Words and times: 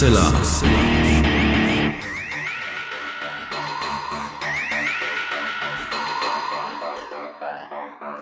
Hoaxilla. 0.00 0.32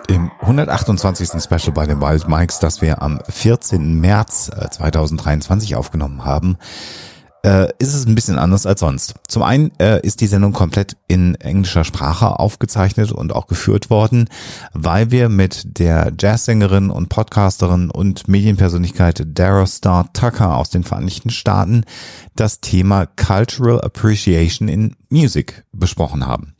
Im 0.09 0.33
128. 0.41 1.41
Special 1.41 1.73
bei 1.73 1.87
den 1.87 2.01
Wild 2.01 2.29
Mikes, 2.29 2.59
das 2.59 2.83
wir 2.83 3.01
am 3.01 3.21
14. 3.29 4.01
März 4.01 4.51
2023 4.71 5.77
aufgenommen 5.77 6.25
haben, 6.25 6.59
äh, 7.45 7.69
ist 7.79 7.95
es 7.95 8.07
ein 8.07 8.15
bisschen 8.15 8.39
anders 8.39 8.67
als 8.67 8.81
sonst. 8.81 9.15
Zum 9.29 9.43
einen 9.43 9.71
äh, 9.79 10.01
ist 10.05 10.21
die 10.21 10.27
Sendung 10.27 10.53
komplett 10.53 10.97
in 11.07 11.35
englischer 11.37 11.85
Sprache 11.85 12.39
aufgezeichnet 12.39 13.13
und 13.13 13.33
auch 13.33 13.47
geführt 13.47 13.91
worden, 13.91 14.29
weil 14.73 15.11
wir 15.11 15.29
mit 15.29 15.79
der 15.79 16.13
Jazzsängerin 16.19 16.91
und 16.91 17.09
Podcasterin 17.09 17.91
und 17.91 18.29
Medienpersönlichkeit 18.29 19.23
Dara 19.27 19.67
Star 19.67 20.13
Tucker 20.13 20.57
aus 20.57 20.71
den 20.71 20.85
Vereinigten 20.85 21.31
Staaten 21.31 21.85
das 22.37 22.61
Thema 22.61 23.07
Cultural 23.07 23.81
Appreciation 23.81 24.69
in 24.69 24.97
Music 25.11 25.65
besprochen 25.73 26.27
haben. 26.27 26.55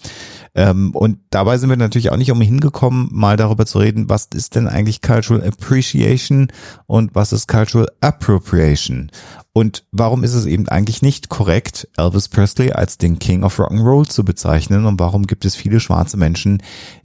Ähm, 0.55 0.95
und 0.95 1.19
dabei 1.31 1.59
sind 1.59 1.71
wir 1.71 1.77
natürlich 1.77 2.11
auch 2.11 2.17
nicht 2.17 2.31
umhin 2.31 2.61
gekommen, 2.61 3.09
mal 3.13 3.37
darüber 3.37 3.67
zu 3.67 3.79
reden, 3.79 4.09
was 4.09 4.29
ist 4.35 4.55
denn 4.55 4.69
eigentlich 4.69 5.03
Cultural 5.03 5.47
Appreciation 5.47 6.49
und 6.87 7.15
was 7.15 7.33
ist 7.33 7.49
Cultural 7.49 7.89
Appropriation? 8.01 9.11
Und 9.53 9.85
warum 9.91 10.23
ist 10.23 10.35
es 10.35 10.47
eben 10.47 10.69
eigentlich 10.69 11.03
nicht 11.03 11.29
korrekt, 11.29 11.89
Elvis 11.97 12.29
Presley 12.29 12.71
als 12.73 12.97
den 12.97 13.19
King 13.19 13.43
of 13.43 13.59
Rock'n'Roll 13.59 14.09
zu 14.09 14.25
bezeichnen? 14.25 14.87
Und 14.87 15.01
warum 15.01 15.27
gibt 15.27 15.45
es 15.45 15.57
viele 15.57 15.81
schwarze 15.81 16.17
Menschen, 16.17 16.63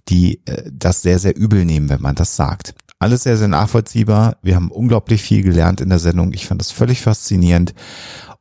die 0.10 0.42
äh, 0.45 0.70
das 0.72 1.02
sehr, 1.02 1.17
sehr 1.17 1.36
übel 1.36 1.66
nehmen, 1.66 1.89
wenn 1.89 2.02
man 2.02 2.16
das 2.16 2.36
sagt? 2.36 2.76
Alles 3.04 3.23
sehr, 3.23 3.36
sehr 3.36 3.50
nachvollziehbar. 3.50 4.38
Wir 4.44 4.56
haben 4.56 4.72
unglaublich 4.72 5.22
viel 5.22 5.44
gelernt 5.44 5.82
in 5.82 5.90
der 5.90 6.00
Sendung. 6.00 6.32
Ich 6.32 6.46
fand 6.48 6.62
das 6.62 6.72
völlig 6.72 7.02
faszinierend. 7.02 7.73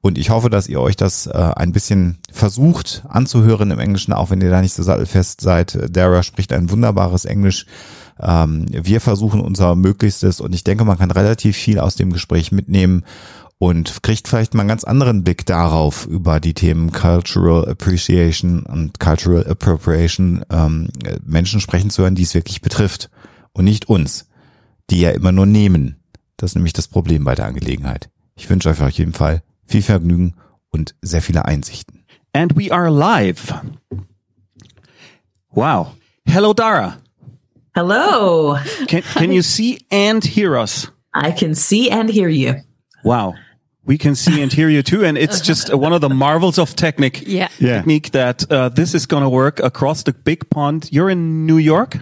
Und 0.00 0.16
ich 0.18 0.30
hoffe, 0.30 0.50
dass 0.50 0.68
ihr 0.68 0.80
euch 0.80 0.94
das 0.94 1.26
äh, 1.26 1.32
ein 1.32 1.72
bisschen 1.72 2.18
versucht 2.30 3.02
anzuhören 3.08 3.72
im 3.72 3.80
Englischen, 3.80 4.12
auch 4.12 4.30
wenn 4.30 4.40
ihr 4.40 4.50
da 4.50 4.60
nicht 4.60 4.74
so 4.74 4.84
sattelfest 4.84 5.40
seid. 5.40 5.76
Dara 5.90 6.22
spricht 6.22 6.52
ein 6.52 6.70
wunderbares 6.70 7.24
Englisch. 7.24 7.66
Ähm, 8.20 8.66
wir 8.70 9.00
versuchen 9.00 9.40
unser 9.40 9.74
Möglichstes 9.74 10.40
und 10.40 10.54
ich 10.54 10.62
denke, 10.62 10.84
man 10.84 10.96
kann 10.96 11.10
relativ 11.10 11.56
viel 11.56 11.80
aus 11.80 11.96
dem 11.96 12.12
Gespräch 12.12 12.52
mitnehmen 12.52 13.02
und 13.58 14.04
kriegt 14.04 14.28
vielleicht 14.28 14.54
mal 14.54 14.60
einen 14.60 14.68
ganz 14.68 14.84
anderen 14.84 15.24
Blick 15.24 15.44
darauf 15.44 16.06
über 16.06 16.38
die 16.38 16.54
Themen 16.54 16.92
Cultural 16.92 17.68
Appreciation 17.68 18.62
und 18.62 19.00
Cultural 19.00 19.44
Appropriation 19.44 20.44
ähm, 20.52 20.88
Menschen 21.26 21.60
sprechen 21.60 21.90
zu 21.90 22.02
hören, 22.02 22.14
die 22.14 22.22
es 22.22 22.34
wirklich 22.34 22.60
betrifft 22.60 23.10
und 23.54 23.64
nicht 23.64 23.88
uns, 23.88 24.26
die 24.90 25.00
ja 25.00 25.10
immer 25.10 25.32
nur 25.32 25.46
nehmen. 25.46 25.96
Das 26.36 26.50
ist 26.52 26.54
nämlich 26.56 26.72
das 26.72 26.88
Problem 26.88 27.24
bei 27.24 27.34
der 27.34 27.46
Angelegenheit. 27.46 28.10
Ich 28.36 28.48
wünsche 28.50 28.68
euch 28.68 28.80
auf 28.82 28.90
jeden 28.90 29.12
Fall 29.12 29.42
viel 29.64 29.82
Vergnügen 29.82 30.34
und 30.70 30.94
sehr 31.02 31.22
viele 31.22 31.44
Einsichten. 31.44 32.04
And 32.32 32.56
we 32.56 32.72
are 32.72 32.90
live. 32.90 33.52
Wow. 35.54 35.94
Hello, 36.26 36.52
Dara. 36.54 36.98
Hello. 37.74 38.56
Can, 38.88 39.02
can 39.02 39.32
you 39.32 39.42
see 39.42 39.78
and 39.90 40.24
hear 40.24 40.56
us? 40.56 40.90
I 41.14 41.30
can 41.32 41.54
see 41.54 41.90
and 41.90 42.10
hear 42.10 42.28
you. 42.28 42.54
Wow. 43.04 43.34
We 43.84 43.98
can 43.98 44.14
see 44.14 44.40
and 44.42 44.52
hear 44.52 44.68
you 44.68 44.82
too. 44.82 45.04
And 45.04 45.18
it's 45.18 45.40
just 45.46 45.72
one 45.74 45.92
of 45.92 46.00
the 46.00 46.08
marvels 46.08 46.58
of 46.58 46.74
technique, 46.76 47.24
Yeah. 47.26 47.48
Yeah. 47.58 47.78
technique 47.78 48.12
that 48.12 48.44
uh, 48.50 48.68
this 48.70 48.94
is 48.94 49.06
going 49.06 49.22
to 49.24 49.28
work 49.28 49.60
across 49.60 50.04
the 50.04 50.12
big 50.12 50.48
pond. 50.50 50.88
You're 50.92 51.10
in 51.10 51.46
New 51.46 51.58
York? 51.58 51.98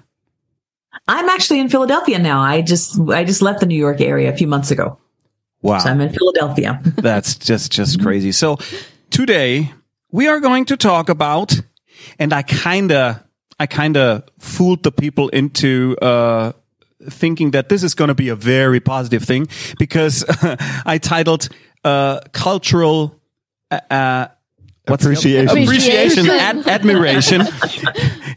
I'm 1.10 1.28
actually 1.28 1.58
in 1.58 1.68
Philadelphia 1.68 2.20
now. 2.20 2.40
I 2.40 2.62
just 2.62 3.00
I 3.10 3.24
just 3.24 3.42
left 3.42 3.58
the 3.58 3.66
New 3.66 3.76
York 3.76 4.00
area 4.00 4.32
a 4.32 4.36
few 4.36 4.46
months 4.46 4.70
ago. 4.70 4.96
Wow. 5.60 5.78
So 5.78 5.90
I'm 5.90 6.00
in 6.00 6.12
Philadelphia. 6.12 6.80
That's 6.96 7.34
just 7.34 7.72
just 7.72 8.00
crazy. 8.00 8.30
So 8.30 8.58
today 9.10 9.72
we 10.12 10.28
are 10.28 10.38
going 10.38 10.66
to 10.66 10.76
talk 10.76 11.08
about, 11.08 11.60
and 12.20 12.32
I 12.32 12.44
kinda 12.44 13.26
I 13.58 13.66
kinda 13.66 14.22
fooled 14.38 14.84
the 14.84 14.92
people 14.92 15.28
into 15.30 15.96
uh, 16.00 16.52
thinking 17.08 17.50
that 17.50 17.68
this 17.68 17.82
is 17.82 17.94
going 17.94 18.08
to 18.08 18.14
be 18.14 18.28
a 18.28 18.36
very 18.36 18.78
positive 18.78 19.24
thing 19.24 19.48
because 19.80 20.24
I 20.86 20.98
titled 20.98 21.48
uh, 21.82 22.20
cultural. 22.32 23.16
Uh, 23.68 23.80
uh, 23.90 24.26
what's 24.86 25.04
the 25.04 25.10
other- 25.10 25.50
Appreciation. 25.50 25.50
appreciation, 25.50 26.26
Appreciation. 26.26 26.30
ad- 26.30 26.66
admiration. 26.68 27.40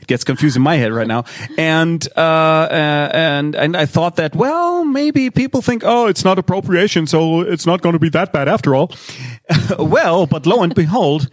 it 0.01 0.07
gets 0.07 0.23
confused 0.23 0.55
in 0.55 0.61
my 0.61 0.75
head 0.75 0.91
right 0.91 1.07
now. 1.07 1.23
And, 1.57 2.07
uh, 2.15 2.19
uh, 2.19 3.09
and, 3.13 3.55
and 3.55 3.75
I 3.77 3.85
thought 3.85 4.15
that, 4.17 4.35
well, 4.35 4.83
maybe 4.85 5.29
people 5.29 5.61
think, 5.61 5.83
oh, 5.85 6.07
it's 6.07 6.23
not 6.23 6.37
appropriation, 6.39 7.07
so 7.07 7.41
it's 7.41 7.65
not 7.65 7.81
going 7.81 7.93
to 7.93 7.99
be 7.99 8.09
that 8.09 8.31
bad 8.33 8.47
after 8.47 8.75
all. 8.75 8.91
well, 9.79 10.25
but 10.27 10.45
lo 10.45 10.61
and 10.61 10.75
behold, 10.75 11.29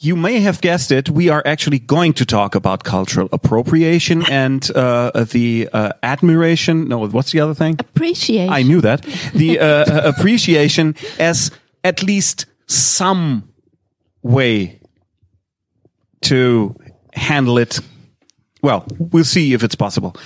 you 0.00 0.14
may 0.14 0.38
have 0.40 0.60
guessed 0.60 0.92
it. 0.92 1.10
We 1.10 1.28
are 1.28 1.42
actually 1.44 1.80
going 1.80 2.12
to 2.14 2.24
talk 2.24 2.54
about 2.54 2.84
cultural 2.84 3.28
appropriation 3.32 4.22
and 4.30 4.68
uh, 4.76 5.10
the 5.24 5.68
uh, 5.72 5.90
admiration. 6.04 6.86
No, 6.88 7.04
what's 7.08 7.32
the 7.32 7.40
other 7.40 7.54
thing? 7.54 7.76
Appreciation. 7.80 8.52
I 8.52 8.62
knew 8.62 8.80
that. 8.80 9.02
The 9.34 9.58
uh, 9.58 10.08
appreciation 10.08 10.94
as 11.18 11.50
at 11.82 12.04
least 12.04 12.46
some 12.66 13.47
way 14.22 14.80
to 16.22 16.74
handle 17.14 17.58
it. 17.58 17.80
Well, 18.62 18.86
we'll 18.98 19.24
see 19.24 19.54
if 19.54 19.62
it's 19.62 19.76
possible. 19.76 20.16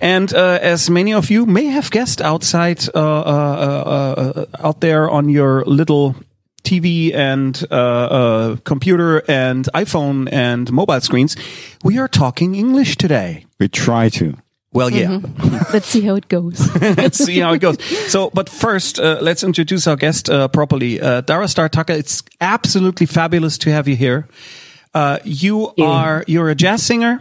And 0.00 0.32
uh, 0.32 0.58
as 0.62 0.88
many 0.88 1.12
of 1.12 1.30
you 1.30 1.44
may 1.44 1.66
have 1.66 1.90
guessed 1.90 2.22
outside, 2.22 2.82
uh, 2.94 2.98
uh, 2.98 3.84
uh, 3.86 4.32
uh, 4.40 4.66
out 4.66 4.80
there 4.80 5.10
on 5.10 5.28
your 5.28 5.62
little 5.66 6.16
TV 6.64 7.12
and 7.14 7.64
uh, 7.70 8.56
computer 8.64 9.22
and 9.28 9.68
iPhone 9.74 10.32
and 10.32 10.72
mobile 10.72 11.00
screens, 11.00 11.36
we 11.84 11.98
are 11.98 12.08
talking 12.08 12.54
English 12.54 12.96
today. 12.96 13.44
We 13.60 13.68
try 13.68 14.08
to. 14.10 14.36
Well, 14.72 14.90
yeah. 14.90 15.20
Let's 15.72 15.86
see 15.86 16.00
how 16.00 16.14
it 16.14 16.28
goes. 16.28 16.58
Let's 16.80 17.18
see 17.18 17.40
how 17.40 17.52
it 17.52 17.60
goes. 17.60 17.82
So, 18.10 18.30
but 18.30 18.48
first, 18.48 18.98
uh, 18.98 19.18
let's 19.20 19.44
introduce 19.44 19.86
our 19.86 19.96
guest 19.96 20.30
uh, 20.30 20.48
properly. 20.48 21.00
Uh, 21.00 21.20
Dara 21.20 21.46
Starr 21.46 21.68
Tucker, 21.68 21.92
it's 21.92 22.22
absolutely 22.40 23.06
fabulous 23.06 23.58
to 23.58 23.70
have 23.70 23.86
you 23.86 23.96
here. 23.96 24.28
Uh, 24.94 25.18
you 25.24 25.72
are 25.80 26.24
you're 26.26 26.48
a 26.48 26.54
jazz 26.54 26.82
singer, 26.82 27.20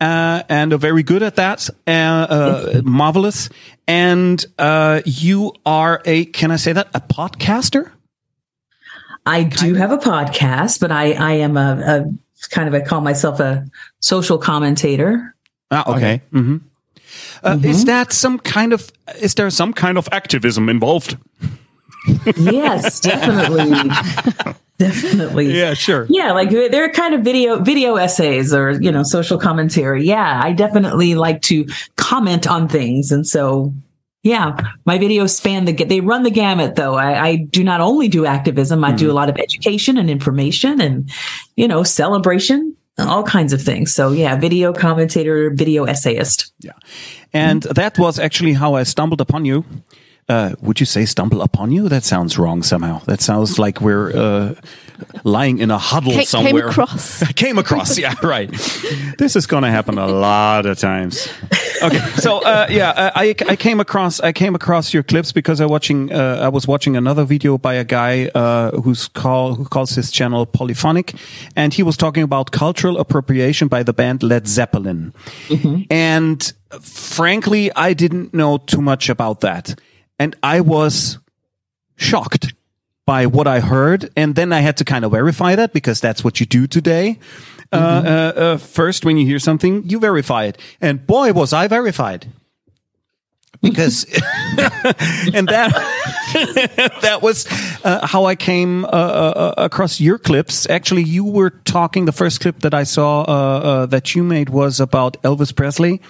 uh, 0.00 0.42
and 0.48 0.72
are 0.72 0.78
very 0.78 1.02
good 1.02 1.22
at 1.22 1.36
that. 1.36 1.68
Uh, 1.86 1.90
uh, 1.90 2.82
marvelous, 2.84 3.48
and 3.86 4.44
uh, 4.58 5.00
you 5.04 5.52
are 5.66 6.00
a 6.04 6.24
can 6.26 6.50
I 6.50 6.56
say 6.56 6.72
that 6.72 6.88
a 6.94 7.00
podcaster? 7.00 7.92
I 9.26 9.44
do 9.44 9.74
have 9.74 9.92
a 9.92 9.98
podcast, 9.98 10.80
but 10.80 10.90
I 10.90 11.12
I 11.12 11.32
am 11.32 11.56
a, 11.56 12.06
a 12.42 12.48
kind 12.48 12.68
of 12.68 12.74
I 12.74 12.80
call 12.80 13.00
myself 13.00 13.40
a 13.40 13.66
social 14.00 14.38
commentator. 14.38 15.34
Ah, 15.70 15.84
okay. 15.94 16.22
hmm 16.32 16.56
Uh, 17.42 17.58
Is 17.62 17.78
mm-hmm. 17.78 17.86
that 17.86 18.12
some 18.12 18.38
kind 18.38 18.72
of 18.72 18.90
is 19.20 19.34
there 19.34 19.50
some 19.50 19.72
kind 19.72 19.98
of 19.98 20.08
activism 20.12 20.68
involved? 20.68 21.16
Yes, 22.36 23.00
definitely. 23.10 23.90
definitely. 24.78 25.56
Yeah, 25.56 25.74
sure. 25.74 26.06
Yeah, 26.08 26.32
like 26.32 26.48
uh, 26.48 26.68
they're 26.68 26.90
kind 26.90 27.14
of 27.14 27.22
video 27.22 27.60
video 27.60 27.96
essays 27.96 28.54
or 28.54 28.72
you 28.72 28.90
know 28.90 29.02
social 29.02 29.38
commentary. 29.38 30.04
Yeah, 30.04 30.40
I 30.42 30.52
definitely 30.52 31.14
like 31.14 31.42
to 31.42 31.66
comment 31.96 32.46
on 32.46 32.68
things, 32.68 33.12
and 33.12 33.26
so 33.26 33.72
yeah, 34.22 34.56
my 34.84 34.98
videos 34.98 35.30
span 35.30 35.64
the 35.64 35.72
they 35.72 36.00
run 36.00 36.24
the 36.24 36.30
gamut. 36.30 36.74
Though 36.74 36.94
I, 36.94 37.26
I 37.28 37.36
do 37.36 37.64
not 37.64 37.80
only 37.80 38.08
do 38.08 38.26
activism, 38.26 38.84
I 38.84 38.92
do 38.92 39.04
mm-hmm. 39.04 39.10
a 39.10 39.14
lot 39.14 39.30
of 39.30 39.36
education 39.38 39.96
and 39.96 40.10
information, 40.10 40.80
and 40.80 41.10
you 41.56 41.66
know 41.66 41.82
celebration, 41.82 42.76
all 43.08 43.22
kinds 43.22 43.52
of 43.52 43.62
things. 43.62 43.94
So 43.94 44.12
yeah, 44.12 44.36
video 44.36 44.72
commentator, 44.72 45.50
video 45.50 45.84
essayist. 45.84 46.52
Yeah. 46.60 46.72
And 47.32 47.62
that 47.62 47.98
was 47.98 48.18
actually 48.18 48.54
how 48.54 48.74
I 48.74 48.84
stumbled 48.84 49.20
upon 49.20 49.44
you. 49.44 49.64
Uh, 50.28 50.54
would 50.60 50.78
you 50.78 50.86
say 50.86 51.04
stumble 51.06 51.42
upon 51.42 51.72
you? 51.72 51.88
That 51.88 52.04
sounds 52.04 52.38
wrong 52.38 52.62
somehow. 52.62 53.00
That 53.06 53.20
sounds 53.20 53.58
like 53.58 53.80
we're 53.80 54.16
uh, 54.16 54.54
lying 55.24 55.58
in 55.58 55.70
a 55.70 55.78
huddle 55.78 56.12
Ca- 56.12 56.18
came 56.18 56.26
somewhere. 56.26 56.68
across. 56.68 57.32
came 57.34 57.58
across. 57.58 57.98
Yeah, 57.98 58.14
right. 58.22 58.50
this 59.18 59.36
is 59.36 59.46
going 59.46 59.62
to 59.62 59.70
happen 59.70 59.98
a 59.98 60.06
lot 60.06 60.66
of 60.66 60.78
times. 60.78 61.28
Okay, 61.82 61.98
so 62.16 62.38
uh, 62.38 62.66
yeah, 62.70 62.90
uh, 62.90 63.10
I 63.14 63.34
I 63.48 63.56
came 63.56 63.80
across 63.80 64.20
I 64.20 64.32
came 64.32 64.54
across 64.54 64.92
your 64.92 65.02
clips 65.02 65.32
because 65.32 65.60
I 65.60 65.66
watching 65.66 66.12
uh, 66.12 66.40
I 66.42 66.48
was 66.48 66.66
watching 66.68 66.96
another 66.96 67.24
video 67.24 67.58
by 67.58 67.74
a 67.74 67.84
guy 67.84 68.28
uh, 68.34 68.70
who's 68.82 69.08
call 69.08 69.54
who 69.54 69.64
calls 69.64 69.90
his 69.94 70.10
channel 70.10 70.46
Polyphonic, 70.46 71.14
and 71.56 71.72
he 71.74 71.82
was 71.82 71.96
talking 71.96 72.22
about 72.22 72.50
cultural 72.50 72.98
appropriation 72.98 73.68
by 73.68 73.82
the 73.82 73.92
band 73.92 74.22
Led 74.22 74.46
Zeppelin, 74.46 75.12
and 75.90 76.52
frankly, 76.82 77.70
I 77.74 77.94
didn't 77.94 78.34
know 78.34 78.58
too 78.58 78.80
much 78.82 79.08
about 79.08 79.40
that, 79.40 79.74
and 80.18 80.36
I 80.42 80.60
was 80.60 81.18
shocked 81.96 82.54
by 83.10 83.26
what 83.26 83.48
I 83.48 83.58
heard, 83.58 84.08
and 84.14 84.36
then 84.36 84.52
I 84.52 84.60
had 84.60 84.76
to 84.76 84.84
kind 84.84 85.04
of 85.04 85.10
verify 85.10 85.56
that 85.56 85.72
because 85.72 86.00
that's 86.00 86.22
what 86.22 86.38
you 86.38 86.46
do 86.46 86.68
today. 86.68 87.18
Uh, 87.72 87.76
uh, 87.76 88.40
uh, 88.40 88.56
first, 88.56 89.04
when 89.04 89.16
you 89.16 89.26
hear 89.26 89.40
something, 89.40 89.82
you 89.90 89.98
verify 89.98 90.44
it, 90.44 90.58
and 90.80 91.04
boy, 91.08 91.32
was 91.32 91.52
I 91.52 91.66
verified. 91.66 92.28
because 93.60 94.04
and 95.34 95.48
that 95.48 95.74
that 97.02 97.18
was 97.20 97.46
uh, 97.82 98.06
how 98.06 98.26
I 98.26 98.36
came 98.36 98.84
uh, 98.84 98.88
uh, 98.88 99.54
across 99.58 100.00
your 100.00 100.16
clips. 100.16 100.70
Actually, 100.70 101.02
you 101.02 101.24
were 101.24 101.50
talking. 101.50 102.06
The 102.06 102.12
first 102.12 102.38
clip 102.40 102.60
that 102.60 102.74
I 102.74 102.84
saw 102.84 103.22
uh, 103.22 103.24
uh, 103.26 103.86
that 103.86 104.14
you 104.14 104.22
made 104.22 104.50
was 104.50 104.78
about 104.78 105.20
Elvis 105.24 105.52
Presley, 105.52 106.00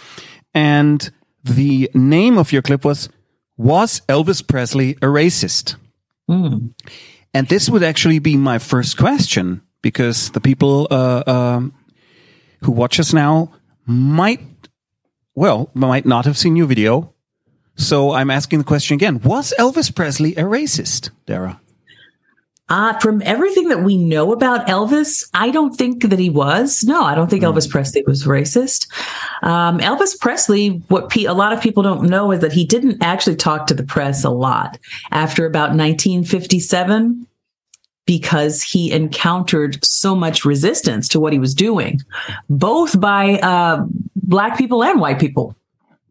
and 0.53 1.11
the 1.45 1.91
name 1.95 2.37
of 2.37 2.53
your 2.53 2.61
clip 2.61 2.85
was 2.85 3.09
"Was 3.57 4.03
Elvis 4.07 4.47
Presley 4.47 4.91
a 5.01 5.09
racist?" 5.09 5.80
And 7.33 7.47
this 7.49 7.69
would 7.69 7.83
actually 7.83 8.19
be 8.19 8.37
my 8.37 8.59
first 8.59 8.97
question 8.97 9.63
because 9.83 10.31
the 10.31 10.41
people 10.41 10.89
uh, 10.91 11.23
um, 11.27 11.75
who 12.63 12.73
watch 12.73 12.99
us 13.01 13.13
now 13.13 13.53
might, 13.87 14.41
well, 15.35 15.71
might 15.75 16.07
not 16.07 16.25
have 16.25 16.37
seen 16.37 16.57
your 16.57 16.67
video. 16.67 17.15
So 17.77 18.13
I'm 18.13 18.31
asking 18.31 18.59
the 18.59 18.65
question 18.65 18.95
again: 18.95 19.21
Was 19.21 19.55
Elvis 19.59 19.95
Presley 19.95 20.33
a 20.37 20.43
racist, 20.43 21.11
Dara? 21.27 21.61
Uh, 22.71 22.97
from 23.01 23.21
everything 23.25 23.69
that 23.69 23.83
we 23.83 23.97
know 23.97 24.33
about 24.33 24.67
Elvis, 24.69 25.29
I 25.35 25.51
don't 25.51 25.75
think 25.75 26.03
that 26.09 26.19
he 26.19 26.31
was. 26.31 26.85
No, 26.85 27.03
I 27.03 27.15
don't 27.17 27.29
think 27.29 27.43
Elvis 27.43 27.69
Presley 27.69 28.05
was 28.07 28.25
racist. 28.25 28.87
Um, 29.43 29.81
Elvis 29.81 30.19
Presley, 30.19 30.81
what 30.89 31.11
pe- 31.11 31.25
a 31.25 31.35
lot 31.35 31.53
of 31.53 31.61
people 31.61 31.83
don't 31.83 32.05
know 32.09 32.31
is 32.31 32.41
that 32.41 32.53
he 32.53 32.65
didn't 32.65 33.03
actually 33.03 33.35
talk 33.37 33.67
to 33.67 33.75
the 33.75 33.83
press 33.83 34.23
a 34.25 34.31
lot 34.31 34.79
after 35.11 35.45
about 35.47 35.71
1957 35.71 37.27
because 38.07 38.63
he 38.63 38.91
encountered 38.93 39.85
so 39.85 40.15
much 40.17 40.45
resistance 40.45 41.07
to 41.09 41.21
what 41.21 41.33
he 41.33 41.39
was 41.39 41.55
doing, 41.55 42.01
both 42.49 43.01
by 43.01 43.35
uh, 43.41 43.85
black 44.17 44.57
people 44.59 44.83
and 44.83 45.01
white 45.01 45.19
people 45.21 45.55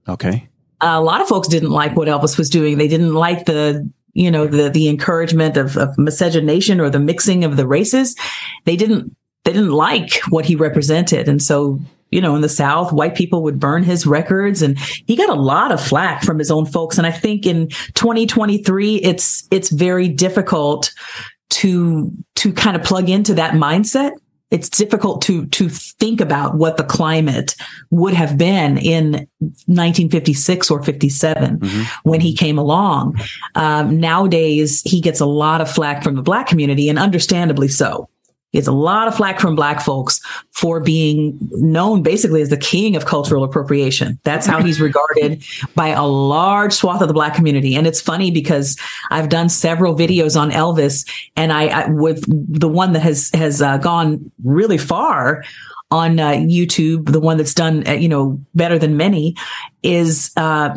Okay. 0.07 0.47
a 0.81 1.01
lot 1.01 1.21
of 1.21 1.27
folks 1.27 1.47
didn't 1.47 1.71
like 1.71 1.95
what 1.95 2.07
Elvis 2.07 2.37
was 2.37 2.49
doing. 2.49 2.77
They 2.77 2.87
didn't 2.87 3.13
like 3.13 3.45
the, 3.45 3.89
you 4.19 4.29
know, 4.29 4.47
the 4.47 4.69
the 4.69 4.89
encouragement 4.89 5.55
of, 5.55 5.77
of 5.77 5.97
miscegenation 5.97 6.81
or 6.81 6.89
the 6.89 6.99
mixing 6.99 7.45
of 7.45 7.55
the 7.55 7.65
races. 7.65 8.17
They 8.65 8.75
didn't 8.75 9.15
they 9.45 9.53
didn't 9.53 9.71
like 9.71 10.19
what 10.27 10.45
he 10.45 10.57
represented, 10.57 11.29
and 11.29 11.41
so 11.41 11.79
you 12.11 12.19
know, 12.19 12.35
in 12.35 12.41
the 12.41 12.49
South, 12.49 12.91
white 12.91 13.15
people 13.15 13.43
would 13.43 13.61
burn 13.61 13.83
his 13.83 14.05
records, 14.05 14.61
and 14.61 14.77
he 14.77 15.15
got 15.15 15.29
a 15.29 15.41
lot 15.41 15.71
of 15.71 15.81
flack 15.81 16.23
from 16.23 16.37
his 16.37 16.51
own 16.51 16.65
folks. 16.65 16.97
And 16.97 17.07
I 17.07 17.11
think 17.11 17.45
in 17.45 17.69
2023, 17.69 18.95
it's 18.95 19.47
it's 19.51 19.69
very 19.69 20.09
difficult 20.09 20.93
to 21.51 22.11
to 22.35 22.51
kind 22.51 22.75
of 22.75 22.83
plug 22.83 23.09
into 23.09 23.35
that 23.35 23.53
mindset 23.53 24.11
it's 24.51 24.69
difficult 24.69 25.21
to 25.23 25.45
to 25.47 25.69
think 25.69 26.21
about 26.21 26.55
what 26.55 26.77
the 26.77 26.83
climate 26.83 27.55
would 27.91 28.13
have 28.13 28.37
been 28.37 28.77
in 28.77 29.27
1956 29.39 30.71
or 30.71 30.81
57 30.83 31.61
when 32.03 32.19
he 32.19 32.35
came 32.35 32.57
along. 32.57 33.19
Um, 33.55 33.99
nowadays, 33.99 34.81
he 34.81 35.01
gets 35.01 35.19
a 35.19 35.25
lot 35.25 35.61
of 35.61 35.69
flack 35.69 36.03
from 36.03 36.15
the 36.15 36.21
black 36.21 36.47
community, 36.47 36.89
and 36.89 36.97
understandably 36.97 37.67
so. 37.67 38.09
Gets 38.51 38.67
a 38.67 38.71
lot 38.71 39.07
of 39.07 39.15
flack 39.15 39.39
from 39.39 39.55
black 39.55 39.79
folks 39.79 40.19
for 40.53 40.79
being 40.79 41.37
known 41.51 42.01
basically 42.01 42.41
as 42.41 42.49
the 42.49 42.57
king 42.57 42.95
of 42.95 43.05
cultural 43.05 43.43
appropriation. 43.43 44.19
That's 44.23 44.47
how 44.47 44.63
he's 44.63 44.81
regarded 44.81 45.43
by 45.75 45.89
a 45.89 46.03
large 46.03 46.73
swath 46.73 47.01
of 47.01 47.07
the 47.07 47.13
black 47.13 47.35
community. 47.35 47.75
And 47.75 47.85
it's 47.85 48.01
funny 48.01 48.31
because 48.31 48.75
I've 49.11 49.29
done 49.29 49.49
several 49.49 49.95
videos 49.95 50.39
on 50.39 50.49
Elvis 50.49 51.07
and 51.35 51.53
I, 51.53 51.67
I 51.67 51.89
with 51.89 52.25
the 52.27 52.67
one 52.67 52.93
that 52.93 53.01
has, 53.01 53.29
has 53.35 53.61
uh, 53.61 53.77
gone 53.77 54.31
really 54.43 54.79
far 54.79 55.43
on 55.91 56.19
uh, 56.19 56.31
YouTube, 56.31 57.11
the 57.11 57.19
one 57.19 57.37
that's 57.37 57.53
done, 57.53 57.87
uh, 57.87 57.91
you 57.91 58.09
know, 58.09 58.39
better 58.55 58.79
than 58.79 58.97
many 58.97 59.35
is, 59.83 60.31
uh, 60.37 60.75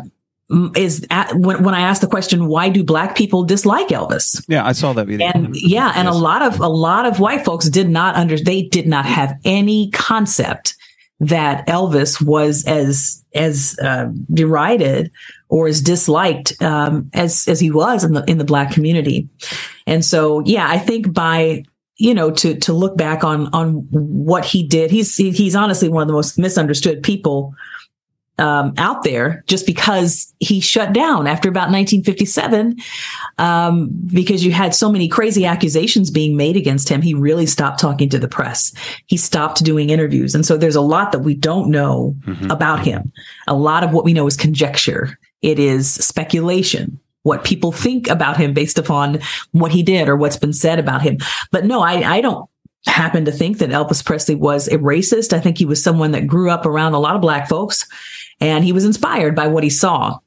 is 0.75 1.05
at, 1.09 1.33
when, 1.35 1.63
when 1.63 1.73
I 1.73 1.81
asked 1.81 2.01
the 2.01 2.07
question, 2.07 2.47
why 2.47 2.69
do 2.69 2.83
black 2.83 3.15
people 3.15 3.43
dislike 3.43 3.87
Elvis? 3.89 4.43
Yeah, 4.47 4.65
I 4.65 4.73
saw 4.73 4.93
that 4.93 5.07
video. 5.07 5.31
And 5.33 5.55
yeah, 5.55 5.91
and 5.95 6.07
a 6.07 6.13
lot 6.13 6.41
of 6.41 6.59
a 6.59 6.67
lot 6.67 7.05
of 7.05 7.19
white 7.19 7.45
folks 7.45 7.69
did 7.69 7.89
not 7.89 8.15
under 8.15 8.37
they 8.37 8.63
did 8.63 8.87
not 8.87 9.05
have 9.05 9.35
any 9.43 9.89
concept 9.91 10.75
that 11.19 11.65
Elvis 11.67 12.23
was 12.23 12.65
as 12.65 13.23
as 13.33 13.77
uh, 13.81 14.09
derided 14.33 15.11
or 15.49 15.67
as 15.67 15.81
disliked 15.81 16.61
um, 16.61 17.09
as 17.13 17.47
as 17.47 17.59
he 17.59 17.71
was 17.71 18.03
in 18.03 18.13
the 18.13 18.23
in 18.25 18.37
the 18.37 18.45
black 18.45 18.71
community. 18.71 19.29
And 19.87 20.03
so, 20.03 20.41
yeah, 20.45 20.69
I 20.69 20.77
think 20.77 21.13
by 21.13 21.63
you 21.97 22.13
know 22.13 22.31
to 22.31 22.55
to 22.59 22.73
look 22.73 22.97
back 22.97 23.23
on 23.23 23.47
on 23.53 23.87
what 23.91 24.45
he 24.45 24.63
did, 24.63 24.91
he's 24.91 25.15
he's 25.15 25.55
honestly 25.55 25.89
one 25.89 26.01
of 26.01 26.07
the 26.07 26.13
most 26.13 26.37
misunderstood 26.37 27.03
people 27.03 27.53
um, 28.39 28.73
out 28.77 29.03
there 29.03 29.43
just 29.47 29.65
because 29.65 30.33
he 30.39 30.59
shut 30.59 30.91
down 30.91 31.27
after 31.27 31.49
about 31.49 31.69
1957 31.71 32.77
um, 33.37 33.89
because 34.07 34.43
you 34.43 34.51
had 34.51 34.73
so 34.73 34.91
many 34.91 35.07
crazy 35.07 35.45
accusations 35.45 36.09
being 36.09 36.35
made 36.35 36.57
against 36.57 36.89
him. 36.89 37.01
He 37.01 37.13
really 37.13 37.45
stopped 37.45 37.79
talking 37.79 38.09
to 38.09 38.19
the 38.19 38.27
press. 38.27 38.73
He 39.05 39.17
stopped 39.17 39.63
doing 39.63 39.91
interviews. 39.91 40.33
And 40.33 40.45
so 40.45 40.57
there's 40.57 40.75
a 40.75 40.81
lot 40.81 41.11
that 41.11 41.19
we 41.19 41.35
don't 41.35 41.69
know 41.69 42.15
about 42.49 42.83
him. 42.83 43.11
A 43.47 43.53
lot 43.53 43.83
of 43.83 43.91
what 43.91 44.05
we 44.05 44.13
know 44.13 44.25
is 44.27 44.35
conjecture. 44.35 45.17
It 45.41 45.59
is 45.59 45.93
speculation. 45.93 46.99
What 47.21 47.43
people 47.43 47.71
think 47.71 48.09
about 48.09 48.37
him 48.37 48.53
based 48.53 48.77
upon 48.77 49.19
what 49.51 49.71
he 49.71 49.83
did 49.83 50.09
or 50.09 50.15
what's 50.15 50.37
been 50.37 50.53
said 50.53 50.79
about 50.79 51.01
him. 51.01 51.17
But 51.51 51.65
no, 51.65 51.81
I, 51.81 52.15
I 52.17 52.21
don't 52.21 52.49
happen 52.85 53.25
to 53.25 53.31
think 53.31 53.59
that 53.59 53.69
Elvis 53.69 54.03
Presley 54.03 54.35
was 54.35 54.67
a 54.67 54.77
racist. 54.77 55.31
I 55.31 55.39
think 55.39 55.57
he 55.57 55.65
was 55.65 55.81
someone 55.81 56.11
that 56.11 56.27
grew 56.27 56.49
up 56.49 56.65
around 56.65 56.93
a 56.93 56.99
lot 56.99 57.15
of 57.15 57.21
black 57.21 57.47
folks 57.47 57.87
and 58.39 58.63
he 58.63 58.73
was 58.73 58.85
inspired 58.85 59.35
by 59.35 59.47
what 59.47 59.63
he 59.63 59.69
saw. 59.69 60.19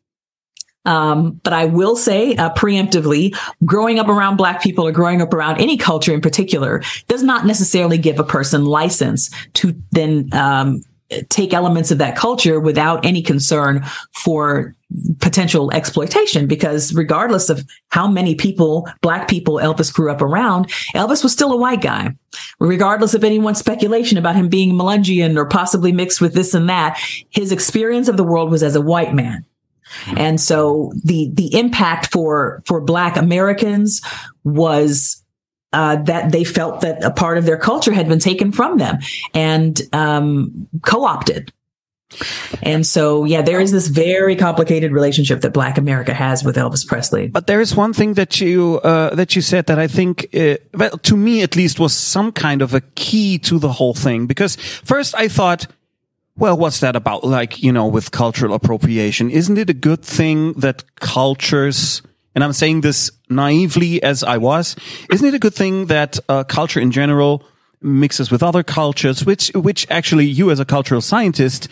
Um, 0.85 1.41
but 1.43 1.53
I 1.53 1.65
will 1.65 1.97
say 1.97 2.37
uh, 2.37 2.55
preemptively, 2.55 3.37
growing 3.65 3.99
up 3.99 4.09
around 4.09 4.37
black 4.37 4.63
people 4.63 4.87
or 4.87 4.93
growing 4.93 5.21
up 5.21 5.35
around 5.35 5.61
any 5.61 5.77
culture 5.77 6.15
in 6.15 6.21
particular 6.21 6.81
does 7.09 7.25
not 7.25 7.45
necessarily 7.45 7.99
give 7.99 8.21
a 8.21 8.25
person 8.25 8.65
license 8.65 9.29
to 9.55 9.75
then 9.91 10.29
um, 10.33 10.83
take 11.29 11.53
elements 11.53 11.91
of 11.91 11.99
that 11.99 12.17
culture 12.17 12.61
without 12.61 13.05
any 13.05 13.21
concern 13.21 13.85
for 14.13 14.76
potential 15.19 15.73
exploitation 15.73 16.47
because 16.47 16.95
regardless 16.95 17.51
of 17.51 17.65
how 17.89 18.07
many 18.07 18.37
people 18.37 18.89
black 19.01 19.27
people 19.27 19.55
elvis 19.55 19.93
grew 19.93 20.13
up 20.13 20.23
around 20.23 20.69
elvis 20.95 21.25
was 21.25 21.33
still 21.33 21.53
a 21.53 21.57
white 21.57 21.83
guy. 21.83 22.11
Regardless 22.61 23.15
of 23.15 23.25
anyone's 23.25 23.59
speculation 23.59 24.19
about 24.19 24.37
him 24.37 24.49
being 24.49 24.73
melungeon 24.73 25.37
or 25.37 25.47
possibly 25.47 25.91
mixed 25.91 26.21
with 26.21 26.35
this 26.35 26.55
and 26.55 26.69
that 26.69 27.01
his 27.31 27.51
experience 27.51 28.09
of 28.09 28.17
the 28.17 28.25
world 28.25 28.51
was 28.51 28.63
as 28.63 28.77
a 28.77 28.81
white 28.81 29.15
man. 29.15 29.45
And 30.17 30.41
so 30.41 30.93
the 31.05 31.31
the 31.33 31.55
impact 31.59 32.13
for 32.13 32.63
for 32.67 32.81
black 32.81 33.17
americans 33.17 34.03
was 34.45 35.23
uh, 35.73 35.97
that 36.05 36.33
they 36.33 36.45
felt 36.45 36.81
that 36.81 37.03
a 37.05 37.11
part 37.11 37.39
of 37.39 37.45
their 37.45 37.59
culture 37.59 37.93
had 37.93 38.09
been 38.09 38.19
taken 38.19 38.53
from 38.53 38.79
them 38.79 38.99
and 39.35 39.83
um, 39.93 40.67
co-opted 40.83 41.53
and 42.63 42.87
so, 42.87 43.25
yeah, 43.25 43.43
there 43.43 43.61
is 43.61 43.73
this 43.73 43.89
very 43.89 44.37
complicated 44.37 44.93
relationship 44.93 45.41
that 45.41 45.53
Black 45.53 45.77
America 45.77 46.15
has 46.15 46.45
with 46.45 46.57
Elvis 46.57 46.87
Presley. 46.87 47.29
But 47.29 47.47
there 47.47 47.61
is 47.61 47.75
one 47.75 47.93
thing 47.93 48.15
that 48.15 48.41
you 48.41 48.81
uh, 48.85 49.15
that 49.15 49.35
you 49.35 49.43
said 49.43 49.67
that 49.67 49.79
I 49.79 49.89
think, 49.89 50.29
uh, 50.35 50.57
well, 50.75 50.99
to 50.99 51.17
me 51.17 51.43
at 51.43 51.57
least, 51.57 51.81
was 51.81 51.93
some 51.93 52.33
kind 52.33 52.63
of 52.63 52.75
a 52.75 52.81
key 52.95 53.39
to 53.41 53.59
the 53.59 53.73
whole 53.73 53.95
thing. 53.95 54.27
Because 54.27 54.57
first 54.57 55.15
I 55.15 55.29
thought, 55.29 55.67
well, 56.37 56.57
what's 56.57 56.81
that 56.81 56.97
about? 56.97 57.25
Like, 57.25 57.63
you 57.63 57.73
know, 57.73 57.87
with 57.87 58.13
cultural 58.13 58.55
appropriation, 58.55 59.31
isn't 59.31 59.59
it 59.59 59.69
a 59.69 59.75
good 59.75 60.03
thing 60.03 60.53
that 60.55 60.85
cultures? 60.97 62.03
And 62.35 62.45
I'm 62.45 62.53
saying 62.53 62.83
this 62.83 63.11
naively 63.29 64.03
as 64.03 64.23
I 64.23 64.37
was. 64.37 64.77
Isn't 65.11 65.27
it 65.27 65.35
a 65.35 65.39
good 65.39 65.55
thing 65.55 65.87
that 65.87 66.19
uh, 66.29 66.45
culture 66.45 66.79
in 66.79 66.93
general 66.93 67.43
mixes 67.83 68.31
with 68.31 68.43
other 68.43 68.63
cultures, 68.63 69.25
which 69.25 69.51
which 69.55 69.87
actually 69.91 70.27
you 70.27 70.51
as 70.51 70.61
a 70.61 70.65
cultural 70.65 71.01
scientist 71.01 71.69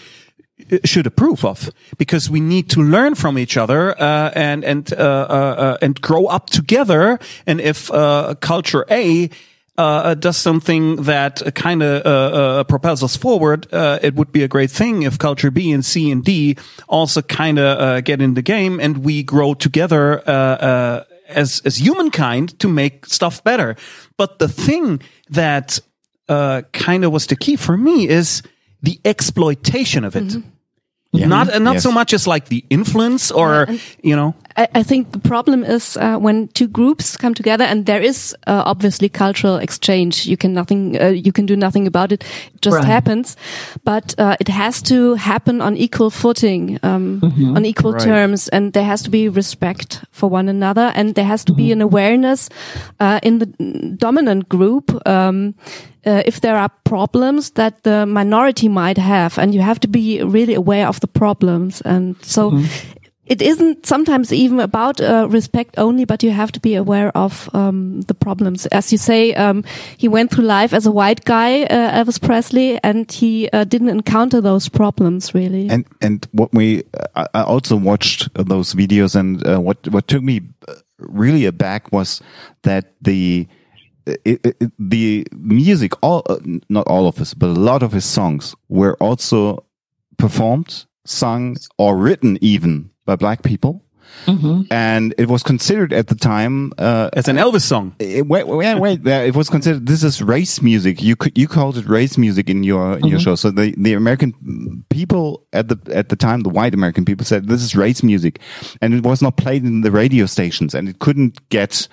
should 0.84 1.06
approve 1.06 1.44
of 1.44 1.70
because 1.98 2.30
we 2.30 2.40
need 2.40 2.70
to 2.70 2.80
learn 2.80 3.14
from 3.14 3.38
each 3.38 3.56
other 3.56 4.00
uh, 4.00 4.30
and 4.34 4.64
and 4.64 4.92
uh, 4.92 4.96
uh, 4.96 5.78
and 5.82 6.00
grow 6.00 6.26
up 6.26 6.50
together. 6.50 7.18
And 7.46 7.60
if 7.60 7.90
uh, 7.90 8.34
culture 8.40 8.84
A 8.90 9.30
uh, 9.76 10.14
does 10.14 10.36
something 10.36 11.02
that 11.02 11.42
kind 11.56 11.82
of 11.82 12.06
uh, 12.06 12.64
propels 12.64 13.02
us 13.02 13.16
forward, 13.16 13.66
it 13.72 14.14
would 14.14 14.30
be 14.30 14.44
a 14.44 14.48
great 14.48 14.70
thing 14.70 15.02
if 15.02 15.18
culture 15.18 15.50
B 15.50 15.72
and 15.72 15.84
C 15.84 16.10
and 16.10 16.24
D 16.24 16.56
also 16.88 17.20
kind 17.22 17.58
of 17.58 18.04
get 18.04 18.22
in 18.22 18.34
the 18.34 18.42
game 18.42 18.78
and 18.78 18.98
we 18.98 19.24
grow 19.24 19.54
together 19.54 20.22
as 21.28 21.60
as 21.64 21.76
humankind 21.78 22.58
to 22.60 22.68
make 22.68 23.06
stuff 23.06 23.42
better. 23.42 23.74
But 24.16 24.38
the 24.38 24.48
thing 24.48 25.02
that 25.30 25.80
kind 26.28 27.04
of 27.04 27.10
was 27.10 27.26
the 27.26 27.36
key 27.36 27.56
for 27.56 27.76
me 27.76 28.08
is 28.08 28.42
the 28.84 29.00
exploitation 29.04 30.04
of 30.04 30.14
it. 30.16 30.24
Mm-hmm. 30.24 31.28
Not 31.28 31.46
not 31.62 31.74
Yes. 31.74 31.82
so 31.82 31.92
much 31.92 32.12
as 32.12 32.26
like 32.26 32.46
the 32.48 32.64
influence 32.70 33.30
or 33.30 33.54
uh, 33.54 33.64
and- 33.68 33.80
you 34.02 34.16
know. 34.16 34.34
I, 34.56 34.68
I 34.74 34.82
think 34.84 35.10
the 35.12 35.18
problem 35.18 35.64
is 35.64 35.96
uh, 35.96 36.16
when 36.18 36.48
two 36.48 36.68
groups 36.68 37.16
come 37.16 37.34
together, 37.34 37.64
and 37.64 37.86
there 37.86 38.00
is 38.00 38.34
uh, 38.46 38.62
obviously 38.66 39.08
cultural 39.08 39.56
exchange. 39.56 40.26
You 40.26 40.36
can 40.36 40.52
nothing, 40.54 41.00
uh, 41.00 41.08
you 41.08 41.32
can 41.32 41.46
do 41.46 41.56
nothing 41.56 41.86
about 41.86 42.12
it. 42.12 42.24
It 42.54 42.60
just 42.60 42.76
Right. 42.76 42.84
happens, 42.86 43.36
but 43.84 44.14
uh, 44.18 44.36
it 44.40 44.48
has 44.48 44.82
to 44.82 45.14
happen 45.14 45.60
on 45.60 45.76
equal 45.76 46.10
footing, 46.10 46.78
um, 46.82 47.20
Mm-hmm. 47.20 47.56
on 47.56 47.64
equal 47.64 47.92
Right. 47.92 48.04
terms, 48.04 48.48
and 48.48 48.72
there 48.72 48.84
has 48.86 49.02
to 49.02 49.10
be 49.10 49.28
respect 49.28 50.04
for 50.10 50.30
one 50.30 50.48
another, 50.50 50.92
and 50.94 51.14
there 51.14 51.26
has 51.26 51.44
to 51.44 51.52
be 51.54 51.72
an 51.72 51.80
awareness 51.82 52.48
uh, 53.00 53.18
in 53.22 53.38
the 53.38 53.46
dominant 53.98 54.48
group. 54.48 54.90
Um, 55.06 55.54
uh, 56.06 56.22
if 56.26 56.40
there 56.40 56.56
are 56.56 56.68
problems 56.84 57.50
that 57.52 57.82
the 57.82 58.04
minority 58.06 58.68
might 58.68 58.98
have, 58.98 59.38
and 59.42 59.54
you 59.54 59.62
have 59.62 59.80
to 59.80 59.88
be 59.88 60.22
really 60.22 60.54
aware 60.54 60.86
of 60.88 61.00
the 61.00 61.06
problems, 61.08 61.80
and 61.82 62.14
so 62.22 62.50
it 63.26 63.40
isn't 63.40 63.86
sometimes 63.86 64.32
even 64.32 64.60
about 64.60 65.00
uh, 65.00 65.26
respect 65.30 65.74
only, 65.78 66.04
but 66.04 66.22
you 66.22 66.30
have 66.30 66.52
to 66.52 66.60
be 66.60 66.74
aware 66.74 67.10
of 67.16 67.48
um, 67.54 68.02
the 68.02 68.14
problems. 68.14 68.66
As 68.66 68.92
you 68.92 68.98
say, 68.98 69.34
um, 69.34 69.64
he 69.96 70.08
went 70.08 70.30
through 70.30 70.44
life 70.44 70.74
as 70.74 70.86
a 70.86 70.90
white 70.90 71.24
guy, 71.24 71.62
uh, 71.64 72.04
Elvis 72.04 72.20
Presley, 72.20 72.78
and 72.82 73.10
he 73.10 73.48
uh, 73.52 73.64
didn't 73.64 73.88
encounter 73.88 74.40
those 74.40 74.68
problems 74.68 75.34
really. 75.34 75.68
And 75.70 75.86
and 76.02 76.26
what 76.32 76.52
we 76.52 76.84
I, 77.16 77.26
I 77.34 77.42
also 77.42 77.76
watched 77.76 78.28
those 78.34 78.74
videos, 78.74 79.16
and 79.16 79.46
uh, 79.46 79.58
what 79.58 79.88
what 79.88 80.06
took 80.06 80.22
me 80.22 80.42
really 80.98 81.46
aback 81.46 81.90
was 81.92 82.20
that 82.62 82.92
the 83.00 83.48
it, 84.06 84.40
it, 84.44 84.72
the 84.78 85.26
music, 85.32 85.92
all 86.02 86.22
uh, 86.26 86.36
not 86.68 86.86
all 86.86 87.06
of 87.06 87.16
his, 87.16 87.32
but 87.32 87.48
a 87.48 87.60
lot 87.60 87.82
of 87.82 87.92
his 87.92 88.04
songs 88.04 88.54
were 88.68 88.96
also 89.00 89.64
performed, 90.18 90.84
sung, 91.06 91.56
or 91.78 91.96
written 91.96 92.36
even 92.42 92.90
by 93.04 93.16
black 93.16 93.42
people. 93.42 93.82
And 94.70 95.14
it 95.18 95.28
was 95.28 95.42
considered 95.42 95.92
at 95.92 96.06
the 96.06 96.14
time 96.14 96.72
uh, 96.78 97.10
As 97.14 97.28
an 97.28 97.36
Elvis 97.36 97.62
song. 97.62 97.94
it, 97.98 98.26
wait, 98.26 98.46
wait, 98.46 98.78
wait. 98.78 99.06
It 99.06 99.34
was 99.34 99.50
considered. 99.50 99.86
This 99.86 100.02
is 100.04 100.22
race 100.22 100.62
music. 100.62 101.02
You 101.02 101.16
could 101.16 101.36
you 101.36 101.48
called 101.48 101.76
it 101.76 101.86
race 101.86 102.16
music 102.16 102.48
in 102.48 102.62
your 102.64 102.96
in 102.98 103.06
your 103.06 103.18
show. 103.18 103.34
So 103.34 103.50
the 103.50 103.74
the 103.76 103.92
American 103.92 104.84
people 104.88 105.44
at 105.52 105.68
the 105.68 105.78
at 105.92 106.08
the 106.08 106.16
time, 106.16 106.40
the 106.40 106.48
white 106.48 106.74
American 106.74 107.04
people 107.04 107.26
said 107.26 107.48
this 107.48 107.62
is 107.62 107.74
race 107.74 108.02
music, 108.02 108.40
and 108.80 108.94
it 108.94 109.02
was 109.02 109.20
not 109.20 109.36
played 109.36 109.64
in 109.64 109.82
the 109.82 109.90
radio 109.90 110.26
stations, 110.26 110.74
and 110.74 110.88
it 110.88 111.00
couldn't 111.00 111.46
get 111.48 111.88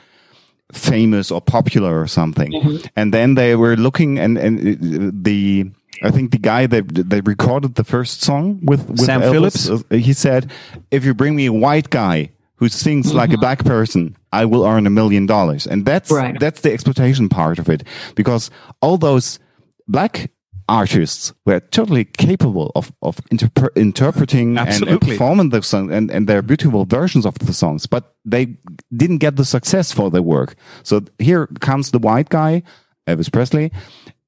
famous 0.71 1.31
or 1.31 1.41
popular 1.41 1.99
or 1.99 2.07
something. 2.07 2.53
And 2.95 3.13
then 3.13 3.35
they 3.35 3.55
were 3.55 3.75
looking, 3.75 4.19
and 4.19 4.37
and 4.37 4.59
uh, 4.59 5.11
the 5.13 5.71
I 6.03 6.11
think 6.11 6.31
the 6.31 6.37
guy 6.39 6.67
that 6.67 7.09
they 7.09 7.21
recorded 7.21 7.75
the 7.75 7.83
first 7.83 8.21
song 8.21 8.59
with, 8.63 8.89
with 8.89 8.99
Sam 8.99 9.21
Elvis, 9.21 9.31
Phillips? 9.31 9.69
uh, 9.69 9.95
he 9.95 10.13
said, 10.13 10.51
"If 10.89 11.05
you 11.05 11.13
bring 11.13 11.35
me 11.35 11.45
a 11.47 11.53
white 11.53 11.89
guy." 11.89 12.31
Who 12.61 12.69
sings 12.69 13.11
like 13.11 13.33
a 13.33 13.39
black 13.39 13.65
person? 13.65 14.15
I 14.31 14.45
will 14.45 14.63
earn 14.63 14.85
a 14.85 14.91
million 14.91 15.25
dollars, 15.25 15.65
and 15.65 15.83
that's 15.83 16.11
Right. 16.11 16.39
that's 16.39 16.61
the 16.61 16.71
exploitation 16.71 17.27
part 17.27 17.57
of 17.57 17.67
it, 17.69 17.81
because 18.15 18.51
all 18.83 18.99
those 18.99 19.39
black 19.87 20.29
artists 20.69 21.33
were 21.47 21.59
totally 21.71 22.05
capable 22.05 22.71
of 22.75 22.91
of 23.01 23.15
interpre- 23.31 23.75
interpreting 23.75 24.59
and, 24.59 24.87
and 24.87 25.01
performing 25.01 25.49
the 25.49 25.63
song 25.63 25.91
and, 25.91 26.11
and 26.11 26.27
their 26.27 26.43
beautiful 26.43 26.85
versions 26.85 27.25
of 27.25 27.33
the 27.39 27.51
songs, 27.53 27.87
but 27.87 28.13
they 28.25 28.55
didn't 28.95 29.17
get 29.17 29.37
the 29.37 29.45
success 29.45 29.91
for 29.91 30.11
their 30.11 30.21
work. 30.21 30.53
So 30.83 31.01
here 31.17 31.47
comes 31.61 31.89
the 31.89 31.97
white 31.99 32.29
guy, 32.29 32.61
Elvis 33.07 33.31
Presley. 33.31 33.71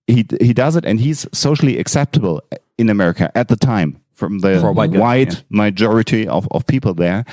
He 0.08 0.26
he 0.42 0.54
does 0.54 0.76
it, 0.76 0.86
and 0.86 1.00
he's 1.00 1.26
socially 1.32 1.80
acceptable 1.80 2.42
in 2.78 2.90
America 2.90 3.32
at 3.38 3.48
the 3.48 3.56
time 3.56 4.04
from 4.14 4.40
the 4.40 4.62
white 4.72 4.92
white, 4.92 5.34
yeah. 5.34 5.42
majority 5.50 6.28
of, 6.28 6.48
of 6.52 6.66
people 6.68 6.94
there, 6.94 7.26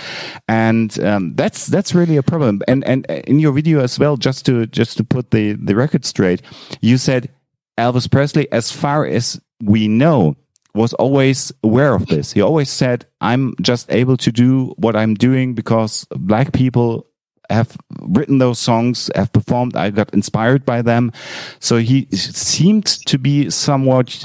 and 0.48 0.98
um, 1.00 1.34
that's 1.34 1.66
that's 1.66 1.94
really 1.94 2.16
a 2.16 2.22
problem. 2.22 2.62
And 2.66 2.84
and 2.84 3.06
in 3.06 3.38
your 3.38 3.52
video 3.52 3.80
as 3.80 3.98
well, 3.98 4.16
just 4.16 4.46
to 4.46 4.66
just 4.66 4.96
to 4.96 5.04
put 5.04 5.30
the 5.30 5.52
the 5.52 5.76
record 5.76 6.04
straight, 6.04 6.42
you 6.80 6.98
said 6.98 7.30
Elvis 7.78 8.10
Presley, 8.10 8.50
as 8.52 8.72
far 8.72 9.06
as 9.06 9.40
we 9.62 9.88
know, 9.88 10.36
was 10.74 10.94
always 10.94 11.52
aware 11.62 11.94
of 11.94 12.06
this. 12.06 12.32
He 12.32 12.40
always 12.40 12.70
said, 12.70 13.06
"I'm 13.20 13.54
just 13.60 13.90
able 13.92 14.16
to 14.18 14.32
do 14.32 14.74
what 14.76 14.96
I'm 14.96 15.14
doing 15.14 15.54
because 15.54 16.06
black 16.10 16.52
people." 16.52 17.06
Have 17.50 17.76
written 18.00 18.38
those 18.38 18.58
songs, 18.58 19.10
have 19.14 19.30
performed. 19.32 19.76
I 19.76 19.90
got 19.90 20.14
inspired 20.14 20.64
by 20.64 20.82
them, 20.82 21.12
so 21.58 21.76
he 21.78 22.06
seemed 22.12 22.86
to 23.06 23.18
be 23.18 23.50
somewhat 23.50 24.24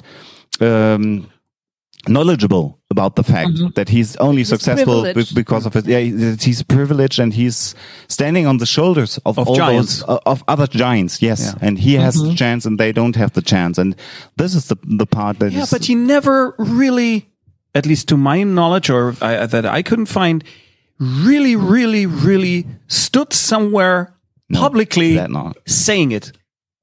um, 0.61 1.27
knowledgeable 2.07 2.79
about 2.91 3.15
the 3.15 3.23
fact 3.23 3.49
that 3.75 3.89
he's 3.89 4.15
only 4.17 4.43
successful 4.43 5.03
be- 5.13 5.25
because 5.33 5.65
of 5.65 5.75
it. 5.75 5.85
Yeah, 5.87 5.99
he's 6.39 6.63
privileged 6.63 7.19
and 7.19 7.33
he's 7.33 7.75
standing 8.07 8.45
on 8.47 8.57
the 8.57 8.65
shoulders 8.65 9.17
of, 9.25 9.37
Of 9.39 9.47
all 9.47 9.55
giants. 9.55 9.99
those 10.01 10.09
uh, 10.09 10.19
of 10.25 10.43
other 10.47 10.67
giants. 10.67 11.21
Yes, 11.21 11.41
Yeah. 11.41 11.67
and 11.67 11.79
he 11.79 11.95
has 11.95 12.15
the 12.15 12.35
chance, 12.35 12.65
and 12.67 12.79
they 12.79 12.91
don't 12.91 13.15
have 13.15 13.31
the 13.33 13.41
chance. 13.41 13.77
And 13.81 13.95
this 14.37 14.53
is 14.55 14.67
the 14.67 14.75
the 14.83 15.05
part 15.07 15.39
that 15.39 15.51
Yeah, 15.51 15.65
but 15.71 15.85
he 15.85 15.95
never 15.95 16.53
really, 16.59 17.27
at 17.73 17.85
least 17.85 18.07
to 18.09 18.17
my 18.17 18.43
knowledge, 18.43 18.89
or 18.93 19.15
I, 19.21 19.45
that 19.47 19.65
I 19.65 19.81
couldn't 19.81 20.07
find, 20.09 20.43
really, 20.99 21.55
really, 21.55 22.05
really 22.05 22.65
stood 22.87 23.33
somewhere 23.33 24.13
publicly 24.53 25.15
not. 25.27 25.57
saying 25.67 26.11
it. 26.11 26.31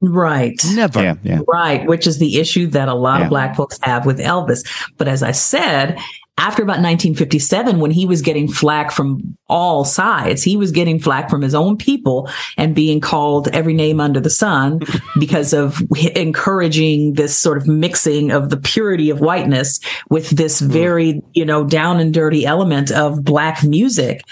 Right. 0.00 0.61
Never. 0.75 1.00
yeah, 1.02 1.14
yeah. 1.23 1.38
Right, 1.47 1.87
which 1.87 2.07
is 2.09 2.19
the 2.19 2.38
issue 2.40 2.66
that 2.69 2.88
a 2.88 2.95
lot 2.95 3.21
Yeah. 3.21 3.25
of 3.26 3.31
black 3.31 3.54
folks 3.57 3.78
have 3.83 4.04
with 4.04 4.19
Elvis. 4.19 4.66
But 4.99 5.07
as 5.07 5.23
I 5.23 5.31
said, 5.31 5.97
after 6.42 6.61
about 6.61 6.82
1957, 6.82 7.78
when 7.78 7.92
he 7.92 8.04
was 8.04 8.20
getting 8.20 8.49
flack 8.49 8.90
from 8.90 9.38
all 9.49 9.84
sides, 9.84 10.42
he 10.42 10.56
was 10.56 10.72
getting 10.72 10.99
flack 10.99 11.30
from 11.30 11.40
his 11.40 11.54
own 11.54 11.76
people 11.76 12.28
and 12.56 12.75
being 12.75 13.00
called 13.00 13.46
every 13.49 13.75
name 13.75 14.00
under 14.00 14.18
the 14.18 14.28
sun 14.28 14.80
because 15.20 15.52
of 15.52 15.80
encouraging 16.16 17.12
this 17.12 17.38
sort 17.38 17.58
of 17.58 17.68
mixing 17.68 18.32
of 18.32 18.50
the 18.50 18.56
purity 18.56 19.08
of 19.08 19.20
whiteness 19.20 19.78
with 20.11 20.30
this 20.30 20.61
mm. 20.61 20.66
very, 20.66 21.22
you 21.32 21.44
know, 21.44 21.62
down 21.64 22.00
and 22.00 22.12
dirty 22.12 22.44
element 22.44 22.90
of 22.90 23.22
black 23.22 23.62
music. 23.62 24.22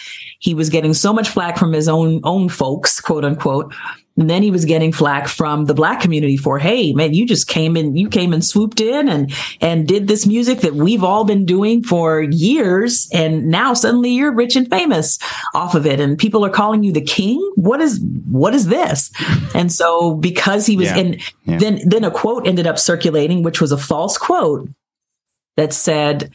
He 0.40 0.52
was 0.52 0.68
getting 0.68 0.94
so 0.94 1.12
much 1.12 1.28
flack 1.28 1.58
from 1.58 1.72
his 1.72 1.86
own 1.86 2.22
own 2.24 2.48
folks, 2.48 3.00
quote 3.00 3.24
unquote. 3.24 3.72
And 4.20 4.28
then 4.28 4.42
he 4.42 4.50
was 4.50 4.66
getting 4.66 4.92
flack 4.92 5.28
from 5.28 5.64
the 5.64 5.72
black 5.72 6.02
community 6.02 6.36
for, 6.36 6.58
hey, 6.58 6.92
man, 6.92 7.14
you 7.14 7.24
just 7.26 7.48
came 7.48 7.74
in, 7.74 7.96
you 7.96 8.10
came 8.10 8.34
and 8.34 8.44
swooped 8.44 8.78
in 8.78 9.08
and, 9.08 9.32
and 9.62 9.88
did 9.88 10.08
this 10.08 10.26
music 10.26 10.60
that 10.60 10.74
we've 10.74 11.02
all 11.02 11.24
been 11.24 11.46
doing 11.46 11.82
for 11.82 12.20
years. 12.20 13.08
And 13.14 13.46
now 13.46 13.72
suddenly 13.72 14.10
you're 14.10 14.34
rich 14.34 14.56
and 14.56 14.68
famous 14.68 15.18
off 15.54 15.74
of 15.74 15.86
it. 15.86 16.00
And 16.00 16.18
people 16.18 16.44
are 16.44 16.50
calling 16.50 16.82
you 16.82 16.92
the 16.92 17.00
king. 17.00 17.40
What 17.54 17.80
is, 17.80 17.98
what 18.30 18.52
is 18.54 18.66
this? 18.66 19.10
And 19.54 19.72
so 19.72 20.16
because 20.16 20.66
he 20.66 20.76
was 20.76 20.88
Yeah. 20.88 20.98
in, 20.98 21.20
Yeah. 21.46 21.58
then, 21.58 21.80
then 21.88 22.04
a 22.04 22.10
quote 22.10 22.46
ended 22.46 22.66
up 22.66 22.78
circulating, 22.78 23.42
which 23.42 23.58
was 23.58 23.72
a 23.72 23.78
false 23.78 24.18
quote 24.18 24.68
that 25.56 25.72
said, 25.72 26.30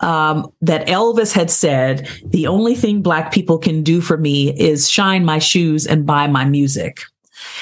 um, 0.00 0.52
that 0.60 0.88
Elvis 0.88 1.32
had 1.32 1.50
said, 1.50 2.06
the 2.24 2.48
only 2.48 2.74
thing 2.74 3.00
black 3.00 3.32
people 3.32 3.56
can 3.56 3.82
do 3.82 4.02
for 4.02 4.18
me 4.18 4.50
is 4.58 4.90
shine 4.90 5.24
my 5.24 5.38
shoes 5.38 5.86
and 5.86 6.04
buy 6.04 6.26
my 6.26 6.44
music. 6.44 7.00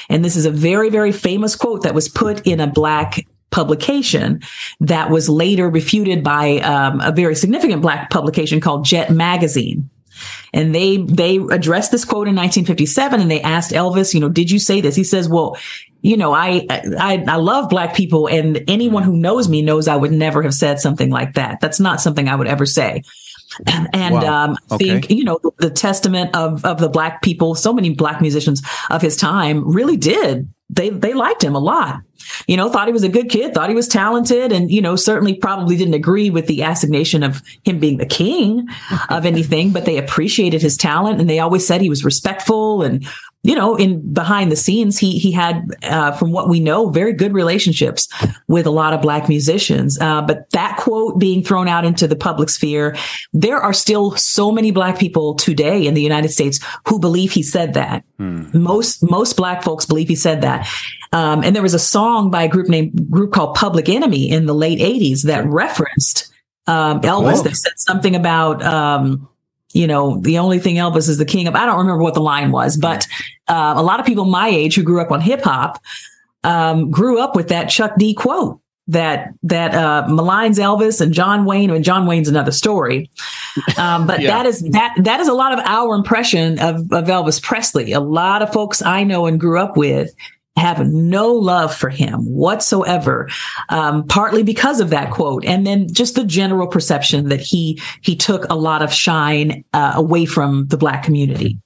And 0.08 0.24
this 0.24 0.36
is 0.36 0.46
a 0.46 0.50
very, 0.50 0.90
very 0.90 1.12
famous 1.12 1.56
quote 1.56 1.82
that 1.82 1.94
was 1.94 2.08
put 2.08 2.46
in 2.46 2.60
a 2.60 2.66
black 2.66 3.26
publication 3.50 4.40
that 4.80 5.10
was 5.10 5.28
later 5.28 5.68
refuted 5.68 6.22
by 6.22 6.58
um, 6.58 7.00
a 7.00 7.12
very 7.12 7.34
significant 7.34 7.82
black 7.82 8.10
publication 8.10 8.60
called 8.60 8.84
Jet 8.84 9.10
Magazine. 9.10 9.88
And 10.52 10.74
they 10.74 10.96
they 10.96 11.36
addressed 11.36 11.92
this 11.92 12.04
quote 12.04 12.26
in 12.26 12.34
1957, 12.34 13.20
and 13.20 13.30
they 13.30 13.40
asked 13.40 13.70
Elvis, 13.70 14.14
you 14.14 14.20
know, 14.20 14.28
did 14.28 14.50
you 14.50 14.58
say 14.58 14.80
this? 14.80 14.96
He 14.96 15.04
says, 15.04 15.28
well, 15.28 15.56
you 16.00 16.16
know, 16.16 16.32
I 16.32 16.66
I 16.70 17.24
I 17.28 17.36
love 17.36 17.68
black 17.68 17.94
people, 17.94 18.26
and 18.26 18.64
anyone 18.68 19.02
who 19.02 19.16
knows 19.16 19.48
me 19.48 19.62
knows 19.62 19.86
I 19.86 19.96
would 19.96 20.12
never 20.12 20.42
have 20.42 20.54
said 20.54 20.80
something 20.80 21.10
like 21.10 21.34
that. 21.34 21.60
That's 21.60 21.78
not 21.78 22.00
something 22.00 22.28
I 22.28 22.34
would 22.34 22.48
ever 22.48 22.66
say. 22.66 23.02
And 23.66 24.14
Wow. 24.14 24.44
um, 24.44 24.56
I 24.70 24.74
Okay. 24.74 24.86
think 24.86 25.10
you 25.10 25.24
know 25.24 25.38
the, 25.42 25.50
the 25.58 25.70
testament 25.70 26.34
of 26.34 26.64
of 26.64 26.78
the 26.78 26.88
black 26.88 27.22
people. 27.22 27.54
So 27.54 27.72
many 27.72 27.90
black 27.94 28.20
musicians 28.20 28.62
of 28.90 29.02
his 29.02 29.16
time 29.16 29.66
really 29.70 29.96
did. 29.96 30.48
They 30.70 30.90
they 30.90 31.14
liked 31.14 31.42
him 31.42 31.54
a 31.54 31.58
lot. 31.58 32.02
You 32.46 32.56
know, 32.58 32.68
thought 32.68 32.88
he 32.88 32.92
was 32.92 33.04
a 33.04 33.08
good 33.08 33.30
kid, 33.30 33.54
thought 33.54 33.70
he 33.70 33.74
was 33.74 33.88
talented, 33.88 34.52
and 34.52 34.70
you 34.70 34.82
know 34.82 34.96
certainly 34.96 35.34
probably 35.34 35.76
didn't 35.76 35.94
agree 35.94 36.28
with 36.30 36.46
the 36.46 36.62
assignation 36.62 37.22
of 37.22 37.40
him 37.64 37.78
being 37.78 37.96
the 37.96 38.06
king 38.06 38.68
of 39.08 39.24
anything, 39.24 39.72
but 39.72 39.86
they 39.86 39.96
appreciated 39.96 40.60
his 40.60 40.76
talent 40.76 41.20
and 41.20 41.30
they 41.30 41.38
always 41.38 41.66
said 41.66 41.80
he 41.80 41.88
was 41.88 42.04
respectful 42.04 42.82
and 42.82 43.06
you 43.48 43.54
know, 43.54 43.76
in 43.76 44.12
behind 44.12 44.52
the 44.52 44.56
scenes, 44.56 44.98
he 44.98 45.18
he 45.18 45.32
had, 45.32 45.74
uh, 45.82 46.12
from 46.12 46.32
what 46.32 46.50
we 46.50 46.60
know, 46.60 46.90
very 46.90 47.14
good 47.14 47.32
relationships 47.32 48.06
with 48.46 48.66
a 48.66 48.70
lot 48.70 48.92
of 48.92 49.00
black 49.00 49.26
musicians. 49.26 49.98
Uh, 49.98 50.20
but 50.20 50.50
that 50.50 50.76
quote 50.76 51.18
being 51.18 51.42
thrown 51.42 51.66
out 51.66 51.86
into 51.86 52.06
the 52.06 52.14
public 52.14 52.50
sphere, 52.50 52.94
there 53.32 53.56
are 53.56 53.72
still 53.72 54.14
so 54.16 54.52
many 54.52 54.70
black 54.70 54.98
people 54.98 55.34
today 55.34 55.86
in 55.86 55.94
the 55.94 56.02
United 56.02 56.28
States 56.28 56.60
who 56.86 56.98
believe 56.98 57.32
he 57.32 57.42
said 57.42 57.72
that. 57.72 58.04
Most 58.52 59.10
most 59.10 59.34
black 59.34 59.62
folks 59.62 59.86
believe 59.86 60.08
he 60.08 60.14
said 60.14 60.42
that. 60.42 60.68
Um, 61.12 61.42
and 61.42 61.56
there 61.56 61.62
was 61.62 61.72
a 61.72 61.78
song 61.78 62.30
by 62.30 62.42
a 62.42 62.48
group 62.48 62.68
named 62.68 63.10
group 63.10 63.32
called 63.32 63.54
Public 63.54 63.88
Enemy 63.88 64.28
in 64.28 64.44
the 64.44 64.54
late 64.54 64.78
'80s 64.78 65.22
that 65.22 65.46
referenced 65.46 66.30
um, 66.66 67.00
Elvis. 67.00 67.44
That 67.44 67.56
said 67.56 67.78
something 67.78 68.14
about. 68.14 68.62
Um, 68.62 69.26
you 69.72 69.86
know, 69.86 70.18
the 70.20 70.38
only 70.38 70.58
thing 70.58 70.76
Elvis 70.76 71.08
is 71.08 71.18
the 71.18 71.24
king 71.24 71.46
of. 71.46 71.54
I 71.54 71.66
don't 71.66 71.78
remember 71.78 72.02
what 72.02 72.14
the 72.14 72.20
line 72.20 72.52
was, 72.52 72.76
but 72.76 73.06
uh, 73.48 73.74
a 73.76 73.82
lot 73.82 74.00
of 74.00 74.06
people 74.06 74.24
my 74.24 74.48
age 74.48 74.74
who 74.74 74.82
grew 74.82 75.00
up 75.00 75.10
on 75.10 75.20
hip 75.20 75.42
hop 75.42 75.78
um, 76.44 76.90
grew 76.90 77.20
up 77.20 77.36
with 77.36 77.48
that 77.48 77.68
Chuck 77.68 77.92
D 77.98 78.14
quote 78.14 78.60
that 78.86 79.34
that 79.42 79.74
uh, 79.74 80.06
maligns 80.08 80.58
Elvis 80.58 81.00
and 81.02 81.12
John 81.12 81.44
Wayne. 81.44 81.68
And 81.70 81.84
John 81.84 82.06
Wayne's 82.06 82.28
another 82.28 82.52
story, 82.52 83.10
um, 83.76 84.06
but 84.06 84.20
Yeah. 84.22 84.30
that 84.30 84.46
is 84.46 84.62
that 84.70 84.94
that 85.02 85.20
is 85.20 85.28
a 85.28 85.34
lot 85.34 85.52
of 85.52 85.58
our 85.66 85.94
impression 85.94 86.58
of 86.60 86.76
of 86.90 87.04
Elvis 87.04 87.42
Presley. 87.42 87.92
A 87.92 88.00
lot 88.00 88.40
of 88.40 88.50
folks 88.52 88.80
I 88.80 89.04
know 89.04 89.26
and 89.26 89.38
grew 89.38 89.60
up 89.60 89.76
with 89.76 90.14
have 90.58 90.86
no 90.86 91.32
love 91.32 91.74
for 91.74 91.88
him 91.88 92.20
whatsoever, 92.26 93.28
um, 93.68 94.06
partly 94.06 94.42
because 94.42 94.80
of 94.80 94.90
that 94.90 95.10
quote, 95.10 95.44
and 95.44 95.66
then 95.66 95.92
just 95.92 96.14
the 96.14 96.24
general 96.24 96.66
perception 96.66 97.28
that 97.28 97.40
he 97.40 97.80
he 98.02 98.16
took 98.16 98.44
a 98.50 98.54
lot 98.54 98.82
of 98.82 98.92
shine 98.92 99.64
uh, 99.72 99.92
away 99.94 100.26
from 100.26 100.66
the 100.66 100.76
black 100.76 101.02
community. 101.02 101.58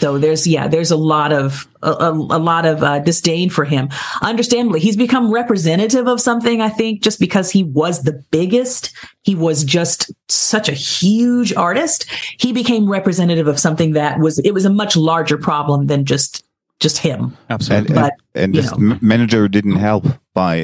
So 0.00 0.18
there's 0.18 0.46
yeah, 0.46 0.66
there's 0.66 0.90
a 0.90 0.96
lot 0.96 1.32
of 1.32 1.68
a, 1.82 1.90
a, 1.90 2.10
a 2.10 2.40
lot 2.40 2.66
of 2.66 2.82
uh, 2.82 3.00
disdain 3.00 3.50
for 3.50 3.64
him. 3.64 3.88
Understandably, 4.22 4.80
he's 4.80 4.96
become 4.96 5.32
representative 5.32 6.06
of 6.06 6.20
something. 6.20 6.60
I 6.60 6.68
think 6.68 7.02
just 7.02 7.20
because 7.20 7.50
he 7.50 7.64
was 7.64 8.02
the 8.02 8.22
biggest, 8.30 8.94
he 9.22 9.34
was 9.34 9.64
just 9.64 10.10
such 10.28 10.68
a 10.68 10.72
huge 10.72 11.54
artist. 11.54 12.06
He 12.38 12.52
became 12.52 12.90
representative 12.90 13.46
of 13.46 13.58
something 13.58 13.92
that 13.92 14.18
was 14.18 14.38
it 14.40 14.52
was 14.52 14.64
a 14.64 14.70
much 14.70 14.96
larger 14.96 15.36
problem 15.36 15.86
than 15.86 16.04
just 16.04 16.44
just 16.84 16.98
him. 16.98 17.36
Absolutely. 17.48 17.88
And, 17.88 17.94
But, 17.96 18.12
and, 18.34 18.44
and 18.44 18.54
this 18.54 18.70
know. 18.76 18.98
manager 19.00 19.48
didn't 19.48 19.76
help 19.80 20.04
by 20.34 20.56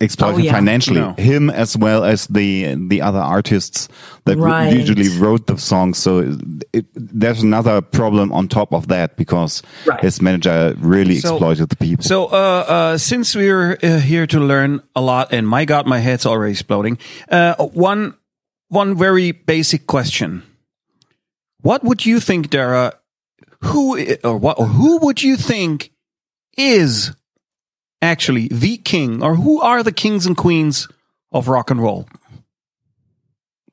exploiting 0.00 0.40
Oh, 0.40 0.44
yeah. 0.44 0.52
financially 0.52 1.00
No. 1.00 1.14
him 1.18 1.50
as 1.50 1.76
well 1.76 2.04
as 2.04 2.26
the 2.28 2.76
the 2.88 3.02
other 3.02 3.18
artists 3.36 3.88
that 4.26 4.36
Right. 4.38 4.72
usually 4.80 5.08
wrote 5.18 5.46
the 5.46 5.56
songs. 5.58 5.98
So 5.98 6.38
it, 6.72 6.86
there's 6.94 7.42
another 7.42 7.80
problem 7.82 8.32
on 8.32 8.48
top 8.48 8.72
of 8.72 8.86
that 8.88 9.16
because 9.16 9.62
Right. 9.86 10.00
his 10.04 10.20
manager 10.22 10.74
really 10.80 11.18
So- 11.20 11.34
exploited 11.34 11.68
the 11.68 11.76
people. 11.76 12.04
So, 12.04 12.26
uh, 12.26 12.64
uh, 12.68 12.98
since 12.98 13.34
we're 13.38 13.76
uh, 13.82 13.98
here 14.10 14.26
to 14.26 14.38
learn 14.40 14.80
a 14.94 15.00
lot, 15.00 15.32
and 15.32 15.46
my 15.48 15.64
God, 15.64 15.86
my 15.86 15.98
head's 16.00 16.26
already 16.26 16.52
exploding. 16.52 16.98
Uh, 17.30 17.54
one, 17.74 18.14
one 18.68 18.94
very 18.96 19.32
basic 19.32 19.86
question: 19.86 20.42
What 21.62 21.82
would 21.82 22.04
you 22.06 22.20
think, 22.20 22.50
Dara? 22.50 22.92
Who 23.64 24.16
or 24.24 24.36
what? 24.36 24.58
Or 24.58 24.66
who 24.66 24.98
would 24.98 25.22
you 25.22 25.36
think 25.36 25.90
is 26.56 27.12
actually 28.02 28.48
the 28.48 28.76
king, 28.76 29.22
or 29.22 29.34
who 29.34 29.60
are 29.60 29.82
the 29.82 29.92
kings 29.92 30.26
and 30.26 30.36
queens 30.36 30.88
of 31.32 31.48
rock 31.48 31.70
and 31.70 31.80
roll? 31.80 32.06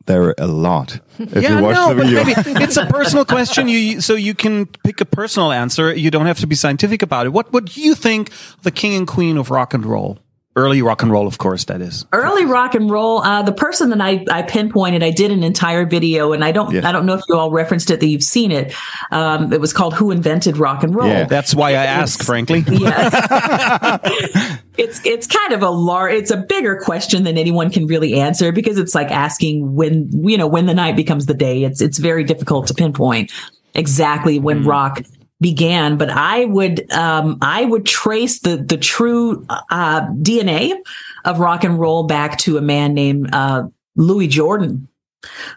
there 0.06 0.24
are 0.24 0.36
a 0.38 0.48
lot. 0.48 1.00
If 1.18 1.42
yeah, 1.44 1.58
you 1.58 1.64
watch 1.64 1.76
no, 1.76 1.90
the 1.90 1.96
but 1.96 2.06
video, 2.06 2.24
maybe 2.24 2.64
it's 2.64 2.78
a 2.78 2.86
personal 2.86 3.26
question. 3.26 3.68
You 3.68 4.02
so 4.02 4.16
you 4.16 4.34
can 4.34 4.66
pick 4.66 5.02
a 5.02 5.06
personal 5.06 5.52
answer. 5.52 5.94
You 5.94 6.12
don't 6.12 6.26
have 6.26 6.40
to 6.40 6.48
be 6.48 6.56
scientific 6.56 7.02
about 7.02 7.26
it. 7.26 7.30
What 7.30 7.54
would 7.54 7.78
you 7.78 7.96
think 7.96 8.32
the 8.64 8.72
king 8.72 8.96
and 8.96 9.08
queen 9.08 9.38
of 9.38 9.52
rock 9.52 9.74
and 9.74 9.86
roll? 9.86 10.20
Early 10.54 10.82
rock 10.82 11.02
and 11.02 11.10
roll, 11.10 11.28
of 11.28 11.38
course, 11.38 11.64
that 11.66 11.80
is. 11.82 12.06
Early 12.12 12.44
rock 12.44 12.76
and 12.76 12.92
roll. 12.92 13.20
Uh, 13.24 13.42
the 13.42 13.54
person 13.54 13.90
that 13.92 14.02
I, 14.02 14.26
I 14.30 14.42
pinpointed, 14.42 15.02
I 15.02 15.10
did 15.10 15.32
an 15.32 15.44
entire 15.44 15.86
video, 15.86 16.34
and 16.34 16.44
I 16.44 16.52
don't 16.52 16.74
Yeah. 16.74 16.88
I 16.88 16.92
don't 16.92 17.06
know 17.06 17.14
if 17.14 17.22
you 17.30 17.38
all 17.38 17.52
referenced 17.52 17.90
it 17.90 18.02
that 18.02 18.08
you've 18.08 18.22
seen 18.22 18.52
it. 18.52 18.76
Um, 19.12 19.54
it 19.54 19.62
was 19.62 19.72
called 19.72 19.94
"Who 19.94 20.12
Invented 20.12 20.58
Rock 20.58 20.84
and 20.84 20.94
Roll." 20.94 21.08
Yeah. 21.08 21.24
That's 21.24 21.56
why 21.56 21.70
I 21.72 21.86
ask, 21.86 22.22
frankly. 22.22 22.66
Yes. 22.82 24.60
it's 24.78 25.06
it's 25.06 25.28
kind 25.28 25.54
of 25.54 25.62
a 25.62 25.70
large 25.70 26.16
it's 26.16 26.32
a 26.32 26.38
bigger 26.38 26.78
question 26.78 27.24
than 27.24 27.38
anyone 27.38 27.70
can 27.70 27.86
really 27.86 28.20
answer 28.20 28.52
because 28.52 28.78
it's 28.78 28.96
like 28.96 29.12
asking 29.12 29.76
when 29.76 30.10
you 30.28 30.38
know 30.38 30.48
when 30.48 30.66
the 30.66 30.74
night 30.74 30.98
becomes 30.98 31.28
the 31.28 31.34
day. 31.34 31.64
It's 31.64 31.80
it's 31.80 31.98
very 31.98 32.24
difficult 32.26 32.68
to 32.68 32.74
pinpoint 32.74 33.32
exactly 33.74 34.38
when 34.40 34.66
rock 34.66 35.02
began, 35.42 35.98
but 35.98 36.10
I 36.10 36.46
would 36.46 36.90
um 36.92 37.40
I 37.42 37.66
would 37.66 37.86
trace 37.86 38.40
the 38.40 38.58
the 38.58 38.78
true 38.78 39.46
uh 39.50 40.02
DNA 40.08 40.78
of 41.26 41.40
rock 41.40 41.64
and 41.64 41.80
roll 41.80 42.04
back 42.04 42.38
to 42.40 42.58
a 42.58 42.62
man 42.62 42.94
named 42.94 43.34
uh 43.34 43.64
Louis 43.96 44.28
Jordan 44.28 44.88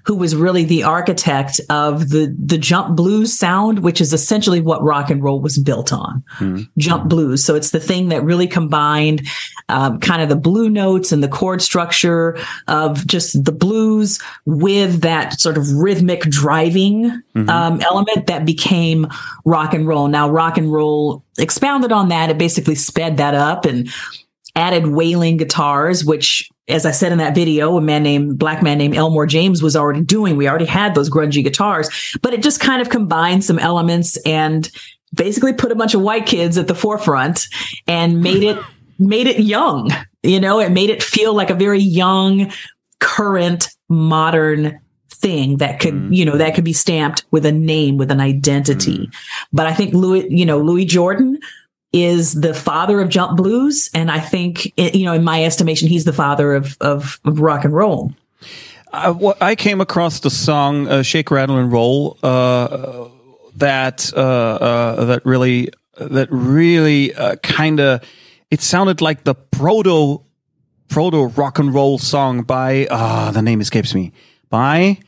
who 0.05 0.14
was 0.14 0.37
really 0.37 0.64
the 0.64 0.83
architect 0.83 1.61
of 1.70 2.11
the 2.11 2.35
the 2.38 2.59
jump 2.59 2.96
blues 2.96 3.33
sound, 3.33 3.81
which 3.81 4.00
is 4.00 4.12
essentially 4.12 4.61
what 4.61 4.83
rock 4.83 5.11
and 5.11 5.22
roll 5.22 5.40
was 5.40 5.59
built 5.59 5.92
on. 5.92 6.22
Jump 6.79 7.09
blues. 7.09 7.44
So 7.44 7.55
it's 7.55 7.70
the 7.70 7.81
thing 7.81 8.09
that 8.09 8.22
really 8.22 8.46
combined 8.46 9.27
um, 9.68 9.98
kind 10.00 10.20
of 10.22 10.29
the 10.29 10.37
blue 10.37 10.68
notes 10.68 11.12
and 11.12 11.22
the 11.22 11.29
chord 11.29 11.62
structure 11.62 12.37
of 12.68 13.07
just 13.07 13.44
the 13.44 13.53
blues 13.53 14.20
with 14.44 15.00
that 15.00 15.40
sort 15.40 15.57
of 15.57 15.72
rhythmic 15.72 16.20
driving 16.22 17.22
um, 17.48 17.81
element 17.81 18.27
that 18.27 18.44
became 18.44 19.07
rock 19.44 19.74
and 19.74 19.87
roll. 19.88 20.09
Now, 20.09 20.29
rock 20.29 20.59
and 20.59 20.72
roll 20.72 21.24
expounded 21.38 21.92
on 21.92 22.09
that. 22.11 22.31
It 22.31 22.38
basically 22.38 22.74
sped 22.74 23.16
that 23.16 23.35
up 23.35 23.64
and 23.64 23.88
added 24.57 24.87
wailing 24.87 25.37
guitars, 25.37 26.05
which, 26.05 26.48
as 26.68 26.87
I 26.87 26.92
said 26.92 27.12
in 27.12 27.18
that 27.18 27.35
video, 27.35 27.77
a 27.77 27.81
man 27.81 28.03
named 28.03 28.38
black 28.38 28.62
man 28.62 28.79
named 28.79 28.96
Elmore 28.96 29.27
James 29.27 29.62
was 29.62 29.77
already 29.77 30.00
doing. 30.00 30.37
We 30.37 30.48
already 30.48 30.64
had 30.64 30.94
those 30.94 31.11
grungy 31.11 31.42
guitars, 31.42 31.90
but 32.22 32.33
it 32.33 32.42
just 32.42 32.61
kind 32.61 32.81
of 32.81 32.88
combined 32.88 33.44
some 33.44 33.59
elements 33.59 34.16
and 34.24 34.70
basically 35.14 35.53
put 35.53 35.72
a 35.72 35.77
bunch 35.77 35.94
of 35.94 36.00
white 36.00 36.27
kids 36.27 36.57
at 36.57 36.66
the 36.66 36.74
forefront 36.74 37.48
and 37.87 38.20
made 38.20 38.42
it 38.42 38.59
made 38.98 39.27
it 39.27 39.40
young. 39.40 39.90
You 40.22 40.40
know, 40.40 40.59
it 40.59 40.70
made 40.70 40.90
it 40.90 41.03
feel 41.03 41.35
like 41.35 41.50
a 41.50 41.55
very 41.55 41.81
young, 41.81 42.50
current, 43.00 43.68
modern 43.88 44.81
thing 45.11 45.59
that 45.59 45.81
could, 45.81 45.94
mm-hmm. 45.94 46.12
you 46.12 46.24
know, 46.24 46.38
that 46.38 46.55
could 46.55 46.64
be 46.64 46.72
stamped 46.72 47.24
with 47.31 47.44
a 47.44 47.53
name, 47.53 47.98
with 47.98 48.11
an 48.11 48.20
identity. 48.20 48.98
Mm-hmm. 48.98 49.46
But 49.53 49.66
I 49.66 49.74
think 49.74 49.92
Louis, 49.92 50.27
you 50.31 50.46
know, 50.46 50.59
Louis 50.59 50.85
Jordan 50.87 51.38
is 51.95 52.35
the 52.35 52.53
father 52.53 53.01
of 53.01 53.09
jump 53.09 53.37
blues. 53.37 53.89
And 53.95 54.11
I 54.11 54.19
think, 54.19 54.73
you 54.77 55.05
know, 55.05 55.13
in 55.15 55.23
my 55.23 55.45
estimation, 55.45 55.89
he's 55.89 56.05
the 56.05 56.13
father 56.13 56.53
of, 56.55 56.77
of, 56.81 57.21
of 57.25 57.39
rock 57.41 57.65
and 57.65 57.73
roll. 57.73 58.13
I, 58.93 59.11
what- 59.11 59.41
I 59.41 59.55
came 59.55 59.81
across 59.81 60.21
the 60.21 60.31
song 60.31 60.89
uh, 60.89 61.03
"Shake, 61.03 61.31
Rattle, 61.31 61.57
and 61.59 61.73
Roll" 61.73 62.19
uh, 62.23 63.09
that 63.57 64.13
uh, 64.17 64.21
uh, 64.21 65.05
that 65.07 65.25
really 65.25 65.71
that 65.99 66.29
really 66.31 67.15
uh, 67.15 67.37
kind 67.37 67.81
of 67.81 68.03
it 68.51 68.61
sounded 68.61 69.01
like 69.01 69.25
the 69.25 69.35
proto 69.35 70.23
proto 70.89 71.27
rock 71.37 71.59
and 71.59 71.73
roll 71.75 71.99
song 71.99 72.43
by 72.43 72.87
ah 72.91 73.31
the 73.33 73.43
name 73.43 73.61
escapes 73.61 73.95
me 73.95 74.13
by 74.51 74.99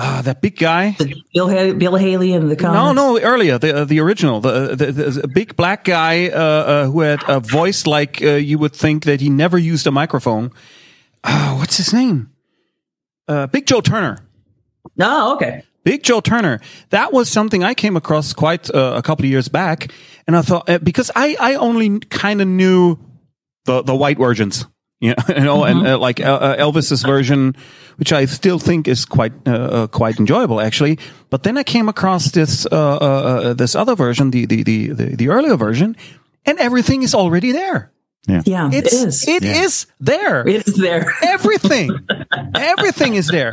uh, 0.00 0.22
that 0.22 0.40
big 0.40 0.56
guy. 0.56 0.96
Bill, 1.34 1.48
ha- 1.48 1.74
Bill 1.74 1.96
Haley 1.96 2.32
and 2.32 2.50
the 2.50 2.56
No, 2.56 2.92
no, 2.92 3.20
earlier 3.20 3.58
the 3.58 3.82
uh, 3.82 3.84
the 3.84 4.00
original, 4.00 4.40
the, 4.40 4.74
the, 4.74 4.92
the, 4.92 5.28
big 5.28 5.56
black 5.56 5.84
guy 5.84 6.28
uh, 6.28 6.38
uh, 6.38 6.84
who 6.86 7.00
had 7.00 7.20
a 7.28 7.38
voice 7.38 7.86
like 7.86 8.22
uh, 8.22 8.30
you 8.30 8.58
would 8.58 8.72
think 8.72 9.04
that 9.04 9.20
he 9.20 9.28
never 9.28 9.58
used 9.58 9.86
a 9.86 9.90
microphone. 9.90 10.52
Uh, 11.22 11.54
what's 11.56 11.76
his 11.76 11.92
name? 11.92 12.30
Uh, 13.28 13.46
Big 13.48 13.66
Joe 13.66 13.82
Turner. 13.82 14.18
Oh, 14.98 15.34
okay. 15.34 15.62
Big 15.84 16.02
Joe 16.02 16.20
Turner. 16.20 16.60
That 16.88 17.12
was 17.12 17.28
something 17.28 17.62
I 17.62 17.74
came 17.74 17.96
across 17.96 18.32
quite 18.32 18.74
uh, 18.74 18.94
a 18.96 19.02
couple 19.02 19.26
of 19.26 19.30
years 19.30 19.48
back, 19.48 19.92
and 20.26 20.34
I 20.34 20.40
thought 20.40 20.68
uh, 20.70 20.78
because 20.78 21.10
I 21.14 21.36
I 21.38 21.54
only 21.56 22.00
kind 22.00 22.40
of 22.40 22.48
knew 22.48 22.96
the 23.66 23.82
the 23.82 23.94
white 23.94 24.16
versions, 24.16 24.64
you 25.00 25.10
know, 25.10 25.34
you 25.36 25.44
know 25.44 25.64
and 25.64 25.86
uh, 25.86 25.98
like 25.98 26.20
uh, 26.20 26.24
uh, 26.24 26.56
Elvis's 26.56 27.02
version, 27.02 27.56
which 27.96 28.12
I 28.12 28.26
still 28.26 28.58
think 28.58 28.86
is 28.86 29.04
quite 29.04 29.32
uh, 29.46 29.50
uh, 29.50 29.86
quite 29.86 30.18
enjoyable 30.18 30.60
actually. 30.60 30.98
But 31.30 31.42
then 31.42 31.56
I 31.58 31.62
came 31.62 31.88
across 31.88 32.32
this 32.32 32.66
uh, 32.66 33.54
this 33.56 33.74
other 33.74 33.94
version, 33.96 34.30
the, 34.30 34.46
the 34.46 34.62
the 34.62 34.88
the 34.92 35.16
the 35.16 35.28
earlier 35.28 35.56
version, 35.56 35.96
and 36.44 36.58
everything 36.58 37.02
is 37.02 37.14
already 37.14 37.52
there. 37.52 37.90
Yeah, 38.28 38.70
It's 38.72 38.92
it 38.92 39.06
is. 39.08 39.28
it 39.28 39.44
is 39.44 39.86
there. 39.98 40.46
it 40.46 40.68
is 40.68 40.74
there. 40.76 41.10
everything, 41.22 41.90
everything 42.54 43.14
is 43.14 43.26
there. 43.28 43.50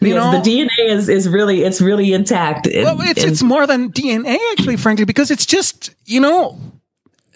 You 0.00 0.14
yes, 0.14 0.16
know, 0.16 0.30
the 0.32 0.48
DNA 0.48 0.90
is, 0.90 1.08
is 1.08 1.28
really, 1.28 1.62
it's 1.62 1.80
really 1.80 2.12
intact. 2.12 2.68
Well, 2.70 2.98
it's 3.00 3.24
it's 3.24 3.42
more 3.42 3.66
than 3.66 3.90
DNA 3.90 4.36
actually, 4.52 4.76
frankly, 4.76 5.06
because 5.06 5.30
it's 5.30 5.46
just 5.46 5.94
you 6.04 6.20
know, 6.20 6.58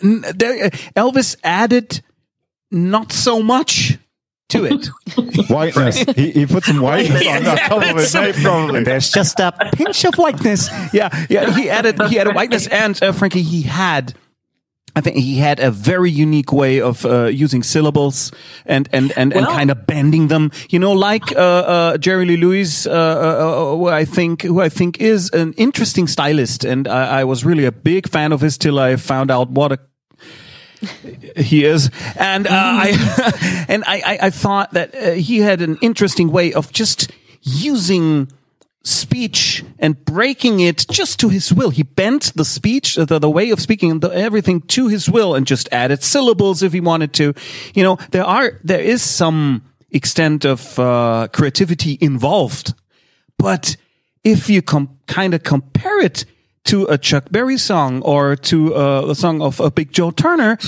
n- 0.03 0.23
there, 0.35 0.67
uh, 0.67 0.71
Elvis 0.95 1.37
added 1.43 2.03
not 2.71 3.13
so 3.13 3.43
much 3.43 3.99
to 4.51 4.65
it. 4.65 4.89
whiteness. 5.51 5.99
he, 6.17 6.31
he 6.33 6.47
put 6.47 6.65
some 6.65 6.81
whiteness 6.81 7.27
on 7.27 7.45
the 7.45 7.55
top 7.57 7.83
of 7.83 7.97
his 7.97 8.11
Some- 8.11 8.33
probably. 8.33 8.85
There's 8.85 9.11
just 9.11 9.41
a 9.41 9.53
pinch 9.73 10.05
of 10.05 10.15
whiteness. 10.17 10.69
Yeah, 10.93 11.27
yeah. 11.31 11.55
He 11.55 11.71
added 11.71 12.01
he 12.09 12.19
added 12.19 12.35
whiteness, 12.35 12.67
and 12.67 13.01
uh, 13.03 13.13
frankly, 13.13 13.43
he 13.43 13.63
had. 13.63 14.15
I 14.97 15.01
think 15.01 15.17
he 15.17 15.37
had 15.39 15.61
a 15.61 15.71
very 15.71 16.11
unique 16.11 16.53
way 16.53 16.81
of 16.81 17.07
uh, 17.07 17.27
using 17.27 17.63
syllables 17.63 18.33
and 18.67 18.89
and 18.93 19.13
and, 19.17 19.33
and 19.33 19.47
kind 19.47 19.71
of 19.71 19.87
bending 19.87 20.27
them. 20.27 20.51
You 20.69 20.81
know, 20.81 20.93
like 20.93 21.31
uh, 21.37 21.39
uh, 21.39 21.99
Jerry 21.99 22.25
Lee 22.25 22.37
Lewis, 22.37 22.89
uh, 22.89 22.91
uh, 22.91 22.95
uh, 22.95 23.77
who 23.77 23.87
I 23.87 24.05
think 24.05 24.43
who 24.43 24.61
I 24.61 24.69
think 24.69 25.01
is 25.01 25.31
an 25.31 25.53
interesting 25.53 26.09
stylist, 26.09 26.65
and 26.65 26.89
I, 26.89 27.21
I 27.21 27.25
was 27.25 27.45
really 27.45 27.67
a 27.67 27.73
big 27.73 28.09
fan 28.09 28.33
of 28.33 28.41
his 28.41 28.59
till 28.59 28.81
I 28.81 28.97
found 28.97 29.31
out 29.31 29.51
what 29.51 29.71
a 29.71 29.79
he 31.37 31.65
is, 31.65 31.91
and 32.17 32.47
uh, 32.47 32.51
I 32.53 33.65
and 33.69 33.85
I, 33.87 34.19
I, 34.23 34.31
thought 34.31 34.73
that 34.73 34.95
uh, 34.95 35.11
he 35.13 35.41
had 35.41 35.61
an 35.61 35.79
interesting 35.83 36.33
way 36.33 36.53
of 36.53 36.73
just 36.73 37.11
using 37.43 38.31
speech 38.83 39.63
and 39.79 40.03
breaking 40.05 40.61
it 40.61 40.87
just 40.91 41.21
to 41.21 41.29
his 41.29 41.53
will. 41.53 41.71
He 41.71 41.83
bent 41.83 42.33
the 42.35 42.45
speech, 42.45 42.97
the, 42.97 43.19
the 43.19 43.31
way 43.31 43.51
of 43.51 43.61
speaking, 43.61 44.01
the, 44.01 44.09
everything 44.09 44.63
to 44.63 44.89
his 44.89 45.09
will 45.09 45.35
and 45.35 45.47
just 45.47 45.69
added 45.71 46.03
syllables 46.03 46.63
if 46.63 46.73
he 46.73 46.81
wanted 46.81 47.13
to. 47.15 47.35
You 47.75 47.83
know, 47.83 47.97
there 48.11 48.25
are, 48.25 48.59
there 48.65 48.81
is 48.81 49.03
some 49.03 49.65
extent 49.91 50.45
of 50.45 50.79
uh, 50.79 51.29
creativity 51.33 51.99
involved. 52.01 52.75
But 53.39 53.77
if 54.25 54.49
you 54.49 54.63
com- 54.63 54.99
kind 55.07 55.35
of 55.35 55.43
compare 55.43 56.01
it 56.01 56.25
to 56.65 56.85
a 56.87 56.99
Chuck 56.99 57.31
Berry 57.31 57.59
song 57.59 58.03
or 58.03 58.37
to 58.37 58.75
uh, 58.75 59.07
a 59.11 59.15
song 59.15 59.43
of 59.43 59.61
a 59.61 59.71
Big 59.71 59.93
Joe 59.93 60.11
Turner, 60.11 60.59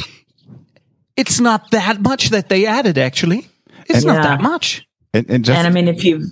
it's 1.17 1.41
not 1.41 1.71
that 1.71 2.01
much 2.01 2.31
that 2.31 2.49
they 2.49 2.67
added, 2.67 2.99
actually. 2.99 3.49
It's 3.89 3.99
And- 3.99 4.07
not 4.07 4.17
Yeah. 4.17 4.23
that 4.37 4.43
much. 4.43 4.87
And, 5.15 5.29
and 5.29 5.45
just 5.45 5.59
And 5.59 5.67
I 5.67 5.71
mean, 5.71 5.89
if 5.89 6.03
you 6.05 6.29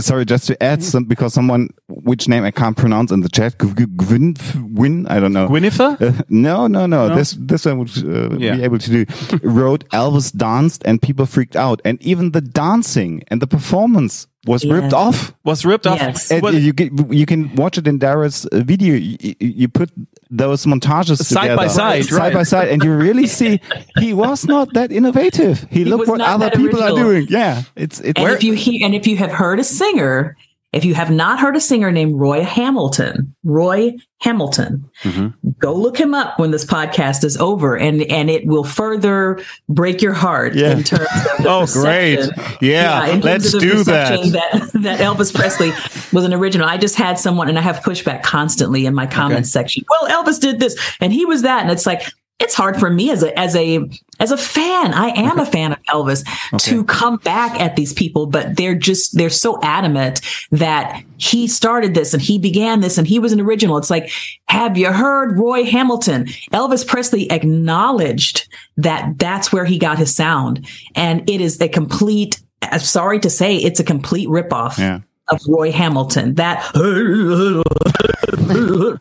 sorry, 0.00 0.24
just 0.26 0.46
to 0.46 0.62
add 0.62 0.82
some 0.82 1.04
because 1.04 1.32
someone 1.34 1.68
which 1.88 2.28
name 2.28 2.44
I 2.44 2.50
can't 2.50 2.76
pronounce 2.76 3.10
in 3.10 3.20
the 3.20 3.28
chat, 3.30 3.56
Gw- 3.58 3.74
Gw- 3.74 3.96
Gwyn, 3.96 4.34
Gwyn, 4.74 5.06
I 5.08 5.20
don't 5.20 5.32
know. 5.32 5.48
Gwynnifer? 5.48 6.00
Uh, 6.00 6.22
no, 6.28 6.66
no, 6.66 6.84
no, 6.86 7.08
No? 7.08 7.14
This 7.16 7.36
this 7.40 7.64
one 7.64 7.78
would 7.78 7.90
uh, 8.04 8.36
Yeah. 8.38 8.56
be 8.56 8.62
able 8.62 8.78
to 8.78 8.90
do. 8.90 9.06
Wrote 9.42 9.88
Elvis 9.90 10.36
danced 10.36 10.82
and 10.84 11.00
people 11.00 11.24
freaked 11.26 11.56
out, 11.56 11.80
and 11.84 12.00
even 12.02 12.32
the 12.32 12.40
dancing 12.42 13.22
and 13.28 13.40
the 13.40 13.46
performance 13.46 14.26
was 14.46 14.64
Yeah. 14.64 14.74
ripped 14.74 14.92
off. 14.92 15.32
Was 15.44 15.64
ripped 15.64 15.86
off. 15.86 15.98
Yes. 15.98 16.30
And 16.30 16.42
Was- 16.42 16.54
you 16.56 16.72
get, 16.72 16.92
you 17.10 17.26
can 17.26 17.54
watch 17.56 17.78
it 17.78 17.86
in 17.86 17.98
Dara's 17.98 18.46
uh, 18.46 18.60
video. 18.60 18.94
You, 18.94 19.34
you 19.40 19.68
put 19.68 19.90
those 20.30 20.66
montages 20.66 21.22
Side 21.22 21.42
together, 21.42 21.56
by 21.56 21.68
side, 21.68 22.04
side 22.04 22.18
right. 22.18 22.34
by 22.34 22.42
side, 22.42 22.68
and 22.68 22.82
you 22.82 22.92
really 22.92 23.26
see 23.26 23.60
he 23.98 24.12
was 24.12 24.46
not 24.46 24.72
that 24.74 24.90
innovative. 24.90 25.66
He, 25.70 25.84
looked 25.84 26.08
what 26.08 26.20
other 26.20 26.50
that 26.50 26.56
people 26.56 26.82
are 26.82 26.90
doing. 26.90 27.26
Yeah, 27.28 27.62
it's 27.76 28.00
it's 28.00 28.20
and 28.20 28.32
if 28.32 28.42
you 28.42 28.54
hear 28.54 28.84
and 28.84 28.94
if 28.94 29.06
you 29.06 29.16
have 29.16 29.30
heard 29.30 29.60
a 29.60 29.64
singer, 29.64 30.36
if 30.74 30.84
you 30.84 30.94
have 30.94 31.10
not 31.10 31.38
heard 31.40 31.56
a 31.56 31.60
singer 31.60 31.90
named 31.92 32.18
Roy 32.18 32.42
Hamilton, 32.42 33.34
Roy 33.44 33.96
Hamilton, 34.20 34.90
mm-hmm. 35.02 35.50
go 35.58 35.74
look 35.74 35.98
him 35.98 36.14
up 36.14 36.38
when 36.38 36.50
this 36.50 36.64
podcast 36.64 37.24
is 37.24 37.36
over, 37.36 37.76
and 37.76 38.02
and 38.10 38.28
it 38.30 38.46
will 38.46 38.64
further 38.64 39.40
break 39.68 40.02
your 40.02 40.12
heart 40.14 40.54
Yeah. 40.54 40.72
in 40.72 40.82
terms 40.82 41.02
of 41.02 41.44
the 41.44 41.48
Oh, 41.48 41.66
great. 41.66 42.16
perception. 42.16 42.56
Yeah, 42.60 43.20
let's 43.22 43.52
do 43.52 43.84
that. 43.84 44.20
that. 44.32 44.70
That 44.82 45.00
Elvis 45.00 45.34
Presley 45.34 45.72
was 46.12 46.24
an 46.24 46.34
original. 46.34 46.66
I 46.66 46.76
just 46.78 46.96
had 46.96 47.18
someone, 47.18 47.48
and 47.48 47.58
I 47.58 47.62
have 47.62 47.80
pushback 47.80 48.22
constantly 48.22 48.86
in 48.86 48.94
my 48.94 49.06
comments 49.06 49.50
section. 49.50 49.84
Well, 49.88 50.24
Elvis 50.24 50.40
did 50.40 50.60
this, 50.60 50.76
and 51.00 51.12
he 51.12 51.24
was 51.24 51.42
that, 51.42 51.62
and 51.62 51.70
it's 51.70 51.86
like 51.86 52.02
it's 52.40 52.54
hard 52.54 52.78
for 52.78 52.90
me 52.90 53.10
as 53.10 53.22
a 53.22 53.38
as 53.38 53.54
a 53.54 53.80
as 54.18 54.30
a 54.32 54.36
fan. 54.36 54.92
I 54.92 55.08
am 55.10 55.38
a 55.38 55.46
fan 55.46 55.72
of 55.72 55.82
Elvis 55.84 56.24
to 56.60 56.84
come 56.84 57.16
back 57.18 57.60
at 57.60 57.76
these 57.76 57.92
people, 57.92 58.26
but 58.26 58.56
they're 58.56 58.74
just 58.74 59.16
they're 59.16 59.30
so 59.30 59.58
adamant 59.62 60.20
that 60.50 61.02
he 61.16 61.46
started 61.46 61.94
this 61.94 62.12
and 62.12 62.22
he 62.22 62.38
began 62.38 62.80
this 62.80 62.98
and 62.98 63.06
he 63.06 63.18
was 63.18 63.32
an 63.32 63.40
original. 63.40 63.78
It's 63.78 63.90
like, 63.90 64.10
have 64.48 64.76
you 64.76 64.92
heard 64.92 65.38
Roy 65.38 65.64
Hamilton? 65.64 66.26
Elvis 66.52 66.86
Presley 66.86 67.30
acknowledged 67.30 68.48
that 68.76 69.18
that's 69.18 69.52
where 69.52 69.64
he 69.64 69.78
got 69.78 69.98
his 69.98 70.14
sound, 70.14 70.66
and 70.94 71.28
it 71.30 71.40
is 71.40 71.60
a 71.60 71.68
complete. 71.68 72.40
I'm 72.62 72.80
sorry 72.80 73.20
to 73.20 73.30
say, 73.30 73.56
it's 73.56 73.78
a 73.78 73.84
complete 73.84 74.28
ripoff 74.28 74.78
Yeah. 74.78 75.00
Of 75.28 75.40
Roy 75.48 75.72
Hamilton. 75.72 76.34
That 76.34 76.70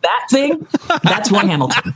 that 0.03 0.27
thing, 0.29 0.67
that's 1.03 1.31
Roy 1.31 1.39
Hamilton. 1.39 1.93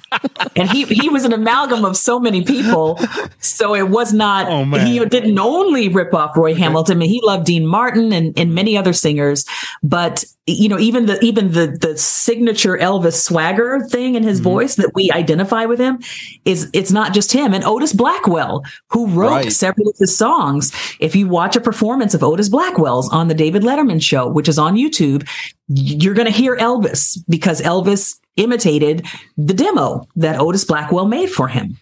And 0.55 0.69
he 0.69 0.85
he 0.85 1.09
was 1.09 1.25
an 1.25 1.33
amalgam 1.33 1.85
of 1.85 1.95
so 1.95 2.19
many 2.19 2.43
people. 2.43 2.99
So 3.39 3.75
it 3.75 3.89
was 3.89 4.13
not 4.13 4.47
Oh, 4.49 4.65
he 4.79 5.03
didn't 5.05 5.37
only 5.39 5.89
rip 5.89 6.13
off 6.13 6.35
Roy 6.35 6.53
Hamilton. 6.53 6.97
I 6.97 6.99
mean, 6.99 7.09
he 7.09 7.21
loved 7.23 7.45
Dean 7.45 7.65
Martin 7.65 8.11
and, 8.13 8.37
and 8.37 8.53
many 8.53 8.77
other 8.77 8.93
singers. 8.93 9.45
But 9.83 10.25
you 10.49 10.69
know, 10.69 10.79
even 10.79 11.05
the 11.07 11.19
even 11.23 11.51
the 11.51 11.67
the 11.67 11.97
signature 11.97 12.77
Elvis 12.77 13.21
swagger 13.21 13.81
thing 13.89 14.15
in 14.15 14.23
Mm-hmm. 14.23 14.29
his 14.29 14.39
voice 14.39 14.75
that 14.75 14.91
we 14.95 15.12
identify 15.12 15.65
with 15.65 15.79
him 15.79 15.99
is 16.45 16.69
it's 16.73 16.91
not 16.91 17.13
just 17.13 17.31
him. 17.33 17.53
And 17.53 17.63
Otis 17.65 17.93
Blackwell, 17.93 18.63
who 18.89 19.07
wrote 19.07 19.29
Right. 19.29 19.51
several 19.51 19.89
of 19.89 19.95
his 19.99 20.15
songs. 20.17 20.71
If 20.99 21.15
you 21.15 21.27
watch 21.27 21.55
a 21.55 21.62
performance 21.62 22.13
of 22.13 22.23
Otis 22.23 22.49
Blackwell's 22.49 23.10
on 23.10 23.27
the 23.27 23.33
David 23.33 23.62
Letterman 23.63 24.01
show, 24.01 24.27
which 24.29 24.47
is 24.47 24.57
on 24.57 24.75
YouTube, 24.75 25.27
you're 25.67 26.13
going 26.13 26.27
to 26.27 26.31
hear 26.33 26.55
Elvis 26.57 27.17
because 27.27 27.62
Elvis 27.62 28.17
imitated 28.38 29.05
the 29.38 29.53
demo 29.53 30.07
that 30.15 30.39
Otis 30.39 30.63
Blackwell 30.63 31.05
made 31.07 31.29
for 31.29 31.47
him. 31.47 31.77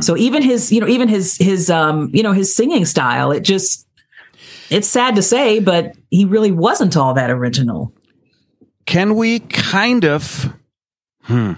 So 0.00 0.16
even 0.16 0.42
his, 0.42 0.72
you 0.72 0.80
know, 0.80 0.86
even 0.88 1.08
his 1.08 1.36
his 1.36 1.68
um, 1.70 2.10
you 2.12 2.22
know, 2.22 2.32
his 2.32 2.54
singing 2.54 2.84
style, 2.86 3.30
it 3.30 3.40
just 3.40 3.85
it's 4.70 4.88
sad 4.88 5.16
to 5.16 5.22
say, 5.22 5.60
but 5.60 5.96
he 6.10 6.24
really 6.24 6.50
wasn't 6.52 6.96
all 6.96 7.14
that 7.14 7.30
original. 7.30 7.92
can 8.86 9.16
we 9.16 9.40
kind 9.40 10.04
of 10.04 10.52
hmm, 11.24 11.52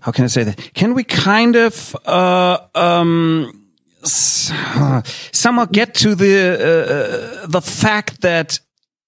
how 0.00 0.12
can 0.12 0.24
I 0.24 0.28
say 0.28 0.44
that? 0.44 0.74
Can 0.74 0.94
we 0.94 1.04
kind 1.04 1.56
of 1.56 1.96
uh, 2.06 2.58
um, 2.74 3.68
uh, 4.02 5.02
somehow 5.32 5.64
get 5.66 5.94
to 5.94 6.14
the 6.14 7.42
uh, 7.42 7.46
the 7.46 7.60
fact 7.60 8.20
that 8.22 8.58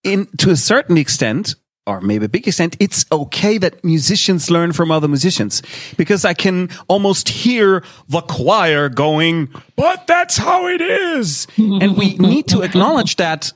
in 0.04 0.26
to 0.38 0.50
a 0.50 0.56
certain 0.56 0.96
extent 0.96 1.56
or 1.86 2.00
maybe 2.00 2.24
a 2.24 2.28
big 2.28 2.46
extent, 2.48 2.76
it's 2.80 3.04
okay 3.12 3.58
that 3.58 3.84
musicians 3.84 4.50
learn 4.50 4.72
from 4.72 4.90
other 4.90 5.08
musicians 5.08 5.62
because 5.96 6.24
I 6.24 6.34
can 6.34 6.70
almost 6.88 7.28
hear 7.28 7.84
the 8.08 8.22
choir 8.22 8.88
going, 8.88 9.48
but 9.76 10.06
that's 10.06 10.36
how 10.36 10.66
it 10.66 10.80
is. 10.80 11.46
and 11.56 11.96
we 11.96 12.16
need 12.16 12.48
to 12.48 12.62
acknowledge 12.62 13.16
that 13.16 13.52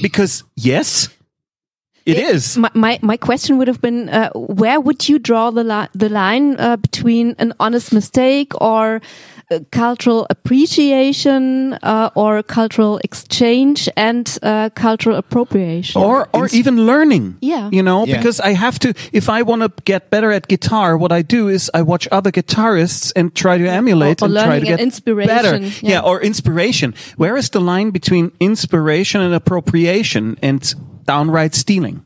because 0.00 0.44
yes, 0.56 1.08
it 2.04 2.18
is. 2.18 2.56
My, 2.56 2.70
my 2.74 2.98
my 3.02 3.16
question 3.16 3.58
would 3.58 3.68
have 3.68 3.80
been, 3.80 4.08
uh, 4.08 4.30
where 4.34 4.80
would 4.80 5.08
you 5.08 5.18
draw 5.18 5.50
the 5.50 5.64
li- 5.64 5.88
the 5.94 6.08
line 6.08 6.58
uh, 6.58 6.76
between 6.76 7.34
an 7.38 7.52
honest 7.60 7.92
mistake 7.92 8.52
or 8.60 8.96
uh, 8.96 9.00
cultural 9.70 10.26
appreciation 10.30 11.74
uh, 11.82 12.10
or 12.14 12.42
cultural 12.42 12.98
exchange 13.04 13.88
and 13.96 14.38
uh, 14.42 14.70
cultural 14.74 15.16
appropriation? 15.16 16.00
or 16.02 16.28
or 16.32 16.48
even 16.52 16.86
learning. 16.86 17.36
Yeah. 17.40 17.68
You 17.72 17.82
know, 17.82 18.06
Yeah. 18.06 18.16
because 18.16 18.40
I 18.40 18.54
have 18.54 18.78
to 18.80 18.94
if 19.12 19.28
I 19.28 19.42
want 19.42 19.62
to 19.62 19.70
get 19.84 20.10
better 20.10 20.30
at 20.32 20.46
guitar, 20.48 20.96
what 20.96 21.12
I 21.12 21.22
do 21.22 21.48
is 21.48 21.70
I 21.74 21.82
watch 21.82 22.08
other 22.12 22.30
guitarists 22.32 23.12
and 23.16 23.34
try 23.34 23.58
to 23.58 23.66
emulate 23.68 24.22
Or- 24.22 24.26
or 24.26 24.28
and 24.28 24.34
try 24.34 24.44
learning 24.46 24.64
to 24.64 24.70
and 24.70 24.78
get 24.78 24.80
inspiration, 24.84 25.36
better. 25.36 25.56
yeah. 25.58 25.90
Yeah. 25.92 26.00
or 26.08 26.20
inspiration. 26.22 26.94
Where 27.16 27.36
is 27.36 27.50
the 27.50 27.60
line 27.60 27.90
between 27.90 28.32
inspiration 28.40 29.20
and 29.20 29.34
appropriation 29.34 30.36
and 30.42 30.74
downright 31.06 31.54
stealing? 31.54 32.04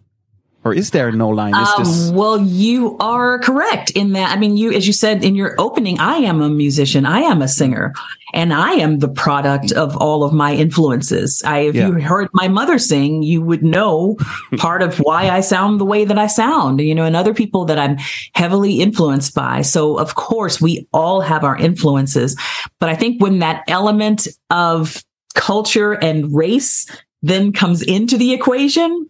Or 0.67 0.75
is 0.75 0.91
there 0.91 1.13
no 1.13 1.29
line? 1.29 1.55
Is 1.55 1.69
um, 1.69 1.85
this 1.85 2.11
well, 2.11 2.43
you 2.43 2.97
are 2.99 3.39
correct 3.39 3.91
in 3.91 4.15
that. 4.15 4.33
I 4.33 4.37
mean, 4.37 4.57
you, 4.57 4.73
as 4.73 4.85
you 4.85 4.93
said 4.93 5.23
in 5.23 5.37
your 5.37 5.55
opening, 5.61 6.01
I 6.01 6.17
am 6.17 6.43
a 6.43 6.49
musician, 6.49 7.07
I 7.07 7.21
am 7.21 7.41
a 7.41 7.47
singer, 7.47 7.95
and 8.35 8.53
I 8.53 8.73
am 8.73 8.99
the 8.99 9.07
product 9.09 9.71
of 9.71 9.97
all 9.97 10.25
of 10.25 10.33
my 10.33 10.53
influences. 10.55 11.41
I, 11.47 11.61
if 11.61 11.77
Yeah. 11.77 11.87
you 11.87 11.93
heard 12.01 12.29
my 12.33 12.49
mother 12.49 12.81
sing, 12.81 13.23
you 13.23 13.43
would 13.43 13.63
know 13.63 14.17
part 14.57 14.83
of 14.83 14.99
why 14.99 15.31
I 15.31 15.41
sound 15.41 15.79
the 15.79 15.85
way 15.85 16.05
that 16.05 16.19
I 16.19 16.27
sound, 16.27 16.81
you 16.81 16.97
know, 16.97 17.05
and 17.05 17.15
other 17.15 17.33
people 17.33 17.67
that 17.67 17.79
I'm 17.79 17.99
heavily 18.35 18.81
influenced 18.81 19.37
by. 19.37 19.63
So, 19.63 19.97
of 20.01 20.17
course, 20.17 20.61
we 20.61 20.89
all 20.93 21.21
have 21.21 21.45
our 21.45 21.57
influences. 21.57 22.35
But 22.81 22.89
I 22.89 22.97
think 22.97 23.23
when 23.23 23.39
that 23.39 23.63
element 23.69 24.27
of 24.51 25.05
culture 25.37 25.93
and 25.93 26.35
race 26.35 26.91
then 27.23 27.53
comes 27.53 27.83
into 27.83 28.19
the 28.19 28.33
equation, 28.33 29.09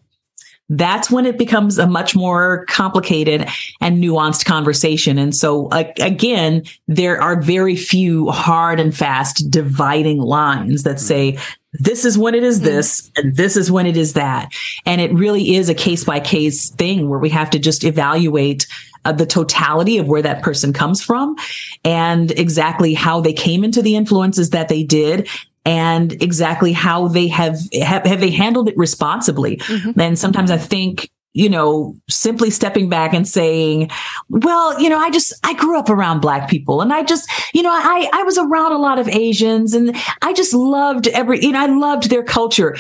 that's 0.69 1.11
when 1.11 1.27
it 1.27 1.39
becomes 1.39 1.79
a 1.79 1.87
much 1.87 2.17
more 2.17 2.65
complicated 2.67 3.49
and 3.81 4.03
nuanced 4.03 4.45
conversation. 4.45 5.17
And 5.19 5.35
so, 5.35 5.69
uh, 5.69 5.85
again, 6.01 6.65
there 6.89 7.21
are 7.23 7.41
very 7.41 7.77
few 7.77 8.31
hard 8.31 8.81
and 8.81 8.97
fast 8.97 9.51
dividing 9.51 10.19
lines 10.19 10.83
that 10.83 10.99
say, 10.99 11.39
this 11.73 12.05
is 12.05 12.17
when 12.17 12.35
it 12.35 12.43
is 12.43 12.61
this 12.61 13.11
and 13.17 13.37
this 13.37 13.57
is 13.57 13.71
when 13.71 13.87
it 13.87 13.97
is 13.97 14.15
that. 14.15 14.51
And 14.87 15.01
it 15.01 15.13
really 15.13 15.55
is 15.55 15.69
a 15.69 15.75
case 15.75 16.05
by 16.05 16.21
case 16.21 16.71
thing 16.71 17.09
where 17.09 17.19
we 17.19 17.31
have 17.31 17.51
to 17.51 17.59
just 17.59 17.85
evaluate 17.85 18.67
uh, 19.05 19.13
the 19.13 19.27
totality 19.27 19.99
of 19.99 20.09
where 20.09 20.23
that 20.23 20.43
person 20.43 20.73
comes 20.73 21.03
from 21.03 21.37
and 21.85 22.33
exactly 22.33 22.93
how 22.95 23.21
they 23.21 23.33
came 23.33 23.63
into 23.63 23.83
the 23.83 23.95
influences 23.95 24.51
that 24.51 24.69
they 24.69 24.83
did 24.83 25.29
and 25.67 26.13
exactly 26.23 26.73
how 26.73 27.09
they 27.09 27.29
have 27.29 27.59
have, 27.83 28.07
have 28.07 28.21
they 28.21 28.31
handled 28.31 28.69
it 28.69 28.77
responsibly. 28.79 29.61
And 30.01 30.19
sometimes 30.19 30.51
I 30.51 30.57
think 30.57 31.11
you 31.37 31.51
know, 31.51 31.95
simply 32.09 32.51
stepping 32.51 32.89
back 32.89 33.13
and 33.13 33.29
saying, 33.29 33.91
well, 34.31 34.81
you 34.81 34.89
know, 34.89 34.99
I 34.99 35.11
just, 35.11 35.35
I 35.45 35.53
grew 35.53 35.79
up 35.79 35.91
around 35.91 36.21
black 36.21 36.49
people 36.49 36.81
and 36.81 36.95
I 36.95 37.03
just, 37.03 37.31
you 37.53 37.63
know, 37.63 37.71
I, 37.71 38.09
I 38.11 38.23
was 38.23 38.39
around 38.39 38.73
a 38.73 38.79
lot 38.79 38.99
of 38.99 39.07
Asians 39.07 39.75
and 39.75 39.95
I 40.23 40.33
just 40.33 40.55
loved 40.55 41.09
every, 41.09 41.43
you 41.43 41.53
know, 41.53 41.61
I 41.61 41.67
loved 41.67 42.09
their 42.09 42.23
culture. 42.23 42.75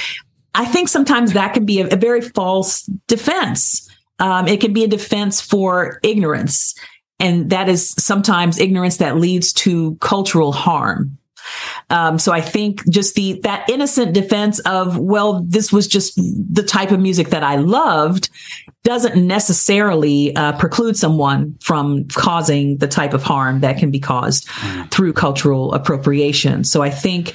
I 0.55 0.64
think 0.64 0.88
sometimes 0.88 1.35
that 1.35 1.53
can 1.53 1.66
be 1.66 1.83
a, 1.83 1.88
a 1.88 1.96
very 1.96 2.22
false 2.22 2.85
defense. 3.09 3.90
Um, 4.20 4.49
it 4.49 4.62
can 4.62 4.72
be 4.72 4.85
a 4.85 4.88
defense 4.88 5.38
for 5.38 6.01
ignorance. 6.03 6.75
And 7.20 7.51
that 7.51 7.68
is 7.68 7.90
sometimes 7.90 8.59
ignorance 8.59 8.96
that 8.96 9.18
leads 9.18 9.53
to 9.53 9.96
cultural 9.96 10.53
harm. 10.53 11.18
Um, 11.88 12.18
so 12.18 12.33
I 12.33 12.40
think 12.40 12.87
just 12.88 13.14
the 13.14 13.40
that 13.42 13.68
innocent 13.70 14.12
defense 14.12 14.59
of 14.61 14.99
well, 14.99 15.44
this 15.46 15.72
was 15.72 15.87
just 15.87 16.16
the 16.16 16.64
type 16.64 16.90
of 16.90 16.99
music 16.99 17.29
that 17.29 17.44
I 17.44 17.57
loved 17.57 18.29
doesn't 18.83 19.25
necessarily 19.25 20.35
uh, 20.35 20.59
preclude 20.59 20.96
someone 20.96 21.57
from 21.61 22.07
causing 22.09 22.79
the 22.79 22.88
type 22.88 23.14
of 23.14 23.22
harm 23.22 23.61
that 23.61 23.79
can 23.79 23.90
be 23.90 24.01
caused 24.01 24.49
mm. 24.49 24.90
through 24.90 25.12
cultural 25.12 25.72
appropriation. 25.75 26.64
So 26.64 26.83
I 26.83 26.90
think 26.90 27.35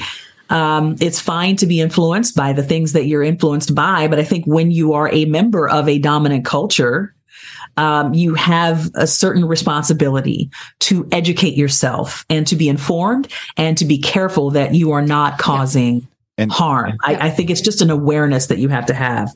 um, 0.49 0.95
it's 0.99 1.19
fine 1.19 1.55
to 1.57 1.65
be 1.65 1.79
influenced 1.79 2.35
by 2.35 2.51
the 2.51 2.63
things 2.63 2.93
that 2.93 3.05
you're 3.05 3.23
influenced 3.23 3.73
by, 3.73 4.07
but 4.07 4.19
I 4.19 4.23
think 4.23 4.45
when 4.45 4.69
you 4.69 4.93
are 4.93 5.09
a 5.13 5.25
member 5.25 5.67
of 5.67 5.87
a 5.87 5.97
dominant 5.97 6.45
culture, 6.45 7.15
um, 7.77 8.13
you 8.13 8.35
have 8.35 8.89
a 8.95 9.07
certain 9.07 9.45
responsibility 9.45 10.49
to 10.79 11.07
educate 11.11 11.55
yourself 11.55 12.25
and 12.29 12.45
to 12.47 12.55
be 12.55 12.69
informed 12.69 13.27
and 13.57 13.77
to 13.77 13.85
be 13.85 13.97
careful 13.97 14.51
that 14.51 14.73
you 14.75 14.91
are 14.91 15.01
not 15.01 15.37
causing 15.37 16.07
and, 16.37 16.51
harm. 16.51 16.97
I, 17.03 17.27
I, 17.27 17.29
think 17.29 17.49
it's 17.49 17.61
just 17.61 17.81
an 17.81 17.89
awareness 17.89 18.47
that 18.47 18.57
you 18.57 18.69
have 18.69 18.87
to 18.87 18.93
have. 18.93 19.31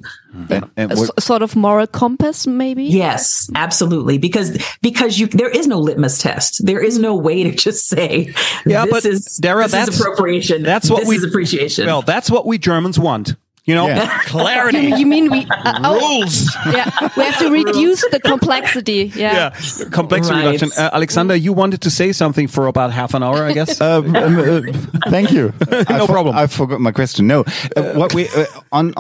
And, 0.49 0.69
and 0.75 0.91
a 0.91 1.21
sort 1.21 1.41
of 1.41 1.55
moral 1.55 1.87
compass, 1.87 2.47
maybe. 2.47 2.85
Yes, 2.85 3.49
absolutely. 3.53 4.17
Because 4.17 4.57
because 4.81 5.19
you 5.19 5.27
there 5.27 5.49
is 5.49 5.67
no 5.67 5.79
litmus 5.79 6.19
test. 6.19 6.65
There 6.65 6.81
is 6.81 6.97
no 6.97 7.15
way 7.15 7.43
to 7.43 7.51
just 7.51 7.87
say, 7.87 8.33
yeah, 8.65 8.85
but 8.89 9.05
is, 9.05 9.37
Dara, 9.37 9.63
this 9.63 9.73
that's, 9.73 9.89
is 9.89 10.01
appropriation. 10.01 10.63
That's 10.63 10.89
what 10.89 11.05
we 11.05 11.23
appreciation. 11.23 11.85
Well, 11.85 12.01
that's 12.01 12.31
what 12.31 12.45
we 12.45 12.57
Germans 12.57 12.97
want. 12.97 13.35
You 13.65 13.73
know, 13.73 13.87
yeah. 13.87 14.19
clarity. 14.25 14.77
You, 14.77 15.07
mean 15.07 15.31
we 15.31 15.47
uh, 15.49 15.93
rules? 15.99 16.55
Yeah, 16.65 16.89
we 17.17 17.23
have 17.23 17.39
to 17.39 17.49
reduce 17.49 18.01
the 18.11 18.19
complexity. 18.19 19.11
Yeah, 19.15 19.33
yeah. 19.33 19.89
complexity 19.89 20.35
right. 20.35 20.45
reduction. 20.45 20.71
Uh, 20.77 20.89
Alexander, 20.93 21.35
you 21.35 21.53
wanted 21.53 21.81
to 21.81 21.89
say 21.89 22.11
something 22.11 22.47
for 22.47 22.67
about 22.67 22.91
half 22.91 23.13
an 23.13 23.23
hour, 23.23 23.43
I 23.43 23.53
guess. 23.53 23.81
Uh, 23.81 24.01
um, 24.01 24.15
uh, 24.15 24.61
thank 25.09 25.31
you. 25.31 25.53
no 25.69 25.83
I 25.87 26.05
problem. 26.05 26.35
I 26.35 26.47
forgot 26.47 26.79
my 26.79 26.91
question. 26.91 27.27
No, 27.27 27.43
uh, 27.75 27.93
what 27.93 28.13
we 28.13 28.27
uh, 28.29 28.45
on 28.71 28.93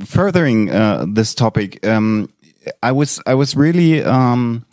furthering 0.00 0.66
this 1.14 1.34
topic. 1.34 1.84
Um, 1.86 2.28
I 2.82 2.92
was 2.92 3.20
I 3.26 3.34
was 3.34 3.56
really. 3.56 4.02
Um, 4.04 4.64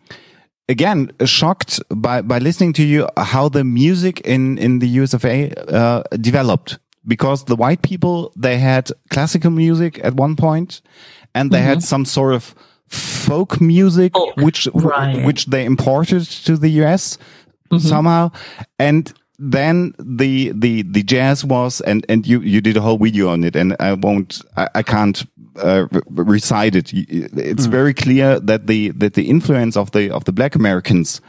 again 0.70 1.12
shocked 1.26 1.82
by 1.90 2.22
by 2.22 2.40
listening 2.40 2.72
to 2.72 2.84
you 2.84 3.06
how 3.18 3.50
the 3.50 3.64
music 3.64 4.22
in 4.22 4.58
in 4.58 4.80
the 4.80 4.88
US 5.00 5.14
of 5.14 5.26
A 5.26 5.52
uh, 5.68 6.04
developed 6.22 6.80
because 7.06 7.46
the 7.46 7.56
white 7.56 7.82
people 7.82 8.32
they 8.36 8.58
had 8.58 8.90
classical 9.10 9.52
music 9.52 10.00
at 10.04 10.14
one 10.16 10.36
point 10.36 10.82
and 11.34 11.52
they 11.52 11.60
mm 11.60 11.64
-hmm. 11.64 11.68
had 11.68 11.78
mm-hmm. 11.78 11.88
some 11.88 12.06
sort 12.06 12.34
of 12.34 12.56
folk 12.88 13.60
music 13.60 14.12
oh, 14.16 14.32
which 14.36 14.68
right. 14.74 15.26
which 15.26 15.46
they 15.46 15.66
imported 15.66 16.46
to 16.46 16.58
the 16.58 16.84
US 16.84 17.18
mm 17.70 17.78
-hmm. 17.78 17.88
somehow 17.88 18.32
and 18.78 19.14
then 19.52 19.94
the 20.00 20.52
the 20.56 20.84
the 20.84 21.04
jazz 21.04 21.44
was 21.44 21.82
and 21.82 22.06
and 22.10 22.26
you 22.28 22.42
you 22.42 22.62
did 22.62 22.78
a 22.78 22.82
whole 22.82 22.98
video 22.98 23.30
on 23.30 23.44
it 23.44 23.56
and 23.56 23.76
I 23.80 23.94
won't 23.94 24.42
I, 24.56 24.68
I 24.76 24.84
can't 24.84 25.26
uh, 25.56 25.88
recite 26.10 26.76
it 26.78 26.94
it's 26.94 27.68
mm. 27.68 27.72
very 27.72 27.94
clear 27.94 28.40
that 28.40 28.68
the 28.68 28.92
that 28.92 29.14
the 29.14 29.24
influence 29.24 29.80
of 29.80 29.92
the 29.92 30.12
of 30.12 30.24
the 30.24 30.32
black 30.32 30.56
Americans 30.56 31.22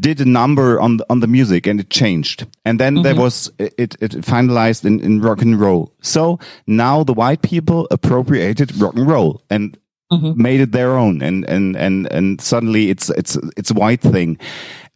did 0.00 0.20
a 0.20 0.24
number 0.24 0.80
on 0.80 1.00
on 1.08 1.20
the 1.20 1.26
music 1.26 1.66
and 1.66 1.80
it 1.80 1.90
changed. 1.90 2.46
And 2.64 2.78
then 2.78 2.94
mm 2.94 2.98
-hmm. 2.98 3.02
there 3.02 3.14
mm-hmm. 3.14 3.22
was, 3.22 3.52
it, 3.58 3.96
it 4.00 4.24
finalized 4.24 4.84
in, 4.84 5.00
in 5.00 5.22
rock 5.22 5.42
and 5.42 5.60
roll. 5.60 5.92
So 6.00 6.38
now 6.64 7.04
the 7.04 7.14
white 7.14 7.48
people 7.48 7.86
appropriated 7.90 8.80
rock 8.80 8.96
and 8.96 9.08
roll 9.08 9.40
and 9.48 9.76
mm 10.08 10.20
-hmm. 10.20 10.34
made 10.36 10.62
it 10.62 10.72
their 10.72 10.90
own. 10.90 11.22
And, 11.22 11.48
and, 11.48 11.76
and, 11.76 12.12
and 12.12 12.40
suddenly 12.40 12.88
it's, 12.88 13.10
it's, 13.10 13.38
it's 13.56 13.70
a 13.70 13.74
white 13.74 14.10
thing. 14.10 14.38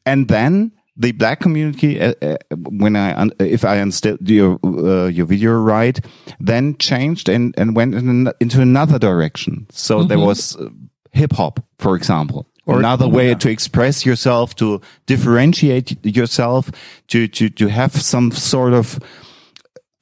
And 0.04 0.28
then 0.28 0.72
the 1.00 1.12
black 1.12 1.40
community, 1.40 2.00
uh, 2.00 2.12
uh, 2.22 2.37
when 2.78 2.96
I, 2.96 3.30
if 3.38 3.62
I 3.64 3.80
understood 3.80 4.18
your, 4.20 4.59
uh, 4.62 5.16
your 5.16 5.28
video 5.28 5.52
right, 5.76 6.00
then 6.46 6.74
changed 6.78 7.28
and, 7.28 7.59
and 7.59 7.76
went 7.76 7.94
in, 7.94 8.28
into 8.38 8.61
another 8.61 8.98
direction. 8.98 9.66
So 9.72 9.94
mm 9.94 10.00
-hmm. 10.00 10.09
there 10.09 10.18
mm-hmm. 10.18 10.28
was 10.28 10.56
uh, 10.56 10.66
hip 11.11 11.32
hop, 11.32 11.61
for 11.78 11.96
example 11.96 12.44
or 12.66 12.79
another 12.79 13.09
way 13.09 13.29
yeah. 13.29 13.35
to 13.35 13.50
express 13.50 14.05
yourself, 14.05 14.55
to 14.57 14.81
differentiate 15.07 16.05
yourself, 16.05 16.70
to, 17.09 17.29
to, 17.29 17.48
to 17.48 17.68
have 17.68 17.92
some 17.92 18.33
sort 18.33 18.74
of 18.74 18.98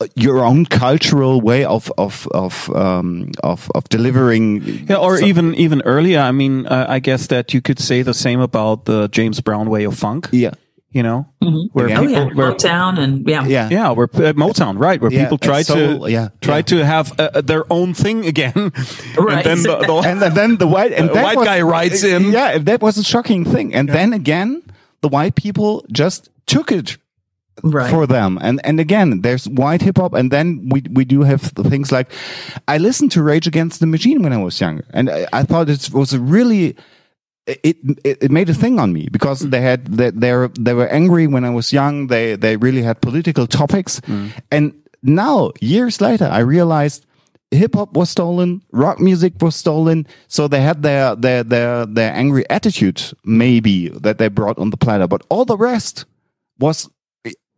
uh, 0.01 0.09
your 0.17 0.45
own 0.45 0.67
cultural 0.67 1.41
way 1.41 1.65
of 1.65 1.93
of 1.97 2.27
of 2.33 2.69
um, 2.75 3.31
of, 3.45 3.71
of 3.77 3.89
delivering. 3.91 4.61
Yeah, 4.89 4.97
or 4.97 5.23
even 5.23 5.55
even 5.55 5.83
earlier. 5.83 6.19
I 6.19 6.33
mean, 6.33 6.67
uh, 6.67 6.87
I 6.89 6.99
guess 6.99 7.29
that 7.29 7.55
you 7.55 7.61
could 7.61 7.79
say 7.79 8.03
the 8.03 8.15
same 8.15 8.41
about 8.41 8.87
the 8.87 9.09
James 9.09 9.41
Brown 9.41 9.71
way 9.71 9.85
of 9.85 9.97
funk. 9.97 10.29
Yeah, 10.33 10.55
you 10.95 11.03
know, 11.03 11.27
mm-hmm. 11.43 11.67
where 11.73 11.87
oh, 11.87 12.01
people, 12.01 12.09
yeah. 12.09 12.25
where, 12.33 12.53
Motown 12.53 12.99
and 13.01 13.29
yeah, 13.29 13.45
yeah, 13.45 13.69
yeah, 13.69 13.91
where 13.91 14.05
uh, 14.15 14.33
Motown, 14.33 14.79
right, 14.79 15.01
where 15.01 15.13
yeah. 15.13 15.25
people 15.25 15.39
try 15.39 15.63
so, 15.63 15.99
to 15.99 16.11
yeah, 16.11 16.29
try 16.41 16.59
yeah. 16.59 16.63
to 16.63 16.85
have 16.87 17.21
uh, 17.21 17.41
their 17.41 17.71
own 17.71 17.95
thing 17.95 18.25
again, 18.27 18.55
right? 19.19 19.45
And 19.45 19.45
then 19.45 19.63
the, 19.65 19.85
the 19.87 19.95
and 20.07 20.23
then 20.23 20.57
the 20.57 20.69
white 20.69 20.93
and 20.93 21.09
the 21.15 21.21
white 21.21 21.37
was, 21.37 21.47
guy 21.47 21.61
rides 21.63 22.05
in, 22.05 22.31
yeah, 22.31 22.59
that 22.59 22.81
was 22.81 22.97
a 22.97 23.03
shocking 23.03 23.45
thing. 23.45 23.75
And 23.75 23.89
then 23.89 24.13
again, 24.13 24.63
the 25.01 25.09
white 25.09 25.35
people 25.35 25.85
just 25.91 26.31
took 26.47 26.71
it 26.71 26.97
right. 27.65 27.91
for 27.91 28.07
them. 28.07 28.39
And 28.41 28.61
and 28.65 28.79
again, 28.79 29.23
there's 29.23 29.49
white 29.49 29.83
hip 29.83 29.99
hop, 29.99 30.15
and 30.15 30.31
then 30.31 30.69
we 30.71 30.85
we 30.89 31.05
do 31.05 31.23
have 31.23 31.43
things 31.43 31.91
like 31.91 32.09
I 32.69 32.79
listened 32.79 33.11
to 33.13 33.23
Rage 33.23 33.49
Against 33.49 33.81
the 33.81 33.87
Machine 33.87 34.23
when 34.23 34.33
I 34.33 34.39
was 34.39 34.61
younger, 34.61 34.85
and 34.91 35.11
I, 35.11 35.27
I 35.33 35.43
thought 35.43 35.69
it 35.69 35.91
was 35.93 36.13
a 36.13 36.21
really 36.21 36.77
it, 37.47 37.77
it, 38.05 38.19
it 38.23 38.31
made 38.31 38.49
a 38.49 38.55
thing 38.55 38.79
on 38.79 38.93
me 38.93 39.09
because 39.11 39.41
they 39.41 39.61
had 39.61 39.87
they 39.87 40.11
they 40.11 40.49
they 40.59 40.75
were 40.75 40.89
angry 40.89 41.27
when 41.27 41.45
I 41.45 41.51
was 41.51 41.73
young. 41.73 42.07
They 42.07 42.37
they 42.37 42.57
really 42.57 42.83
had 42.83 43.01
political 43.01 43.47
topics, 43.47 44.01
mm. 44.01 44.33
and 44.51 44.75
now 45.03 45.53
years 45.61 46.01
later, 46.01 46.27
I 46.27 46.41
realized 46.41 47.05
hip 47.51 47.75
hop 47.75 47.95
was 47.95 48.11
stolen, 48.11 48.63
rock 48.73 48.99
music 48.99 49.35
was 49.41 49.57
stolen. 49.57 50.07
So 50.29 50.49
they 50.49 50.61
had 50.61 50.83
their 50.83 51.15
their 51.15 51.43
their 51.43 51.87
their 51.87 52.13
angry 52.15 52.49
attitude 52.51 53.03
maybe 53.25 53.89
that 53.89 54.19
they 54.19 54.29
brought 54.29 54.59
on 54.59 54.71
the 54.71 54.77
platter, 54.77 55.07
but 55.07 55.23
all 55.29 55.45
the 55.45 55.59
rest 55.59 56.07
was 56.59 56.89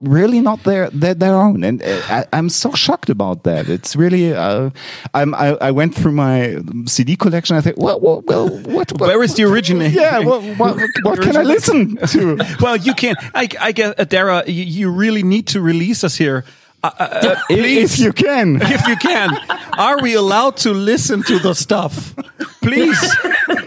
really 0.00 0.40
not 0.40 0.62
their 0.64 0.90
their, 0.90 1.14
their 1.14 1.34
own. 1.34 1.64
And 1.64 1.82
uh, 1.82 2.24
I, 2.32 2.38
am 2.38 2.48
so 2.48 2.72
shocked 2.72 3.08
about 3.08 3.44
that. 3.44 3.68
It's 3.68 3.96
really 3.96 4.34
uh, 4.34 4.70
I'm, 5.14 5.34
I, 5.34 5.56
I 5.60 5.70
went 5.70 5.94
through 5.94 6.12
my 6.12 6.58
cd 6.86 7.16
collection. 7.16 7.56
I 7.56 7.60
think 7.60 7.78
well, 7.78 7.98
well, 8.00 8.22
well 8.26 8.48
what, 8.48 8.92
what, 8.92 9.08
where 9.08 9.22
is 9.22 9.34
the 9.34 9.44
original? 9.44 9.86
Yeah 9.86 10.18
what, 10.20 10.42
what, 10.58 10.76
what 11.02 11.20
can 11.20 11.36
i 11.36 11.42
listen 11.42 11.96
to? 11.96 12.36
Well 12.60 12.76
you 12.76 12.94
can 12.94 13.14
i, 13.34 13.48
I 13.60 13.72
guess 13.72 13.94
uh, 13.98 14.04
dara 14.04 14.44
you, 14.46 14.64
you 14.64 14.90
really 14.90 15.22
need 15.22 15.46
to 15.48 15.60
release 15.60 16.04
us 16.04 16.16
here 16.16 16.44
uh, 16.86 17.02
uh, 17.02 17.28
uh 17.28 17.40
please, 17.48 17.94
if 17.94 17.98
you 17.98 18.12
can 18.12 18.56
if 18.62 18.86
you 18.86 18.96
can 18.96 19.36
are 19.78 20.00
we 20.02 20.14
allowed 20.14 20.56
to 20.56 20.72
listen 20.72 21.22
to 21.22 21.38
the 21.38 21.54
stuff 21.54 22.14
please 22.62 23.16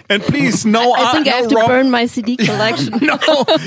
and 0.10 0.24
please, 0.24 0.66
no. 0.66 0.94
I, 0.94 1.04
I 1.04 1.12
think 1.12 1.26
no 1.28 1.32
I 1.32 1.36
have 1.36 1.48
to 1.50 1.68
burn 1.68 1.92
my 1.92 2.08
CD 2.08 2.36
collection. 2.36 2.98
no, 3.02 3.18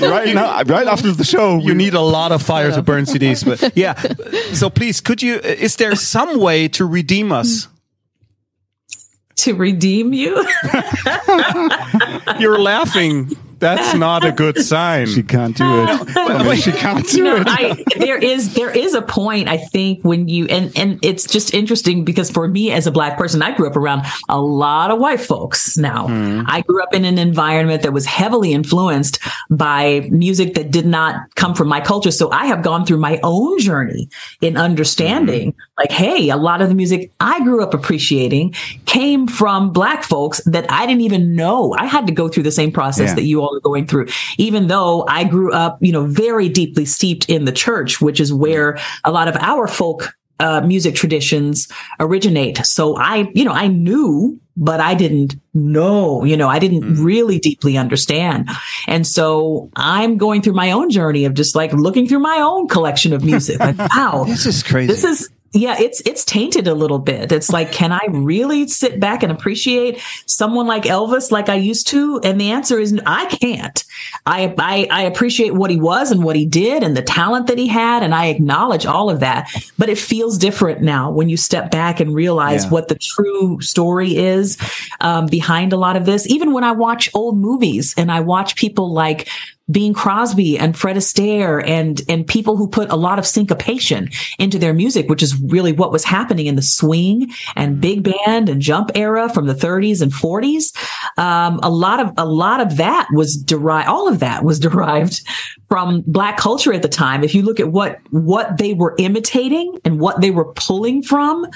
right 0.01 0.35
now, 0.35 0.61
right 0.63 0.87
after 0.87 1.11
the 1.11 1.23
show, 1.23 1.57
you 1.59 1.73
need 1.73 1.93
a 1.93 2.01
lot 2.01 2.33
of 2.33 2.41
fire 2.41 2.69
yeah. 2.69 2.75
to 2.75 2.81
burn 2.81 3.05
CDs. 3.05 3.45
But 3.45 3.71
yeah, 3.77 3.93
so 4.53 4.69
please, 4.69 4.99
could 4.99 5.21
you? 5.21 5.35
Is 5.35 5.77
there 5.77 5.95
some 5.95 6.39
way 6.39 6.67
to 6.69 6.85
redeem 6.85 7.31
us? 7.31 7.69
To 9.37 9.55
redeem 9.55 10.13
you? 10.13 10.45
You're 12.39 12.59
laughing 12.59 13.35
that's 13.63 13.93
not 13.97 14.25
a 14.25 14.31
good 14.31 14.57
sign. 14.59 15.07
She 15.07 15.23
can't 15.23 15.55
do 15.55 15.63
it. 15.63 16.17
I 16.17 16.43
mean, 16.43 16.57
she 16.57 16.71
can't 16.71 17.07
do 17.07 17.17
you 17.17 17.23
know, 17.23 17.37
it. 17.37 17.47
I, 17.47 17.83
there 17.97 18.17
is 18.17 18.53
there 18.53 18.69
is 18.69 18.93
a 18.93 19.01
point 19.01 19.47
I 19.47 19.57
think 19.57 20.03
when 20.03 20.27
you 20.27 20.45
and 20.47 20.71
and 20.77 20.99
it's 21.01 21.25
just 21.25 21.53
interesting 21.53 22.03
because 22.03 22.29
for 22.29 22.47
me 22.47 22.71
as 22.71 22.85
a 22.87 22.91
black 22.91 23.17
person, 23.17 23.41
I 23.41 23.55
grew 23.55 23.67
up 23.67 23.75
around 23.75 24.05
a 24.29 24.39
lot 24.39 24.91
of 24.91 24.99
white 24.99 25.21
folks. 25.21 25.77
Now 25.77 26.07
mm. 26.07 26.43
I 26.47 26.61
grew 26.61 26.83
up 26.83 26.93
in 26.93 27.05
an 27.05 27.17
environment 27.17 27.83
that 27.83 27.93
was 27.93 28.05
heavily 28.05 28.53
influenced 28.53 29.19
by 29.49 30.07
music 30.11 30.55
that 30.55 30.71
did 30.71 30.85
not 30.85 31.33
come 31.35 31.55
from 31.55 31.67
my 31.67 31.81
culture. 31.81 32.11
So 32.11 32.29
I 32.31 32.45
have 32.45 32.61
gone 32.61 32.85
through 32.85 32.97
my 32.97 33.19
own 33.23 33.59
journey 33.59 34.09
in 34.41 34.57
understanding, 34.57 35.53
mm. 35.53 35.57
like, 35.77 35.91
hey, 35.91 36.29
a 36.29 36.37
lot 36.37 36.61
of 36.61 36.69
the 36.69 36.75
music 36.75 37.11
I 37.19 37.43
grew 37.43 37.63
up 37.63 37.73
appreciating 37.73 38.53
came 38.85 39.27
from 39.27 39.71
black 39.71 40.03
folks 40.03 40.41
that 40.45 40.69
I 40.71 40.85
didn't 40.85 41.01
even 41.01 41.35
know. 41.35 41.73
I 41.77 41.85
had 41.85 42.07
to 42.07 42.13
go 42.13 42.27
through 42.27 42.43
the 42.43 42.51
same 42.51 42.71
process 42.71 43.09
yeah. 43.09 43.15
that 43.15 43.23
you 43.23 43.41
all 43.41 43.52
are 43.55 43.61
going 43.61 43.87
through. 43.87 44.07
Even 44.37 44.67
though 44.67 45.05
I 45.07 45.23
grew 45.23 45.51
up, 45.53 45.77
you 45.81 45.91
know, 45.91 46.05
very 46.05 46.49
deeply 46.49 46.85
steeped 46.85 47.29
in 47.29 47.45
the 47.45 47.51
church, 47.51 48.01
which 48.01 48.19
is 48.19 48.33
where 48.33 48.79
a 49.03 49.11
lot 49.11 49.27
of 49.27 49.35
our 49.37 49.67
folk 49.67 50.13
uh, 50.39 50.61
music 50.61 50.95
traditions 50.95 51.67
originate. 51.99 52.65
So 52.65 52.97
I, 52.97 53.31
you 53.33 53.45
know, 53.45 53.51
I 53.51 53.67
knew, 53.67 54.39
but 54.57 54.79
I 54.79 54.93
didn't 54.93 55.35
know, 55.53 56.23
you 56.23 56.35
know, 56.35 56.49
I 56.49 56.59
didn't 56.59 56.81
mm-hmm. 56.81 57.03
really 57.03 57.39
deeply 57.39 57.77
understand. 57.77 58.49
And 58.87 59.07
so 59.07 59.69
I'm 59.75 60.17
going 60.17 60.41
through 60.41 60.53
my 60.53 60.71
own 60.71 60.89
journey 60.89 61.25
of 61.25 61.33
just 61.33 61.55
like 61.55 61.71
looking 61.73 62.07
through 62.07 62.19
my 62.19 62.39
own 62.39 62.67
collection 62.67 63.13
of 63.13 63.23
music. 63.23 63.59
Like, 63.59 63.77
wow, 63.95 64.25
this 64.27 64.45
is 64.45 64.63
crazy. 64.63 64.87
This 64.87 65.03
is, 65.03 65.29
yeah, 65.53 65.75
it's 65.79 66.01
it's 66.01 66.25
tainted 66.25 66.67
a 66.67 66.73
little 66.73 66.97
bit. 66.99 67.31
It's 67.31 67.51
like, 67.51 67.71
can 67.71 67.91
I 67.91 68.05
really 68.09 68.67
sit 68.67 68.99
back 68.99 69.21
and 69.21 69.31
appreciate 69.31 70.01
someone 70.25 70.65
like 70.65 70.83
Elvis 70.83 71.31
like 71.31 71.47
I 71.47 71.55
used 71.55 71.87
to? 71.87 72.19
And 72.23 72.41
the 72.41 72.49
answer 72.51 72.79
is 72.79 72.99
I 73.05 73.25
can't. 73.27 73.83
I 74.25 74.53
I, 74.57 74.87
I 74.89 75.01
appreciate 75.03 75.53
what 75.53 75.69
he 75.69 75.77
was 75.77 76.11
and 76.11 76.23
what 76.23 76.35
he 76.35 76.45
did 76.45 76.81
and 76.81 76.97
the 76.97 77.03
talent 77.03 77.47
that 77.47 77.59
he 77.59 77.67
had, 77.67 78.01
and 78.01 78.15
I 78.15 78.25
acknowledge 78.27 78.85
all 78.87 79.11
of 79.11 79.19
that. 79.19 79.47
But 79.77 79.89
it 79.89 79.99
feels 79.99 80.39
different 80.39 80.81
now 80.81 81.11
when 81.11 81.29
you 81.29 81.37
step 81.37 81.69
back 81.69 81.99
and 81.99 82.15
realize 82.15 82.63
Yeah. 82.65 82.69
what 82.71 82.87
the 82.87 82.95
true 82.95 83.61
story 83.61 84.17
is 84.17 84.57
um, 85.01 85.27
behind 85.27 85.71
a 85.71 85.77
lot 85.77 85.95
of 85.95 86.05
this. 86.05 86.27
Even 86.27 86.51
when 86.53 86.63
I 86.63 86.71
watch 86.71 87.09
old 87.13 87.37
movies 87.37 87.93
and 87.95 88.11
I 88.11 88.21
watch 88.21 88.55
people 88.55 88.91
like 88.91 89.29
Bing 89.71 89.93
Crosby 89.93 90.59
and 90.59 90.77
Fred 90.77 90.97
Astaire 90.97 91.65
and 91.65 92.01
and 92.09 92.27
people 92.27 92.57
who 92.57 92.67
put 92.67 92.91
a 92.91 92.97
lot 92.97 93.17
of 93.17 93.25
syncopation 93.25 94.09
into 94.37 94.59
their 94.59 94.73
music, 94.73 95.09
which 95.09 95.23
is 95.23 95.39
really 95.41 95.71
what 95.71 95.91
was 95.91 96.03
happening 96.03 96.47
in 96.47 96.55
the 96.55 96.61
swing 96.61 97.31
and 97.55 97.79
big 97.79 98.03
band 98.03 98.49
and 98.49 98.61
jump 98.61 98.91
era 98.93 99.29
from 99.29 99.47
the 99.47 99.53
30s 99.53 100.01
and 100.01 100.11
40s. 100.11 100.75
Um, 101.17 101.61
a 101.63 101.69
lot 101.69 102.01
of 102.01 102.13
a 102.17 102.25
lot 102.25 102.59
of 102.59 102.75
that 102.77 103.07
was 103.13 103.37
derived. 103.37 103.87
All 103.87 104.09
of 104.09 104.19
that 104.19 104.43
was 104.43 104.59
derived 104.73 105.21
from 105.69 106.03
black 106.07 106.37
culture 106.37 106.73
at 106.73 106.81
the 106.81 106.89
time. 106.89 107.23
If 107.23 107.33
you 107.33 107.41
look 107.41 107.61
at 107.61 107.71
what 107.71 107.99
what 108.11 108.57
they 108.57 108.73
were 108.73 108.95
imitating 108.97 109.79
and 109.85 109.99
what 109.99 110.19
they 110.19 110.31
were 110.31 110.53
pulling 110.53 111.03
from, 111.03 111.47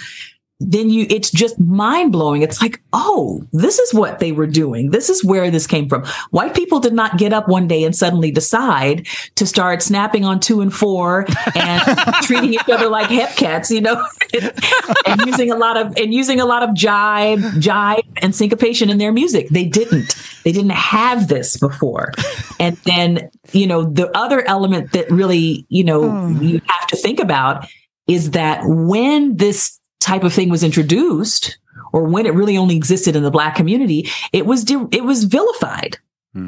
then 0.60 0.90
you 0.90 1.06
it's 1.10 1.30
just 1.30 1.60
mind 1.60 2.12
blowing. 2.12 2.42
It's 2.42 2.62
like, 2.62 2.82
oh, 2.92 3.44
this 3.54 3.78
is 3.78 3.94
what 3.94 4.18
they 4.18 4.32
were 4.32 4.48
doing. 4.48 4.90
This 4.90 5.10
is 5.10 5.24
where 5.24 5.52
this 5.52 5.68
came 5.68 5.88
from. 5.88 6.04
White 6.32 6.56
people 6.56 6.80
did 6.80 6.94
not 6.94 7.18
get 7.18 7.32
up 7.32 7.48
one 7.48 7.68
day 7.68 7.84
and 7.84 7.96
suddenly 7.96 8.32
decide 8.32 9.06
to 9.36 9.46
start 9.46 9.84
snapping 9.84 10.26
on 10.26 10.40
two 10.40 10.62
and 10.62 10.74
four 10.74 11.28
and 11.54 11.82
treating 12.24 12.56
each 12.56 12.70
other 12.70 12.90
like 12.90 13.08
hepcats, 13.08 13.70
you 13.70 13.82
know, 13.82 14.04
and 15.06 15.22
using 15.28 15.52
a 15.52 15.56
lot 15.56 15.78
of 15.78 15.96
and 15.96 16.12
using 16.12 16.40
a 16.40 16.46
lot 16.46 16.64
of 16.64 16.72
jive, 16.72 17.40
jive 17.62 18.04
and 18.24 18.36
syncopation 18.36 18.90
in 18.90 18.98
their 18.98 19.12
music. 19.12 19.50
They 19.50 19.66
didn't. 19.66 20.16
They 20.44 20.52
didn't 20.52 20.72
have 20.72 21.28
this 21.28 21.58
before. 21.58 22.14
And 22.60 22.78
then, 22.78 23.30
you 23.52 23.68
know, 23.68 23.84
the 23.84 24.16
other 24.18 24.42
element 24.48 24.94
that 24.94 25.12
really, 25.12 25.68
you 25.70 25.84
know, 25.84 26.10
hmm. 26.10 26.42
you 26.42 26.62
have 26.66 26.88
to 26.88 26.98
think 26.98 27.20
about 27.20 27.68
is 28.08 28.32
that 28.32 28.62
when 28.64 29.36
this 29.36 29.80
type 30.08 30.24
of 30.24 30.34
thing 30.34 30.50
was 30.50 30.64
introduced 30.64 31.58
or 31.94 32.04
when 32.04 32.26
it 32.26 32.34
really 32.34 32.58
only 32.58 32.76
existed 32.76 33.16
in 33.16 33.24
the 33.24 33.32
black 33.32 33.56
community, 33.56 34.10
it 34.34 34.46
was 34.46 34.64
de- 34.64 34.88
it 34.92 35.04
was 35.04 35.26
vilified. 35.26 35.98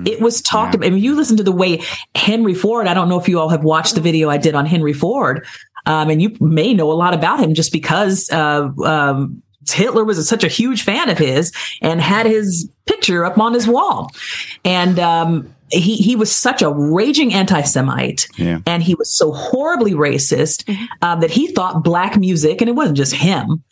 It 0.05 0.21
was 0.21 0.41
talked 0.41 0.75
about. 0.75 0.85
I 0.85 0.91
mean, 0.91 1.03
you 1.03 1.15
listen 1.15 1.37
to 1.37 1.43
the 1.43 1.51
way 1.51 1.81
Henry 2.13 2.53
Ford. 2.53 2.85
I 2.85 2.93
don't 2.93 3.09
know 3.09 3.19
if 3.19 3.27
you 3.27 3.39
all 3.39 3.49
have 3.49 3.63
watched 3.63 3.95
the 3.95 4.01
video 4.01 4.29
I 4.29 4.37
did 4.37 4.53
on 4.53 4.67
Henry 4.67 4.93
Ford, 4.93 5.47
um, 5.87 6.11
and 6.11 6.21
you 6.21 6.35
may 6.39 6.75
know 6.75 6.91
a 6.91 6.93
lot 6.93 7.15
about 7.15 7.39
him 7.39 7.55
just 7.55 7.71
because 7.71 8.29
uh, 8.29 8.69
um, 8.83 9.41
Hitler 9.67 10.03
was 10.03 10.27
such 10.27 10.43
a 10.43 10.47
huge 10.47 10.83
fan 10.83 11.09
of 11.09 11.17
his 11.17 11.51
and 11.81 12.01
had 12.01 12.27
his 12.27 12.69
picture 12.85 13.25
up 13.25 13.39
on 13.39 13.53
his 13.53 13.67
wall, 13.67 14.11
and 14.63 14.99
um, 14.99 15.55
he 15.71 15.95
he 15.97 16.15
was 16.15 16.31
such 16.31 16.61
a 16.61 16.69
raging 16.71 17.33
anti-Semite, 17.33 18.27
Yeah. 18.37 18.59
and 18.65 18.81
he 18.83 18.95
was 18.95 19.09
so 19.15 19.31
horribly 19.31 19.93
racist 19.93 20.67
um, 21.01 21.19
that 21.21 21.31
he 21.31 21.47
thought 21.47 21.83
black 21.83 22.17
music, 22.17 22.61
and 22.61 22.69
it 22.69 22.73
wasn't 22.75 22.97
just 22.97 23.13
him, 23.13 23.63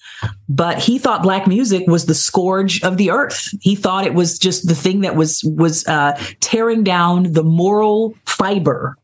but 0.50 0.80
he 0.80 0.98
thought 1.00 1.24
black 1.24 1.48
music 1.48 1.88
was 1.88 2.06
the 2.06 2.16
scourge 2.16 2.82
of 2.84 2.98
the 2.98 3.12
earth. 3.12 3.50
He 3.62 3.76
thought 3.76 4.06
it 4.06 4.14
was 4.14 4.38
just 4.40 4.68
the 4.68 4.76
thing 4.76 5.02
that 5.02 5.16
was 5.16 5.44
was 5.44 5.86
uh, 5.88 6.20
tearing 6.40 6.84
down 6.84 7.34
the 7.34 7.44
moral 7.44 8.16
fiber 8.26 8.98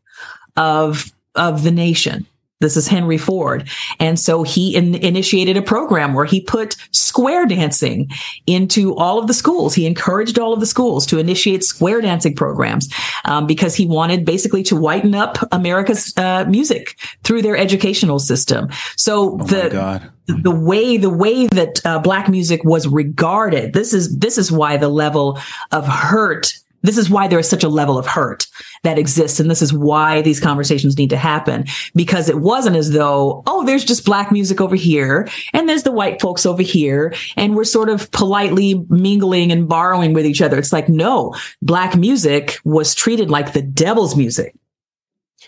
of 0.56 1.12
of 1.34 1.62
the 1.64 1.70
nation. 1.72 2.26
This 2.64 2.78
is 2.78 2.88
Henry 2.88 3.18
Ford. 3.18 3.68
And 4.00 4.18
so 4.18 4.42
he 4.42 4.74
in, 4.74 4.94
initiated 4.94 5.58
a 5.58 5.62
program 5.62 6.14
where 6.14 6.24
he 6.24 6.40
put 6.40 6.76
square 6.92 7.44
dancing 7.44 8.10
into 8.46 8.94
all 8.96 9.18
of 9.18 9.26
the 9.26 9.34
schools. 9.34 9.74
He 9.74 9.84
encouraged 9.84 10.38
all 10.38 10.54
of 10.54 10.60
the 10.60 10.66
schools 10.66 11.04
to 11.06 11.18
initiate 11.18 11.62
square 11.62 12.00
dancing 12.00 12.34
programs 12.34 12.88
um, 13.26 13.46
because 13.46 13.74
he 13.74 13.86
wanted 13.86 14.24
basically 14.24 14.62
to 14.64 14.76
whiten 14.76 15.14
up 15.14 15.36
America's 15.52 16.14
uh, 16.16 16.46
music 16.48 16.96
through 17.22 17.42
their 17.42 17.56
educational 17.56 18.18
system. 18.18 18.70
So 18.96 19.36
the, 19.46 19.68
God. 19.68 20.10
the 20.26 20.50
way 20.50 20.96
the 20.96 21.10
way 21.10 21.46
that 21.48 21.84
uh, 21.84 21.98
black 21.98 22.30
music 22.30 22.64
was 22.64 22.88
regarded 22.88 23.74
this 23.74 23.92
is 23.92 24.16
this 24.16 24.38
is 24.38 24.50
why 24.50 24.78
the 24.78 24.88
level 24.88 25.38
of 25.70 25.86
hurt 25.86 26.54
this 26.84 26.98
is 26.98 27.10
why 27.10 27.26
there 27.26 27.38
is 27.38 27.48
such 27.48 27.64
a 27.64 27.68
level 27.68 27.98
of 27.98 28.06
hurt 28.06 28.46
that 28.84 28.98
exists 28.98 29.40
and 29.40 29.50
this 29.50 29.62
is 29.62 29.72
why 29.72 30.22
these 30.22 30.38
conversations 30.38 30.96
need 30.96 31.10
to 31.10 31.16
happen 31.16 31.64
because 31.96 32.28
it 32.28 32.38
wasn't 32.38 32.76
as 32.76 32.92
though 32.92 33.42
oh 33.46 33.64
there's 33.64 33.84
just 33.84 34.04
black 34.04 34.30
music 34.30 34.60
over 34.60 34.76
here 34.76 35.28
and 35.52 35.68
there's 35.68 35.82
the 35.82 35.92
white 35.92 36.20
folks 36.20 36.46
over 36.46 36.62
here 36.62 37.12
and 37.36 37.56
we're 37.56 37.64
sort 37.64 37.88
of 37.88 38.10
politely 38.12 38.74
mingling 38.88 39.50
and 39.50 39.68
borrowing 39.68 40.12
with 40.12 40.26
each 40.26 40.42
other. 40.42 40.58
It's 40.58 40.72
like 40.72 40.88
no 40.88 41.34
black 41.62 41.96
music 41.96 42.58
was 42.64 42.94
treated 42.94 43.30
like 43.30 43.52
the 43.52 43.62
devil's 43.62 44.16
music 44.16 44.54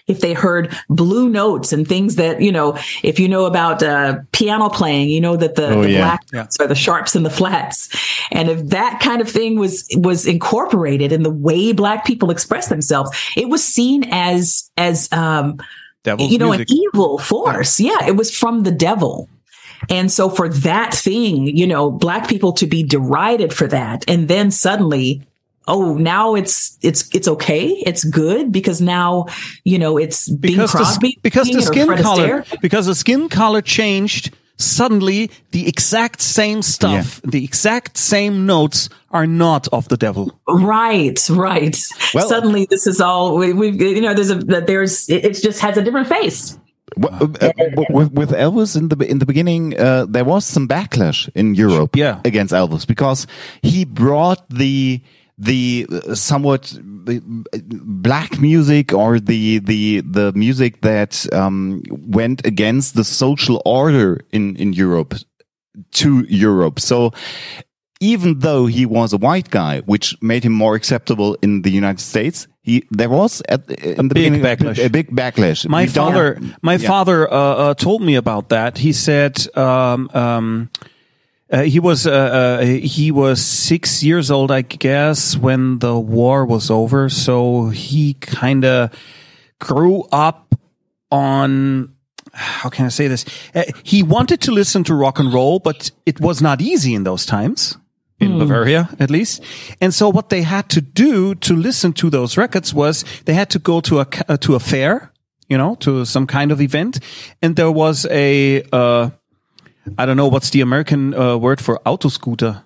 if 0.06 0.20
they 0.20 0.32
heard 0.32 0.74
blue 0.88 1.28
notes 1.28 1.72
and 1.72 1.86
things 1.86 2.16
that 2.16 2.40
you 2.40 2.52
know 2.52 2.76
if 3.02 3.18
you 3.18 3.28
know 3.28 3.44
about 3.44 3.82
uh, 3.82 4.18
piano 4.32 4.68
playing 4.68 5.08
you 5.08 5.20
know 5.20 5.36
that 5.36 5.54
the, 5.56 5.68
Oh, 5.68 5.82
the 5.82 5.90
yeah. 5.90 5.98
black 5.98 6.24
Yeah. 6.32 6.46
are 6.60 6.66
the 6.68 6.74
sharps 6.74 7.14
and 7.16 7.26
the 7.26 7.30
flats 7.30 7.88
and 8.30 8.48
if 8.48 8.66
that 8.68 9.00
kind 9.00 9.20
of 9.20 9.28
thing 9.28 9.58
was 9.58 9.86
was 9.96 10.26
incorporated 10.26 11.12
in 11.12 11.22
the 11.22 11.30
way 11.30 11.72
black 11.72 12.04
people 12.04 12.30
express 12.30 12.68
themselves 12.68 13.10
it 13.36 13.48
was 13.48 13.62
seen 13.64 14.04
as 14.12 14.70
as 14.76 15.10
um 15.12 15.58
Devil's 16.04 16.30
you 16.30 16.38
know 16.38 16.50
music. 16.50 16.70
an 16.70 16.76
evil 16.76 17.18
force 17.18 17.80
yeah 17.80 18.06
it 18.06 18.16
was 18.16 18.30
from 18.36 18.62
the 18.62 18.70
devil 18.70 19.28
and 19.90 20.10
so 20.10 20.30
for 20.30 20.48
that 20.48 20.94
thing 20.94 21.46
you 21.56 21.66
know 21.66 21.90
black 21.90 22.28
people 22.28 22.52
to 22.52 22.66
be 22.66 22.82
derided 22.82 23.52
for 23.52 23.66
that 23.66 24.04
and 24.08 24.28
then 24.28 24.50
suddenly 24.52 25.22
oh 25.68 25.94
now 25.94 26.34
it's 26.34 26.78
it's 26.82 27.08
it's 27.14 27.28
okay 27.28 27.68
it's 27.86 28.04
good 28.04 28.52
because 28.52 28.80
now 28.80 29.26
you 29.64 29.78
know 29.78 29.96
it's 29.98 30.28
Bing 30.28 30.52
because 30.52 30.70
Crosby 30.72 31.08
the, 31.08 31.20
because 31.22 31.48
the 31.50 31.62
skin 31.62 31.86
Fred 31.86 32.00
color 32.02 32.42
Astaire. 32.42 32.60
because 32.60 32.86
the 32.86 32.94
skin 32.94 33.28
color 33.28 33.62
changed 33.62 34.34
suddenly 34.58 35.30
the 35.50 35.68
exact 35.68 36.20
same 36.22 36.62
stuff 36.62 37.20
the 37.24 37.44
exact 37.44 37.96
same 37.98 38.46
notes 38.46 38.88
are 39.10 39.26
not 39.26 39.68
of 39.72 39.88
the 39.88 39.96
devil 39.96 40.32
Right, 40.48 41.18
right. 41.30 41.76
Well- 42.14 42.28
Suddenly, 42.28 42.66
this 42.70 42.86
is 42.86 43.00
all 43.00 43.36
we, 43.36 43.52
we 43.52 43.68
you 43.70 44.00
know. 44.00 44.14
There's 44.14 44.30
a 44.30 44.36
there's 44.36 45.08
it, 45.08 45.24
it 45.24 45.32
just 45.42 45.60
has 45.60 45.76
a 45.76 45.82
different 45.82 46.08
face. 46.08 46.58
W- 46.98 47.34
uh, 47.40 47.50
with, 47.90 48.12
with 48.12 48.30
Elvis 48.30 48.76
in 48.76 48.88
the 48.88 48.96
in 49.10 49.18
the 49.18 49.26
beginning, 49.26 49.78
uh, 49.78 50.06
there 50.08 50.24
was 50.24 50.44
some 50.44 50.66
backlash 50.68 51.28
in 51.34 51.54
Europe 51.54 51.96
Yeah. 51.96 52.20
against 52.24 52.54
Elvis 52.54 52.86
because 52.86 53.26
he 53.62 53.84
brought 53.84 54.48
the 54.48 55.00
the 55.38 55.86
uh, 55.90 56.14
somewhat 56.14 56.72
uh, 57.08 57.14
black 57.62 58.40
music 58.40 58.92
or 58.92 59.20
the 59.20 59.58
the 59.58 60.00
the 60.00 60.32
music 60.32 60.80
that 60.80 61.26
um, 61.34 61.82
went 61.90 62.46
against 62.46 62.94
the 62.94 63.04
social 63.04 63.60
order 63.64 64.20
in 64.32 64.56
in 64.56 64.72
Europe 64.72 65.14
to 65.92 66.24
Europe. 66.28 66.80
So 66.80 67.12
even 68.00 68.40
though 68.40 68.66
he 68.66 68.86
was 68.86 69.12
a 69.12 69.16
white 69.18 69.50
guy, 69.50 69.80
which 69.80 70.16
made 70.22 70.44
him 70.44 70.52
more 70.52 70.74
acceptable 70.74 71.36
in 71.42 71.62
the 71.62 71.70
United 71.70 72.00
States, 72.00 72.46
he 72.62 72.84
there 72.90 73.08
was 73.10 73.42
at 73.48 73.70
in 73.70 74.08
the 74.08 74.14
big 74.14 74.32
backlash. 74.42 74.84
a 74.84 74.88
big 74.88 75.10
backlash. 75.10 75.68
my 75.68 75.82
We 75.82 75.88
father 75.88 76.40
my 76.62 76.74
Yeah. 76.76 76.88
father 76.88 77.30
uh, 77.32 77.36
uh, 77.36 77.74
told 77.74 78.02
me 78.02 78.16
about 78.16 78.48
that 78.48 78.78
he 78.78 78.92
said 78.92 79.36
um, 79.56 80.10
um, 80.14 80.68
uh, 81.50 81.62
he 81.62 81.78
was 81.78 82.06
uh, 82.06 82.10
uh, 82.10 82.64
he 82.64 83.10
was 83.10 83.40
six 83.40 84.02
years 84.02 84.30
old, 84.30 84.50
I 84.50 84.62
guess, 84.62 85.36
when 85.36 85.78
the 85.78 85.98
war 85.98 86.44
was 86.44 86.70
over. 86.70 87.08
So 87.08 87.68
he 87.68 88.14
kind 88.14 88.64
of 88.64 88.90
grew 89.60 90.02
up 90.10 90.54
on 91.10 91.94
how 92.32 92.68
can 92.68 92.86
I 92.86 92.88
say 92.88 93.08
this? 93.08 93.24
Uh, 93.54 93.62
he 93.82 94.02
wanted 94.02 94.40
to 94.42 94.52
listen 94.52 94.84
to 94.84 94.94
rock 94.94 95.18
and 95.18 95.32
roll, 95.32 95.58
but 95.58 95.90
it 96.04 96.20
was 96.20 96.42
not 96.42 96.60
easy 96.60 96.94
in 96.94 97.04
those 97.04 97.24
times. 97.24 97.78
In 98.18 98.38
Bavaria, 98.38 98.88
at 98.98 99.10
least. 99.10 99.42
And 99.78 99.92
so 99.92 100.08
what 100.08 100.30
they 100.30 100.40
had 100.40 100.70
to 100.70 100.80
do 100.80 101.34
to 101.34 101.54
listen 101.54 101.92
to 101.94 102.08
those 102.08 102.38
records 102.38 102.72
was 102.72 103.04
they 103.26 103.34
had 103.34 103.50
to 103.50 103.58
go 103.58 103.80
to 103.82 104.00
a, 104.00 104.06
uh, 104.26 104.38
to 104.38 104.54
a 104.54 104.58
fair, 104.58 105.12
you 105.50 105.58
know, 105.58 105.74
to 105.80 106.06
some 106.06 106.26
kind 106.26 106.50
of 106.50 106.62
event. 106.62 106.98
And 107.42 107.56
there 107.56 107.70
was 107.70 108.06
a, 108.10 108.62
uh, 108.72 109.10
I 109.98 110.06
don't 110.06 110.16
know, 110.16 110.28
what's 110.28 110.50
the 110.50 110.60
American 110.60 111.14
uh, 111.14 111.36
word 111.36 111.60
for 111.60 111.80
auto 111.86 112.08
scooter? 112.08 112.62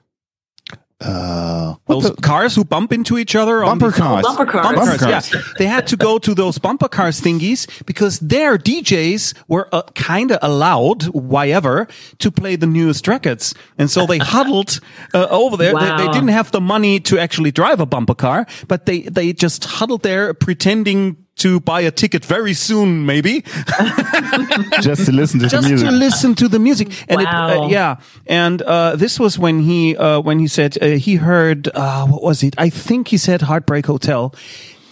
Uh, 1.02 1.76
Those 1.86 2.10
cars 2.20 2.54
who 2.54 2.62
bump 2.62 2.92
into 2.92 3.16
each 3.16 3.34
other 3.34 3.64
on 3.64 3.78
bumper 3.78 3.90
the- 3.90 4.02
cars. 4.02 4.22
Bumper 4.22 4.44
cars. 4.44 4.62
Bumper 4.66 4.80
Bumper 4.80 4.98
cars, 4.98 5.30
cars. 5.30 5.32
yeah. 5.34 5.52
They 5.56 5.64
had 5.66 5.86
to 5.86 5.96
go 5.96 6.18
to 6.18 6.34
those 6.34 6.58
bumper 6.58 6.88
cars 6.88 7.22
thingies 7.22 7.66
because 7.86 8.18
their 8.20 8.58
DJs 8.58 9.34
were 9.48 9.66
uh, 9.72 9.80
kind 9.94 10.30
of 10.30 10.38
allowed, 10.42 11.04
why 11.04 11.48
ever, 11.48 11.88
to 12.18 12.30
play 12.30 12.56
the 12.56 12.66
newest 12.66 13.08
records. 13.08 13.54
And 13.78 13.90
so 13.90 14.04
they 14.04 14.18
huddled 14.34 14.78
uh, 15.14 15.26
over 15.30 15.56
there. 15.56 15.72
They, 15.72 15.96
they 16.04 16.12
didn't 16.12 16.28
have 16.28 16.50
the 16.52 16.60
money 16.60 17.00
to 17.00 17.18
actually 17.18 17.50
drive 17.50 17.80
a 17.80 17.86
bumper 17.86 18.14
car, 18.14 18.46
but 18.68 18.84
they, 18.84 19.00
they 19.00 19.32
just 19.32 19.64
huddled 19.64 20.02
there 20.02 20.34
pretending 20.34 21.16
to 21.36 21.60
buy 21.60 21.80
a 21.80 21.90
ticket 21.90 22.24
very 22.24 22.52
soon, 22.54 23.06
maybe 23.06 23.40
just 24.82 25.06
to 25.06 25.12
listen 25.12 25.40
to 25.40 25.48
just 25.48 25.62
the 25.62 25.68
music. 25.68 25.88
to 25.88 25.94
listen 25.94 26.34
to 26.34 26.48
the 26.48 26.58
music. 26.58 26.88
And 27.08 27.22
Wow. 27.22 27.48
it, 27.48 27.58
uh, 27.58 27.68
yeah, 27.68 27.96
and 28.26 28.62
uh, 28.62 28.96
this 28.96 29.18
was 29.18 29.38
when 29.38 29.60
he 29.60 29.96
uh, 29.96 30.20
when 30.20 30.38
he 30.38 30.48
said 30.48 30.76
uh, 30.82 30.86
he 30.98 31.16
heard 31.16 31.68
uh, 31.74 32.06
what 32.06 32.22
was 32.22 32.42
it? 32.42 32.54
I 32.58 32.68
think 32.70 33.08
he 33.08 33.16
said 33.16 33.42
Heartbreak 33.42 33.86
Hotel, 33.86 34.34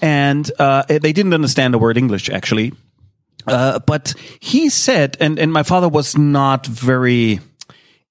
and 0.01 0.51
uh, 0.59 0.83
they 0.89 1.13
didn't 1.13 1.35
understand 1.35 1.75
the 1.75 1.79
word 1.79 1.97
English 1.97 2.31
actually. 2.31 2.73
Uh, 3.47 3.79
but 3.87 4.15
he 4.41 4.69
said, 4.69 5.17
and 5.21 5.39
and 5.39 5.53
my 5.53 5.63
father 5.63 5.89
was 5.89 6.17
not 6.17 6.67
very 6.67 7.41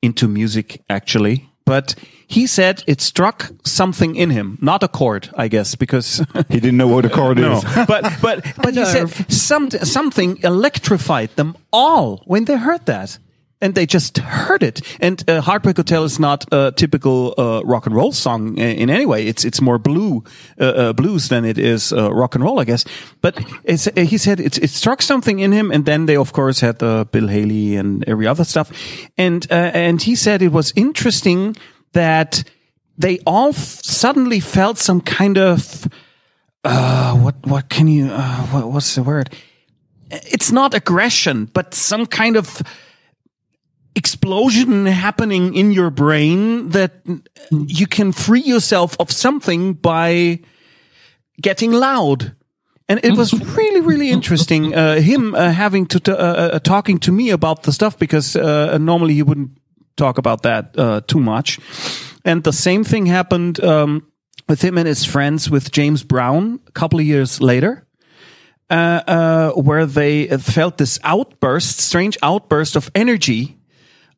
into 0.02 0.28
music 0.28 0.82
actually, 0.90 1.50
but 1.66 1.96
he 2.28 2.46
said 2.46 2.84
it 2.88 3.00
struck 3.00 3.50
something 3.64 4.16
in 4.16 4.30
him, 4.30 4.58
not 4.62 4.84
a 4.84 4.90
chord, 4.90 5.30
I 5.36 5.48
guess, 5.48 5.76
because 5.76 6.18
he 6.50 6.60
didn't 6.60 6.78
know 6.78 6.88
what 6.88 7.06
a 7.06 7.10
chord 7.10 7.38
no, 7.38 7.58
is. 7.58 7.64
but 7.88 8.04
but 8.22 8.46
but 8.62 8.76
he 8.76 8.86
said 8.86 9.10
some, 9.32 9.72
something 9.72 10.38
electrified 10.44 11.30
them 11.38 11.56
all 11.72 12.22
when 12.26 12.46
they 12.46 12.58
heard 12.58 12.86
that. 12.86 13.18
And 13.60 13.74
they 13.74 13.88
just 13.88 14.20
heard 14.20 14.62
it. 14.62 14.82
And 15.00 15.28
uh, 15.28 15.42
Heartbreak 15.42 15.78
Hotel 15.78 16.04
is 16.04 16.20
not 16.20 16.46
a 16.52 16.72
typical 16.76 17.34
uh, 17.40 17.62
rock 17.64 17.88
and 17.88 17.96
roll 17.96 18.12
song 18.12 18.56
in, 18.60 18.92
any 18.92 19.08
way. 19.08 19.26
It's 19.26 19.44
it's 19.44 19.62
more 19.62 19.80
blue 19.80 20.24
uh, 20.62 20.64
uh, 20.64 20.94
blues 20.94 21.30
than 21.30 21.44
it 21.44 21.58
is 21.58 21.92
uh, 21.92 22.14
rock 22.14 22.36
and 22.36 22.44
roll, 22.44 22.60
I 22.60 22.66
guess. 22.66 22.86
But 23.20 23.44
it's, 23.64 23.88
uh, 23.88 24.02
he 24.02 24.20
said 24.20 24.40
it, 24.40 24.60
it 24.60 24.70
struck 24.70 25.02
something 25.02 25.40
in 25.40 25.54
him. 25.54 25.72
And 25.72 25.86
then 25.86 26.06
they, 26.06 26.18
of 26.18 26.34
course, 26.34 26.60
had 26.60 26.78
the 26.78 27.08
Bill 27.12 27.28
Haley 27.28 27.78
and 27.78 28.08
every 28.08 28.28
other 28.28 28.44
stuff. 28.44 28.70
And 29.18 29.48
uh, 29.50 29.72
and 29.74 30.04
he 30.04 30.16
said 30.16 30.44
it 30.44 30.52
was 30.52 30.72
interesting 30.76 31.56
that 31.94 32.44
they 32.98 33.20
all 33.26 33.50
f- 33.50 33.82
suddenly 33.84 34.40
felt 34.40 34.78
some 34.78 35.02
kind 35.02 35.38
of 35.38 35.88
uh, 36.64 37.16
what 37.16 37.36
what 37.46 37.70
can 37.70 37.88
you 37.88 38.10
uh, 38.12 38.46
what, 38.48 38.72
what's 38.72 38.96
the 38.96 39.04
word? 39.04 39.34
It's 40.10 40.52
not 40.52 40.74
aggression, 40.74 41.46
but 41.46 41.74
some 41.74 42.06
kind 42.06 42.38
of 42.38 42.62
explosion 43.96 44.86
happening 44.86 45.56
in 45.56 45.72
your 45.72 45.90
brain 45.90 46.70
that 46.70 46.92
you 47.52 47.88
can 47.88 48.12
free 48.12 48.42
yourself 48.42 48.96
of 49.00 49.12
something 49.12 49.74
by 49.74 50.40
getting 51.42 51.72
loud. 51.72 52.36
And 52.88 53.04
it 53.04 53.18
was 53.18 53.34
really, 53.58 53.82
really 53.82 54.10
interesting. 54.10 54.74
Uh, 54.74 55.02
him 55.02 55.36
uh, 55.36 55.52
having 55.52 55.88
to 55.88 56.00
t- 56.00 56.12
uh, 56.12 56.16
uh, 56.16 56.60
talking 56.60 57.00
to 57.00 57.12
me 57.12 57.32
about 57.32 57.64
the 57.64 57.72
stuff 57.72 57.98
because 57.98 58.36
uh, 58.36 58.78
normally 58.78 59.16
he 59.16 59.24
wouldn't 59.24 59.58
talk 59.98 60.18
about 60.18 60.44
that 60.44 60.78
uh, 60.78 61.02
too 61.08 61.20
much. 61.20 61.60
And 62.24 62.44
the 62.44 62.54
same 62.54 62.84
thing 62.84 63.08
happened 63.08 63.64
um, 63.64 64.08
with 64.48 64.62
him 64.62 64.78
and 64.78 64.88
his 64.88 65.04
friends 65.04 65.50
with 65.50 65.72
James 65.72 66.04
Brown 66.04 66.60
a 66.68 66.72
couple 66.72 67.00
of 67.00 67.06
years 67.06 67.42
later. 67.42 67.84
Uh, 68.70 69.02
uh, 69.08 69.52
where 69.52 69.86
they 69.86 70.28
felt 70.40 70.78
this 70.78 71.00
outburst, 71.06 71.80
strange 71.80 72.18
outburst 72.22 72.76
of 72.76 72.92
energy 72.94 73.58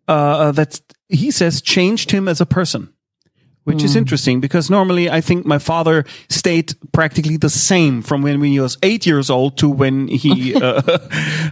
uh, 0.07 0.51
that 0.51 0.81
he 1.07 1.29
says 1.29 1.61
changed 1.61 2.11
him 2.11 2.27
as 2.27 2.41
a 2.41 2.45
person, 2.45 2.91
which 3.63 3.83
is 3.83 3.95
interesting 3.95 4.39
because 4.39 4.69
normally 4.69 5.09
I 5.09 5.21
think 5.21 5.45
my 5.45 5.59
father 5.59 6.03
stayed 6.29 6.73
practically 6.91 7.37
the 7.37 7.49
same 7.49 8.01
from 8.01 8.23
when 8.23 8.41
he 8.41 8.59
was 8.59 8.77
eight 8.81 9.05
years 9.05 9.29
old 9.29 9.57
to 9.57 9.69
when 9.69 10.07
he 10.07 10.55
uh, 10.61 10.61
uh, 10.61 10.99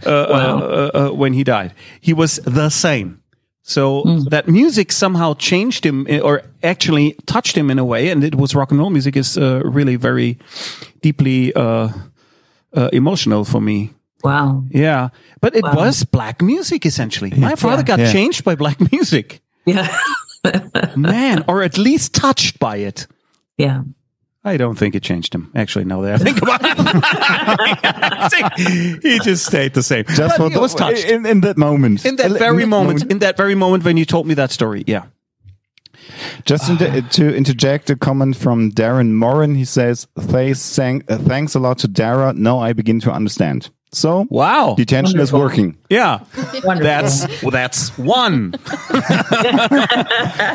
uh, 0.06 0.10
uh, 0.10 0.90
uh, 0.94 1.10
when 1.12 1.32
he 1.32 1.44
died. 1.44 1.74
He 2.00 2.12
was 2.12 2.36
the 2.44 2.68
same. 2.68 3.22
So 3.68 4.02
that 4.30 4.48
music 4.48 4.92
somehow 4.92 5.34
changed 5.36 5.84
him, 5.84 6.06
eh, 6.08 6.20
or 6.22 6.40
actually 6.62 7.14
touched 7.26 7.54
him 7.56 7.70
in 7.70 7.78
a 7.78 7.84
way, 7.84 8.10
and 8.10 8.24
it 8.24 8.34
was 8.34 8.54
rock 8.54 8.70
and 8.70 8.80
roll 8.80 8.90
music 8.90 9.14
is 9.16 9.36
uh, 9.36 9.60
really 9.62 9.96
very 9.96 10.36
deeply 11.02 11.52
uh, 11.54 11.88
uh, 12.76 12.88
emotional 12.92 13.44
for 13.44 13.60
me. 13.60 13.90
Wow. 14.24 14.64
Yeah, 14.70 15.08
but 15.40 15.54
it 15.54 15.62
Wow. 15.64 15.74
was 15.76 16.04
black 16.04 16.40
music 16.42 16.86
essentially. 16.86 17.30
My 17.36 17.56
father 17.56 17.82
got 17.84 17.98
Yeah. 17.98 18.12
changed 18.12 18.42
by 18.42 18.56
black 18.56 18.78
music, 18.92 19.40
Yeah. 19.66 19.86
man, 20.96 21.44
or 21.46 21.62
at 21.62 21.76
least 21.76 22.14
touched 22.14 22.58
by 22.58 22.76
it. 22.86 23.06
yeah. 23.58 23.82
I 24.48 24.56
don't 24.56 24.76
think 24.76 24.94
it 24.94 25.02
changed 25.02 25.34
him. 25.34 25.50
Actually, 25.54 25.84
no, 25.84 26.02
that 26.02 26.14
I 26.14 26.18
think 26.18 26.42
about 26.42 26.60
it, 28.62 29.02
he 29.02 29.18
just 29.20 29.46
stayed 29.46 29.74
the 29.74 29.82
same. 29.82 30.04
Just 30.04 30.18
But 30.18 30.36
for 30.36 30.48
he 30.48 30.54
the- 30.54 30.60
was 30.60 30.74
touched 30.74 31.04
in, 31.04 31.26
in 31.26 31.40
that 31.42 31.56
moment. 31.56 32.04
in 32.04 32.16
that 32.16 32.32
very 32.32 32.64
moment. 32.64 33.10
In 33.10 33.18
that 33.20 33.36
very 33.36 33.54
moment 33.54 33.84
when 33.84 33.96
you 33.96 34.04
told 34.04 34.26
me 34.26 34.34
that 34.34 34.50
story. 34.50 34.84
Yeah. 34.86 35.04
Just 36.44 36.68
inter- 36.70 37.02
ah. 37.04 37.08
to 37.10 37.34
interject 37.36 37.90
a 37.90 37.96
comment 37.96 38.36
from 38.36 38.72
Darren 38.72 39.12
Moran, 39.12 39.54
he 39.54 39.64
says, 39.64 40.06
"Thanks, 40.18 40.74
thanks 40.76 41.54
a 41.54 41.58
lot 41.60 41.78
to 41.78 41.88
Dara. 41.88 42.32
Now 42.32 42.58
I 42.58 42.72
begin 42.72 43.00
to 43.00 43.12
understand." 43.12 43.70
So, 43.90 44.26
Wow. 44.28 44.74
detention 44.76 45.18
is 45.20 45.32
working. 45.32 45.76
Yeah. 45.88 46.20
That's 46.62 47.42
well, 47.42 47.50
that's 47.50 47.96
one. 47.96 48.54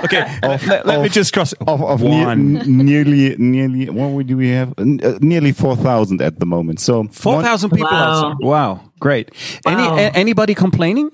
okay, 0.05 0.38
let, 0.43 0.86
let 0.86 1.01
me 1.01 1.09
just 1.09 1.34
cross 1.34 1.53
Of, 1.53 1.81
of 1.81 2.01
one. 2.01 2.57
n- 2.57 2.86
nearly, 2.86 3.36
nearly, 3.38 3.89
what 3.89 4.27
do 4.27 4.38
we 4.38 4.49
have? 4.49 4.73
Uh, 4.77 5.17
nearly 5.21 5.51
four 5.51 5.75
thousand 5.75 6.21
at 6.21 6.39
the 6.39 6.45
moment. 6.45 6.79
So 6.79 7.05
four 7.11 7.41
thousand 7.41 7.71
people 7.71 7.88
Wow. 7.91 8.09
outside. 8.27 8.36
Wow, 8.45 8.79
great. 8.99 9.31
Any 9.65 9.81
Wow. 9.84 9.97
a- 9.97 10.11
anybody 10.15 10.53
complaining 10.53 11.09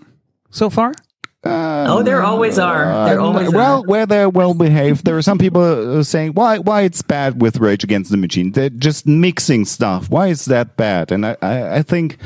so 0.52 0.70
far? 0.70 0.94
Oh, 1.44 2.04
there 2.04 2.22
always 2.22 2.60
are. 2.60 2.86
There 3.08 3.20
Uh, 3.20 3.24
always 3.24 3.50
well, 3.50 3.78
are. 3.82 3.84
where 3.88 4.06
they're 4.06 4.30
well 4.30 4.54
behaved, 4.54 5.06
there 5.06 5.16
are 5.18 5.22
some 5.22 5.38
people 5.38 5.62
uh, 6.00 6.04
saying 6.04 6.34
why 6.34 6.58
why 6.60 6.82
it's 6.82 7.02
bad 7.02 7.42
with 7.42 7.58
Rage 7.60 7.84
Against 7.84 8.12
the 8.12 8.18
Machine. 8.18 8.52
They're 8.52 8.70
just 8.70 9.08
mixing 9.08 9.66
stuff. 9.66 10.10
Why 10.10 10.28
is 10.28 10.46
that 10.46 10.76
bad? 10.76 11.12
And 11.12 11.26
I 11.26 11.36
I, 11.42 11.78
I 11.80 11.84
think 11.84 12.18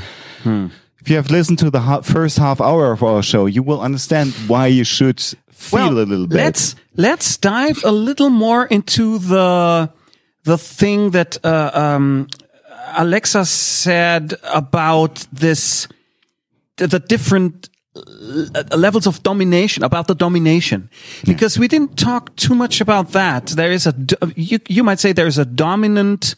Hmm. 0.44 0.68
if 1.00 1.10
you 1.10 1.16
have 1.18 1.30
listened 1.32 1.60
to 1.60 1.70
the 1.70 1.80
ha- 1.82 2.02
first 2.02 2.38
half 2.40 2.60
hour 2.60 2.92
of 2.92 3.04
our 3.04 3.22
show, 3.24 3.46
you 3.46 3.64
will 3.64 3.82
understand 3.82 4.34
why 4.48 4.68
you 4.68 4.84
should 4.84 5.22
feel 5.52 5.90
a 5.90 6.04
little 6.06 6.28
bit. 6.28 6.36
Let's 6.38 6.76
let's 6.98 7.38
dive 7.38 7.84
a 7.86 7.92
little 7.92 8.30
more 8.32 8.66
into 8.66 9.20
the 9.20 9.90
the 10.44 10.58
thing 10.58 11.12
that 11.12 11.38
uh, 11.46 11.70
um, 11.74 12.28
Alexa 12.98 13.46
said 13.46 14.34
about 14.54 15.28
this 15.32 15.88
the, 16.78 16.88
the 16.88 17.00
different 17.00 17.70
uh, 17.70 17.73
levels 18.76 19.06
of 19.06 19.22
domination 19.22 19.84
about 19.84 20.08
the 20.08 20.16
domination 20.16 20.90
because 21.26 21.60
we 21.60 21.68
didn't 21.68 21.96
talk 21.96 22.36
too 22.36 22.56
much 22.56 22.82
about 22.82 23.12
that 23.12 23.48
there 23.48 23.72
is 23.72 23.86
a 23.86 23.94
you 24.36 24.60
you 24.68 24.84
might 24.84 25.00
say 25.00 25.12
there's 25.14 25.38
a 25.38 25.46
dominant 25.46 26.36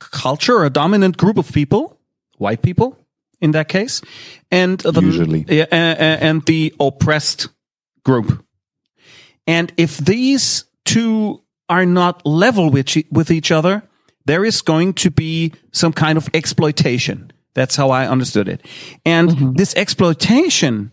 culture 0.00 0.64
a 0.64 0.70
dominant 0.70 1.16
group 1.16 1.38
of 1.38 1.52
people 1.52 1.96
white 2.38 2.62
people 2.62 2.98
in 3.40 3.52
that 3.52 3.68
case 3.68 4.02
and 4.50 4.78
the 4.80 5.00
Usually. 5.00 5.44
yeah, 5.48 5.66
uh, 5.70 5.76
uh, 5.76 6.18
and 6.20 6.44
the 6.46 6.74
oppressed 6.80 7.48
group 8.04 8.44
and 9.46 9.72
if 9.76 9.98
these 9.98 10.64
two 10.84 11.42
are 11.68 11.86
not 11.86 12.24
level 12.26 12.70
with, 12.70 12.96
with 13.10 13.30
each 13.30 13.50
other, 13.50 13.82
there 14.24 14.44
is 14.44 14.60
going 14.60 14.94
to 14.94 15.10
be 15.10 15.52
some 15.72 15.92
kind 15.92 16.16
of 16.16 16.28
exploitation. 16.34 17.32
That's 17.54 17.76
how 17.76 17.90
I 17.90 18.06
understood 18.08 18.48
it. 18.48 18.64
And 19.04 19.56
this 19.56 19.74
exploitation 19.74 20.92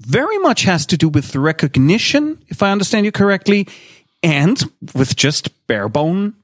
very 0.00 0.38
much 0.38 0.62
has 0.62 0.86
to 0.86 0.96
do 0.96 1.08
with 1.08 1.34
recognition, 1.36 2.42
if 2.48 2.62
I 2.62 2.70
understand 2.72 3.04
you 3.04 3.12
correctly, 3.12 3.66
and 4.22 4.60
with 4.94 5.16
just 5.16 5.66
bare 5.66 5.88
bone 5.88 6.34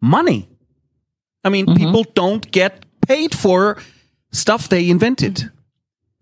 money. 0.00 0.48
I 1.44 1.48
mean, 1.48 1.74
people 1.74 2.04
don't 2.14 2.48
get 2.50 2.84
paid 3.06 3.34
for 3.34 3.78
stuff 4.30 4.68
they 4.68 4.88
invented. 4.88 5.50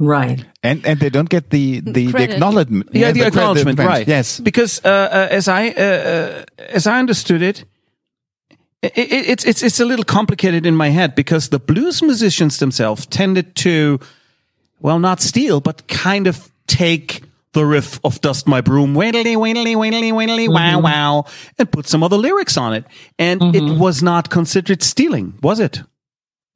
Right. 0.03 0.43
and 0.63 0.87
and 0.87 0.99
they 0.99 1.11
don't 1.11 1.29
get 1.29 1.51
the 1.51 1.81
the, 1.81 2.07
the 2.11 2.23
acknowledgement. 2.23 2.89
yeah, 2.93 3.13
the 3.13 3.21
credit- 3.21 3.37
acknowledgement, 3.37 3.79
right? 3.79 4.09
Yes. 4.09 4.41
because 4.41 4.81
uh, 4.83 4.89
uh, 4.89 5.29
as 5.31 5.47
I 5.47 5.69
uh, 5.69 5.83
uh, 5.83 6.45
as 6.59 6.87
I 6.87 6.99
understood 6.99 7.43
it, 7.43 7.67
it, 8.83 8.97
it, 8.97 9.29
it's 9.29 9.45
it's 9.45 9.63
it's 9.63 9.81
a 9.81 9.85
little 9.85 10.05
complicated 10.05 10.65
in 10.65 10.75
my 10.75 10.89
head 10.89 11.15
because 11.15 11.51
the 11.51 11.59
blues 11.59 12.03
musicians 12.03 12.59
themselves 12.59 13.07
tended 13.07 13.55
to, 13.57 14.01
well, 14.81 14.99
not 14.99 15.21
steal, 15.21 15.61
but 15.61 15.87
kind 15.87 16.27
of 16.27 16.51
take 16.67 17.23
the 17.53 17.67
riff 17.67 18.01
of 18.05 18.21
"Dust 18.21 18.47
My 18.47 18.61
Broom," 18.61 18.95
widdly 18.95 19.37
widdly 19.37 19.77
widdly 19.77 20.13
widdly 20.13 20.49
wow 20.49 20.77
mm-hmm. 20.77 20.83
wow, 20.85 21.25
and 21.59 21.71
put 21.71 21.87
some 21.87 22.03
other 22.03 22.17
lyrics 22.17 22.57
on 22.57 22.73
it, 22.73 22.85
and 23.19 23.43
it 23.55 23.63
mm-hmm. 23.63 23.79
was 23.79 24.03
not 24.03 24.31
considered 24.31 24.83
stealing, 24.83 25.39
was 25.43 25.61
it? 25.61 25.83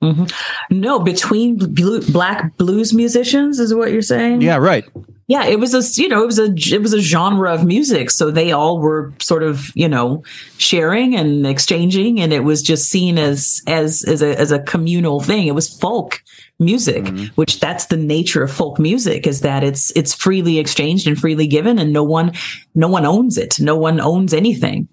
Mm-hmm. 0.05 0.81
No, 0.81 1.01
between 1.01 1.57
blue, 1.57 2.03
black 2.03 2.57
blues 2.57 2.93
musicians 2.93 3.59
is 3.59 3.75
what 3.75 3.93
you're 3.93 4.03
saying. 4.03 4.43
Yeah, 4.43 4.57
right. 4.57 4.85
yeah. 5.27 5.45
It 5.47 5.59
was 5.59 5.75
a 5.75 6.01
you 6.01 6.09
know 6.09 6.23
it 6.23 6.27
was 6.27 6.39
a 6.39 6.55
it 6.73 6.83
was 6.83 6.93
a 6.93 7.01
genre 7.01 7.53
of 7.53 7.65
music, 7.65 8.11
so 8.11 8.31
they 8.31 8.53
all 8.53 8.79
were 8.79 9.13
sort 9.21 9.43
of 9.43 9.71
you 9.75 9.89
know 9.89 10.23
sharing 10.59 11.17
and 11.17 11.47
exchanging, 11.47 12.21
and 12.21 12.33
it 12.33 12.45
was 12.45 12.63
just 12.63 12.91
seen 12.91 13.19
as 13.19 13.63
as 13.67 14.05
as 14.05 14.23
a 14.23 14.39
as 14.39 14.53
a 14.53 14.61
communal 14.61 15.21
thing. 15.21 15.47
It 15.47 15.55
was 15.55 15.69
folk 15.69 16.23
music, 16.59 17.05
mm-hmm. 17.05 17.27
which 17.35 17.61
that's 17.61 17.87
the 17.87 17.97
nature 17.97 18.43
of 18.43 18.51
folk 18.51 18.79
music 18.79 19.27
is 19.27 19.41
that 19.41 19.65
it's 19.65 19.91
it's 19.93 20.15
freely 20.15 20.59
exchanged 20.59 21.07
and 21.07 21.19
freely 21.19 21.47
given, 21.47 21.79
and 21.79 21.93
no 21.93 22.05
one 22.05 22.33
no 22.75 22.89
one 22.89 23.07
owns 23.07 23.39
it. 23.39 23.59
No 23.61 23.77
one 23.77 24.01
owns 24.01 24.35
anything. 24.35 24.89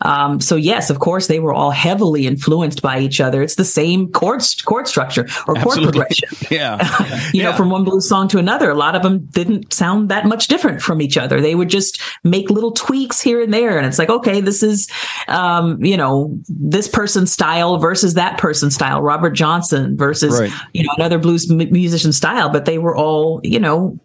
Um, 0.00 0.40
so 0.40 0.56
yes, 0.56 0.90
of 0.90 0.98
course, 0.98 1.28
they 1.28 1.38
were 1.38 1.52
all 1.54 1.70
heavily 1.70 2.26
influenced 2.26 2.82
by 2.82 2.98
each 2.98 3.20
other. 3.20 3.42
It's 3.42 3.54
the 3.54 3.64
same 3.64 4.10
chord 4.10 4.42
chord 4.64 4.88
structure 4.88 5.22
or 5.46 5.54
chord 5.54 5.78
Absolutely. 5.78 5.92
progression. 6.00 6.28
Yeah. 6.50 7.30
you 7.32 7.42
know, 7.42 7.52
from 7.52 7.70
one 7.70 7.84
blues 7.84 8.08
song 8.08 8.28
to 8.28 8.38
another. 8.38 8.70
A 8.70 8.74
lot 8.74 8.94
of 8.96 9.02
them 9.02 9.26
didn't 9.26 9.72
sound 9.72 10.08
that 10.10 10.26
much 10.26 10.48
different 10.48 10.82
from 10.82 11.00
each 11.00 11.16
other. 11.16 11.40
They 11.40 11.54
would 11.54 11.70
just 11.70 12.00
make 12.22 12.50
little 12.50 12.72
tweaks 12.72 13.20
here 13.20 13.40
and 13.40 13.52
there. 13.54 13.78
And 13.78 13.86
it's 13.86 13.98
like, 13.98 14.10
okay, 14.10 14.40
this 14.40 14.62
is, 14.62 14.88
um, 15.28 15.82
you 15.82 15.96
know, 15.96 16.38
this 16.48 16.88
person's 16.88 17.32
style 17.32 17.78
versus 17.78 18.14
that 18.14 18.36
person's 18.38 18.74
style, 18.74 19.00
Robert 19.00 19.30
Johnson 19.30 19.96
versus, 19.96 20.38
Right. 20.38 20.52
you 20.72 20.84
know, 20.84 20.92
another 20.96 21.18
blues 21.18 21.48
mu- 21.48 21.66
musician 21.70 22.12
style, 22.12 22.50
but 22.50 22.64
they 22.64 22.78
were 22.78 22.96
all, 22.96 23.40
you 23.42 23.58
know, 23.60 23.98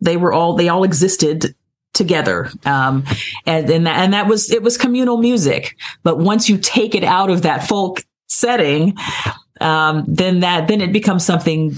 they 0.00 0.16
were 0.16 0.32
all, 0.32 0.54
they 0.54 0.68
all 0.68 0.84
existed 0.84 1.54
together. 1.92 2.50
Um, 2.64 3.04
and, 3.46 3.68
and 3.70 3.86
that, 3.86 3.98
and 3.98 4.12
that 4.12 4.26
was, 4.26 4.50
it 4.50 4.62
was 4.62 4.76
communal 4.78 5.16
music. 5.18 5.76
But 6.02 6.18
once 6.18 6.48
you 6.48 6.58
take 6.58 6.94
it 6.94 7.04
out 7.04 7.30
of 7.30 7.42
that 7.42 7.66
folk 7.68 8.04
setting, 8.28 8.96
um, 9.60 10.04
then 10.08 10.40
that, 10.40 10.68
then 10.68 10.80
it 10.80 10.92
becomes 10.92 11.24
something 11.24 11.74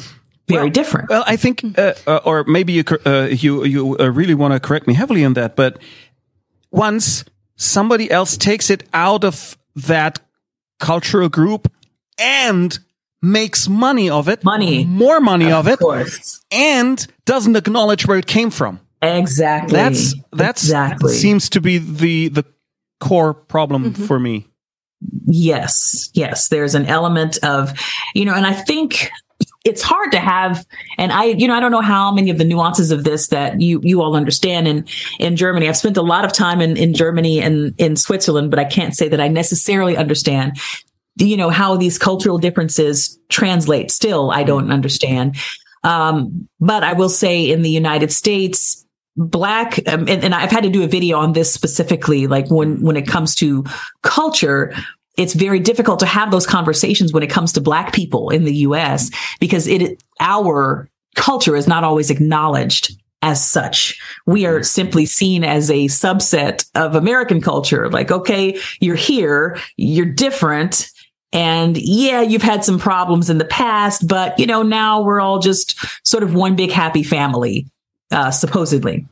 very 0.46 0.64
Well, 0.64 0.70
different. 0.70 1.10
Well, 1.10 1.24
I 1.26 1.36
think, 1.36 1.64
uh, 1.78 1.94
uh, 2.06 2.20
or 2.24 2.44
maybe 2.44 2.72
you 2.74 2.84
uh, 3.06 3.28
you 3.30 3.64
you 3.64 3.96
uh, 3.98 4.10
really 4.10 4.34
want 4.34 4.52
to 4.52 4.60
correct 4.60 4.86
me 4.86 4.92
heavily 4.92 5.24
on 5.24 5.32
that, 5.34 5.56
but 5.56 5.78
once 6.70 7.24
somebody 7.56 8.10
else 8.10 8.36
takes 8.36 8.68
it 8.68 8.82
out 8.92 9.24
of 9.24 9.56
that 9.74 10.18
cultural 10.80 11.30
group 11.30 11.72
and 12.18 12.78
makes 13.22 13.68
money 13.68 14.10
of 14.10 14.28
it, 14.28 14.44
Money. 14.44 14.84
more 14.84 15.18
money 15.18 15.50
of, 15.50 15.66
it, 15.66 15.78
course. 15.78 16.44
and 16.50 17.06
doesn't 17.24 17.56
acknowledge 17.56 18.06
where 18.06 18.18
it 18.18 18.26
came 18.26 18.50
from. 18.50 18.80
Exactly. 19.04 19.76
That's 19.76 20.14
that's 20.32 20.62
exactly. 20.62 21.14
seems 21.14 21.48
to 21.50 21.60
be 21.60 21.78
the 21.78 22.28
the 22.28 22.44
core 23.00 23.34
problem 23.34 23.92
for 23.94 24.18
me. 24.18 24.46
Yes, 25.26 26.10
yes. 26.14 26.48
There's 26.48 26.74
an 26.74 26.86
element 26.86 27.38
of, 27.42 27.78
you 28.14 28.24
know, 28.24 28.34
and 28.34 28.46
I 28.46 28.52
think 28.52 29.10
it's 29.64 29.82
hard 29.82 30.12
to 30.12 30.18
have, 30.18 30.64
and 30.98 31.12
I, 31.12 31.24
you 31.24 31.48
know, 31.48 31.54
I 31.54 31.60
don't 31.60 31.72
know 31.72 31.80
how 31.80 32.12
many 32.12 32.30
of 32.30 32.38
the 32.38 32.44
nuances 32.44 32.90
of 32.90 33.04
this 33.04 33.28
that 33.28 33.60
you, 33.60 33.80
you 33.82 34.00
all 34.00 34.16
understand 34.16 34.68
in, 34.68 34.86
in 35.18 35.36
Germany. 35.36 35.68
I've 35.68 35.76
spent 35.76 35.96
a 35.96 36.02
lot 36.02 36.24
of 36.24 36.32
time 36.32 36.60
in, 36.60 36.76
in 36.76 36.94
Germany 36.94 37.40
and 37.40 37.74
in 37.78 37.96
Switzerland, 37.96 38.50
but 38.50 38.58
I 38.58 38.64
can't 38.64 38.94
say 38.94 39.08
that 39.08 39.20
I 39.20 39.28
necessarily 39.28 39.96
understand, 39.96 40.58
you 41.16 41.36
know, 41.36 41.50
how 41.50 41.76
these 41.76 41.98
cultural 41.98 42.38
differences 42.38 43.18
translate. 43.28 43.90
Still, 43.90 44.30
I 44.30 44.42
don't 44.42 44.70
understand. 44.70 45.36
Um, 45.82 46.48
but 46.60 46.82
I 46.82 46.94
will 46.94 47.10
say 47.10 47.50
in 47.50 47.62
the 47.62 47.70
United 47.70 48.12
States, 48.12 48.83
black 49.16 49.78
um, 49.88 50.08
and, 50.08 50.24
and 50.24 50.34
i've 50.34 50.50
had 50.50 50.64
to 50.64 50.70
do 50.70 50.82
a 50.82 50.88
video 50.88 51.18
on 51.18 51.32
this 51.32 51.52
specifically 51.52 52.26
like 52.26 52.50
when 52.50 52.80
when 52.82 52.96
it 52.96 53.06
comes 53.06 53.34
to 53.34 53.64
culture 54.02 54.74
it's 55.16 55.34
very 55.34 55.60
difficult 55.60 56.00
to 56.00 56.06
have 56.06 56.30
those 56.30 56.46
conversations 56.46 57.12
when 57.12 57.22
it 57.22 57.30
comes 57.30 57.52
to 57.52 57.60
black 57.60 57.92
people 57.92 58.30
in 58.30 58.44
the 58.44 58.54
us 58.54 59.10
because 59.38 59.68
it 59.68 60.02
our 60.20 60.88
culture 61.14 61.54
is 61.54 61.68
not 61.68 61.84
always 61.84 62.10
acknowledged 62.10 62.92
as 63.22 63.42
such. 63.42 63.98
We 64.26 64.44
are 64.44 64.62
simply 64.62 65.06
seen 65.06 65.44
as 65.44 65.70
a 65.70 65.86
subset 65.86 66.68
of 66.74 66.96
american 66.96 67.40
culture. 67.40 67.88
Like 67.88 68.10
okay 68.10 68.58
you're 68.80 68.96
here 68.96 69.58
you're 69.76 70.06
different 70.06 70.90
and 71.34 71.76
yeah, 71.76 72.20
you've 72.20 72.42
had 72.42 72.64
some 72.64 72.78
problems 72.78 73.28
in 73.28 73.38
the 73.38 73.44
past, 73.44 74.06
but 74.06 74.38
you 74.38 74.46
know, 74.46 74.62
now 74.62 75.02
we're 75.02 75.20
all 75.20 75.40
just 75.40 75.76
sort 76.06 76.22
of 76.22 76.32
one 76.32 76.54
big 76.54 76.70
happy 76.70 77.02
family, 77.02 77.66
uh, 78.10 78.30
supposedly. 78.30 79.06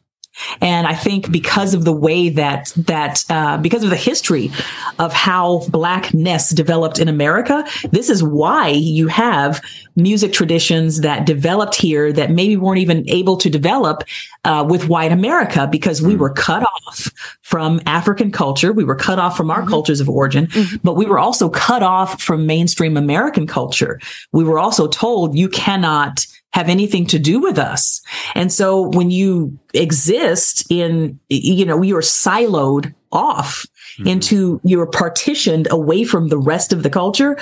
And 0.61 0.86
I 0.86 0.95
think 0.95 1.30
because 1.30 1.74
of 1.74 1.84
the 1.84 1.93
way 1.93 2.30
that 2.30 2.72
that 2.76 3.22
uh, 3.28 3.59
because 3.59 3.84
of 3.84 3.90
the 3.90 3.97
history 3.97 4.51
of 4.99 5.12
how 5.12 5.66
blackness 5.68 6.51
developed 6.51 6.99
in 6.99 7.09
America, 7.09 7.66
this 7.90 8.09
is 8.09 8.22
why 8.22 8.68
you 8.68 9.09
have 9.09 9.61
music 9.95 10.32
traditions 10.32 11.03
that 11.03 11.26
developed 11.26 11.74
here 11.74 12.14
that 12.14 12.30
maybe 12.30 12.57
weren't 12.57 12.78
even 12.78 13.09
able 13.11 13.36
to 13.36 13.51
develop 13.51 14.05
uh, 14.45 14.64
with 14.66 14.88
white 14.88 15.12
America 15.12 15.68
because 15.70 16.01
we 16.01 16.16
were 16.16 16.32
cut 16.32 16.62
off 16.62 17.11
from 17.43 17.82
African 17.84 18.32
culture, 18.32 18.72
we 18.72 18.84
were 18.84 18.97
cut 18.97 19.18
off 19.18 19.36
from 19.36 19.51
our 19.51 19.66
cultures 19.66 20.01
of 20.01 20.09
origin, 20.09 20.49
but 20.82 20.97
we 20.97 21.05
were 21.05 21.18
also 21.18 21.51
cut 21.51 21.82
off 21.82 22.22
from 22.22 22.47
mainstream 22.47 22.97
American 22.97 23.47
culture. 23.47 24.01
We 24.32 24.45
were 24.45 24.59
also 24.59 24.88
told 24.88 25.36
you 25.36 25.51
cannot 25.51 26.26
have 26.53 26.68
anything 26.68 27.07
to 27.07 27.18
do 27.18 27.40
with 27.40 27.59
us. 27.59 28.03
And 28.34 28.53
so 28.53 28.88
when 28.90 29.11
you 29.11 29.59
exist 29.74 30.66
in, 30.70 31.18
you 31.28 31.64
know, 31.64 31.82
you're 31.82 32.03
siloed 32.03 32.94
off 33.11 33.66
mm-hmm. 33.98 34.09
into, 34.09 34.61
you're 34.64 34.86
partitioned 34.86 35.68
away 35.70 36.05
from 36.05 36.28
the 36.28 36.38
rest 36.38 36.72
of 36.72 36.82
the 36.82 36.90
culture, 36.90 37.38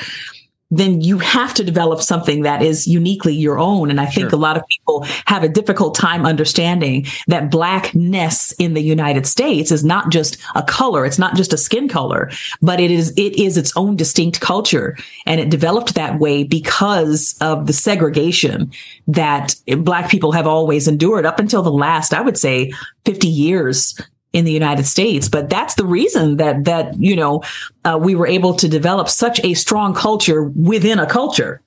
then 0.71 1.01
you 1.01 1.19
have 1.19 1.53
to 1.55 1.65
develop 1.65 2.01
something 2.01 2.43
that 2.43 2.63
is 2.63 2.87
uniquely 2.87 3.35
your 3.35 3.59
own. 3.59 3.91
And 3.91 4.01
I 4.01 4.07
think 4.07 4.33
a 4.33 4.37
lot 4.37 4.57
of 4.57 4.63
people 4.69 5.05
have 5.27 5.43
a 5.43 5.49
difficult 5.49 5.95
time 5.95 6.25
understanding 6.25 7.07
that 7.27 7.51
blackness 7.51 8.53
in 8.53 8.75
the 8.75 8.81
United 8.81 9.27
States 9.27 9.73
is 9.73 9.85
not 9.85 10.11
just 10.11 10.39
a 10.55 10.63
color. 10.63 11.05
It's 11.05 11.19
not 11.19 11.35
just 11.35 11.53
a 11.53 11.59
skin 11.59 11.89
color, 11.89 12.31
but 12.63 12.79
it 12.79 12.91
is, 12.91 13.13
it 13.17 13.39
is 13.39 13.57
its 13.57 13.77
own 13.77 13.97
distinct 13.97 14.41
culture. 14.41 14.97
And 15.27 15.41
it 15.41 15.51
developed 15.51 15.95
that 15.95 16.21
way 16.21 16.45
because 16.45 17.37
of 17.41 17.67
the 17.67 17.73
segregation 17.73 18.71
that 19.09 19.57
black 19.79 20.11
people 20.11 20.33
have 20.33 20.47
always 20.47 20.87
endured 20.87 21.27
up 21.27 21.41
until 21.41 21.63
the 21.63 21.73
last, 21.73 22.15
I 22.15 22.21
would 22.21 22.39
say 22.39 22.73
50 23.05 23.27
years 23.27 24.01
in 24.33 24.45
the 24.45 24.53
United 24.53 24.87
States. 24.87 25.29
But 25.29 25.51
that's 25.51 25.75
the 25.75 25.85
reason 25.85 26.37
that, 26.37 26.65
that, 26.65 27.01
you 27.01 27.17
know, 27.17 27.43
uh, 27.85 27.99
we 28.01 28.15
were 28.15 28.27
able 28.27 28.55
to 28.55 28.69
develop 28.69 29.09
such 29.09 29.43
a 29.45 29.55
strong 29.55 29.95
culture 29.95 30.45
within 30.45 30.99
a 30.99 31.07
culture. 31.07 31.63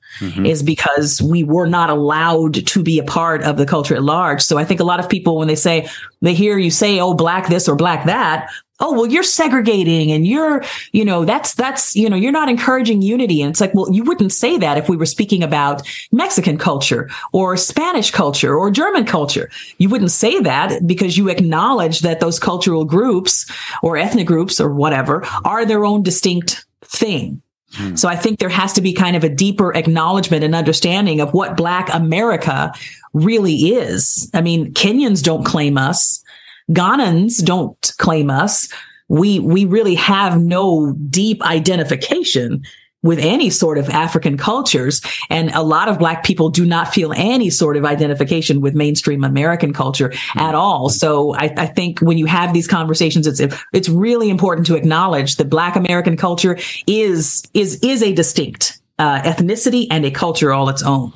Is 0.46 0.62
because 0.62 1.24
we 1.24 1.44
were 1.44 1.66
not 1.66 1.90
allowed 1.90 2.68
to 2.68 2.84
be 2.84 3.00
a 3.00 3.04
part 3.04 3.42
of 3.42 3.58
the 3.58 3.66
culture 3.66 3.96
at 3.96 4.04
large. 4.04 4.44
So 4.44 4.60
I 4.60 4.64
think 4.64 4.80
a 4.80 4.84
lot 4.84 5.00
of 5.00 5.10
people, 5.10 5.38
when 5.38 5.48
they 5.48 5.56
say, 5.56 5.90
they 6.22 6.36
hear 6.36 6.60
you 6.60 6.70
say, 6.70 7.00
oh, 7.00 7.16
black 7.16 7.48
this 7.48 7.68
or 7.68 7.76
black 7.76 8.06
that, 8.06 8.48
oh, 8.84 8.92
well, 8.92 9.08
you're 9.08 9.24
segregating 9.24 10.12
and 10.12 10.28
you're, 10.28 10.64
you 10.92 11.06
know, 11.06 11.24
that's, 11.24 11.54
that's, 11.54 11.96
you 11.96 12.10
know, 12.10 12.18
you're 12.18 12.34
not 12.34 12.50
encouraging 12.50 13.02
unity. 13.02 13.42
And 13.42 13.50
it's 13.50 13.62
like, 13.62 13.74
well, 13.74 13.88
you 13.92 14.04
wouldn't 14.04 14.34
say 14.34 14.58
that 14.58 14.78
if 14.78 14.90
we 14.90 14.98
were 14.98 15.06
speaking 15.06 15.42
about 15.42 15.82
Mexican 16.12 16.58
culture 16.58 17.10
or 17.32 17.56
Spanish 17.56 18.12
culture 18.12 18.56
or 18.56 18.70
German 18.70 19.06
culture. 19.06 19.50
You 19.78 19.88
wouldn't 19.88 20.12
say 20.12 20.40
that 20.42 20.86
because 20.86 21.18
you 21.18 21.30
acknowledge 21.30 22.02
that 22.02 22.20
those 22.20 22.40
cultural 22.40 22.84
groups 22.84 23.50
or 23.82 23.96
ethnic 23.96 24.28
groups 24.28 24.60
or 24.60 24.74
whatever 24.74 25.26
are 25.46 25.66
their 25.66 25.86
own 25.86 26.04
distinct 26.04 26.66
thing. 26.82 27.42
Hmm. 27.76 27.96
So 27.96 28.08
I 28.08 28.16
think 28.16 28.40
there 28.40 28.50
has 28.50 28.74
to 28.74 28.82
be 28.82 28.94
kind 28.94 29.16
of 29.16 29.24
a 29.24 29.30
deeper 29.30 29.74
acknowledgement 29.76 30.44
and 30.44 30.54
understanding 30.54 31.22
of 31.22 31.34
what 31.34 31.58
Black 31.58 31.92
America 31.94 32.72
really 33.14 33.56
is. 33.56 34.30
I 34.34 34.42
mean, 34.42 34.74
Kenyans 34.74 35.24
don't 35.24 35.44
claim 35.44 35.78
us. 35.78 36.23
Ghanans 36.72 37.44
don't 37.44 37.94
claim 37.98 38.30
us. 38.30 38.70
We, 39.10 39.40
we 39.40 39.66
really 39.66 39.96
have 39.96 40.42
no 40.42 40.94
deep 41.10 41.44
identification 41.44 42.64
with 43.04 43.20
any 43.20 43.50
sort 43.50 43.78
of 43.78 43.90
African 43.90 44.38
cultures. 44.38 45.02
And 45.30 45.52
a 45.52 45.62
lot 45.62 45.90
of 45.90 46.00
black 46.00 46.24
people 46.24 46.50
do 46.50 46.66
not 46.66 46.94
feel 46.94 47.14
any 47.16 47.50
sort 47.50 47.78
of 47.78 47.86
identification 47.86 48.62
with 48.62 48.74
mainstream 48.74 49.24
American 49.24 49.74
culture 49.74 50.14
at 50.36 50.56
all. 50.56 50.90
So 50.90 51.36
I, 51.36 51.54
I 51.58 51.66
think 51.68 52.00
when 52.00 52.18
you 52.18 52.26
have 52.26 52.54
these 52.54 52.68
conversations, 52.68 53.28
it's, 53.28 53.42
it's 53.74 53.90
really 53.90 54.30
important 54.30 54.66
to 54.68 54.76
acknowledge 54.76 55.36
that 55.36 55.50
black 55.50 55.76
American 55.76 56.16
culture 56.16 56.58
is, 56.88 57.44
is, 57.54 57.80
is 57.84 58.02
a 58.02 58.14
distinct 58.14 58.80
uh, 58.98 59.22
ethnicity 59.22 59.88
and 59.92 60.06
a 60.06 60.12
culture 60.12 60.54
all 60.54 60.70
its 60.70 60.82
own. 60.82 61.12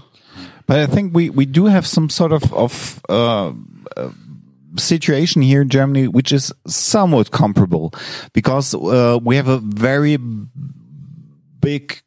But 0.65 0.79
I 0.79 0.85
think 0.87 1.15
we, 1.15 1.29
we 1.29 1.45
do 1.45 1.65
have 1.65 1.87
some 1.87 2.09
sort 2.09 2.33
of, 2.33 2.53
of 2.53 3.01
uh, 3.07 3.53
uh, 3.95 4.09
situation 4.77 5.41
here 5.41 5.61
in 5.61 5.69
Germany 5.69 6.07
which 6.07 6.31
is 6.31 6.53
somewhat 6.67 7.31
comparable 7.31 7.93
because 8.33 8.73
uh, 8.73 9.19
we 9.23 9.35
have 9.35 9.47
a 9.47 9.59
very 9.59 10.17
big 11.61 12.01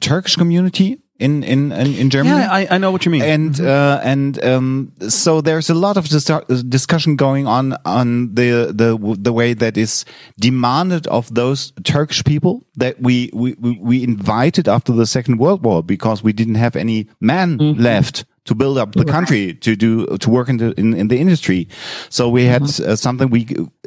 Turkish 0.00 0.36
community 0.36 1.02
in 1.22 1.44
in 1.44 1.72
in, 1.72 2.10
Germany. 2.10 2.36
Yeah, 2.36 2.50
I, 2.50 2.66
I 2.70 2.78
know 2.78 2.90
what 2.90 3.04
you 3.04 3.12
mean. 3.12 3.22
and 3.22 3.60
uh, 3.60 4.00
and 4.02 4.44
um, 4.44 4.92
so 5.08 5.40
there's 5.40 5.70
a 5.70 5.74
lot 5.74 5.96
of 5.96 6.08
dis 6.08 6.30
discussion 6.68 7.16
going 7.16 7.46
on 7.46 7.76
on 7.84 8.34
the 8.34 8.72
the 8.74 8.98
the 9.20 9.32
way 9.32 9.54
that 9.54 9.76
is 9.76 10.04
demanded 10.38 11.06
of 11.06 11.32
those 11.34 11.72
Turkish 11.84 12.24
people 12.24 12.64
that 12.76 13.00
we 13.00 13.30
we 13.32 13.54
we 13.60 13.78
we 13.80 14.02
invited 14.02 14.68
after 14.68 14.92
the 14.92 15.06
Second 15.06 15.38
World 15.38 15.64
War 15.64 15.82
because 15.82 16.24
we 16.24 16.32
didn't 16.32 16.56
have 16.56 16.74
any 16.74 17.06
men 17.20 17.58
left 17.76 18.24
to 18.44 18.54
build 18.54 18.76
up 18.76 18.92
the 18.92 19.04
country 19.04 19.54
to 19.54 19.76
do 19.76 20.06
to 20.18 20.30
work 20.30 20.48
in 20.48 20.56
the 20.56 20.72
in, 20.78 20.94
in 20.94 21.08
the 21.08 21.18
industry. 21.18 21.68
So 22.08 22.28
we 22.28 22.44
had 22.44 22.62
uh, 22.62 22.96
something 22.96 23.30
we 23.30 23.44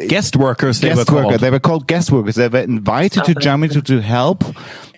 Guest 0.07 0.35
workers, 0.35 0.79
they 0.79 0.89
guest 0.89 1.09
were 1.09 1.15
worker. 1.15 1.29
called. 1.29 1.41
They 1.41 1.49
were 1.51 1.59
called 1.59 1.87
guest 1.87 2.11
workers. 2.11 2.35
They 2.35 2.47
were 2.47 2.59
invited 2.59 3.23
to 3.25 3.35
Germany 3.35 3.73
to, 3.73 3.81
to 3.81 4.01
help 4.01 4.43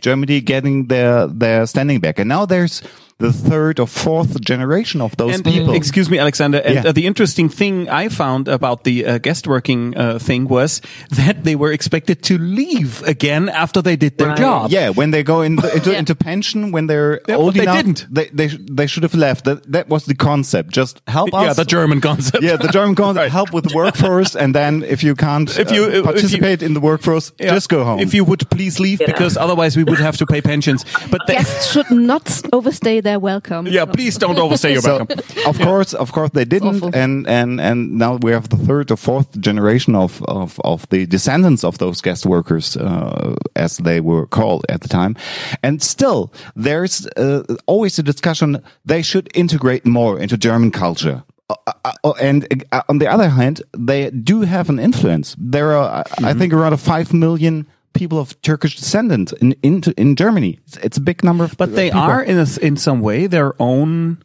Germany 0.02 0.42
getting 0.42 0.88
their 0.88 1.28
their 1.28 1.66
standing 1.66 2.00
back. 2.00 2.20
And 2.20 2.30
now 2.30 2.46
there's 2.46 2.82
the 3.20 3.34
third 3.34 3.80
or 3.80 3.88
fourth 3.88 4.40
generation 4.42 5.02
of 5.02 5.18
those 5.18 5.34
and 5.36 5.44
people. 5.44 5.74
excuse 5.74 6.08
me, 6.10 6.20
Alexander. 6.20 6.60
And 6.60 6.76
Yeah. 6.76 6.90
uh, 6.90 6.92
the 6.92 7.08
interesting 7.08 7.50
thing 7.50 7.90
I 7.90 8.10
found 8.10 8.48
about 8.48 8.84
the 8.84 9.06
uh, 9.06 9.18
guest 9.18 9.48
working 9.48 9.98
uh, 9.98 10.20
thing 10.20 10.48
was 10.48 10.82
that 11.16 11.44
they 11.44 11.56
were 11.56 11.72
expected 11.72 12.22
to 12.24 12.38
leave 12.38 13.02
again 13.08 13.50
after 13.50 13.82
they 13.82 13.96
did 13.96 14.18
their 14.20 14.28
Right. 14.30 14.38
job. 14.38 14.72
Yeah, 14.72 14.90
when 14.92 15.10
they 15.12 15.24
go 15.24 15.42
in 15.42 15.54
into, 15.74 15.98
into 15.98 16.14
pension, 16.16 16.72
when 16.72 16.86
they're 16.88 17.20
Yeah, 17.28 17.38
old 17.38 17.54
but 17.54 17.56
they 17.56 17.64
enough, 17.64 17.78
didn't. 17.78 18.06
they 18.12 18.30
they 18.34 18.48
sh- 18.50 18.60
they 18.78 18.88
should 18.88 19.04
have 19.04 19.16
left. 19.16 19.46
That 19.46 19.72
that 19.72 19.90
was 19.90 20.06
the 20.06 20.16
concept. 20.16 20.70
Just 20.78 21.02
help 21.08 21.34
us. 21.34 21.44
Yeah, 21.46 21.54
the 21.54 21.66
German 21.66 22.02
concept. 22.02 22.44
yeah, 22.44 22.56
the 22.58 22.68
German 22.72 22.96
concept. 22.96 23.32
Help 23.40 23.52
with 23.52 23.64
the 23.70 23.76
workforce, 23.82 24.36
and 24.36 24.54
then 24.54 24.84
if 24.84 25.02
you 25.04 25.16
can't 25.16 25.50
If 25.58 25.72
you- 25.72 25.86
uh, 25.86 25.88
if 25.88 25.94
you- 25.96 26.04
participate 26.04 26.62
in 26.62 26.74
the 26.76 26.80
workforce, 26.82 27.32
Yeah. 27.40 27.54
just 27.56 27.68
go 27.70 27.84
home. 27.84 28.00
If 28.00 28.14
you 28.14 28.24
would 28.26 28.48
please 28.50 28.80
leave, 28.80 29.00
Yeah. 29.02 29.08
because 29.12 29.38
otherwise 29.40 29.76
we 29.76 29.84
would 29.84 30.00
have 30.00 30.18
to 30.18 30.26
pay 30.26 30.42
pensions. 30.42 30.86
But 31.10 31.22
they, 31.28 31.34
Guests 31.38 31.72
should 31.72 31.90
not 31.90 32.28
s- 32.28 32.44
overstay 32.52 33.02
their 33.08 33.20
welcome. 33.20 33.68
yeah, 33.74 33.86
please 33.86 34.20
don't 34.20 34.38
overstay 34.40 34.72
your 34.74 34.82
so 34.82 34.98
welcome. 34.98 35.20
of 35.50 35.58
course, 35.60 35.96
of 35.98 36.12
course, 36.12 36.32
they 36.34 36.46
didn't, 36.46 36.96
and 36.96 37.28
and 37.28 37.60
and 37.62 37.92
now 37.98 38.18
we 38.26 38.32
have 38.34 38.48
the 38.50 38.58
third 38.68 38.92
or 38.92 38.98
fourth 38.98 39.28
generation 39.40 39.96
of 39.96 40.22
of 40.24 40.60
of 40.64 40.86
the 40.90 41.06
descendants 41.08 41.64
of 41.64 41.78
those 41.78 42.02
guest 42.02 42.26
workers, 42.26 42.78
uh, 42.78 43.36
as 43.56 43.78
they 43.78 44.00
were 44.02 44.28
called 44.28 44.62
at 44.70 44.82
the 44.82 44.88
time, 44.88 45.16
and 45.64 45.82
still 45.82 46.30
there's 46.64 47.08
uh, 47.18 47.44
always 47.66 48.00
a 48.00 48.04
discussion 48.04 48.58
they 48.86 49.02
should 49.04 49.28
integrate 49.36 49.86
more 49.86 50.22
into 50.24 50.38
German 50.38 50.72
culture. 50.72 51.24
Uh, 51.50 51.56
uh, 51.86 51.92
uh, 52.04 52.12
and 52.22 52.46
uh, 52.72 52.82
on 52.90 53.00
the 53.00 53.08
other 53.08 53.30
hand, 53.30 53.62
they 53.88 54.10
do 54.12 54.42
have 54.42 54.70
an 54.70 54.80
influence. 54.80 55.36
There 55.52 55.72
are, 55.78 56.04
I- 56.20 56.32
I 56.32 56.34
think, 56.34 56.54
around 56.54 56.78
five 56.78 57.14
million 57.14 57.66
people 57.98 58.20
of 58.20 58.40
Turkish 58.42 58.76
descent 58.76 59.12
in 59.42 59.54
in, 59.64 59.82
in 59.98 60.16
Germany. 60.16 60.60
It's, 60.68 60.78
it's 60.78 60.98
a 60.98 61.02
big 61.02 61.24
number. 61.24 61.44
Of 61.46 61.58
But 61.58 61.76
they 61.76 61.90
people. 61.90 62.02
are 62.02 62.24
in 62.24 62.38
a, 62.38 62.48
in 62.62 62.78
some 62.78 63.02
way 63.02 63.28
their 63.28 63.54
own 63.62 64.24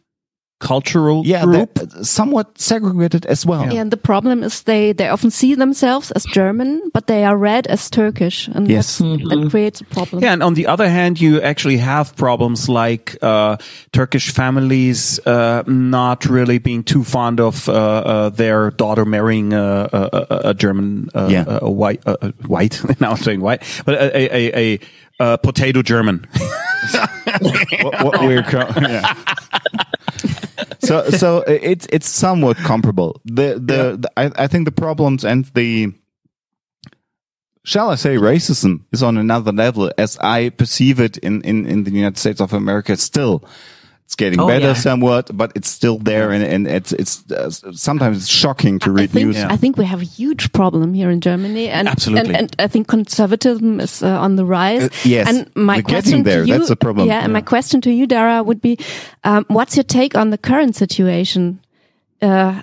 cultural 0.67 1.23
yeah, 1.25 1.43
group. 1.45 1.73
they're 1.75 2.03
somewhat 2.03 2.47
segregated 2.57 3.25
as 3.25 3.45
well. 3.45 3.61
Yeah, 3.73 3.81
And 3.81 3.91
the 3.91 3.97
problem 3.97 4.43
is 4.43 4.63
they, 4.63 4.93
they 4.93 5.09
often 5.09 5.31
see 5.31 5.55
themselves 5.55 6.11
as 6.11 6.23
German, 6.33 6.81
but 6.93 7.07
they 7.07 7.25
are 7.25 7.37
read 7.37 7.67
as 7.67 7.89
Turkish. 7.89 8.47
And 8.55 8.67
Yes. 8.69 8.99
that's- 8.99 9.29
that 9.29 9.49
creates 9.51 9.81
a 9.81 9.85
problem. 9.85 10.23
Yeah, 10.23 10.33
and 10.33 10.43
on 10.43 10.53
the 10.53 10.67
other 10.67 10.89
hand, 10.89 11.19
you 11.19 11.41
actually 11.41 11.77
have 11.79 12.15
problems 12.15 12.69
like 12.69 13.17
uh, 13.21 13.57
Turkish 13.91 14.31
families 14.33 15.19
uh, 15.25 15.63
not 15.67 16.25
really 16.25 16.59
being 16.59 16.83
too 16.83 17.03
fond 17.03 17.39
of 17.39 17.67
uh, 17.67 17.73
uh, 17.73 18.29
their 18.29 18.71
daughter 18.71 19.05
marrying 19.05 19.53
uh, 19.53 19.87
a, 19.93 19.97
a, 20.17 20.49
a 20.49 20.53
German, 20.53 21.09
uh, 21.15 21.27
Yeah. 21.31 21.45
a, 21.47 21.65
a 21.65 21.69
white, 21.71 22.01
uh, 22.05 22.31
white. 22.47 22.79
now 23.01 23.11
I'm 23.11 23.17
saying 23.17 23.41
white, 23.41 23.63
but 23.85 23.95
a, 23.95 24.17
a, 24.17 24.29
a, 24.31 24.73
a, 24.73 24.79
uh 25.19 25.37
potato 25.37 25.81
German. 25.83 26.25
what, 27.83 28.03
what 28.03 28.21
we're 28.21 28.43
yeah. 28.51 29.13
so 30.83 31.09
so 31.09 31.43
it's 31.47 31.87
it's 31.89 32.07
somewhat 32.07 32.57
comparable. 32.57 33.21
The 33.25 33.53
the, 33.53 33.97
the 33.97 34.11
I, 34.17 34.31
I 34.43 34.47
think 34.47 34.65
the 34.65 34.71
problems 34.71 35.23
and 35.23 35.45
the 35.53 35.93
shall 37.63 37.89
I 37.89 37.95
say 37.95 38.15
racism 38.15 38.81
is 38.91 39.01
on 39.01 39.17
another 39.17 39.51
level 39.51 39.91
as 39.97 40.17
I 40.17 40.49
perceive 40.49 40.99
it 40.99 41.17
in 41.17 41.41
in 41.41 41.65
in 41.65 41.83
the 41.83 41.91
United 41.91 42.17
States 42.17 42.41
of 42.41 42.53
America. 42.53 42.97
Still, 42.97 43.43
it's 44.13 44.15
getting 44.15 44.39
Oh, 44.39 44.47
better 44.47 44.67
yeah. 44.67 44.73
somewhat, 44.73 45.29
but 45.35 45.51
it's 45.55 45.67
still 45.69 45.97
there, 45.97 46.31
and 46.31 46.43
and 46.43 46.67
it's 46.67 46.91
it's 46.93 47.23
uh, 47.31 47.49
sometimes 47.73 48.17
it's 48.17 48.27
shocking 48.27 48.79
to 48.79 48.89
I 48.91 48.93
read 48.93 49.09
think, 49.11 49.25
news. 49.27 49.43
I 49.43 49.57
think 49.57 49.77
we 49.77 49.85
have 49.85 50.01
a 50.01 50.05
huge 50.05 50.51
problem 50.51 50.93
here 50.93 51.09
in 51.09 51.19
Germany, 51.19 51.69
and 51.69 51.87
Absolutely. 51.87 52.29
and, 52.35 52.37
and 52.37 52.55
I 52.59 52.67
think 52.67 52.87
conservatism 52.87 53.79
is 53.79 54.03
uh, 54.03 54.09
on 54.21 54.35
the 54.35 54.45
rise. 54.45 54.83
Uh, 54.83 54.89
yes, 55.03 55.27
and 55.27 55.49
my 55.55 55.77
we're 55.77 55.83
question 55.83 56.23
there. 56.23 56.43
to 56.43 56.47
you, 56.47 56.53
That's 56.57 56.69
the 56.69 56.75
problem. 56.75 57.07
Yeah, 57.07 57.23
and 57.23 57.33
my 57.33 57.41
question 57.41 57.81
to 57.81 57.91
you, 57.91 58.05
Dara, 58.07 58.43
would 58.43 58.61
be, 58.61 58.77
um, 59.23 59.45
what's 59.47 59.75
your 59.75 59.83
take 59.83 60.15
on 60.15 60.29
the 60.29 60.37
current 60.37 60.75
situation, 60.75 61.59
uh, 62.21 62.61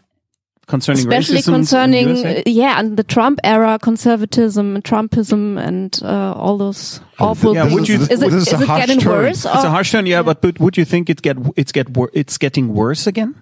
Concerning 0.71 1.01
especially 1.01 1.39
racism 1.39 1.49
in 1.49 1.55
concerning, 1.55 2.09
USA? 2.09 2.39
uh, 2.39 2.43
yeah, 2.47 2.79
and 2.81 2.97
the 2.97 3.03
Trump 3.05 3.41
era, 3.43 3.79
conservatism, 3.83 4.77
and 4.77 4.85
Trumpism, 4.85 5.59
and 5.59 5.99
uh, 6.03 6.33
all 6.35 6.57
those 6.59 7.01
awful 7.19 7.55
Yeah, 7.55 7.65
things. 7.65 7.75
would 7.75 7.89
you- 7.89 7.97
is 7.97 8.23
it, 8.23 8.33
is 8.33 8.47
is 8.47 8.53
a 8.53 8.63
it 8.63 8.67
harsh 8.69 8.81
getting 8.87 9.01
term. 9.01 9.13
worse? 9.13 9.45
It's 9.45 9.65
a 9.65 9.71
harsh 9.71 9.91
turn, 9.93 10.07
yeah, 10.07 10.23
but 10.23 10.41
but 10.41 10.61
would 10.61 10.77
you 10.77 10.85
think 10.85 11.11
it 11.11 11.23
get 11.23 11.37
it's 11.57 11.73
get 11.73 11.91
wor- 11.91 12.11
it's 12.15 12.39
getting 12.39 12.73
worse 12.73 13.07
again 13.09 13.35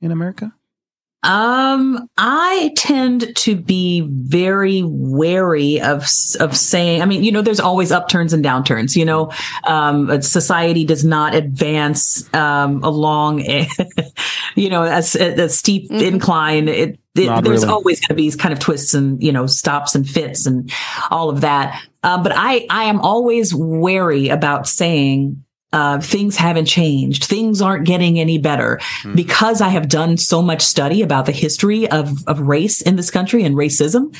in 0.00 0.10
America? 0.10 0.52
Um, 1.24 2.08
I 2.16 2.72
tend 2.76 3.34
to 3.38 3.56
be 3.56 4.06
very 4.08 4.82
wary 4.84 5.80
of 5.80 6.06
of 6.38 6.56
saying. 6.56 7.02
I 7.02 7.06
mean, 7.06 7.24
you 7.24 7.32
know, 7.32 7.42
there's 7.42 7.58
always 7.58 7.90
upturns 7.90 8.32
and 8.32 8.44
downturns. 8.44 8.94
You 8.94 9.04
know, 9.04 9.32
um, 9.66 10.22
society 10.22 10.84
does 10.84 11.04
not 11.04 11.34
advance 11.34 12.32
um, 12.32 12.84
along, 12.84 13.40
a, 13.48 13.68
you 14.54 14.70
know, 14.70 14.84
a, 14.84 14.98
a 14.98 15.48
steep 15.48 15.90
incline. 15.90 16.68
It, 16.68 17.00
it 17.16 17.42
there's 17.42 17.62
really. 17.62 17.66
always 17.66 18.00
going 18.00 18.08
to 18.08 18.14
be 18.14 18.30
kind 18.36 18.52
of 18.52 18.60
twists 18.60 18.94
and 18.94 19.20
you 19.20 19.32
know 19.32 19.46
stops 19.46 19.96
and 19.96 20.08
fits 20.08 20.46
and 20.46 20.72
all 21.10 21.30
of 21.30 21.40
that. 21.40 21.82
Um, 22.04 22.22
but 22.22 22.32
I 22.34 22.64
I 22.70 22.84
am 22.84 23.00
always 23.00 23.52
wary 23.52 24.28
about 24.28 24.68
saying 24.68 25.44
uh, 25.72 26.00
things 26.00 26.36
haven't 26.36 26.66
changed. 26.66 27.24
Things 27.24 27.60
aren't 27.60 27.86
getting 27.86 28.18
any 28.18 28.38
better 28.38 28.80
because 29.14 29.60
I 29.60 29.68
have 29.68 29.88
done 29.88 30.16
so 30.16 30.40
much 30.42 30.62
study 30.62 31.02
about 31.02 31.26
the 31.26 31.32
history 31.32 31.88
of, 31.90 32.26
of 32.26 32.40
race 32.40 32.80
in 32.80 32.96
this 32.96 33.10
country 33.10 33.44
and 33.44 33.54
racism 33.54 34.14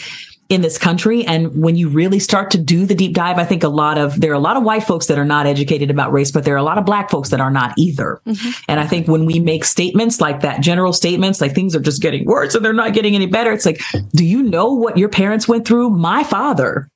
in 0.48 0.62
this 0.62 0.78
country. 0.78 1.26
And 1.26 1.62
when 1.62 1.76
you 1.76 1.88
really 1.88 2.18
start 2.18 2.50
to 2.52 2.58
do 2.58 2.86
the 2.86 2.94
deep 2.94 3.14
dive, 3.14 3.38
I 3.38 3.44
think 3.44 3.62
a 3.62 3.68
lot 3.68 3.98
of, 3.98 4.18
there 4.18 4.30
are 4.30 4.34
a 4.34 4.38
lot 4.40 4.56
of 4.56 4.62
white 4.62 4.82
folks 4.82 5.06
that 5.06 5.18
are 5.18 5.24
not 5.24 5.46
educated 5.46 5.90
about 5.90 6.10
race, 6.10 6.30
but 6.30 6.44
there 6.44 6.54
are 6.54 6.58
a 6.58 6.62
lot 6.62 6.78
of 6.78 6.86
black 6.86 7.10
folks 7.10 7.28
that 7.30 7.40
are 7.40 7.50
not 7.50 7.74
either. 7.76 8.20
And 8.66 8.80
I 8.80 8.86
think 8.86 9.08
when 9.08 9.26
we 9.26 9.40
make 9.40 9.64
statements 9.64 10.20
like 10.20 10.40
that, 10.40 10.62
general 10.62 10.94
statements, 10.94 11.40
like 11.42 11.54
things 11.54 11.76
are 11.76 11.80
just 11.80 12.00
getting 12.00 12.24
worse 12.24 12.54
and 12.54 12.64
they're 12.64 12.72
not 12.72 12.94
getting 12.94 13.14
any 13.14 13.26
better. 13.26 13.52
It's 13.52 13.66
like, 13.66 13.80
do 14.14 14.24
you 14.24 14.42
know 14.42 14.72
what 14.72 14.96
your 14.96 15.10
parents 15.10 15.46
went 15.48 15.66
through? 15.66 15.90
My 15.90 16.24
father 16.24 16.88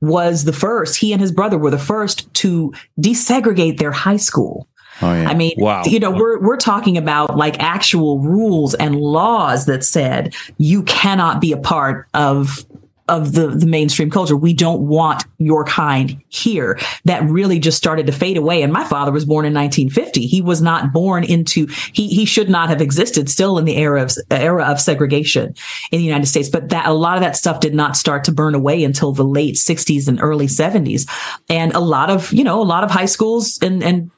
was 0.00 0.44
the 0.44 0.52
first, 0.52 0.96
he 0.96 1.12
and 1.12 1.20
his 1.20 1.32
brother 1.32 1.58
were 1.58 1.70
the 1.70 1.78
first 1.78 2.32
to 2.34 2.72
desegregate 3.00 3.78
their 3.78 3.92
high 3.92 4.16
school. 4.16 4.68
oh 5.02 5.12
yeah. 5.12 5.28
I 5.28 5.34
mean, 5.34 5.54
Wow. 5.58 5.82
you 5.84 5.98
know, 6.00 6.10
we're 6.10 6.40
we're 6.40 6.56
talking 6.56 6.96
about 6.96 7.36
like 7.36 7.58
actual 7.60 8.18
rules 8.20 8.74
and 8.74 8.96
laws 8.96 9.66
that 9.66 9.84
said 9.84 10.34
you 10.58 10.82
cannot 10.84 11.40
be 11.40 11.52
a 11.52 11.56
part 11.56 12.06
of 12.14 12.64
of 13.08 13.32
the, 13.32 13.48
the 13.48 13.66
mainstream 13.66 14.10
culture. 14.10 14.36
We 14.36 14.52
don't 14.52 14.86
want 14.86 15.24
your 15.38 15.64
kind 15.64 16.22
here. 16.28 16.78
That 17.04 17.22
really 17.24 17.58
just 17.58 17.78
started 17.78 18.06
to 18.06 18.12
fade 18.12 18.36
away. 18.36 18.62
And 18.62 18.72
my 18.72 18.84
father 18.84 19.12
was 19.12 19.24
born 19.24 19.44
in 19.44 19.54
1950. 19.54 20.26
He 20.26 20.42
was 20.42 20.60
not 20.60 20.92
born 20.92 21.24
into, 21.24 21.66
he, 21.92 22.08
he 22.08 22.24
should 22.24 22.48
not 22.48 22.68
have 22.68 22.80
existed 22.80 23.28
still 23.28 23.58
in 23.58 23.64
the 23.64 23.76
era 23.76 24.02
of, 24.02 24.12
era 24.30 24.64
of 24.64 24.80
segregation 24.80 25.54
in 25.90 25.98
the 25.98 26.04
United 26.04 26.26
States. 26.26 26.48
But 26.48 26.68
that 26.70 26.86
a 26.86 26.92
lot 26.92 27.16
of 27.16 27.22
that 27.22 27.36
stuff 27.36 27.60
did 27.60 27.74
not 27.74 27.96
start 27.96 28.24
to 28.24 28.32
burn 28.32 28.54
away 28.54 28.84
until 28.84 29.12
the 29.12 29.24
late 29.24 29.54
60s 29.54 30.08
and 30.08 30.20
early 30.20 30.46
70s. 30.46 31.08
And 31.48 31.72
a 31.74 31.80
lot 31.80 32.10
of, 32.10 32.32
you 32.32 32.44
know, 32.44 32.60
a 32.60 32.64
lot 32.64 32.84
of 32.84 32.90
high 32.90 33.06
schools 33.06 33.58
and, 33.62 33.82
and 33.82 34.10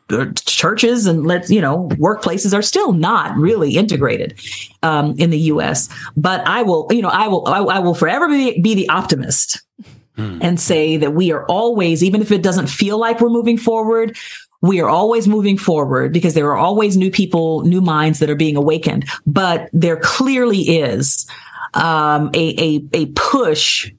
churches 0.47 1.07
and 1.07 1.27
let's, 1.27 1.51
you 1.51 1.61
know, 1.61 1.89
workplaces 1.95 2.57
are 2.57 2.63
still 2.63 2.93
not 2.93 3.37
really 3.37 3.77
integrated 3.77 4.39
um, 4.83 5.15
in 5.19 5.31
the 5.31 5.39
U.S. 5.39 5.89
But 6.17 6.47
I 6.47 6.63
will, 6.63 6.89
you 6.91 7.03
know, 7.03 7.09
I 7.09 7.29
will, 7.29 7.47
I, 7.47 7.59
I 7.59 7.79
will 7.79 7.95
forever 7.95 8.29
be, 8.29 8.61
be 8.61 8.75
the 8.75 8.89
optimist 8.89 9.63
and 10.17 10.61
say 10.61 10.97
that 10.99 11.13
we 11.13 11.33
are 11.33 11.47
always, 11.47 12.05
even 12.05 12.21
if 12.21 12.31
it 12.31 12.43
doesn't 12.43 12.67
feel 12.67 12.99
like 12.99 13.21
we're 13.21 13.31
moving 13.31 13.57
forward, 13.57 14.17
we 14.61 14.81
are 14.81 14.89
always 14.89 15.27
moving 15.27 15.57
forward 15.57 16.13
because 16.13 16.35
there 16.35 16.51
are 16.51 16.59
always 16.59 16.97
new 16.97 17.11
people, 17.11 17.63
new 17.63 17.81
minds 17.81 18.19
that 18.19 18.29
are 18.29 18.37
being 18.37 18.57
awakened. 18.57 19.09
But 19.27 19.71
there 19.73 19.97
clearly 19.97 20.61
is 20.61 21.27
um, 21.75 22.31
a, 22.35 22.55
a 22.59 22.83
a 22.93 23.07
push 23.07 23.91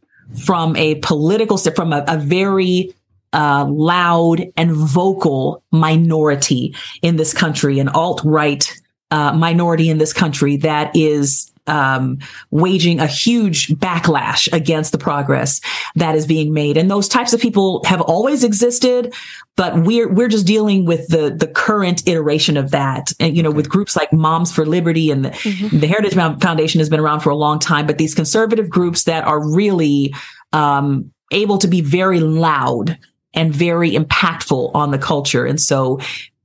from 0.45 0.75
a 0.75 0.95
political, 0.95 1.57
from 1.57 1.93
a, 1.93 2.03
a 2.07 2.17
very 2.17 2.93
uh, 3.33 3.65
loud 3.69 4.45
and 4.57 4.71
vocal 4.71 5.63
minority 5.71 6.75
in 7.01 7.15
this 7.15 7.33
country, 7.33 7.79
an 7.79 7.89
alt 7.89 8.21
right 8.23 8.73
uh, 9.11 9.33
minority 9.33 9.89
in 9.89 9.97
this 9.97 10.13
country 10.13 10.57
that 10.57 10.95
is 10.95 11.51
um, 11.67 12.19
waging 12.49 12.99
a 12.99 13.07
huge 13.07 13.67
backlash 13.67 14.51
against 14.51 14.91
the 14.91 14.97
progress 14.97 15.61
that 15.95 16.15
is 16.15 16.25
being 16.25 16.53
made. 16.53 16.77
And 16.77 16.89
those 16.89 17.07
types 17.07 17.33
of 17.33 17.39
people 17.39 17.83
have 17.85 18.01
always 18.01 18.43
existed, 18.43 19.13
but 19.55 19.83
we're 19.83 20.11
we're 20.11 20.27
just 20.27 20.47
dealing 20.47 20.85
with 20.85 21.07
the 21.09 21.29
the 21.29 21.47
current 21.47 22.07
iteration 22.07 22.57
of 22.57 22.71
that. 22.71 23.11
And 23.19 23.37
you 23.37 23.43
know, 23.43 23.51
with 23.51 23.69
groups 23.69 23.95
like 23.95 24.11
Moms 24.11 24.51
for 24.51 24.65
Liberty 24.65 25.11
and 25.11 25.25
the, 25.25 25.69
the 25.71 25.87
Heritage 25.87 26.15
Foundation 26.15 26.79
has 26.79 26.89
been 26.89 26.99
around 26.99 27.19
for 27.19 27.29
a 27.29 27.35
long 27.35 27.59
time, 27.59 27.85
but 27.85 27.97
these 27.97 28.15
conservative 28.15 28.69
groups 28.69 29.03
that 29.03 29.25
are 29.25 29.53
really 29.53 30.15
um, 30.53 31.11
able 31.31 31.57
to 31.59 31.67
be 31.67 31.81
very 31.81 32.19
loud 32.19 32.97
and 33.33 33.53
very 33.53 33.91
impactful 33.91 34.71
on 34.73 34.91
the 34.91 34.97
culture. 34.97 35.45
And 35.45 35.59
so 35.59 35.99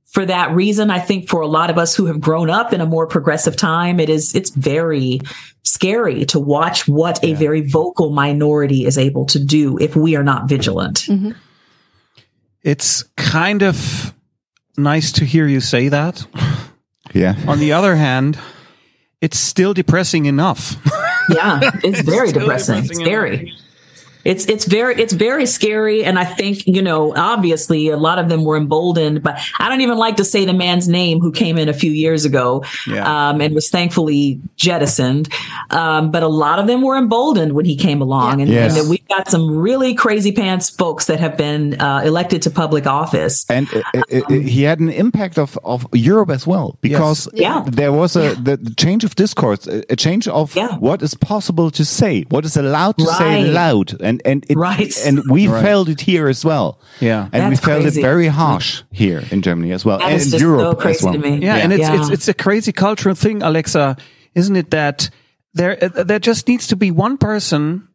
for 0.05 0.25
that 0.25 0.51
reason, 0.51 0.89
I 0.89 0.99
think 0.99 1.29
for 1.29 1.41
a 1.41 1.47
lot 1.47 1.69
of 1.69 1.77
us 1.77 1.95
who 1.95 2.05
have 2.05 2.19
grown 2.19 2.49
up 2.49 2.73
in 2.73 2.81
a 2.81 2.85
more 2.85 3.05
progressive 3.07 3.55
time, 3.55 3.99
it 3.99 4.09
is, 4.09 4.33
it's 4.33 4.49
very 4.51 5.19
scary 5.63 6.25
to 6.25 6.39
watch 6.39 6.87
what 6.87 7.23
a 7.23 7.33
very 7.33 7.61
vocal 7.61 8.09
minority 8.09 8.85
is 8.85 8.97
able 8.97 9.25
to 9.27 9.43
do 9.43 9.77
if 9.77 9.95
we 9.95 10.15
are 10.15 10.23
not 10.23 10.47
vigilant. 10.47 11.05
Mm-hmm. 11.07 11.31
It's 12.63 13.03
kind 13.15 13.63
of 13.63 14.13
nice 14.77 15.11
to 15.13 15.25
hear 15.25 15.45
you 15.45 15.59
say 15.59 15.89
that. 15.89 16.25
Yeah. 17.13 17.35
On 17.47 17.59
the 17.59 17.73
other 17.73 17.95
hand, 17.95 18.39
it's 19.21 19.37
still 19.37 19.73
depressing 19.73 20.25
enough. 20.25 20.75
yeah, 21.29 21.59
it's 21.83 22.01
very 22.09 22.29
Still 22.29 22.41
depressing. 22.41 22.77
It's 22.77 22.87
depressing 22.87 23.05
scary. 23.05 23.53
It's 24.27 24.45
it's 24.47 24.65
very 24.65 24.93
it's 25.01 25.13
very 25.13 25.45
scary, 25.45 26.03
and 26.03 26.19
I 26.19 26.25
think 26.25 26.67
you 26.67 26.81
know 26.81 27.13
obviously 27.15 27.87
a 27.89 27.97
lot 27.97 28.19
of 28.19 28.27
them 28.27 28.43
were 28.43 28.57
emboldened, 28.57 29.23
but 29.23 29.39
I 29.57 29.69
don't 29.69 29.79
even 29.81 29.97
like 29.97 30.17
to 30.17 30.25
say 30.25 30.43
the 30.45 30.53
man's 30.53 30.87
name 30.89 31.19
who 31.19 31.31
came 31.31 31.57
in 31.57 31.69
a 31.69 31.73
few 31.73 31.91
years 31.91 32.25
ago, 32.25 32.63
Yeah. 32.85 33.29
um, 33.29 33.39
and 33.41 33.55
was 33.55 33.69
thankfully 33.69 34.41
jettisoned. 34.57 35.29
Um, 35.69 36.11
but 36.11 36.23
a 36.23 36.27
lot 36.27 36.59
of 36.59 36.67
them 36.67 36.81
were 36.81 36.97
emboldened 36.97 37.53
when 37.53 37.65
he 37.65 37.75
came 37.77 38.01
along, 38.01 38.41
and, 38.41 38.51
Yes. 38.51 38.77
and 38.77 38.89
we've 38.89 39.07
got 39.07 39.29
some 39.29 39.45
really 39.57 39.93
crazy 39.93 40.31
pants 40.33 40.69
folks 40.69 41.05
that 41.05 41.19
have 41.19 41.37
been 41.37 41.79
uh, 41.79 42.01
elected 42.03 42.41
to 42.43 42.49
public 42.49 42.85
office. 42.85 43.45
and 43.49 43.67
uh, 43.73 43.81
uh, 43.95 44.01
uh, 44.11 44.33
he 44.33 44.63
had 44.63 44.79
an 44.79 44.89
impact 44.89 45.37
of, 45.37 45.57
of 45.63 45.87
Europe 45.93 46.29
as 46.29 46.45
well 46.45 46.77
because 46.81 47.29
Yeah. 47.33 47.63
there 47.65 47.93
was 47.93 48.15
a 48.15 48.35
the, 48.35 48.57
the 48.57 48.73
change 48.75 49.03
of 49.05 49.15
discourse, 49.15 49.67
a, 49.67 49.95
change 49.95 50.27
of 50.27 50.53
what 50.79 51.01
is 51.01 51.13
possible 51.15 51.71
to 51.71 51.83
say, 51.85 52.23
what 52.29 52.43
is 52.45 52.57
allowed 52.57 52.97
to 52.97 53.05
say 53.05 53.45
loud, 53.45 53.95
and 54.01 54.16
and 54.25 54.45
it, 54.49 54.57
Right. 54.57 54.93
and 55.05 55.21
we 55.29 55.47
felt 55.47 55.89
it 55.89 56.01
here 56.01 56.27
as 56.29 56.43
well. 56.45 56.79
Yeah. 56.99 57.29
and 57.31 57.43
we 57.49 57.55
That's 57.55 57.65
felt 57.65 57.81
crazy. 57.81 57.99
it 57.99 58.03
very 58.03 58.27
harsh 58.27 58.83
here 58.91 59.23
in 59.31 59.41
Germany 59.41 59.71
as 59.73 59.83
well, 59.85 59.97
That 59.99 60.07
and 60.11 60.15
is 60.15 60.25
in 60.25 60.31
just 60.31 60.41
Europe 60.41 60.81
so 60.81 60.89
as 60.89 61.01
well. 61.03 61.13
to 61.13 61.19
me. 61.19 61.37
Yeah, 61.45 61.55
and 61.63 61.71
it's 61.73 61.81
Yeah. 61.81 61.95
it's 62.01 62.09
it's 62.09 62.27
a 62.27 62.33
crazy 62.33 62.71
cultural 62.71 63.15
thing, 63.15 63.41
Alexa, 63.43 63.95
isn't 64.35 64.55
it? 64.55 64.69
That 64.71 65.09
there 65.53 65.77
uh, 65.81 66.03
there 66.03 66.19
just 66.19 66.47
needs 66.47 66.67
to 66.67 66.75
be 66.75 66.91
one 66.91 67.17
person 67.17 67.87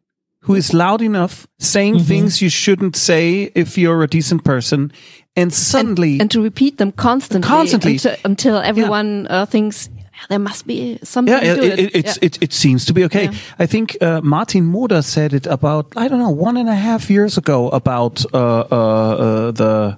who 0.45 0.55
is 0.55 0.73
loud 0.73 1.01
enough 1.01 1.47
saying 1.59 1.95
Mm-hmm. 1.95 2.07
things 2.07 2.41
you 2.41 2.49
shouldn't 2.49 2.95
say 2.95 3.51
if 3.55 3.77
you're 3.77 4.03
a 4.03 4.07
decent 4.07 4.43
person, 4.43 4.91
and 5.35 5.53
suddenly 5.53 6.19
and 6.19 6.29
to 6.31 6.41
repeat 6.43 6.77
them 6.77 6.91
constantly, 6.91 7.47
Constantly. 7.49 7.91
until, 7.93 8.15
until 8.25 8.57
everyone 8.57 9.27
uh, 9.29 9.45
thinks 9.45 9.89
there 10.29 10.39
must 10.39 10.67
be 10.67 10.99
something. 11.03 11.33
Yeah, 11.33 11.43
it, 11.43 11.59
it. 11.59 11.95
It, 11.95 12.05
yeah. 12.05 12.39
it, 12.41 12.53
seems 12.53 12.85
to 12.85 12.93
be 12.93 13.03
okay. 13.05 13.25
Yeah. 13.25 13.37
I 13.59 13.65
think 13.65 13.97
uh, 14.01 14.21
Martin 14.21 14.71
Muda 14.71 15.03
said 15.03 15.33
it 15.33 15.45
about 15.47 15.93
I 15.95 16.07
don't 16.07 16.19
know 16.19 16.29
one 16.29 16.57
and 16.57 16.69
a 16.69 16.75
half 16.75 17.09
years 17.09 17.37
ago 17.37 17.69
about 17.69 18.25
uh, 18.33 18.37
uh, 18.37 18.75
uh 18.75 19.51
the 19.51 19.97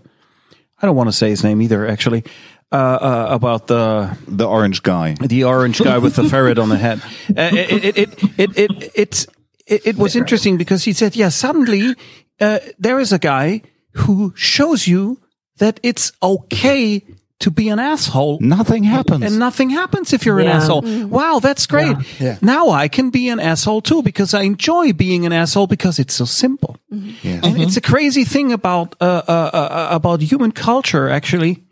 I 0.82 0.86
don't 0.86 0.96
want 0.96 1.10
to 1.10 1.14
say 1.14 1.30
his 1.30 1.44
name 1.44 1.62
either 1.62 1.88
actually 1.88 2.24
uh, 2.72 2.76
uh, 2.76 3.28
about 3.30 3.68
the 3.68 4.18
the 4.28 4.48
orange 4.48 4.84
guy, 4.84 5.16
the 5.22 5.44
orange 5.44 5.82
guy 5.82 5.98
with 5.98 6.16
the 6.16 6.28
ferret 6.30 6.60
on 6.60 6.70
the 6.70 6.78
head. 6.78 7.02
it, 7.30 7.98
it, 7.98 8.24
it, 8.38 8.58
it, 8.96 9.28
it, 9.66 9.88
it 9.88 9.98
was 9.98 10.16
interesting 10.16 10.58
because 10.58 10.84
he 10.84 10.94
said, 10.94 11.16
yeah, 11.16 11.30
suddenly 11.30 11.96
uh, 12.40 12.60
there 12.78 13.00
is 13.00 13.14
a 13.14 13.20
guy 13.20 13.62
who 13.94 14.34
shows 14.36 14.88
you 14.88 15.20
that 15.58 15.80
it's 15.84 16.12
okay 16.22 17.04
to 17.40 17.52
be 17.52 17.70
an 17.70 17.80
asshole. 17.80 18.40
Nothing 18.40 18.84
happens. 18.84 19.24
And 19.24 19.40
nothing 19.40 19.70
happens 19.70 20.14
if 20.14 20.26
you're 20.26 20.40
an 20.40 20.48
asshole. 20.48 20.84
Wow, 21.08 21.40
that's 21.40 21.68
great. 21.68 21.98
Now 22.42 22.70
I 22.70 22.88
can 22.88 23.10
be 23.10 23.30
an 23.30 23.40
asshole 23.40 23.82
too 23.82 24.02
because 24.02 24.34
I 24.34 24.44
enjoy 24.44 24.94
being 24.94 25.26
an 25.26 25.34
asshole 25.34 25.68
because 25.68 26.00
it's 26.00 26.14
so 26.14 26.26
simple. 26.26 26.78
Yes. 26.90 27.44
And 27.44 27.62
it's 27.62 27.78
a 27.78 27.82
crazy 27.82 28.24
thing 28.24 28.52
about 28.52 28.96
uh, 29.02 29.22
uh, 29.28 29.50
uh, 29.54 29.88
about 29.92 30.22
human 30.22 30.52
culture, 30.52 31.10
actually, 31.10 31.64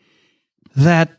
that 0.76 1.18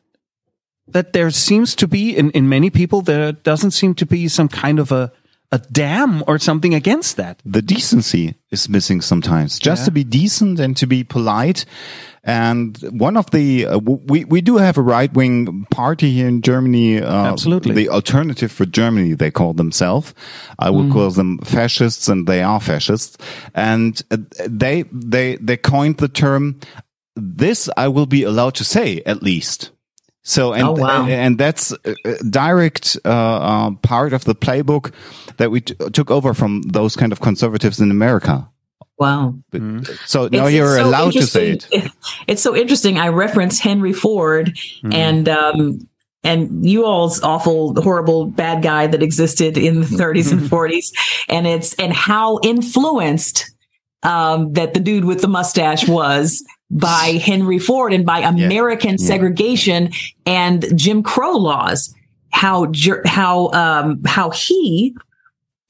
that 0.86 1.12
there 1.14 1.30
seems 1.30 1.74
to 1.76 1.88
be 1.88 2.14
in, 2.14 2.30
in 2.32 2.49
many 2.49 2.70
people 2.70 3.01
there 3.01 3.32
doesn't 3.32 3.70
seem 3.70 3.95
to 3.95 4.07
be 4.07 4.28
some 4.28 4.49
kind 4.49 4.78
of 4.78 4.92
a 4.92 5.11
a 5.53 5.59
dam 5.70 6.22
or 6.26 6.38
something 6.38 6.74
against 6.74 7.16
that. 7.16 7.40
the 7.45 7.62
decency 7.62 8.34
is 8.51 8.68
missing 8.68 9.01
sometimes 9.01 9.59
just 9.59 9.84
to 9.84 9.90
be 9.90 10.03
decent 10.03 10.59
and 10.59 10.76
to 10.76 10.86
be 10.86 11.05
polite 11.05 11.64
and 12.27 12.79
one 12.99 13.16
of 13.18 13.31
the 13.31 13.66
uh, 13.66 13.72
w- 13.75 14.01
we 14.07 14.25
we 14.25 14.41
do 14.41 14.57
have 14.57 14.79
a 14.79 14.83
right 14.83 15.12
wing 15.14 15.66
party 15.70 16.11
here 16.11 16.27
in 16.29 16.41
Germany 16.43 17.01
uh, 17.03 17.27
Absolutely. 17.33 17.75
the 17.75 17.89
alternative 17.91 18.51
for 18.51 18.64
Germany 18.66 19.14
they 19.14 19.31
call 19.31 19.53
themselves 19.55 20.14
I 20.59 20.70
would 20.70 20.91
call 20.93 21.11
them 21.11 21.39
fascists 21.45 22.09
and 22.09 22.27
they 22.27 22.43
are 22.43 22.61
fascists 22.61 23.16
and 23.55 24.01
uh, 24.11 24.16
they 24.49 24.85
they 24.93 25.37
they 25.37 25.57
coined 25.59 25.99
the 25.99 26.09
term 26.09 26.59
this 27.14 27.68
I 27.77 27.89
will 27.89 28.07
be 28.07 28.22
allowed 28.25 28.55
to 28.57 28.64
say 28.64 29.03
at 29.07 29.22
least 29.22 29.70
so 30.22 30.55
and 30.55 30.66
Oh, 30.68 30.72
wow. 30.72 31.07
and 31.07 31.37
that's 31.39 31.72
a 31.85 31.95
a 32.05 32.25
direct 32.31 32.97
uh, 33.05 33.09
uh, 33.11 33.70
part 33.83 34.12
of 34.14 34.25
the 34.25 34.35
playbook 34.35 34.93
that 35.37 35.51
we 35.51 35.61
t- 35.61 35.75
took 35.93 36.11
over 36.11 36.33
from 36.35 36.62
those 36.62 36.97
kind 36.97 37.12
of 37.12 37.20
conservatives 37.20 37.79
in 37.81 37.91
America. 37.91 38.49
Wow. 38.99 39.34
But- 39.51 39.61
So 40.07 40.22
now 40.28 40.47
It's- 40.47 40.53
you're 40.55 40.74
it's 40.76 40.82
so 40.84 40.88
allowed 40.88 41.12
to 41.14 41.22
say 41.26 41.51
it. 41.51 41.66
interesting. 41.72 41.92
It's 42.28 42.42
so 42.42 42.55
interesting. 42.57 42.99
I 42.99 43.09
referenced 43.09 43.61
Henry 43.62 43.92
Ford 43.92 44.57
and 44.90 45.28
um 45.28 45.88
and 46.22 46.64
you 46.66 46.86
all's 46.86 47.20
awful, 47.22 47.74
horrible, 47.82 48.26
bad 48.26 48.62
guy 48.62 48.86
that 48.86 49.03
existed 49.03 49.59
in 49.59 49.80
the 49.80 49.86
30s 49.86 50.32
and 50.32 50.40
40s, 50.51 50.86
and 51.28 51.47
it's 51.47 51.74
and 51.74 51.92
how 51.92 52.38
influenced 52.42 53.51
um, 54.05 54.53
that 54.55 54.72
the 54.74 54.80
dude 54.80 55.05
with 55.05 55.20
the 55.22 55.28
mustache 55.28 55.86
was 55.88 56.42
by 56.70 57.20
Henry 57.22 57.59
Ford 57.59 57.92
and 57.92 58.07
by 58.07 58.20
American 58.20 58.97
segregation 58.99 59.90
and 60.24 60.64
Jim 60.76 61.03
Crow 61.03 61.32
laws. 61.36 61.95
How 62.30 62.70
how 63.05 63.51
um, 63.53 64.01
how 64.07 64.30
he 64.30 64.95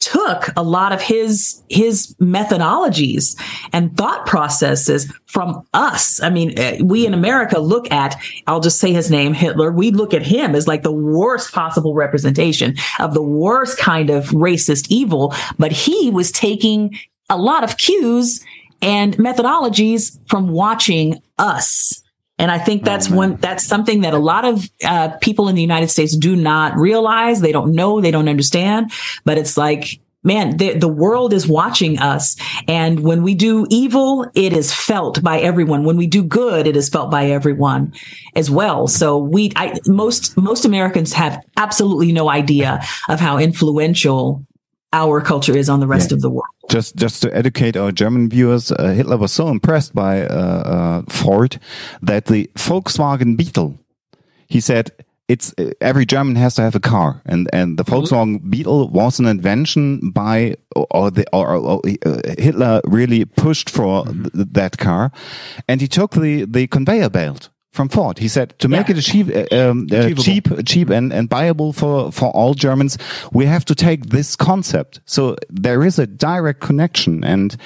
took 0.04 0.50
a 0.54 0.62
lot 0.62 0.92
of 0.92 1.00
his 1.00 1.62
his 1.70 2.14
methodologies 2.20 3.40
and 3.72 3.96
thought 3.96 4.26
processes 4.26 5.10
from 5.26 5.66
us. 5.72 6.22
I 6.22 6.28
mean, 6.28 6.58
eh, 6.58 6.78
we 6.82 7.06
in 7.06 7.14
America 7.14 7.58
look 7.58 7.90
at 7.90 8.14
I'll 8.46 8.60
just 8.60 8.80
say 8.80 8.92
his 8.92 9.10
name 9.10 9.32
Hitler. 9.32 9.72
We 9.72 9.90
look 9.90 10.12
at 10.12 10.22
him 10.22 10.54
as 10.54 10.68
like 10.68 10.82
the 10.82 10.92
worst 10.92 11.52
possible 11.52 11.94
representation 11.94 12.76
of 12.98 13.14
the 13.14 13.22
worst 13.22 13.78
kind 13.78 14.10
of 14.10 14.26
racist 14.26 14.86
evil, 14.90 15.34
but 15.58 15.72
he 15.72 16.10
was 16.10 16.30
taking 16.30 16.98
a 17.30 17.38
lot 17.38 17.64
of 17.64 17.78
cues 17.78 18.44
and 18.82 19.16
methodologies 19.16 20.18
from 20.28 20.48
watching 20.48 21.22
us. 21.38 22.03
And 22.38 22.50
I 22.50 22.58
think 22.58 22.82
that's 22.84 23.08
one, 23.08 23.36
that's 23.36 23.64
something 23.64 24.00
that 24.00 24.12
a 24.12 24.18
lot 24.18 24.44
of 24.44 24.68
uh, 24.84 25.10
people 25.20 25.48
in 25.48 25.54
the 25.54 25.62
United 25.62 25.88
States 25.88 26.16
do 26.16 26.34
not 26.34 26.76
realize. 26.76 27.40
They 27.40 27.52
don't 27.52 27.72
know, 27.72 28.00
they 28.00 28.10
don't 28.10 28.28
understand, 28.28 28.92
but 29.24 29.38
it's 29.38 29.56
like, 29.56 30.00
man, 30.24 30.56
the, 30.56 30.72
the 30.72 30.88
world 30.88 31.32
is 31.32 31.46
watching 31.46 31.98
us. 31.98 32.34
And 32.66 33.00
when 33.00 33.22
we 33.22 33.34
do 33.34 33.66
evil, 33.70 34.26
it 34.34 34.52
is 34.52 34.74
felt 34.74 35.22
by 35.22 35.38
everyone. 35.38 35.84
When 35.84 35.96
we 35.96 36.06
do 36.06 36.24
good, 36.24 36.66
it 36.66 36.76
is 36.76 36.88
felt 36.88 37.10
by 37.10 37.26
everyone 37.26 37.92
as 38.34 38.50
well. 38.50 38.88
So 38.88 39.18
we, 39.18 39.52
I, 39.54 39.78
most, 39.86 40.36
most 40.36 40.64
Americans 40.64 41.12
have 41.12 41.40
absolutely 41.56 42.10
no 42.10 42.30
idea 42.30 42.82
of 43.08 43.20
how 43.20 43.38
influential 43.38 44.44
our 44.94 45.20
culture 45.20 45.56
is 45.56 45.68
on 45.68 45.80
the 45.80 45.86
rest 45.86 46.12
of 46.12 46.20
the 46.20 46.30
world. 46.30 46.54
Just 46.70 46.96
just 46.96 47.20
to 47.22 47.36
educate 47.36 47.76
our 47.76 47.92
German 47.92 48.28
viewers, 48.30 48.72
uh, 48.72 48.94
Hitler 48.94 49.18
was 49.18 49.32
so 49.32 49.48
impressed 49.48 49.94
by 49.94 50.22
uh, 50.22 50.62
uh, 50.74 51.02
Ford 51.08 51.58
that 52.00 52.26
the 52.26 52.50
Volkswagen 52.54 53.36
Beetle, 53.36 53.78
he 54.46 54.60
said. 54.60 54.90
It's 55.26 55.54
uh, 55.56 55.70
every 55.80 56.04
German 56.04 56.36
has 56.36 56.54
to 56.56 56.62
have 56.62 56.74
a 56.74 56.80
car, 56.80 57.22
and 57.24 57.48
and 57.50 57.78
the 57.78 57.84
Volkswagen 57.84 58.50
Beetle 58.50 58.90
was 58.90 59.18
an 59.18 59.26
invention 59.26 60.10
by 60.10 60.56
or 60.74 61.10
the 61.10 61.24
or, 61.32 61.56
or 61.56 61.80
uh, 62.04 62.20
Hitler 62.38 62.82
really 62.84 63.24
pushed 63.24 63.70
for 63.70 64.04
th- 64.04 64.48
that 64.52 64.76
car, 64.76 65.12
and 65.66 65.80
he 65.80 65.88
took 65.88 66.12
the 66.12 66.44
the 66.44 66.66
conveyor 66.66 67.08
belt 67.08 67.48
from 67.74 67.88
Ford. 67.88 68.18
He 68.18 68.28
said 68.28 68.54
to 68.58 68.68
make 68.68 68.88
Yeah. 68.88 68.96
it 68.96 68.98
achieve, 68.98 69.30
uh, 69.34 69.70
um, 69.70 69.86
uh, 69.92 70.14
cheap, 70.14 70.48
cheap 70.64 70.90
and, 70.90 71.12
and 71.12 71.28
buyable 71.28 71.74
for, 71.74 72.12
for 72.12 72.30
all 72.30 72.54
Germans, 72.54 72.96
we 73.32 73.46
have 73.46 73.64
to 73.64 73.74
take 73.74 74.06
this 74.10 74.36
concept. 74.36 75.00
So 75.04 75.36
there 75.50 75.82
is 75.86 75.98
a 75.98 76.06
direct 76.06 76.60
connection. 76.60 77.24
And 77.24 77.56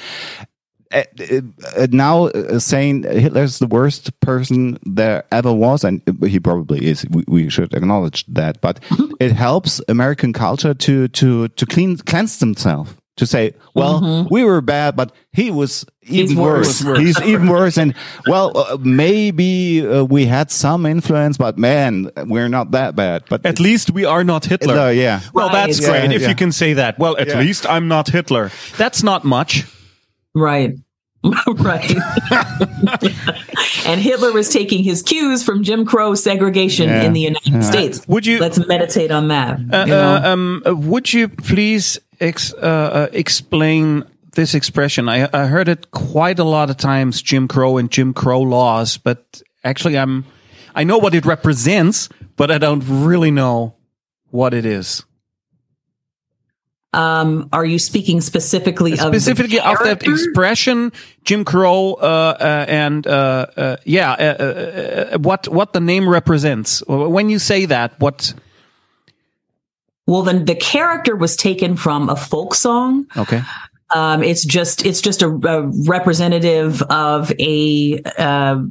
uh, 0.90 1.02
uh, 1.76 1.86
now 1.90 2.28
uh, 2.28 2.58
saying 2.58 3.02
Hitler's 3.04 3.58
the 3.58 3.66
worst 3.66 4.18
person 4.20 4.78
there 4.86 5.24
ever 5.30 5.52
was, 5.52 5.84
and 5.84 6.00
he 6.26 6.40
probably 6.40 6.86
is. 6.86 7.04
We, 7.10 7.24
we 7.28 7.50
should 7.50 7.74
acknowledge 7.74 8.24
that. 8.28 8.60
But 8.62 8.80
it 9.20 9.32
helps 9.32 9.82
American 9.88 10.32
culture 10.32 10.72
to 10.74 11.08
to 11.08 11.48
to 11.48 11.66
clean 11.66 11.98
cleanse 11.98 12.38
themselves. 12.38 12.94
To 13.18 13.26
say, 13.26 13.54
well, 13.74 14.26
we 14.30 14.44
were 14.44 14.60
bad, 14.60 14.96
but 14.96 15.12
he 15.32 15.50
was 15.50 15.84
even 16.02 16.28
He's 16.28 16.36
worse. 16.36 16.84
worse. 16.84 16.98
He's 16.98 17.20
even 17.22 17.48
worse. 17.48 17.76
And 17.76 17.94
well, 18.26 18.56
uh, 18.56 18.76
maybe 18.80 19.86
uh, 19.86 20.04
we 20.04 20.26
had 20.26 20.50
some 20.50 20.86
influence, 20.86 21.36
but 21.36 21.58
man, 21.58 22.10
we're 22.26 22.48
not 22.48 22.70
that 22.72 22.94
bad. 22.96 23.24
But 23.28 23.44
At 23.44 23.60
least 23.60 23.90
we 23.90 24.04
are 24.04 24.24
not 24.24 24.44
Hitler. 24.46 24.74
No, 24.74 24.88
yeah. 24.90 25.20
Well, 25.34 25.50
that's 25.50 25.80
Right. 25.80 25.90
great 26.00 26.10
Yeah, 26.10 26.16
if 26.16 26.22
yeah. 26.22 26.28
you 26.28 26.34
can 26.34 26.52
say 26.52 26.74
that. 26.74 26.98
Well, 26.98 27.16
at 27.18 27.28
Yeah. 27.28 27.40
least 27.40 27.66
I'm 27.68 27.88
not 27.88 28.08
Hitler. 28.08 28.50
That's 28.76 29.02
not 29.02 29.24
much. 29.24 29.64
Right. 30.34 30.74
right. 31.48 31.92
and 33.86 34.00
Hitler 34.00 34.32
was 34.32 34.48
taking 34.50 34.84
his 34.84 35.02
cues 35.02 35.42
from 35.42 35.62
Jim 35.64 35.84
Crow 35.84 36.14
segregation 36.14 36.88
Yeah. 36.88 37.02
in 37.02 37.12
the 37.12 37.20
United 37.20 37.64
States. 37.64 38.06
Would 38.06 38.26
you- 38.26 38.38
Let's 38.38 38.64
meditate 38.66 39.10
on 39.10 39.28
that. 39.28 39.58
Uh, 39.58 39.78
you 39.80 39.86
know? 39.86 40.14
uh, 40.14 40.20
um, 40.32 40.62
uh, 40.66 40.74
would 40.76 41.12
you 41.12 41.28
please 41.28 41.98
ex- 42.20 42.54
uh, 42.54 42.56
uh, 42.56 43.08
explain 43.12 44.04
this 44.32 44.54
expression? 44.54 45.08
I, 45.08 45.28
I 45.32 45.46
heard 45.46 45.68
it 45.68 45.90
quite 45.90 46.38
a 46.38 46.44
lot 46.44 46.70
of 46.70 46.76
times, 46.76 47.22
Jim 47.22 47.48
Crow 47.48 47.76
and 47.76 47.90
Jim 47.90 48.12
Crow 48.14 48.40
laws, 48.40 48.96
but 48.98 49.42
actually, 49.64 49.98
I'm 49.98 50.24
I 50.74 50.84
know 50.84 50.98
what 50.98 51.14
it 51.14 51.26
represents, 51.26 52.08
but 52.36 52.50
I 52.50 52.58
don't 52.58 52.84
really 52.86 53.30
know 53.30 53.74
what 54.30 54.54
it 54.54 54.64
is. 54.64 55.04
Um, 56.94 57.50
are 57.52 57.66
you 57.66 57.78
speaking 57.78 58.22
specifically 58.22 58.92
of 58.92 58.98
the 58.98 59.04
Specifically 59.04 59.60
of 59.60 59.78
that 59.84 60.02
expression, 60.04 60.90
Jim 61.22 61.44
Crow, 61.44 61.94
uh, 61.94 62.36
uh, 62.40 62.64
and 62.66 63.06
uh, 63.06 63.46
uh, 63.56 63.76
yeah, 63.84 64.12
uh, 64.12 64.22
uh, 64.22 65.14
uh, 65.14 65.18
what 65.18 65.48
what 65.48 65.74
the 65.74 65.80
name 65.80 66.08
represents. 66.08 66.82
When 66.86 67.28
you 67.28 67.38
say 67.38 67.66
that, 67.66 68.00
what? 68.00 68.32
Well, 70.08 70.22
then 70.22 70.46
the 70.46 70.54
character 70.54 71.14
was 71.14 71.36
taken 71.36 71.76
from 71.76 72.08
a 72.08 72.16
folk 72.16 72.54
song. 72.54 73.06
Okay. 73.14 73.42
Um, 73.94 74.22
it's 74.22 74.42
just 74.42 74.86
it's 74.86 75.02
just 75.02 75.20
a, 75.20 75.28
a 75.28 75.70
representative 75.86 76.80
of 76.84 77.30
a 77.38 78.02
uh, 78.16 78.62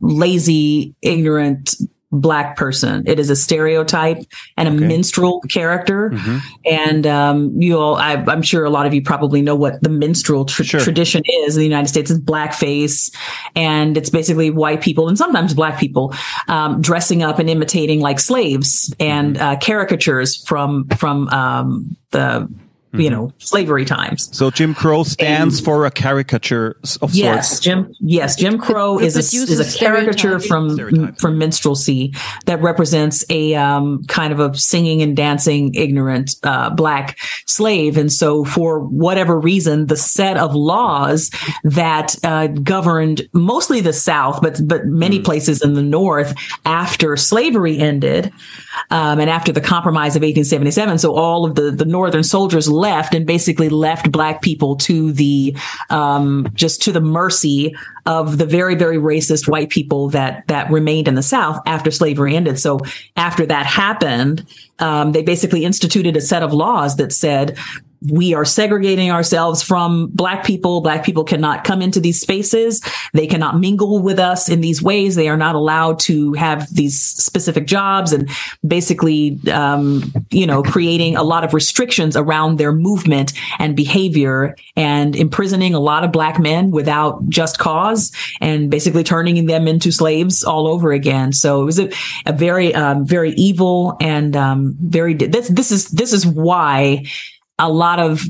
lazy, 0.00 0.94
ignorant 1.02 1.74
black 2.12 2.56
person. 2.56 3.02
It 3.06 3.18
is 3.18 3.30
a 3.30 3.36
stereotype 3.36 4.18
and 4.56 4.68
a 4.68 4.70
minstrel 4.70 5.40
character. 5.50 6.10
Mm-hmm. 6.10 6.38
And 6.64 7.06
um, 7.06 7.60
you'll, 7.60 7.94
I, 7.96 8.14
I'm 8.14 8.42
sure 8.42 8.64
a 8.64 8.70
lot 8.70 8.86
of 8.86 8.94
you 8.94 9.02
probably 9.02 9.42
know 9.42 9.56
what 9.56 9.82
the 9.82 9.88
minstrel 9.88 10.44
tr- 10.44 10.62
Sure. 10.62 10.80
tradition 10.80 11.22
is 11.44 11.56
in 11.56 11.60
the 11.60 11.66
United 11.66 11.88
States. 11.88 12.10
It's 12.10 12.20
blackface, 12.20 13.14
and 13.54 13.96
it's 13.96 14.10
basically 14.10 14.50
white 14.50 14.80
people 14.80 15.08
and 15.08 15.16
sometimes 15.18 15.54
black 15.54 15.78
people 15.78 16.14
um, 16.48 16.80
dressing 16.80 17.22
up 17.22 17.38
and 17.38 17.48
imitating 17.50 18.00
like 18.00 18.18
slaves 18.18 18.92
and 18.98 19.38
uh, 19.38 19.56
caricatures 19.58 20.44
from 20.46 20.88
from 20.88 21.28
um, 21.28 21.96
the 22.10 22.48
you 22.92 23.10
know 23.10 23.32
slavery 23.38 23.84
times. 23.84 24.34
So 24.36 24.50
Jim 24.50 24.74
Crow 24.74 25.02
stands 25.02 25.60
for 25.60 25.84
a 25.86 25.90
caricature 25.90 26.76
s- 26.82 26.96
of 26.96 27.14
Yes, 27.14 27.48
sorts. 27.50 27.60
Jim. 27.60 27.92
Yes, 28.00 28.36
Jim 28.36 28.58
Crow 28.58 28.98
is 28.98 29.16
a 29.16 29.20
is 29.20 29.60
a 29.60 29.78
caricature 29.78 30.40
from 30.40 30.70
Stereotyping. 30.70 31.14
from 31.16 31.38
minstrelsy 31.38 32.14
that 32.46 32.62
represents 32.62 33.24
a 33.28 33.54
um, 33.54 34.02
kind 34.04 34.32
of 34.32 34.40
a 34.40 34.56
singing 34.56 35.02
and 35.02 35.16
dancing 35.16 35.74
ignorant 35.74 36.36
uh, 36.42 36.70
black 36.70 37.18
slave, 37.46 37.96
and 37.96 38.12
so 38.12 38.44
for 38.44 38.80
whatever 38.80 39.38
reason, 39.38 39.86
the 39.86 39.96
set 39.96 40.36
of 40.36 40.54
laws 40.54 41.30
that 41.64 42.16
uh, 42.24 42.46
governed 42.46 43.28
mostly 43.32 43.80
the 43.80 43.92
South, 43.92 44.40
but 44.40 44.60
but 44.66 44.86
many 44.86 45.20
places 45.20 45.62
in 45.62 45.74
the 45.74 45.82
North 45.82 46.34
after 46.64 47.16
slavery 47.16 47.78
ended, 47.78 48.32
um, 48.90 49.20
and 49.20 49.28
after 49.28 49.52
the 49.52 49.60
Compromise 49.60 50.16
of 50.16 50.22
1877. 50.22 50.98
So 50.98 51.14
all 51.14 51.44
of 51.44 51.54
the 51.56 51.70
the 51.70 51.84
Northern 51.84 52.22
soldiers 52.22 52.68
left 52.76 53.14
and 53.14 53.26
basically 53.26 53.68
left 53.68 54.12
black 54.12 54.42
people 54.42 54.76
to 54.76 55.12
the 55.12 55.56
um, 55.90 56.48
just 56.54 56.82
to 56.82 56.92
the 56.92 57.00
mercy 57.00 57.74
of 58.06 58.38
the 58.38 58.46
very 58.46 58.74
very 58.74 58.98
racist 58.98 59.48
white 59.48 59.70
people 59.70 60.08
that 60.10 60.46
that 60.48 60.70
remained 60.70 61.08
in 61.08 61.14
the 61.14 61.22
South 61.22 61.60
after 61.66 61.90
slavery 61.90 62.36
ended. 62.36 62.58
So 62.58 62.80
after 63.16 63.46
that 63.46 63.66
happened, 63.66 64.46
um, 64.78 65.12
they 65.12 65.22
basically 65.22 65.64
instituted 65.64 66.16
a 66.16 66.20
set 66.20 66.42
of 66.42 66.52
laws 66.52 66.96
that 66.96 67.12
said 67.12 67.58
we 68.00 68.34
are 68.34 68.44
segregating 68.44 69.10
ourselves 69.10 69.62
from 69.62 70.08
black 70.08 70.44
people. 70.44 70.80
Black 70.80 71.04
people 71.04 71.24
cannot 71.24 71.64
come 71.64 71.82
into 71.82 72.00
these 72.00 72.20
spaces. 72.20 72.80
They 73.12 73.26
cannot 73.26 73.58
mingle 73.58 74.00
with 74.00 74.18
us 74.18 74.48
in 74.48 74.60
these 74.60 74.82
ways. 74.82 75.14
They 75.14 75.28
are 75.28 75.36
not 75.36 75.54
allowed 75.54 75.98
to 76.00 76.32
have 76.34 76.72
these 76.74 77.00
specific 77.00 77.66
jobs 77.66 78.12
and 78.12 78.28
basically, 78.66 79.40
um, 79.50 80.12
you 80.30 80.46
know, 80.46 80.62
creating 80.62 81.16
a 81.16 81.22
lot 81.22 81.44
of 81.44 81.54
restrictions 81.54 82.16
around 82.16 82.58
their 82.58 82.72
movement 82.72 83.32
and 83.58 83.76
behavior 83.76 84.56
and 84.76 85.16
imprisoning 85.16 85.74
a 85.74 85.80
lot 85.80 86.04
of 86.04 86.12
black 86.12 86.38
men 86.38 86.70
without 86.70 87.26
just 87.28 87.58
cause 87.58 88.12
and 88.40 88.70
basically 88.70 89.02
turning 89.02 89.46
them 89.46 89.66
into 89.66 89.90
slaves 89.90 90.44
all 90.44 90.66
over 90.66 90.92
again. 90.92 91.32
So 91.32 91.62
it 91.62 91.64
was 91.64 91.78
a, 91.78 91.90
a 92.26 92.32
very, 92.32 92.74
um, 92.74 93.04
very 93.04 93.30
evil 93.32 93.96
and, 94.00 94.36
um, 94.36 94.76
very, 94.80 95.14
this, 95.14 95.48
this 95.48 95.70
is, 95.70 95.88
this 95.90 96.12
is 96.12 96.26
why 96.26 97.04
a 97.58 97.70
lot 97.70 97.98
of 97.98 98.24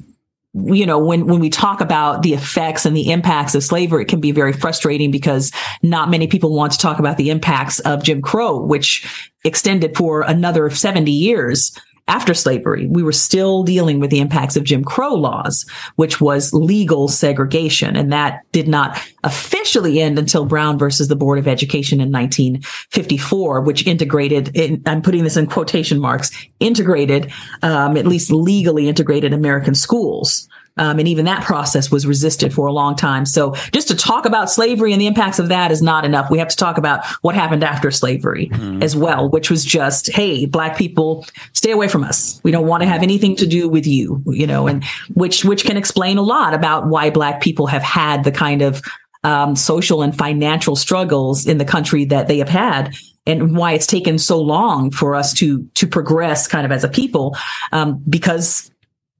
you 0.55 0.87
know 0.87 0.99
when 0.99 1.27
when 1.27 1.41
we 1.41 1.51
talk 1.51 1.81
about 1.81 2.22
the 2.22 2.33
effects 2.33 2.87
and 2.87 2.97
the 2.97 3.11
impacts 3.11 3.55
of 3.55 3.62
slavery 3.62 4.03
it 4.03 4.09
can 4.09 4.20
be 4.20 4.33
very 4.33 4.53
frustrating 4.53 5.11
because 5.11 5.53
not 5.83 6.09
many 6.09 6.27
people 6.27 6.55
want 6.55 6.72
to 6.72 6.79
talk 6.79 6.99
about 6.99 7.18
the 7.18 7.29
impacts 7.29 7.79
of 7.81 8.03
Jim 8.03 8.22
Crow 8.22 8.59
which 8.59 9.07
extended 9.45 9.97
for 9.97 10.22
another 10.22 10.70
70 10.70 11.11
years 11.11 11.77
after 12.09 12.35
slavery 12.35 12.87
we 12.87 13.03
were 13.03 13.13
still 13.13 13.63
dealing 13.63 14.01
with 14.01 14.11
the 14.11 14.21
impacts 14.21 14.57
of 14.57 14.65
Jim 14.65 14.85
Crow 14.85 15.15
laws 15.15 15.67
which 15.97 16.21
was 16.21 16.53
legal 16.53 17.09
segregation. 17.09 17.97
And 17.97 18.13
that 18.13 18.41
did 18.53 18.69
not 18.69 19.01
officially 19.25 20.01
end 20.01 20.19
until 20.19 20.45
Brown 20.45 20.79
versus 20.79 21.09
the 21.09 21.17
Board 21.17 21.39
of 21.39 21.49
Education 21.49 22.01
in 22.01 22.13
1954 22.13 23.61
which 23.63 23.87
integrated 23.87 24.57
in, 24.57 24.83
I'm 24.87 25.03
putting 25.03 25.25
this 25.25 25.37
in 25.37 25.47
quotation 25.47 26.01
marks 26.01 26.31
integrated 26.61 27.33
um, 27.63 27.97
at 27.97 28.07
least 28.07 28.31
legally 28.31 28.89
integrated 28.89 29.33
American 29.33 29.75
schools 29.75 30.49
um, 30.77 30.99
and 30.99 31.09
even 31.09 31.24
that 31.24 31.45
process 31.45 31.91
was 31.91 32.07
resisted 32.07 32.53
for 32.53 32.66
a 32.66 32.72
long 32.72 32.95
time. 32.95 33.24
So 33.24 33.53
just 33.72 33.89
to 33.89 33.97
talk 33.97 34.27
about 34.27 34.51
slavery 34.51 34.93
and 34.93 35.01
the 35.01 35.07
impacts 35.07 35.39
of 35.39 35.49
that 35.49 35.70
is 35.70 35.83
not 35.83 36.05
enough. 36.05 36.31
We 36.31 36.39
have 36.39 36.49
to 36.49 36.57
talk 36.57 36.79
about 36.79 37.05
what 37.22 37.35
happened 37.35 37.64
after 37.64 37.91
slavery 37.91 38.51
as 38.83 38.95
well, 38.95 39.29
which 39.29 39.51
was 39.51 39.64
just, 39.64 40.11
hey, 40.11 40.47
black 40.47 40.77
people, 40.77 41.27
stay 41.53 41.70
away 41.70 41.89
from 41.89 42.05
us. 42.05 42.41
We 42.43 42.51
don't 42.51 42.66
want 42.66 42.83
to 42.83 42.89
have 42.89 43.03
anything 43.03 43.37
to 43.37 43.47
do 43.47 43.68
with 43.68 43.87
you, 43.87 44.22
you 44.27 44.47
know, 44.47 44.66
and 44.66 44.85
which 45.14 45.45
which 45.45 45.64
can 45.64 45.77
explain 45.77 46.18
a 46.18 46.22
lot 46.22 46.55
about 46.55 46.87
why 46.89 47.11
black 47.11 47.41
people 47.41 47.66
have 47.66 47.83
had 47.83 48.24
the 48.24 48.33
kind 48.33 48.62
of 48.62 48.83
um, 49.24 49.57
social 49.57 50.03
and 50.03 50.16
financial 50.16 50.77
struggles 50.77 51.47
in 51.47 51.59
the 51.59 51.64
country 51.64 52.05
that 52.05 52.29
they 52.29 52.39
have 52.39 52.49
had 52.49 52.95
and 53.27 53.57
why 53.57 53.72
it's 53.72 53.87
taken 53.87 54.18
so 54.18 54.41
long 54.41 54.91
for 54.91 55.14
us 55.14 55.33
to 55.35 55.68
to 55.74 55.87
progress 55.87 56.47
kind 56.47 56.64
of 56.64 56.72
as 56.72 56.85
a 56.85 56.89
people 56.89 57.37
um, 57.72 58.03
because 58.09 58.70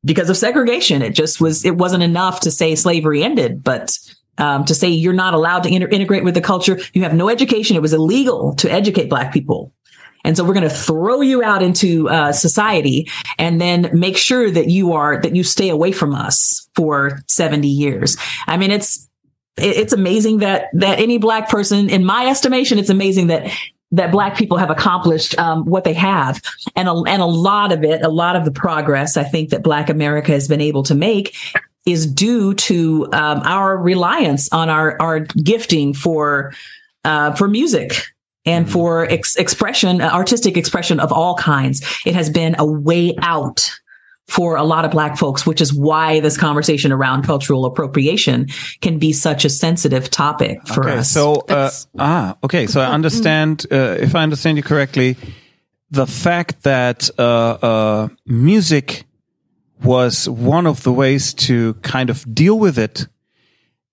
because 0.07 0.31
of 0.31 0.37
segregation. 0.37 1.03
It 1.03 1.15
just 1.15 1.41
was, 1.41 1.65
it 1.65 1.77
wasn't 1.77 2.03
enough 2.03 2.41
to 2.41 2.51
say 2.51 2.75
slavery 2.75 3.23
ended, 3.23 3.63
but 3.63 3.99
um, 4.39 4.65
to 4.65 4.75
say 4.75 4.89
you're 4.89 5.13
not 5.13 5.35
allowed 5.35 5.65
to 5.65 5.69
inter- 5.69 5.89
integrate 5.89 6.25
with 6.25 6.35
the 6.35 6.41
culture. 6.41 6.79
You 6.95 7.03
have 7.03 7.15
no 7.15 7.29
education. 7.29 7.77
It 7.77 7.83
was 7.83 7.93
illegal 7.93 8.55
to 8.57 8.71
educate 8.71 9.11
black 9.11 9.33
people. 9.33 9.73
And 10.25 10.37
so 10.37 10.45
we're 10.45 10.55
going 10.55 10.69
to 10.69 10.75
throw 10.75 11.21
you 11.21 11.43
out 11.43 11.63
into 11.63 12.09
uh, 12.09 12.33
society 12.33 13.09
and 13.39 13.61
then 13.61 13.91
make 13.93 14.17
sure 14.17 14.51
that 14.51 14.69
you 14.69 14.93
are, 14.93 15.21
that 15.21 15.37
you 15.37 15.45
stay 15.45 15.69
away 15.69 15.93
from 15.93 16.15
us 16.15 16.69
for 16.75 17.21
70 17.29 17.69
years. 17.69 18.17
I 18.47 18.57
mean, 18.57 18.73
it's, 18.73 19.09
it's 19.57 19.93
amazing 19.93 20.39
that, 20.39 20.67
that 20.75 20.99
any 20.99 21.19
black 21.19 21.49
person, 21.49 21.89
in 21.89 22.05
my 22.05 22.27
estimation, 22.27 22.79
it's 22.79 22.91
amazing 22.91 23.29
that 23.29 23.51
that 23.93 24.11
black 24.11 24.37
people 24.37 24.57
have 24.57 24.71
accomplished 24.71 25.39
um, 25.39 25.65
what 25.65 25.85
they 25.85 25.93
have. 25.93 26.43
And 26.75 26.89
a, 26.89 27.03
and 27.07 27.23
a 27.23 27.27
lot 27.27 27.73
of 27.73 27.85
it 27.85 28.03
a 28.03 28.09
lot 28.09 28.37
of 28.37 28.45
the 28.45 28.51
progress 28.51 29.17
i 29.17 29.25
think 29.25 29.51
that 29.51 29.63
black 29.63 29.89
america 29.89 30.33
has 30.33 30.49
been 30.49 30.61
able 30.61 30.83
to 30.85 30.95
make 30.95 31.37
is 31.87 32.07
due 32.07 32.53
to 32.55 33.07
um, 33.13 33.41
our 33.45 33.79
reliance 33.79 34.53
on 34.53 34.69
our 34.69 35.01
our 35.01 35.21
gifting 35.21 35.95
for 35.95 36.53
uh, 37.05 37.33
for 37.35 37.49
music 37.49 37.93
and 38.45 38.71
for 38.71 39.07
ex- 39.07 39.37
expression 39.37 40.01
uh, 40.01 40.11
artistic 40.11 40.57
expression 40.57 41.01
of 41.01 41.13
all 41.13 41.37
kinds. 41.37 41.83
It 42.05 42.15
has 42.15 42.29
been 42.29 42.57
a 42.59 42.67
way 42.67 43.15
out 43.23 43.71
for 44.27 44.57
a 44.57 44.65
lot 44.65 44.85
of 44.85 44.91
black 44.91 45.17
folks, 45.17 45.47
which 45.47 45.61
is 45.61 45.73
why 45.73 46.19
this 46.21 46.37
conversation 46.37 46.91
around 46.91 47.23
cultural 47.23 47.65
appropriation 47.65 48.49
can 48.81 48.99
be 48.99 49.13
such 49.13 49.45
a 49.45 49.49
sensitive 49.49 50.11
topic 50.11 50.67
for 50.67 50.85
Okay, 50.89 50.99
us. 50.99 51.11
so 51.11 51.35
uh, 51.49 51.71
ah, 51.99 52.37
okay, 52.43 52.67
so 52.67 52.81
I 52.81 52.87
understand. 52.87 53.67
Uh, 53.71 53.97
if 54.01 54.15
I 54.17 54.23
understand 54.25 54.57
you 54.57 54.65
correctly, 54.65 55.17
the 55.91 56.07
fact 56.07 56.65
that 56.65 57.09
uh, 57.19 57.23
uh, 57.23 58.09
music 58.27 59.05
was 59.85 60.29
one 60.29 60.67
of 60.67 60.83
the 60.83 60.93
ways 60.93 61.33
to 61.35 61.75
kind 61.83 62.11
of 62.11 62.25
deal 62.35 62.59
with 62.59 62.79
it, 62.79 63.07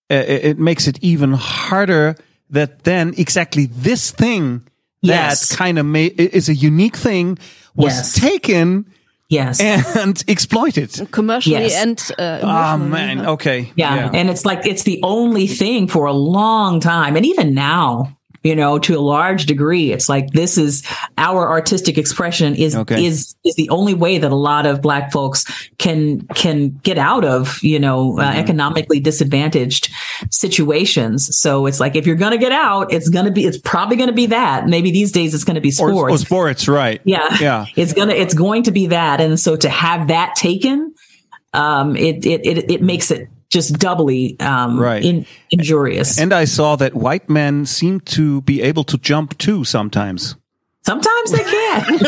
uh, 0.10 0.16
it, 0.16 0.46
it 0.46 0.60
makes 0.60 0.88
it 0.88 0.98
even 1.02 1.34
harder. 1.34 2.16
That 2.50 2.84
then 2.84 3.14
exactly 3.18 3.66
this 3.66 4.12
thing 4.12 4.68
Yes. 5.02 5.50
that 5.50 5.58
kind 5.58 5.80
of 5.80 5.86
ma- 5.88 6.10
is 6.18 6.50
a 6.50 6.54
unique 6.56 6.96
thing 6.96 7.38
was 7.76 7.94
Yes. 7.96 8.14
taken 8.20 8.86
yes. 9.30 9.60
and 9.60 10.24
exploited. 10.28 11.12
commercially 11.12 11.56
Yes. 11.56 11.82
and 11.84 12.12
uh, 12.20 12.40
Oh 12.44 12.78
man, 12.78 13.26
okay, 13.26 13.72
Yeah. 13.76 14.10
And 14.14 14.30
it's 14.30 14.46
like, 14.46 14.66
it's 14.66 14.84
the 14.84 15.00
only 15.04 15.48
thing 15.48 15.88
for 15.88 16.06
a 16.06 16.14
long 16.14 16.80
time. 16.80 17.16
And 17.16 17.26
even 17.26 17.54
now, 17.54 18.18
you 18.44 18.56
know, 18.56 18.78
to 18.80 18.98
a 18.98 19.00
large 19.00 19.46
degree, 19.46 19.92
it's 19.92 20.10
like 20.10 20.30
this 20.32 20.58
is 20.58 20.84
our 21.18 21.50
artistic 21.50 21.98
expression 21.98 22.56
is, 22.56 22.76
Okay. 22.76 23.06
is, 23.06 23.36
is 23.46 23.56
the 23.56 23.70
only 23.70 23.94
way 23.94 24.18
that 24.18 24.32
a 24.32 24.36
lot 24.36 24.66
of 24.66 24.82
black 24.82 25.12
folks 25.12 25.46
can, 25.78 26.22
can 26.36 26.70
get 26.84 26.98
out 26.98 27.24
of, 27.24 27.62
you 27.64 27.80
know, 27.80 28.20
uh, 28.20 28.24
economically 28.36 29.00
disadvantaged 29.00 29.90
situations. 30.30 31.38
So 31.38 31.66
it's 31.66 31.80
like, 31.80 31.96
if 31.96 32.06
you're 32.06 32.16
going 32.18 32.32
to 32.34 32.38
get 32.38 32.52
out, 32.52 32.92
it's 32.92 33.10
going 33.10 33.26
to 33.26 33.32
be, 33.32 33.46
it's 33.46 33.58
probably 33.58 33.96
going 33.96 34.08
to 34.10 34.14
be 34.14 34.26
that. 34.28 34.68
Maybe 34.68 34.92
these 34.92 35.12
days 35.12 35.34
it's 35.34 35.44
going 35.44 35.56
to 35.56 35.62
be 35.62 35.70
or, 35.70 35.90
sports. 35.90 36.14
or 36.14 36.18
sports, 36.18 36.68
right? 36.68 37.02
Yeah. 37.06 37.38
yeah. 37.40 37.66
It's 37.76 37.94
gonna 37.94 38.14
it's 38.14 38.34
going 38.34 38.64
to 38.64 38.72
be 38.72 38.88
that. 38.88 39.20
And 39.20 39.40
so 39.40 39.56
to 39.56 39.70
have 39.70 40.08
that 40.08 40.36
taken, 40.36 40.94
um, 41.54 41.96
it 41.96 42.26
it 42.26 42.46
it, 42.46 42.72
it 42.72 42.82
makes 42.82 43.12
it 43.12 43.28
just 43.54 43.78
doubly 43.80 44.36
um, 44.40 44.80
Right. 44.80 45.04
in, 45.06 45.26
injurious. 45.52 46.18
And 46.20 46.34
I 46.34 46.46
saw 46.46 46.76
that 46.78 46.94
white 46.96 47.30
men 47.30 47.66
seem 47.66 48.00
to 48.18 48.42
be 48.42 48.62
able 48.62 48.84
to 48.86 48.98
jump 48.98 49.38
too 49.38 49.64
sometimes. 49.64 50.36
Sometimes 50.86 51.32
they 51.32 51.44
can. 51.44 51.96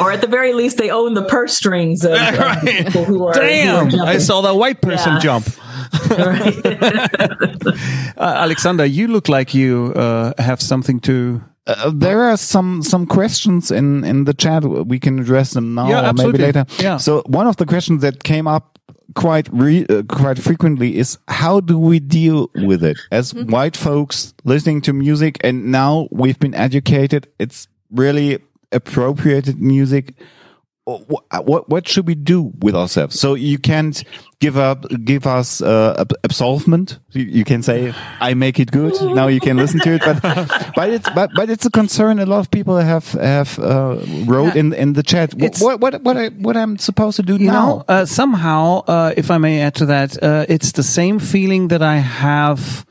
or, 0.00 0.12
at 0.12 0.20
the 0.22 0.28
very 0.30 0.54
least, 0.54 0.78
they 0.78 0.90
own 0.90 1.12
the 1.14 1.24
purse 1.28 1.54
strings 1.54 2.04
of, 2.04 2.12
of 2.12 2.38
Right. 2.38 2.86
people 2.86 3.04
who 3.04 3.26
are. 3.26 3.34
Damn! 3.34 3.90
who 3.90 4.00
are 4.00 4.06
I 4.06 4.18
saw 4.18 4.40
that 4.42 4.54
white 4.56 4.80
person 4.80 5.12
Yeah. 5.12 5.18
jump. 5.20 5.46
Uh, 8.16 8.34
Alexander, 8.44 8.84
you 8.86 9.08
look 9.08 9.28
like 9.28 9.52
you 9.54 9.92
uh, 9.96 10.32
have 10.38 10.60
something 10.60 11.00
to. 11.00 11.42
Uh, 11.66 11.92
there 11.94 12.22
are 12.22 12.36
some 12.36 12.82
some 12.82 13.06
questions 13.06 13.70
in 13.70 14.04
in 14.04 14.24
the 14.24 14.34
chat. 14.34 14.64
We 14.64 14.98
can 14.98 15.20
address 15.20 15.52
them 15.52 15.74
now 15.74 15.88
Yeah, 15.88 16.10
or 16.10 16.12
maybe 16.12 16.38
later. 16.38 16.64
Yeah. 16.78 16.96
So 16.98 17.22
one 17.26 17.46
of 17.46 17.56
the 17.56 17.66
questions 17.66 18.02
that 18.02 18.24
came 18.24 18.48
up 18.48 18.78
quite 19.14 19.48
re, 19.52 19.86
uh, 19.88 20.02
quite 20.08 20.38
frequently 20.38 20.96
is 20.96 21.18
how 21.28 21.60
do 21.60 21.78
we 21.78 22.00
deal 22.00 22.50
with 22.54 22.82
it 22.82 22.98
as 23.10 23.34
white 23.34 23.76
folks 23.76 24.34
listening 24.44 24.80
to 24.82 24.92
music 24.92 25.36
and 25.44 25.70
now 25.70 26.08
we've 26.10 26.38
been 26.38 26.54
educated. 26.54 27.28
It's 27.38 27.68
really 27.90 28.38
appropriated 28.72 29.60
music. 29.60 30.14
Wh- 30.84 31.46
What 31.46 31.68
what 31.68 31.88
should 31.88 32.06
we 32.08 32.14
do 32.16 32.52
with 32.60 32.74
ourselves? 32.74 33.18
So 33.20 33.34
you 33.34 33.58
can't 33.58 34.02
give 34.40 34.56
up, 34.58 34.84
give 35.04 35.26
us 35.28 35.62
uh, 35.62 36.04
absolvement. 36.24 36.98
You, 37.12 37.22
you 37.24 37.44
can 37.44 37.62
say, 37.62 37.94
"I 38.20 38.34
make 38.34 38.58
it 38.58 38.70
good." 38.72 38.92
Now 39.14 39.28
you 39.28 39.38
can 39.40 39.56
listen 39.56 39.78
to 39.80 39.90
it, 39.94 40.02
but 40.04 40.20
but 40.74 40.90
it's 40.90 41.08
but, 41.14 41.30
but 41.36 41.50
it's 41.50 41.64
a 41.66 41.70
concern. 41.70 42.18
A 42.18 42.26
lot 42.26 42.40
of 42.40 42.50
people 42.50 42.76
have 42.78 43.12
have 43.12 43.58
uh, 43.60 43.96
wrote 44.26 44.56
in 44.56 44.72
in 44.74 44.94
the 44.94 45.02
chat. 45.04 45.34
It's- 45.34 45.60
What 45.62 45.80
what 45.80 46.02
what 46.02 46.16
I, 46.16 46.30
what 46.42 46.56
I'm 46.56 46.76
supposed 46.78 47.16
to 47.16 47.22
do 47.22 47.36
You 47.36 47.46
now? 47.52 47.52
know, 47.52 47.84
uh, 47.88 48.04
somehow, 48.04 48.82
uh, 48.88 49.12
if 49.16 49.30
I 49.30 49.38
may 49.38 49.60
add 49.62 49.74
to 49.74 49.86
that, 49.86 50.20
uh, 50.22 50.46
it's 50.48 50.72
the 50.72 50.82
same 50.82 51.18
feeling 51.20 51.68
that 51.68 51.82
I 51.82 51.98
have 51.98 52.84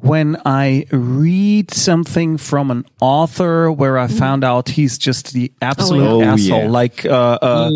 when 0.00 0.40
I 0.44 0.86
read 0.92 1.72
something 1.72 2.38
from 2.38 2.70
an 2.70 2.84
author 3.00 3.70
where 3.72 3.98
I 3.98 4.06
found 4.06 4.44
out 4.44 4.68
he's 4.68 4.96
just 4.98 5.32
the 5.32 5.50
absolute 5.60 6.06
Oh, 6.06 6.20
yeah. 6.20 6.32
asshole. 6.32 6.58
Oh, 6.58 6.62
yeah. 6.64 6.70
Like, 6.70 7.04
uh, 7.04 7.38
uh, 7.42 7.70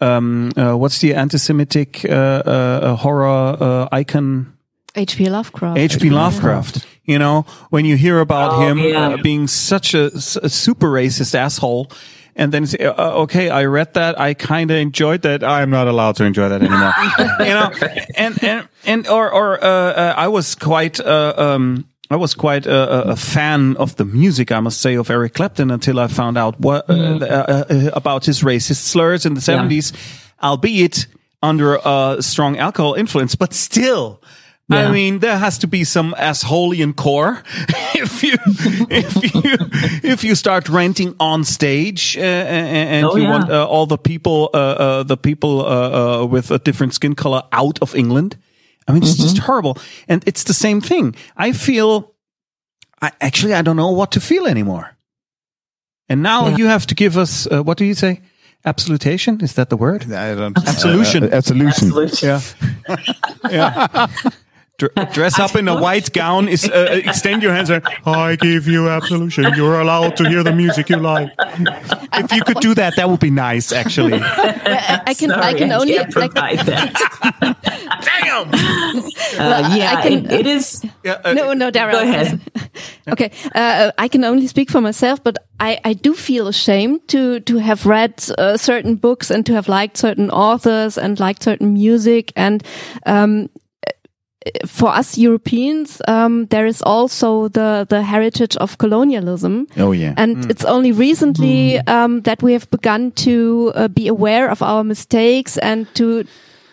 um, 0.00 0.52
uh, 0.56 0.74
what's 0.76 1.00
the 1.00 1.14
anti-Semitic 1.14 2.04
uh, 2.04 2.08
uh, 2.08 2.96
horror 2.96 3.26
uh, 3.60 3.88
icon? 3.92 4.52
H.P. 4.94 5.28
Lovecraft. 5.28 5.78
H.P. 5.78 6.10
Lovecraft. 6.10 6.86
You 7.04 7.18
know, 7.18 7.42
when 7.70 7.84
you 7.84 7.96
hear 7.96 8.20
about 8.20 8.52
Oh, 8.54 8.60
him 8.60 8.78
yeah. 8.78 9.08
uh, 9.10 9.16
being 9.22 9.46
such 9.46 9.92
a 9.94 10.18
super 10.20 10.86
racist 10.90 11.34
asshole, 11.34 11.90
and 12.36 12.52
then 12.52 12.66
say, 12.66 12.78
uh, 12.84 13.22
okay, 13.22 13.48
I 13.50 13.64
read 13.64 13.94
that, 13.94 14.20
I 14.20 14.34
kind 14.34 14.70
of 14.70 14.76
enjoyed 14.76 15.22
that. 15.22 15.42
I'm 15.42 15.70
not 15.70 15.88
allowed 15.88 16.16
to 16.16 16.24
enjoy 16.24 16.48
that 16.50 16.60
anymore. 16.62 16.92
you 17.40 17.54
know, 17.54 17.70
and 18.16 18.44
and 18.44 18.68
and 18.84 19.08
or 19.08 19.32
or 19.32 19.62
uh, 19.64 19.66
uh, 19.68 20.14
I 20.16 20.28
was 20.28 20.54
quite. 20.54 21.00
Uh, 21.00 21.32
um, 21.36 21.86
I 22.08 22.14
was 22.14 22.34
quite 22.34 22.66
a, 22.66 23.08
a- 23.08 23.12
a 23.12 23.16
fan 23.16 23.76
of 23.78 23.96
the 23.96 24.04
music, 24.04 24.52
I 24.52 24.60
must 24.60 24.80
say, 24.80 24.94
of 24.96 25.10
Eric 25.10 25.34
Clapton 25.34 25.72
until 25.72 25.98
I 25.98 26.06
found 26.06 26.38
out 26.38 26.60
what 26.60 26.88
uh, 26.88 26.92
uh, 26.92 27.64
uh, 27.68 27.90
about 27.94 28.26
his 28.26 28.42
racist 28.42 28.84
slurs 28.86 29.26
in 29.26 29.34
the 29.34 29.40
seventies, 29.40 29.92
albeit 30.40 31.06
under 31.42 31.80
a 31.84 32.18
strong 32.20 32.58
alcohol 32.58 32.94
influence, 32.94 33.34
but 33.34 33.52
still. 33.54 34.20
I 34.68 34.90
mean, 34.90 35.20
there 35.20 35.38
has 35.38 35.58
to 35.58 35.66
be 35.68 35.84
some 35.84 36.12
assholeian 36.18 36.94
core 36.94 37.42
if 37.94 38.22
you 38.22 38.34
if 38.90 39.14
you 39.34 40.10
if 40.10 40.24
you 40.24 40.34
start 40.34 40.68
renting 40.68 41.14
on 41.20 41.44
stage 41.44 42.16
uh, 42.18 42.20
and, 42.20 42.88
and 42.90 43.06
Oh, 43.06 43.16
you 43.16 43.22
yeah. 43.22 43.30
want 43.30 43.50
uh, 43.50 43.64
all 43.68 43.86
the 43.86 43.96
people 43.98 44.50
uh, 44.52 44.56
uh, 44.58 45.02
the 45.04 45.16
people 45.16 45.60
uh, 45.60 46.22
uh, 46.22 46.26
with 46.26 46.50
a 46.50 46.58
different 46.58 46.94
skin 46.94 47.14
color 47.14 47.42
out 47.52 47.78
of 47.80 47.94
England. 47.94 48.36
I 48.88 48.92
mean, 48.92 49.02
it's 49.02 49.16
just 49.16 49.38
horrible, 49.38 49.78
and 50.08 50.22
it's 50.26 50.44
the 50.44 50.54
same 50.54 50.80
thing. 50.80 51.14
I 51.36 51.52
feel, 51.52 52.14
I 53.02 53.10
actually 53.20 53.54
I 53.54 53.62
don't 53.62 53.76
know 53.76 53.90
what 53.94 54.10
to 54.12 54.20
feel 54.20 54.46
anymore. 54.46 54.96
And 56.08 56.22
now 56.22 56.48
Yeah. 56.48 56.56
you 56.58 56.66
have 56.68 56.86
to 56.86 56.94
give 56.94 57.16
us 57.18 57.46
uh, 57.50 57.62
what 57.62 57.78
do 57.78 57.84
you 57.84 57.94
say? 57.94 58.20
Absolutation 58.64 59.40
is 59.42 59.52
that 59.54 59.68
the 59.70 59.76
word? 59.76 60.12
I 60.12 60.34
don't, 60.34 60.56
Absolution. 60.68 61.22
Uh, 61.24 61.36
absolution. 61.36 61.92
Absolutely. 61.92 62.28
Yeah. 62.28 62.40
yeah. 63.50 64.06
Dr- 64.78 65.12
dress 65.12 65.38
up 65.38 65.56
in 65.56 65.68
a 65.68 65.80
white 65.80 66.12
gown. 66.12 66.48
Is 66.48 66.68
uh, 66.68 67.00
extend 67.04 67.42
your 67.42 67.52
hands. 67.52 67.70
And, 67.70 67.82
I 68.04 68.36
give 68.36 68.66
you 68.68 68.88
absolution. 68.88 69.44
You're 69.54 69.80
allowed 69.80 70.16
to 70.18 70.28
hear 70.28 70.42
the 70.42 70.52
music 70.52 70.90
you 70.90 70.96
like. 70.98 71.30
If 72.12 72.32
you 72.32 72.42
could 72.44 72.60
do 72.60 72.74
that, 72.74 72.96
that 72.96 73.08
would 73.08 73.20
be 73.20 73.30
nice. 73.30 73.72
Actually, 73.72 74.20
I, 74.22 75.02
I 75.06 75.14
can 75.14 75.30
I 75.32 75.54
can 75.54 75.72
only 75.72 75.94
can't 75.94 76.14
like 76.16 76.32
provide 76.32 76.58
that. 76.66 76.92
damn. 78.04 78.48
Uh, 79.40 79.74
yeah, 79.76 79.94
I 79.96 80.02
can- 80.02 80.26
it, 80.26 80.32
it 80.32 80.46
is. 80.46 80.84
Yeah, 81.04 81.20
uh, 81.24 81.32
no 81.32 81.52
no 81.54 81.70
Daryl. 81.70 81.92
Go 81.92 82.02
ahead. 82.02 82.40
okay, 83.08 83.30
uh, 83.54 83.92
I 83.96 84.08
can 84.08 84.24
only 84.24 84.46
speak 84.46 84.70
for 84.70 84.80
myself, 84.80 85.22
but 85.24 85.38
I, 85.58 85.78
I 85.84 85.94
do 85.94 86.14
feel 86.14 86.48
ashamed 86.48 87.08
to 87.08 87.40
to 87.40 87.58
have 87.58 87.86
read 87.86 88.22
uh, 88.36 88.56
certain 88.56 88.96
books 88.96 89.30
and 89.30 89.46
to 89.46 89.54
have 89.54 89.68
liked 89.68 89.96
certain 89.96 90.30
authors 90.30 90.98
and 90.98 91.18
liked 91.18 91.42
certain 91.42 91.72
music 91.72 92.32
and 92.36 92.62
um, 93.06 93.48
for 94.66 94.88
us 94.88 95.18
Europeans, 95.18 96.00
um, 96.08 96.46
there 96.46 96.66
is 96.66 96.82
also 96.82 97.48
the 97.48 97.86
the 97.88 98.02
heritage 98.02 98.56
of 98.56 98.78
colonialism. 98.78 99.66
Oh 99.76 99.92
yeah. 99.92 100.14
And 100.16 100.50
it's 100.50 100.64
only 100.64 100.92
recently 100.92 101.78
um, 101.86 102.22
that 102.22 102.42
we 102.42 102.52
have 102.52 102.70
begun 102.70 103.12
to 103.12 103.72
uh, 103.74 103.88
be 103.88 104.08
aware 104.08 104.50
of 104.50 104.62
our 104.62 104.84
mistakes 104.84 105.58
and 105.58 105.86
to 105.94 106.24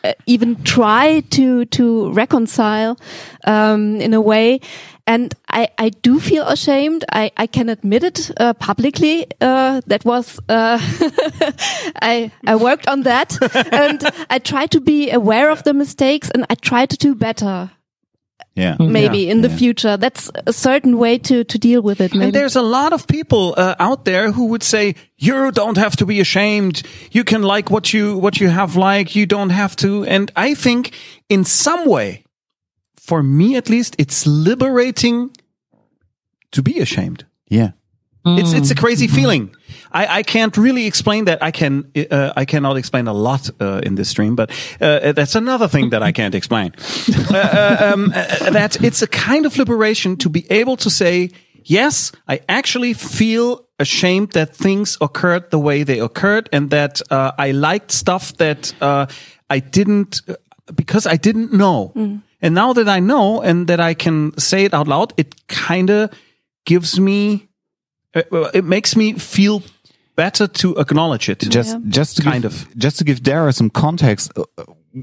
uh, 0.03 0.13
even 0.25 0.55
try 0.63 1.21
to 1.29 1.65
to 1.65 2.11
reconcile 2.13 2.97
um, 3.45 4.01
in 4.01 4.13
a 4.13 4.21
way. 4.21 4.59
And 5.05 5.33
I, 5.49 5.67
I 5.77 5.89
do 5.89 6.19
feel 6.19 6.47
ashamed. 6.47 7.03
I, 7.11 7.31
I 7.35 7.45
can 7.45 7.67
admit 7.67 8.03
it 8.03 8.31
uh, 8.37 8.53
publicly. 8.53 9.27
Uh, 9.41 9.81
that 9.87 10.05
was 10.05 10.39
uh, 10.47 10.79
I 12.01 12.31
I 12.47 12.55
worked 12.55 12.87
on 12.87 13.03
that, 13.03 13.37
and 13.73 14.01
I 14.29 14.39
try 14.39 14.65
to 14.67 14.79
be 14.79 15.11
aware 15.11 15.49
of 15.49 15.63
the 15.63 15.73
mistakes, 15.73 16.29
and 16.33 16.45
I 16.49 16.55
try 16.55 16.85
to 16.85 16.95
do 16.95 17.15
better. 17.15 17.69
yeah. 18.55 18.77
Maybe 18.79 19.29
in 19.29 19.41
the 19.41 19.49
yeah. 19.49 19.57
future, 19.57 19.97
that's 19.97 20.31
a 20.47 20.53
certain 20.53 20.97
way 20.97 21.17
to 21.17 21.43
to 21.43 21.57
deal 21.57 21.81
with 21.81 21.99
it. 21.99 22.13
Maybe. 22.13 22.25
And 22.25 22.33
there's 22.33 22.55
a 22.55 22.61
lot 22.61 22.93
of 22.93 23.05
people 23.05 23.55
uh, 23.57 23.75
out 23.79 24.05
there 24.05 24.31
who 24.31 24.45
would 24.45 24.63
say, 24.63 24.95
"You 25.17 25.51
don't 25.51 25.77
have 25.77 25.95
to 25.97 26.05
be 26.05 26.21
ashamed. 26.21 26.83
You 27.11 27.25
can 27.25 27.41
like 27.43 27.69
what 27.69 27.91
you 27.91 28.17
what 28.17 28.39
you 28.39 28.49
have 28.49 28.77
like. 28.77 29.15
You 29.15 29.25
don't 29.25 29.51
have 29.51 29.75
to." 29.75 30.05
And 30.05 30.31
I 30.35 30.55
think, 30.55 30.91
in 31.27 31.43
some 31.43 31.89
way, 31.89 32.22
for 33.03 33.21
me 33.21 33.57
at 33.57 33.69
least, 33.69 33.95
it's 33.97 34.25
liberating 34.25 35.31
to 36.51 36.61
be 36.61 36.79
ashamed. 36.79 37.25
Yeah. 37.49 37.71
It's 38.25 38.53
it's 38.53 38.71
a 38.71 38.75
crazy 38.75 39.07
feeling. 39.07 39.53
I, 39.91 40.19
I 40.19 40.23
can't 40.23 40.55
really 40.55 40.85
explain 40.85 41.25
that. 41.25 41.43
I 41.43 41.51
can 41.51 41.91
uh, 42.09 42.31
I 42.37 42.45
cannot 42.45 42.77
explain 42.77 43.07
a 43.07 43.13
lot 43.13 43.49
uh, 43.59 43.81
in 43.83 43.95
this 43.95 44.07
stream, 44.07 44.35
but 44.35 44.49
uh, 44.79 45.11
that's 45.11 45.35
another 45.35 45.67
thing 45.67 45.89
that 45.89 46.01
I 46.01 46.11
can't 46.19 46.33
explain. 46.33 46.71
uh, 47.29 47.35
uh, 47.37 47.91
um, 47.93 48.13
uh, 48.15 48.51
that 48.51 48.81
it's 48.81 49.01
a 49.01 49.07
kind 49.07 49.45
of 49.45 49.57
liberation 49.57 50.15
to 50.17 50.29
be 50.29 50.45
able 50.49 50.77
to 50.77 50.89
say, 50.89 51.31
yes, 51.65 52.13
I 52.25 52.39
actually 52.47 52.93
feel 52.93 53.65
ashamed 53.77 54.31
that 54.31 54.55
things 54.55 54.97
occurred 55.01 55.51
the 55.51 55.59
way 55.59 55.83
they 55.83 55.99
occurred, 55.99 56.47
and 56.53 56.69
that 56.69 57.01
uh, 57.11 57.33
I 57.37 57.51
liked 57.51 57.91
stuff 57.91 58.37
that 58.37 58.73
uh, 58.79 59.07
I 59.49 59.59
didn't 59.59 60.21
because 60.73 61.05
I 61.05 61.17
didn't 61.17 61.51
know. 61.51 61.91
And 62.43 62.53
now 62.53 62.73
that 62.73 62.87
I 62.87 62.99
know 62.99 63.41
and 63.41 63.65
that 63.67 63.79
I 63.79 63.95
can 63.95 64.37
say 64.37 64.65
it 64.65 64.73
out 64.73 64.87
loud, 64.87 65.13
it 65.17 65.47
kind 65.47 65.89
of 65.89 66.09
gives 66.65 66.99
me 66.99 67.47
uh, 68.15 68.21
it 68.53 68.63
makes 68.65 68.95
me 68.95 69.13
feel 69.13 69.63
better 70.15 70.45
to 70.47 70.75
acknowledge 70.77 71.29
it. 71.29 71.39
just 71.39 71.77
just 71.87 72.17
to 72.17 72.21
Kind 72.23 72.43
give, 72.43 72.53
of. 72.53 72.77
just 72.77 72.97
to 72.99 73.03
give 73.03 73.23
Dara 73.23 73.51
some 73.53 73.69
context 73.71 74.31
uh, 74.37 74.43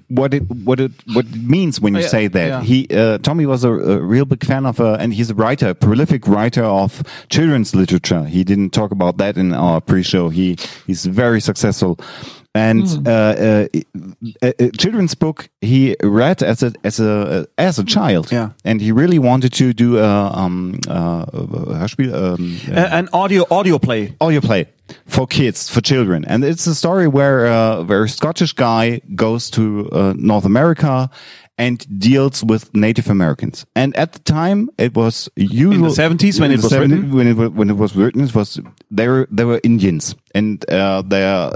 what 0.09 0.33
it 0.35 0.43
what 0.65 0.79
it 0.79 0.93
what 1.15 1.25
it 1.27 1.35
means 1.35 1.81
when 1.81 1.95
you 1.95 2.01
Oh, 2.01 2.03
yeah, 2.03 2.09
say 2.09 2.29
that 2.29 2.47
yeah. 2.49 2.63
he 2.63 2.87
uh, 2.95 3.19
Tommy 3.19 3.45
was 3.47 3.65
a, 3.65 3.73
a 3.73 3.99
real 4.01 4.25
big 4.25 4.45
fan 4.45 4.65
of 4.67 4.79
uh, 4.81 4.97
and 5.01 5.13
he's 5.13 5.31
a 5.31 5.35
writer 5.35 5.75
prolific 5.75 6.29
writer 6.29 6.63
of 6.63 7.03
children's 7.29 7.75
literature 7.75 8.23
he 8.25 8.45
didn't 8.45 8.71
talk 8.71 8.93
about 8.93 9.17
that 9.19 9.37
in 9.37 9.53
our 9.53 9.81
pre-show 9.81 10.29
he 10.29 10.57
he's 10.87 11.07
very 11.07 11.41
successful 11.41 11.99
and 12.55 12.83
Hmm. 12.89 13.07
uh, 13.07 13.11
uh, 13.11 13.67
a, 14.43 14.65
a 14.65 14.71
children's 14.73 15.15
book 15.15 15.49
he 15.61 15.95
read 16.03 16.43
as 16.43 16.63
a 16.63 16.73
as 16.85 16.99
a 17.01 17.47
as 17.57 17.79
a 17.79 17.85
child 17.85 18.33
Yeah. 18.33 18.49
and 18.65 18.81
he 18.83 18.93
really 18.93 19.19
wanted 19.19 19.53
to 19.53 19.73
do 19.73 19.99
a 19.99 20.31
um 20.35 20.75
uh, 20.89 21.25
Hörspiel, 21.81 22.13
um, 22.15 22.57
Uh, 22.69 22.89
an 22.99 23.09
audio 23.13 23.45
audio 23.51 23.79
play. 23.79 24.15
audio 24.21 24.41
play. 24.41 24.67
for 25.07 25.27
kids, 25.27 25.69
for 25.71 25.81
children. 25.81 26.25
And 26.27 26.43
it's 26.45 26.67
a 26.67 26.75
story 26.75 27.07
where, 27.07 27.47
uh, 27.47 27.85
where 27.87 28.03
a 28.03 28.09
Scottish 28.09 28.53
guy 28.55 29.01
goes 29.15 29.49
to 29.51 29.89
uh, 29.93 30.15
North 30.17 30.45
America 30.45 31.09
and 31.61 32.01
deals 32.01 32.43
with 32.43 32.75
Native 32.75 33.11
Americans. 33.11 33.67
And 33.77 33.95
at 33.97 34.15
the 34.15 34.19
time, 34.21 34.71
it 34.79 34.95
was 34.95 35.29
usual 35.37 35.75
in 35.75 35.83
the 35.83 35.89
70s 35.89 36.41
written? 36.73 37.15
When 37.15 37.27
it 37.27 37.37
was, 37.37 37.51
when 37.51 37.69
it 37.69 37.77
was 37.77 37.95
written, 37.95 38.25
it 38.25 38.35
was 38.35 38.59
they 38.91 39.07
were 39.07 39.29
they 39.31 39.45
were 39.45 39.61
Indians, 39.63 40.17
and 40.35 40.69
uh, 40.71 41.03
they 41.03 41.23
are 41.23 41.53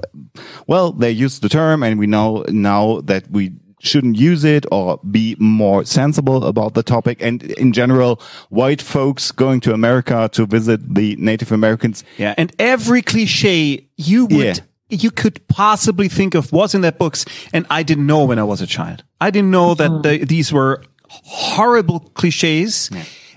well, 0.67 0.93
they 0.93 1.11
used 1.11 1.41
the 1.41 1.49
term, 1.49 1.83
and 1.83 1.99
we 1.99 2.07
know 2.07 2.45
now 2.49 3.01
that 3.01 3.31
we 3.31 3.53
shouldn't 3.79 4.17
use 4.17 4.45
it 4.45 4.67
or 4.71 4.99
be 5.11 5.37
more 5.39 5.85
sensible 5.85 6.45
about 6.45 6.75
the 6.75 6.83
topic. 6.83 7.23
And 7.23 7.43
in 7.43 7.73
general, 7.73 8.21
white 8.51 8.83
folks 8.83 9.33
going 9.33 9.61
to 9.61 9.73
America 9.73 10.29
to 10.33 10.47
visit 10.47 10.95
the 10.95 11.17
Native 11.17 11.51
Americans 11.51 12.05
Yeah, 12.19 12.35
and 12.37 12.55
every 12.59 13.01
cliche 13.01 13.87
you 13.97 14.27
would 14.27 14.57
Yeah. 14.59 14.65
You 15.03 15.11
could 15.11 15.47
possibly 15.49 16.09
think 16.09 16.35
of 16.35 16.53
was 16.53 16.75
in 16.75 16.83
that 16.83 16.99
books, 16.99 17.25
and 17.53 17.67
I 17.71 17.83
didn't 17.83 18.07
know 18.07 18.25
when 18.25 18.39
I 18.39 18.45
was 18.45 18.61
a 18.61 18.67
child. 18.67 19.05
I 19.21 19.31
didn't 19.31 19.51
know 19.51 19.75
that 19.75 20.03
the, 20.03 20.25
these 20.25 20.53
were 20.53 20.83
horrible 21.09 22.01
cliches. 22.01 22.91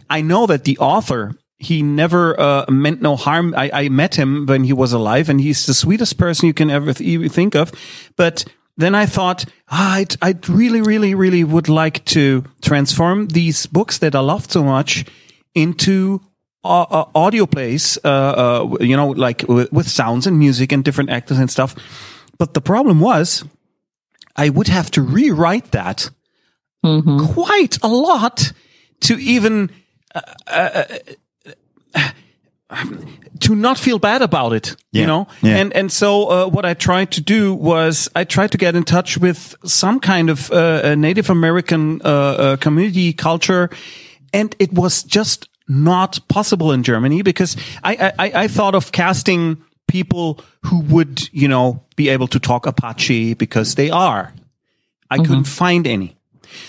I 0.09 0.21
know 0.21 0.45
that 0.47 0.63
the 0.63 0.77
author 0.77 1.35
he 1.59 1.81
never 1.81 2.39
uh, 2.39 2.65
meant 2.69 3.01
no 3.01 3.15
harm. 3.15 3.53
I, 3.57 3.71
I 3.73 3.89
met 3.89 4.15
him 4.15 4.45
when 4.45 4.63
he 4.63 4.73
was 4.73 4.93
alive, 4.93 5.29
and 5.29 5.41
he's 5.41 5.65
the 5.65 5.73
sweetest 5.73 6.17
person 6.17 6.47
you 6.47 6.53
can 6.53 6.69
ever 6.69 6.93
th- 6.93 7.31
think 7.31 7.55
of. 7.55 7.71
But 8.15 8.45
then 8.77 8.93
I 8.93 9.07
thought, 9.07 9.45
ah, 9.69 9.95
I'd, 9.95 10.15
I'd 10.21 10.47
really, 10.49 10.81
really, 10.81 11.15
really 11.15 11.43
would 11.43 11.67
like 11.67 12.05
to 12.05 12.43
transform 12.61 13.27
these 13.29 13.65
books 13.65 13.97
that 13.99 14.13
I 14.13 14.19
loved 14.19 14.51
so 14.51 14.63
much 14.63 15.05
into 15.55 16.21
audio 17.15 17.45
plays, 17.45 17.97
uh, 18.03 18.07
uh, 18.07 18.77
you 18.79 18.95
know, 18.95 19.09
like 19.09 19.43
with, 19.47 19.71
with 19.71 19.87
sounds 19.87 20.27
and 20.27 20.37
music 20.37 20.71
and 20.71 20.83
different 20.83 21.09
actors 21.09 21.39
and 21.39 21.49
stuff. 21.49 21.73
But 22.37 22.53
the 22.53 22.61
problem 22.61 22.99
was, 22.99 23.43
I 24.35 24.49
would 24.49 24.67
have 24.67 24.89
to 24.91 25.01
rewrite 25.01 25.71
that 25.71 26.09
quite 27.33 27.77
a 27.83 27.87
lot 27.87 28.53
to 29.01 29.15
even 29.19 29.69
uh, 30.15 30.21
uh, 30.47 30.83
to 33.39 33.55
not 33.55 33.77
feel 33.77 33.99
bad 33.99 34.21
about 34.21 34.53
it. 34.53 34.75
You 34.91 35.05
know, 35.05 35.27
Yeah. 35.41 35.57
and 35.61 35.73
and 35.75 35.91
so 35.91 36.29
uh, 36.29 36.47
what 36.49 36.65
I 36.65 36.73
tried 36.75 37.11
to 37.11 37.21
do 37.21 37.53
was 37.53 38.09
I 38.15 38.25
tried 38.25 38.51
to 38.51 38.57
get 38.57 38.75
in 38.75 38.83
touch 38.83 39.17
with 39.17 39.55
some 39.65 39.99
kind 39.99 40.29
of 40.29 40.51
uh, 40.51 40.95
Native 40.95 41.29
American 41.31 42.01
uh, 42.03 42.07
uh, 42.09 42.57
community 42.57 43.13
culture, 43.13 43.69
and 44.33 44.55
it 44.59 44.73
was 44.73 45.03
just 45.03 45.49
not 45.67 46.19
possible 46.27 46.71
in 46.71 46.83
Germany 46.83 47.21
because 47.21 47.57
I 47.83 48.13
I, 48.17 48.31
I 48.43 48.47
thought 48.47 48.75
of 48.75 48.91
casting 48.91 49.63
people 49.87 50.39
who 50.65 50.81
would 50.81 51.29
you 51.33 51.47
know 51.47 51.83
be 51.95 52.09
able 52.09 52.27
to 52.27 52.39
talk 52.39 52.65
Apache 52.65 53.35
because 53.35 53.75
they 53.75 53.89
are. 53.89 54.33
I 55.09 55.15
mm-hmm. 55.17 55.25
couldn't 55.25 55.43
find 55.45 55.87
any. 55.87 56.15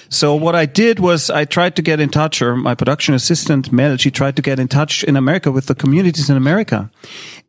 So 0.09 0.35
what 0.35 0.55
I 0.55 0.67
did 0.67 0.99
was 0.99 1.31
I 1.31 1.45
tried 1.45 1.77
to 1.77 1.83
get 1.83 2.01
in 2.01 2.09
touch, 2.09 2.43
or 2.43 2.57
my 2.57 2.75
production 2.75 3.15
assistant 3.15 3.73
Mel, 3.73 3.97
she 3.97 4.11
tried 4.11 4.37
to 4.37 4.43
get 4.43 4.59
in 4.59 4.69
touch 4.69 5.05
in 5.05 5.17
America 5.17 5.53
with 5.53 5.67
the 5.67 5.75
communities 5.75 6.29
in 6.29 6.37
America, 6.37 6.91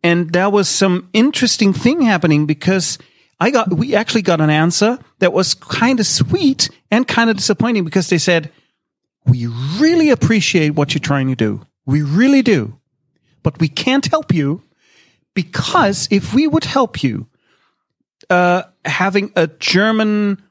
and 0.04 0.32
there 0.32 0.50
was 0.50 0.70
some 0.70 1.10
interesting 1.14 1.74
thing 1.74 2.02
happening 2.02 2.46
because 2.46 2.98
I 3.40 3.52
got 3.52 3.74
we 3.74 3.96
actually 3.96 4.22
got 4.22 4.42
an 4.42 4.50
answer 4.50 5.00
that 5.20 5.34
was 5.34 5.54
kind 5.54 6.00
of 6.00 6.06
sweet 6.06 6.70
and 6.92 7.08
kind 7.08 7.30
of 7.30 7.38
disappointing 7.38 7.86
because 7.86 8.10
they 8.10 8.18
said 8.18 8.52
we 9.30 9.48
really 9.80 10.10
appreciate 10.10 10.72
what 10.72 10.94
you're 10.94 11.00
trying 11.00 11.28
to 11.28 11.36
do, 11.36 11.66
we 11.86 12.02
really 12.02 12.42
do, 12.42 12.78
but 13.44 13.60
we 13.60 13.68
can't 13.68 14.06
help 14.08 14.34
you 14.34 14.64
because 15.34 16.08
if 16.12 16.34
we 16.34 16.48
would 16.48 16.66
help 16.66 17.04
you, 17.04 17.28
uh, 18.30 18.64
having 18.86 19.32
a 19.36 19.48
German 19.48 20.42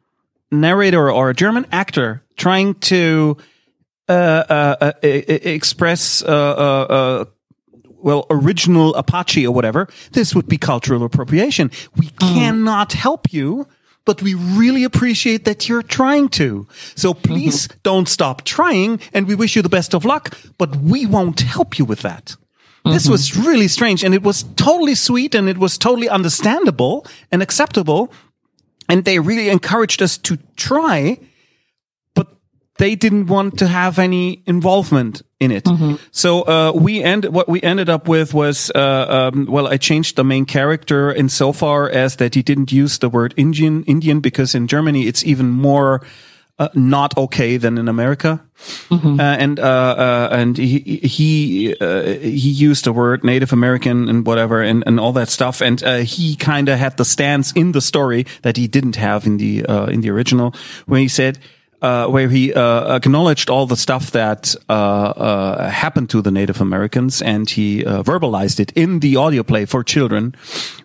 narrator 0.51 1.11
or 1.11 1.31
a 1.31 1.35
German 1.35 1.67
actor 1.71 2.23
trying 2.37 2.75
to 2.75 3.37
uh, 4.09 4.13
uh, 4.49 4.77
uh, 4.81 4.93
express 5.03 6.23
uh, 6.23 6.27
uh, 6.27 6.93
uh, 6.93 7.25
well 7.87 8.27
original 8.31 8.95
Apache 8.95 9.47
or 9.47 9.55
whatever, 9.55 9.89
this 10.13 10.35
would 10.35 10.49
be 10.49 10.57
cultural 10.57 11.05
appropriation. 11.05 11.71
We 11.97 12.09
cannot 12.21 12.93
help 12.93 13.33
you. 13.33 13.67
But 14.09 14.23
we 14.23 14.33
really 14.33 14.85
appreciate 14.85 15.45
that 15.45 15.69
you're 15.69 15.83
trying 15.83 16.31
to. 16.41 16.67
So 16.95 17.13
mm-hmm. 17.13 17.29
please 17.29 17.69
don't 17.83 18.09
stop 18.09 18.43
trying 18.45 19.01
and 19.13 19.29
we 19.29 19.35
wish 19.35 19.55
you 19.55 19.61
the 19.61 19.69
best 19.69 19.93
of 19.95 20.07
luck, 20.07 20.35
but 20.57 20.75
we 20.77 21.05
won't 21.05 21.41
help 21.41 21.79
you 21.79 21.85
with 21.85 22.01
that. 22.01 22.35
This 22.87 23.03
mm-hmm. 23.03 23.13
was 23.13 23.37
really 23.37 23.69
strange 23.69 24.03
and 24.03 24.15
it 24.15 24.23
was 24.23 24.45
totally 24.57 24.95
sweet 24.95 25.35
and 25.35 25.47
it 25.47 25.59
was 25.59 25.77
totally 25.77 26.09
understandable 26.09 27.05
and 27.31 27.43
acceptable 27.43 28.11
and 28.89 29.05
they 29.05 29.19
really 29.19 29.51
encouraged 29.51 30.01
us 30.01 30.17
to 30.17 30.39
try 30.57 31.19
they 32.79 32.95
didn't 32.95 33.27
want 33.27 33.59
to 33.59 33.67
have 33.67 33.99
any 33.99 34.43
involvement 34.47 35.23
in 35.41 35.51
it. 35.53 35.69
So 36.11 36.43
uh, 36.43 36.73
we 36.75 37.03
end 37.03 37.25
what 37.27 37.49
we 37.49 37.61
ended 37.63 37.89
up 37.89 38.09
with 38.09 38.35
was 38.35 38.71
uh, 38.75 39.31
um, 39.33 39.47
well 39.47 39.67
i 39.69 39.77
changed 39.77 40.17
the 40.17 40.25
main 40.25 40.47
character 40.47 41.13
insofar 41.13 41.89
as 41.91 42.17
that 42.17 42.35
he 42.35 42.43
didn't 42.43 42.73
use 42.73 42.99
the 42.99 43.09
word 43.09 43.35
indian 43.37 43.85
indian 43.85 44.21
because 44.21 44.55
in 44.55 44.67
germany 44.67 45.07
it's 45.07 45.25
even 45.25 45.49
more 45.49 46.01
uh, 46.59 46.69
not 46.75 47.17
okay 47.17 47.57
than 47.57 47.79
in 47.79 47.89
America, 47.89 48.41
uh, 48.91 49.23
and 49.23 49.61
uh, 49.61 49.63
uh, 49.63 50.29
and 50.33 50.59
he 50.59 50.81
he 50.81 51.75
uh, 51.81 52.03
he 52.03 52.51
used 52.51 52.85
the 52.85 52.93
word 52.93 53.23
Native 53.23 53.53
American 53.53 54.09
and 54.09 54.27
whatever 54.27 54.61
and, 54.61 54.83
and 54.87 54.99
all 54.99 55.13
that 55.13 55.29
stuff, 55.29 55.61
and 55.61 55.83
uh, 55.85 55.99
he 55.99 56.35
kind 56.35 56.69
of 56.69 56.79
had 56.79 56.97
the 56.97 57.05
stance 57.05 57.53
in 57.53 57.73
the 57.73 57.81
story 57.81 58.27
that 58.43 58.57
he 58.57 58.67
didn't 58.67 58.97
have 58.97 59.25
in 59.25 59.37
the 59.37 59.65
uh, 59.67 59.87
in 59.87 60.01
the 60.01 60.11
original, 60.11 60.53
when 60.87 61.01
he 61.01 61.09
said. 61.09 61.39
Uh, 61.81 62.09
where 62.09 62.29
he 62.29 62.53
uh, 62.53 62.97
acknowledged 62.97 63.49
all 63.49 63.65
the 63.65 63.77
stuff 63.77 64.11
that 64.11 64.57
uh, 64.69 64.73
uh, 64.73 65.71
happened 65.71 66.11
to 66.11 66.21
the 66.21 66.31
Native 66.31 66.61
Americans, 66.61 67.23
and 67.23 67.49
he 67.49 67.85
uh, 67.85 68.03
verbalized 68.03 68.59
it 68.59 68.73
in 68.75 68.99
the 68.99 69.15
audio 69.15 69.45
play 69.45 69.65
for 69.65 69.85
children, 69.85 70.35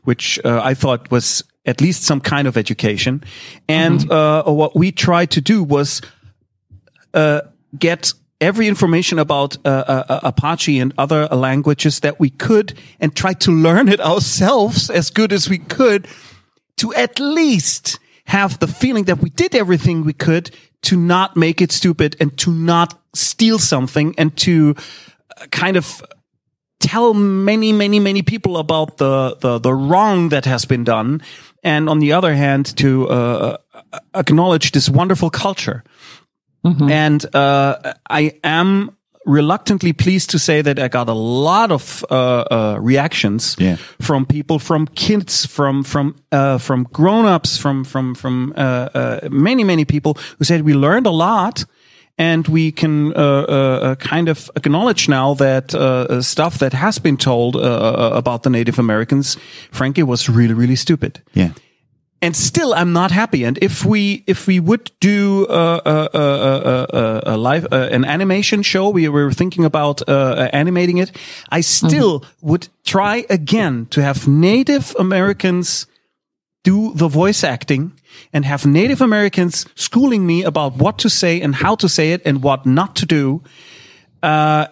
which 0.03 0.39
uh, 0.45 0.61
I 0.63 0.75
thought 0.75 1.09
was 1.09 1.43
at 1.65 1.81
least 1.81 2.03
some 2.03 2.21
kind 2.21 2.47
of 2.47 2.57
education. 2.57 3.23
And 3.67 4.11
uh, 4.11 4.43
what 4.43 4.75
we 4.75 4.91
tried 4.91 5.31
to 5.31 5.41
do 5.41 5.63
was 5.63 6.01
uh, 7.15 7.41
get 7.79 8.13
every 8.39 8.67
information 8.67 9.17
about 9.17 9.57
uh, 9.65 9.69
uh, 9.69 10.19
Apache 10.23 10.79
and 10.79 10.93
other 10.97 11.25
languages 11.27 12.01
that 12.01 12.19
we 12.19 12.29
could, 12.29 12.77
and 12.99 13.15
try 13.15 13.33
to 13.33 13.51
learn 13.51 13.89
it 13.89 13.99
ourselves 13.99 14.91
as 14.91 15.09
good 15.09 15.33
as 15.33 15.49
we 15.49 15.57
could, 15.57 16.07
to 16.77 16.93
at 16.93 17.19
least 17.19 17.99
have 18.25 18.59
the 18.59 18.67
feeling 18.67 19.05
that 19.05 19.21
we 19.23 19.29
did 19.31 19.55
everything 19.55 20.03
we 20.03 20.13
could 20.13 20.51
to 20.83 20.97
not 20.97 21.35
make 21.35 21.61
it 21.61 21.71
stupid 21.71 22.15
and 22.19 22.37
to 22.37 22.51
not 22.51 22.99
steal 23.13 23.59
something 23.59 24.15
and 24.17 24.35
to 24.37 24.75
uh, 25.37 25.45
kind 25.47 25.77
of 25.77 26.03
tell 26.79 27.13
many, 27.13 27.71
many, 27.71 27.99
many 27.99 28.21
people 28.21 28.57
about 28.57 28.97
the, 28.97 29.37
the, 29.39 29.59
the 29.59 29.73
wrong 29.73 30.29
that 30.29 30.45
has 30.45 30.65
been 30.65 30.83
done. 30.83 31.21
And 31.63 31.89
on 31.89 31.99
the 31.99 32.11
other 32.13 32.33
hand, 32.35 32.75
to 32.77 33.07
uh, 33.07 33.57
acknowledge 34.13 34.71
this 34.71 34.89
wonderful 34.89 35.29
culture. 35.29 35.83
And 36.89 37.35
uh, 37.35 37.93
I 38.09 38.39
am 38.43 38.97
reluctantly 39.25 39.93
pleased 39.93 40.29
to 40.31 40.39
say 40.39 40.61
that 40.61 40.77
I 40.79 40.87
got 40.87 41.07
a 41.09 41.13
lot 41.13 41.71
of 41.71 42.03
uh, 42.11 42.15
uh, 42.15 42.77
reactions 42.81 43.55
Yeah. 43.59 43.77
from 44.01 44.25
people, 44.25 44.59
from 44.59 44.87
kids, 44.87 45.45
from 45.45 45.83
from 45.83 46.15
uh, 46.31 46.57
from 46.59 46.83
grown-ups, 46.91 47.57
from 47.57 47.83
from 47.85 48.15
from 48.15 48.53
uh, 48.57 48.89
uh, 48.93 49.19
many 49.29 49.63
many 49.63 49.85
people 49.85 50.17
who 50.37 50.43
said 50.45 50.61
we 50.61 50.73
learned 50.73 51.07
a 51.07 51.11
lot. 51.15 51.65
And 52.15 52.47
we 52.47 52.71
can 52.71 53.11
uh, 53.15 53.95
kind 53.95 54.29
of 54.29 54.47
acknowledge 54.55 55.09
now 55.09 55.33
that 55.35 55.71
stuff 56.21 56.57
that 56.59 56.73
has 56.73 56.99
been 56.99 57.17
told 57.17 57.55
about 57.55 58.43
the 58.43 58.49
Native 58.49 58.77
Americans, 58.79 59.37
frankly, 59.71 60.03
was 60.03 60.29
really, 60.29 60.53
really 60.53 60.75
stupid 60.75 61.21
Yeah. 61.33 61.49
And 62.23 62.35
still 62.37 62.73
I'm 62.73 62.93
not 62.93 63.11
happy. 63.11 63.43
And 63.43 63.59
if 63.61 63.83
we 63.83 64.23
if 64.27 64.47
we 64.47 64.59
would 64.61 64.91
do 65.01 65.45
uh, 65.49 65.81
uh, 65.85 66.07
uh, 66.13 66.17
uh, 66.17 67.21
a 67.25 67.37
live 67.37 67.67
uh, 67.71 67.89
an 67.91 68.05
animation 68.05 68.63
show, 68.63 68.89
we 68.89 69.09
were 69.09 69.33
thinking 69.33 69.65
about 69.65 70.01
uh, 70.07 70.11
uh, 70.11 70.49
animating 70.53 70.99
it. 70.99 71.11
I 71.51 71.61
still 71.61 72.23
would 72.41 72.69
try 72.85 73.25
again 73.29 73.87
to 73.87 74.01
have 74.01 74.25
Native 74.25 74.95
Americans 74.97 75.85
do 76.63 76.93
the 76.95 77.09
voice 77.09 77.43
acting 77.43 77.91
and 78.31 78.45
have 78.45 78.65
Native 78.65 79.01
Americans 79.01 79.65
schooling 79.75 80.25
me 80.25 80.43
about 80.43 80.77
what 80.77 80.97
to 80.99 81.09
say 81.09 81.41
and 81.41 81.55
how 81.55 81.75
to 81.75 81.89
say 81.89 82.13
it 82.13 82.21
and 82.25 82.41
what 82.41 82.65
not 82.65 82.95
to 82.95 83.05
do. 83.05 83.43
Uh, 84.21 84.67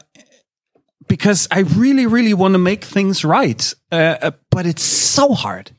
because 1.08 1.50
I 1.52 1.60
really, 1.76 2.06
really 2.06 2.34
want 2.34 2.54
to 2.54 2.60
make 2.60 2.86
things 2.86 3.26
right. 3.26 3.74
Uh, 3.92 4.32
but 4.50 4.66
it's 4.66 4.84
so 4.84 5.34
hard. 5.34 5.72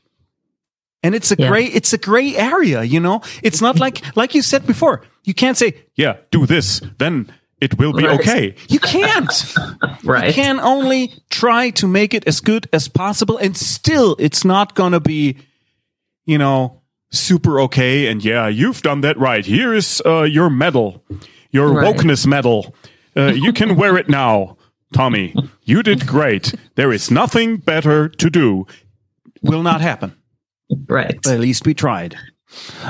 And 1.03 1.13
it's 1.15 1.31
a 1.31 1.35
Yeah. 1.37 1.49
gray, 1.49 1.65
it's 1.65 1.93
a 1.93 1.97
gray 1.97 2.35
area, 2.37 2.83
you 2.83 2.99
know? 2.99 3.21
It's 3.43 3.61
not 3.61 3.77
like, 3.79 4.01
like 4.15 4.33
you 4.35 4.41
said 4.41 4.65
before, 4.65 5.01
you 5.25 5.33
can't 5.33 5.57
say, 5.57 5.73
yeah, 5.95 6.15
do 6.31 6.45
this. 6.45 6.81
Then 6.97 7.27
it 7.61 7.77
will 7.77 7.91
be 7.93 8.05
Right. 8.05 8.19
okay. 8.19 8.55
You 8.69 8.79
can't. 8.79 9.53
Right. 10.03 10.27
You 10.27 10.33
can 10.43 10.59
only 10.59 11.11
try 11.29 11.71
to 11.71 11.87
make 11.87 12.13
it 12.13 12.27
as 12.27 12.41
good 12.41 12.67
as 12.73 12.89
possible, 12.89 13.37
and 13.37 13.55
still, 13.55 14.15
it's 14.19 14.43
not 14.45 14.75
gonna 14.75 14.99
be, 14.99 15.35
you 16.25 16.37
know, 16.37 16.81
super 17.11 17.59
okay. 17.61 18.07
And 18.11 18.23
yeah, 18.23 18.47
you've 18.49 18.81
done 18.81 19.01
that 19.01 19.17
right. 19.17 19.45
Here 19.45 19.73
is 19.73 20.01
uh, 20.05 20.23
your 20.23 20.49
medal, 20.49 21.03
your 21.51 21.71
Right. 21.73 21.85
wokeness 21.95 22.25
medal. 22.27 22.75
Uh, 23.15 23.31
you 23.33 23.53
can 23.53 23.75
wear 23.81 23.97
it 23.97 24.09
now, 24.09 24.57
Tommy. 24.93 25.33
You 25.63 25.83
did 25.83 26.05
great. 26.07 26.53
There 26.75 26.91
is 26.93 27.09
nothing 27.11 27.57
better 27.57 28.09
to 28.09 28.29
do. 28.29 28.65
Will 29.41 29.63
not 29.63 29.79
happen. 29.81 30.11
Right. 30.87 31.19
But 31.23 31.33
at 31.33 31.39
least 31.39 31.65
we 31.65 31.73
tried. 31.73 32.17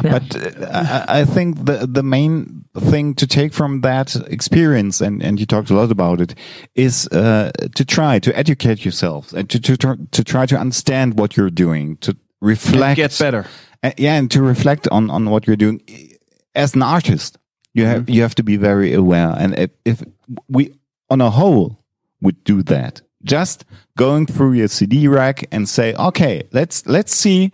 But 0.02 0.36
uh, 0.36 1.06
I, 1.08 1.22
I 1.22 1.26
think 1.26 1.66
the 1.66 1.88
the 1.88 2.04
main 2.04 2.66
thing 2.78 3.14
to 3.16 3.28
take 3.28 3.54
from 3.54 3.82
that 3.82 4.16
experience, 4.28 5.00
and, 5.02 5.24
and 5.24 5.40
you 5.40 5.46
talked 5.46 5.70
a 5.70 5.74
lot 5.74 5.92
about 5.92 6.20
it, 6.20 6.36
is 6.76 7.08
uh, 7.08 7.52
to 7.76 7.86
try 7.86 8.20
to 8.20 8.38
educate 8.38 8.84
yourself 8.84 9.32
and 9.34 9.50
to 9.50 9.60
to 9.60 9.98
to 10.12 10.24
try 10.24 10.46
to 10.46 10.58
understand 10.58 11.18
what 11.18 11.38
you're 11.38 11.50
doing, 11.50 11.98
to 11.98 12.18
reflect, 12.42 12.98
Get 12.98 13.18
better. 13.18 13.46
Uh, 13.84 13.92
yeah, 13.98 14.16
and 14.16 14.30
to 14.32 14.42
reflect 14.42 14.88
on 14.92 15.10
on 15.10 15.30
what 15.30 15.48
you're 15.48 15.56
doing 15.56 15.82
as 16.56 16.76
an 16.76 16.82
artist. 16.82 17.38
You 17.74 17.86
have 17.86 18.10
you 18.10 18.22
have 18.22 18.36
to 18.36 18.44
be 18.44 18.58
very 18.58 18.94
aware, 18.94 19.34
and 19.38 19.58
if, 19.58 19.72
if 19.86 20.04
we 20.48 20.76
on 21.10 21.22
a 21.22 21.30
whole 21.30 21.84
would 22.22 22.44
do 22.44 22.64
that, 22.64 23.02
just 23.24 23.66
going 23.98 24.26
through 24.26 24.54
your 24.54 24.68
CD 24.68 25.08
rack 25.08 25.46
and 25.52 25.68
say, 25.68 25.94
okay, 25.96 26.44
let's 26.52 26.86
let's 26.88 27.14
see 27.14 27.52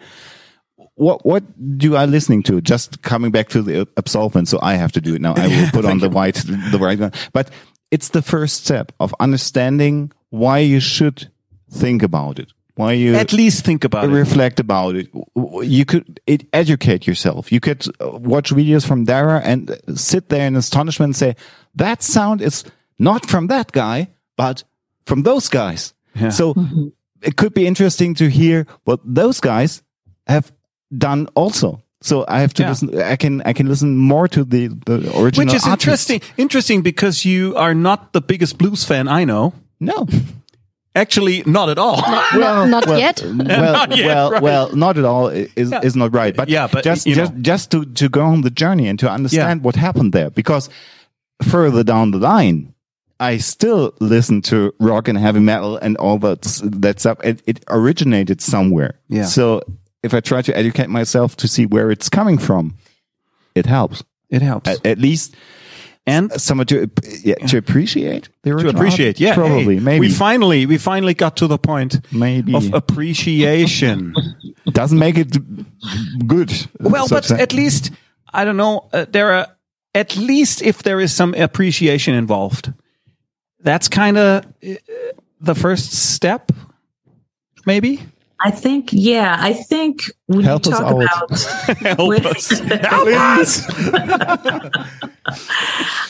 what 0.96 1.26
what 1.26 1.44
do 1.78 1.96
I 1.96 2.06
listening 2.06 2.44
to? 2.44 2.60
Just 2.60 3.02
coming 3.02 3.32
back 3.32 3.48
to 3.50 3.62
the 3.62 3.88
absolvent, 3.98 4.50
so 4.50 4.60
I 4.62 4.74
have 4.74 4.92
to 4.94 5.02
do 5.02 5.16
it 5.16 5.22
now. 5.22 5.34
I 5.36 5.48
will 5.48 5.70
put 5.74 5.86
on 5.86 6.00
the 6.00 6.10
white 6.10 6.36
the 6.36 6.78
right 6.80 7.00
one. 7.00 7.14
But 7.32 7.50
it's 7.90 8.10
the 8.10 8.22
first 8.22 8.66
step 8.66 8.92
of 9.00 9.16
understanding 9.20 10.12
why 10.30 10.60
you 10.60 10.80
should 10.80 11.32
think 11.72 12.04
about 12.04 12.38
it. 12.38 12.52
Why 12.76 12.94
you 12.94 13.16
At 13.16 13.34
least 13.34 13.66
think 13.66 13.84
about 13.84 14.06
it. 14.06 14.08
reflect 14.08 14.60
about 14.60 14.96
it. 14.96 15.10
You 15.36 15.86
could 15.86 16.20
it, 16.28 16.48
educate 16.54 17.08
yourself. 17.08 17.52
You 17.52 17.60
could 17.60 17.86
uh, 18.00 18.18
watch 18.18 18.52
videos 18.52 18.88
from 18.88 19.04
Dara 19.04 19.42
and 19.44 19.78
sit 19.96 20.30
there 20.30 20.48
in 20.48 20.56
astonishment 20.56 21.10
and 21.10 21.16
say, 21.16 21.36
that 21.76 22.02
sound 22.02 22.42
is 22.42 22.64
not 22.98 23.26
from 23.26 23.48
that 23.48 23.74
guy, 23.74 24.10
but 24.38 24.64
from 25.10 25.24
those 25.24 25.50
guys. 25.50 25.94
So 26.30 26.54
mm-hmm. 26.54 26.88
it 27.22 27.36
could 27.36 27.54
be 27.54 27.66
interesting 27.66 28.16
to 28.16 28.30
hear 28.30 28.66
what 28.86 29.00
those 29.04 29.40
guys 29.42 29.82
have 30.28 30.52
done 30.92 31.28
also. 31.36 31.82
So 32.02 32.26
I 32.28 32.40
have 32.42 32.54
to 32.54 32.64
Yeah. 32.64 32.70
listen. 32.70 33.02
I 33.14 33.16
can 33.16 33.42
I 33.50 33.54
can 33.54 33.68
listen 33.68 33.98
more 33.98 34.28
to 34.30 34.44
the 34.46 34.70
the 34.86 34.96
original. 35.20 35.46
Which 35.46 35.54
is 35.56 35.66
artist. 35.66 36.10
interesting. 36.10 36.22
Interesting 36.38 36.82
because 36.84 37.26
you 37.26 37.56
are 37.58 37.74
not 37.74 38.14
the 38.14 38.22
biggest 38.22 38.58
blues 38.58 38.86
fan 38.86 39.08
I 39.08 39.26
know. 39.26 39.54
No, 39.80 40.08
Actually, 40.96 41.44
not 41.46 41.70
at 41.70 41.78
all. 41.78 42.02
well, 42.36 42.68
not 42.68 42.86
well, 42.88 43.00
yet. 43.00 43.22
Well, 43.24 43.74
Not 43.74 43.98
yet, 43.98 44.08
well, 44.08 44.32
right. 44.32 44.42
well, 44.42 44.76
not 44.76 44.98
at 44.98 45.06
all 45.06 45.28
i- 45.30 45.48
is 45.56 45.72
is 45.84 45.96
not 45.96 46.14
right. 46.14 46.36
But 46.36 46.50
Yeah, 46.50 46.68
but, 46.72 46.84
just 46.84 47.08
just 47.08 47.34
know. 47.34 47.42
just 47.42 47.72
to 47.72 47.86
to 47.86 48.10
go 48.10 48.22
on 48.22 48.42
the 48.42 48.50
journey 48.50 48.90
and 48.90 49.00
to 49.00 49.10
understand 49.10 49.64
what 49.64 49.76
happened 49.76 50.14
there, 50.14 50.30
because 50.30 50.70
further 51.44 51.84
down 51.84 52.12
the 52.12 52.18
line, 52.18 52.74
I 53.20 53.38
still 53.38 53.94
listen 54.00 54.42
to 54.44 54.74
rock 54.80 55.08
and 55.08 55.18
heavy 55.18 55.40
metal 55.40 55.78
and 55.78 55.98
all 55.98 56.20
that 56.20 56.42
that 56.64 57.00
stuff. 57.00 57.20
It, 57.24 57.42
it 57.46 57.64
originated 57.70 58.42
somewhere. 58.42 59.00
Yeah. 59.10 59.26
So 59.26 59.62
if 60.04 60.14
I 60.14 60.20
try 60.22 60.42
to 60.42 60.56
educate 60.56 60.90
myself 60.90 61.36
to 61.38 61.48
see 61.48 61.66
where 61.66 61.92
it's 61.92 62.10
coming 62.10 62.38
from, 62.38 62.78
it 63.56 63.66
helps. 63.66 64.04
It 64.30 64.42
helps. 64.42 64.70
At, 64.70 64.86
at 64.86 64.98
least 65.00 65.36
and 66.10 66.42
someone 66.42 66.68
to 66.68 66.90
yeah, 67.24 67.36
to 67.48 67.58
appreciate 67.58 68.30
the 68.44 68.56
to 68.56 68.70
appreciate. 68.70 69.20
Yeah, 69.20 69.36
probably, 69.36 69.76
hey, 69.76 69.84
maybe, 69.84 70.00
We 70.00 70.10
finally, 70.10 70.66
we 70.66 70.78
finally 70.78 71.14
got 71.14 71.38
to 71.38 71.48
the 71.48 71.58
point 71.58 72.00
maybe 72.12 72.56
of 72.56 72.74
appreciation. 72.74 74.16
doesn't 74.72 74.98
make 74.98 75.18
it 75.18 75.38
good. 76.28 76.52
well, 76.80 77.08
so 77.08 77.16
but 77.16 77.32
at 77.32 77.54
least 77.54 77.92
I 78.34 78.46
don't 78.46 78.58
know. 78.58 78.90
Uh, 78.92 79.06
there 79.10 79.34
are 79.34 79.48
at 79.94 80.16
least 80.16 80.62
if 80.62 80.84
there 80.84 81.00
is 81.00 81.14
some 81.14 81.34
appreciation 81.34 82.16
involved, 82.16 82.74
that's 83.62 83.88
kind 83.90 84.18
of 84.18 84.46
uh, 84.66 84.74
the 85.42 85.56
first 85.56 85.92
step. 85.92 86.52
Maybe 87.66 88.02
I 88.42 88.52
think, 88.52 88.90
yeah, 88.94 89.36
I 89.38 89.52
think 89.54 90.04
when 90.28 90.46
Help 90.46 90.66
you 90.66 90.72
talk 90.72 90.92
about 90.92 91.30
help 91.80 92.08
With- 92.10 92.26
us. 92.26 92.48
Help 92.60 93.08
us. 93.10 93.66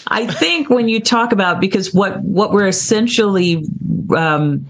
I 0.07 0.27
think 0.27 0.69
when 0.69 0.87
you 0.87 0.99
talk 0.99 1.31
about 1.31 1.59
because 1.59 1.93
what 1.93 2.21
what 2.21 2.51
we're 2.51 2.67
essentially 2.67 3.65
um, 4.15 4.67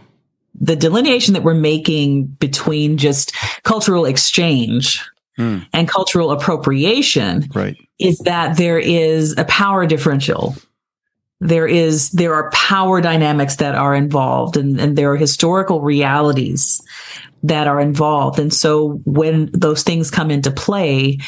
the 0.60 0.76
delineation 0.76 1.34
that 1.34 1.44
we're 1.44 1.54
making 1.54 2.26
between 2.26 2.98
just 2.98 3.34
cultural 3.64 4.06
exchange 4.06 5.06
Hmm. 5.38 5.60
and 5.72 5.88
cultural 5.88 6.32
appropriation 6.32 7.48
Right. 7.56 7.78
is 7.98 8.18
that 8.20 8.58
there 8.58 8.78
is 8.78 9.34
a 9.38 9.46
power 9.46 9.86
differential. 9.86 10.54
There 11.42 11.68
is 11.68 12.12
there 12.12 12.34
are 12.34 12.52
power 12.52 13.00
dynamics 13.02 13.58
that 13.58 13.76
are 13.76 13.96
involved 13.96 14.58
and, 14.58 14.80
and 14.80 14.98
there 14.98 15.12
are 15.12 15.18
historical 15.18 15.82
realities 15.82 16.82
that 17.44 17.68
are 17.68 17.80
involved. 17.80 18.40
And 18.40 18.54
so 18.54 19.02
when 19.06 19.50
those 19.54 19.84
things 19.84 20.12
come 20.12 20.32
into 20.32 20.52
play, 20.52 21.20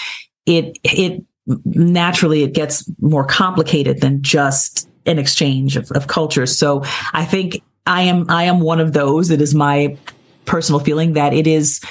it 0.45 0.77
it 0.83 1.23
naturally 1.65 2.43
it 2.43 2.53
gets 2.53 2.89
more 2.99 3.25
complicated 3.25 4.01
than 4.01 4.21
just 4.21 4.89
an 5.05 5.17
exchange 5.17 5.77
of, 5.77 5.89
of 5.91 6.07
cultures. 6.07 6.57
So 6.57 6.83
I 7.13 7.25
think 7.25 7.61
I 7.85 8.03
am 8.03 8.29
I 8.29 8.43
am 8.43 8.59
one 8.59 8.79
of 8.79 8.93
those. 8.93 9.31
It 9.31 9.41
is 9.41 9.55
my 9.55 9.97
personal 10.45 10.79
feeling 10.79 11.13
that 11.13 11.33
it 11.33 11.47
is 11.47 11.81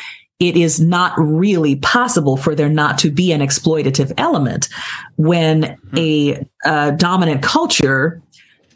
it 0.41 0.57
is 0.57 0.81
not 0.81 1.13
really 1.19 1.77
possible 1.77 2.37
for 2.37 2.55
there 2.55 2.69
not 2.69 2.99
to 2.99 3.11
be 3.11 3.31
an 3.31 3.41
exploitative 3.41 4.13
element 4.17 4.69
when 5.17 5.79
a 5.97 6.45
uh, 6.65 6.91
dominant 6.93 7.43
culture 7.43 8.21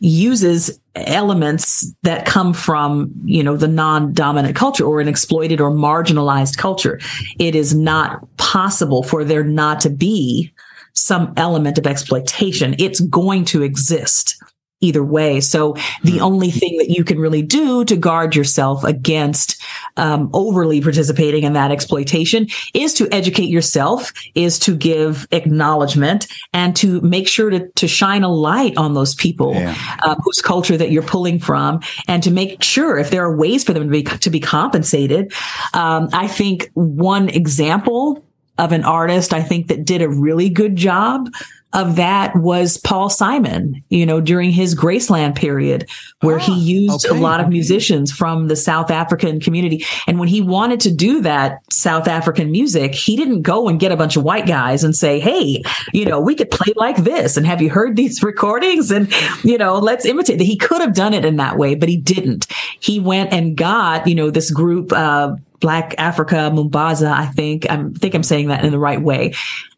uses 0.01 0.79
elements 0.95 1.93
that 2.03 2.27
come 2.27 2.53
from 2.53 3.11
you 3.25 3.43
know 3.43 3.57
the 3.57 3.67
non-dominant 3.67 4.55
culture 4.55 4.85
or 4.85 5.01
an 5.01 5.09
exploited 5.09 5.61
or 5.61 5.71
marginalized 5.71 6.59
culture. 6.59 7.01
It 7.39 7.55
is 7.55 7.75
not 7.75 8.25
possible 8.37 9.03
for 9.03 9.25
there 9.25 9.45
not 9.45 9.81
to 9.81 9.91
be 9.91 10.53
some 10.93 11.33
element 11.37 11.79
of 11.79 11.87
exploitation. 11.87 12.77
It's 12.79 13.01
going 13.01 13.45
to 13.47 13.63
exist 13.63 14.37
either 14.81 15.03
way. 15.03 15.41
So 15.41 15.77
the 16.03 16.21
only 16.21 16.51
thing 16.51 16.77
that 16.79 16.91
you 16.91 17.05
can 17.05 17.19
really 17.19 17.43
do 17.43 17.85
to 17.87 17.97
guard 17.97 18.37
yourself 18.37 18.85
against 18.85 19.63
um, 19.97 20.29
overly 20.33 20.81
participating 20.81 21.45
in 21.45 21.55
that 21.55 21.71
exploitation 21.71 22.49
is 22.75 22.93
to 22.95 23.09
educate 23.13 23.49
yourself 23.49 24.13
is 24.35 24.59
to 24.61 24.77
give 24.77 25.27
acknowledgement 25.33 26.27
and 26.53 26.77
to 26.77 27.01
make 27.01 27.29
sure 27.29 27.51
to, 27.51 27.69
to 27.71 27.89
shine 27.89 28.25
a 28.25 28.29
light 28.29 28.77
on 28.77 28.95
those 28.95 29.15
people 29.15 29.57
um, 30.03 30.17
whose 30.23 30.43
culture 30.43 30.77
that 30.77 30.91
you're 30.91 31.03
pulling 31.03 31.39
from 31.39 31.81
and 32.09 32.23
to 32.23 32.31
make 32.31 32.63
sure 32.63 32.99
if 32.99 33.11
there 33.11 33.25
are 33.25 33.37
ways 33.37 33.65
for 33.65 33.73
them 33.73 33.85
to 33.85 33.89
be 33.89 34.03
to 34.03 34.31
be 34.31 34.41
compensated. 34.41 35.33
Um, 35.73 36.09
i 36.13 36.27
think 36.27 36.71
one 36.75 37.29
example 37.29 38.25
of 38.59 38.73
an 38.73 38.85
artist 38.85 39.33
I 39.33 39.43
think 39.43 39.69
that 39.69 39.85
did 39.85 40.01
a 40.03 40.09
really 40.09 40.49
good 40.49 40.77
job 40.77 41.29
of 41.75 41.97
that 41.97 42.35
was 42.37 42.79
Paul 42.79 43.11
Simon, 43.11 43.83
you 43.89 44.07
know, 44.07 44.21
during 44.21 44.51
his 44.51 44.75
Graceland 44.75 45.35
period, 45.35 45.89
where 46.21 46.39
he 46.39 46.55
used 46.55 47.05
a 47.07 47.15
lot 47.15 47.41
of 47.41 47.49
musicians 47.49 48.13
from 48.13 48.47
the 48.47 48.55
South 48.55 48.91
African 48.91 49.41
community. 49.41 49.85
And 50.07 50.21
when 50.21 50.29
he 50.29 50.41
wanted 50.41 50.79
to 50.81 50.95
do 50.95 51.21
that 51.23 51.61
South 51.71 52.07
African 52.07 52.53
music, 52.53 52.95
he 52.95 53.17
didn't 53.17 53.43
go 53.43 53.69
and 53.69 53.81
get 53.81 53.91
a 53.91 53.97
bunch 53.97 54.17
of 54.17 54.23
white 54.23 54.47
guys 54.47 54.85
and 54.85 54.95
say, 54.95 55.19
Hey, 55.19 55.63
you 55.93 56.05
know, 56.05 56.21
we 56.21 56.37
could 56.37 56.51
play 56.51 56.73
like 56.77 56.99
this. 56.99 57.37
And 57.37 57.45
have 57.45 57.61
you 57.61 57.71
heard 57.71 57.97
these 57.97 58.23
recordings? 58.23 58.93
And, 58.93 59.13
you 59.43 59.59
know, 59.59 59.79
let's 59.79 60.07
imitate 60.07 60.39
that. 60.39 60.45
He 60.45 60.57
could 60.57 60.81
have 60.81 60.95
done 60.95 61.13
it 61.13 61.25
in 61.25 61.37
that 61.37 61.59
way, 61.59 61.75
but 61.75 61.89
he 61.89 61.97
didn't. 61.97 62.47
He 62.79 63.01
went 63.01 63.33
and 63.33 63.57
got, 63.57 64.07
you 64.07 64.15
know, 64.15 64.31
this 64.31 64.51
group, 64.51 64.93
uh, 64.93 65.35
Black 65.59 65.95
Africa, 65.99 66.53
Mumbaza, 66.53 67.11
I 67.11 67.27
think. 67.27 67.69
I 67.71 67.83
think 67.99 68.15
I'm 68.15 68.23
saying 68.23 68.49
that 68.49 68.65
in 68.65 68.71
the 68.71 68.79
right 68.79 69.01
way. 69.01 69.33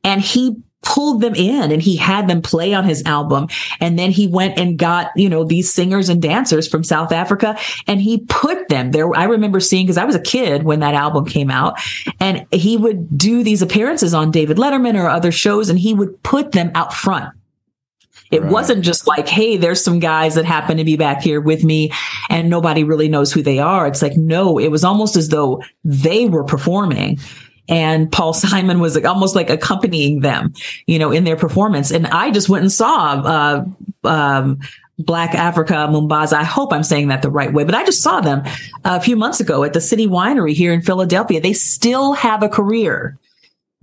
And 0.05 0.21
he 0.21 0.57
pulled 0.87 1.21
them 1.21 1.35
in 1.35 1.73
and 1.73 1.83
he 1.83 1.97
had 1.97 2.29
them 2.29 2.41
play 2.41 2.73
on 2.73 2.85
his 2.85 3.03
album. 3.05 3.49
And 3.81 3.99
then 3.99 4.13
he 4.13 4.29
went 4.29 4.57
and 4.57 4.79
got, 4.79 5.11
you 5.17 5.29
know, 5.29 5.43
these 5.43 5.73
singers 5.73 6.09
and 6.09 6.23
dancers 6.23 6.69
from 6.69 6.85
South 6.85 7.11
Africa 7.11 7.59
and 7.89 8.01
he 8.01 8.19
put 8.29 8.69
them 8.69 8.93
there. 8.93 9.13
I 9.17 9.25
remember 9.25 9.59
seeing, 9.59 9.89
cause 9.89 9.99
I 9.99 10.05
was 10.05 10.15
a 10.15 10.21
kid 10.21 10.63
when 10.63 10.79
that 10.81 10.95
album 10.95 11.25
came 11.25 11.51
out 11.51 11.75
and 12.21 12.47
he 12.53 12.77
would 12.77 13.19
do 13.19 13.43
these 13.43 13.63
appearances 13.63 14.15
on 14.15 14.31
David 14.31 14.59
Letterman 14.59 14.95
or 14.95 15.09
other 15.09 15.33
shows 15.33 15.69
and 15.69 15.79
he 15.79 15.93
would 15.93 16.23
put 16.23 16.53
them 16.53 16.71
out 16.77 16.95
front. 16.95 17.35
It 18.31 18.45
wasn't 18.45 18.85
just 18.85 19.07
like, 19.07 19.29
hey, 19.29 19.57
there's 19.57 19.83
some 19.83 19.99
guys 19.99 20.35
that 20.35 20.45
happen 20.45 20.77
to 20.77 20.85
be 20.85 20.97
back 20.97 21.21
here 21.21 21.41
with 21.41 21.65
me 21.65 21.93
and 22.29 22.49
nobody 22.49 22.85
really 22.85 23.09
knows 23.09 23.33
who 23.33 23.43
they 23.43 23.59
are. 23.59 23.87
It's 23.87 24.03
like, 24.03 24.17
no, 24.17 24.59
it 24.59 24.69
was 24.69 24.85
almost 24.85 25.17
as 25.17 25.29
though 25.29 25.63
they 25.85 26.27
were 26.27 26.45
performing 26.45 27.19
and 27.69 28.11
Paul 28.11 28.33
Simon 28.35 28.81
was 28.81 28.97
almost 29.05 29.35
like 29.35 29.51
accompanying 29.51 30.21
them, 30.21 30.53
you 30.87 30.99
know, 30.99 31.13
in 31.13 31.25
their 31.25 31.37
performance. 31.37 31.91
And 31.91 32.07
I 32.07 32.31
just 32.31 32.49
went 32.49 32.63
and 32.63 32.73
saw 32.73 33.15
uh, 33.23 33.65
um, 34.05 34.61
Black 34.99 35.35
Africa 35.35 35.89
Mombasa. 35.91 36.39
I 36.39 36.45
hope 36.45 36.73
I'm 36.73 36.83
saying 36.83 37.09
that 37.09 37.23
the 37.23 37.31
right 37.31 37.53
way, 37.53 37.65
but 37.65 37.75
I 37.75 37.85
just 37.85 38.03
saw 38.03 38.21
them 38.21 38.43
a 38.85 39.01
few 39.01 39.17
months 39.17 39.41
ago 39.41 39.63
at 39.65 39.73
the 39.73 39.81
City 39.81 40.07
Winery 40.07 40.55
here 40.55 40.73
in 40.73 40.83
Philadelphia. 40.83 41.41
They 41.41 41.53
still 41.53 42.15
have 42.15 42.43
a 42.43 42.49
career 42.49 43.19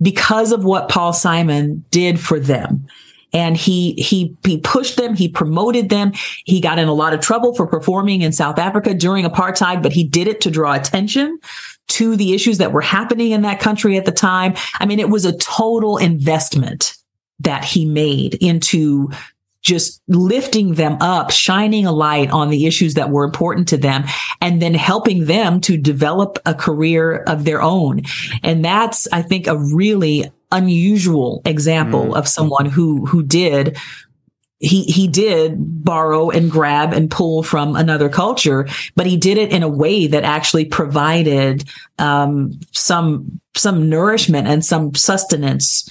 because 0.02 0.52
of 0.52 0.64
what 0.64 0.88
Paul 0.88 1.12
Simon 1.12 1.84
did 1.90 2.18
for 2.18 2.40
them. 2.40 2.86
And 3.32 3.56
he, 3.56 3.94
he, 3.94 4.36
he 4.44 4.58
pushed 4.58 4.96
them. 4.96 5.16
He 5.16 5.28
promoted 5.28 5.88
them. 5.88 6.12
He 6.44 6.60
got 6.60 6.78
in 6.78 6.86
a 6.86 6.92
lot 6.92 7.14
of 7.14 7.20
trouble 7.20 7.52
for 7.54 7.66
performing 7.66 8.22
in 8.22 8.30
South 8.30 8.60
Africa 8.60 8.94
during 8.94 9.24
apartheid, 9.24 9.82
but 9.82 9.92
he 9.92 10.04
did 10.04 10.28
it 10.28 10.40
to 10.42 10.52
draw 10.52 10.74
attention 10.74 11.40
to 11.88 12.16
the 12.16 12.34
issues 12.34 12.58
that 12.58 12.72
were 12.72 12.80
happening 12.80 13.32
in 13.32 13.42
that 13.42 13.60
country 13.60 13.96
at 13.96 14.04
the 14.04 14.12
time. 14.12 14.54
I 14.80 14.86
mean, 14.86 14.98
it 14.98 15.10
was 15.10 15.24
a 15.24 15.36
total 15.38 15.96
investment 15.96 16.94
that 17.40 17.64
he 17.64 17.84
made 17.84 18.34
into 18.34 19.10
just 19.62 20.02
lifting 20.08 20.74
them 20.74 20.98
up, 21.00 21.30
shining 21.30 21.86
a 21.86 21.92
light 21.92 22.30
on 22.30 22.50
the 22.50 22.66
issues 22.66 22.94
that 22.94 23.10
were 23.10 23.24
important 23.24 23.66
to 23.68 23.78
them, 23.78 24.04
and 24.40 24.60
then 24.60 24.74
helping 24.74 25.24
them 25.24 25.60
to 25.62 25.78
develop 25.78 26.38
a 26.44 26.54
career 26.54 27.22
of 27.26 27.44
their 27.44 27.62
own. 27.62 28.02
And 28.42 28.62
that's, 28.62 29.08
I 29.10 29.22
think, 29.22 29.46
a 29.46 29.56
really 29.56 30.30
unusual 30.52 31.40
example 31.46 32.08
mm. 32.08 32.16
of 32.16 32.28
someone 32.28 32.66
who, 32.66 33.06
who 33.06 33.22
did 33.22 33.78
he 34.64 34.84
he 34.84 35.06
did 35.06 35.84
borrow 35.84 36.30
and 36.30 36.50
grab 36.50 36.92
and 36.92 37.10
pull 37.10 37.42
from 37.42 37.76
another 37.76 38.08
culture, 38.08 38.66
but 38.96 39.06
he 39.06 39.16
did 39.16 39.38
it 39.38 39.52
in 39.52 39.62
a 39.62 39.68
way 39.68 40.06
that 40.06 40.24
actually 40.24 40.64
provided 40.64 41.64
um, 41.98 42.58
some 42.72 43.40
some 43.56 43.88
nourishment 43.88 44.48
and 44.48 44.64
some 44.64 44.94
sustenance 44.94 45.88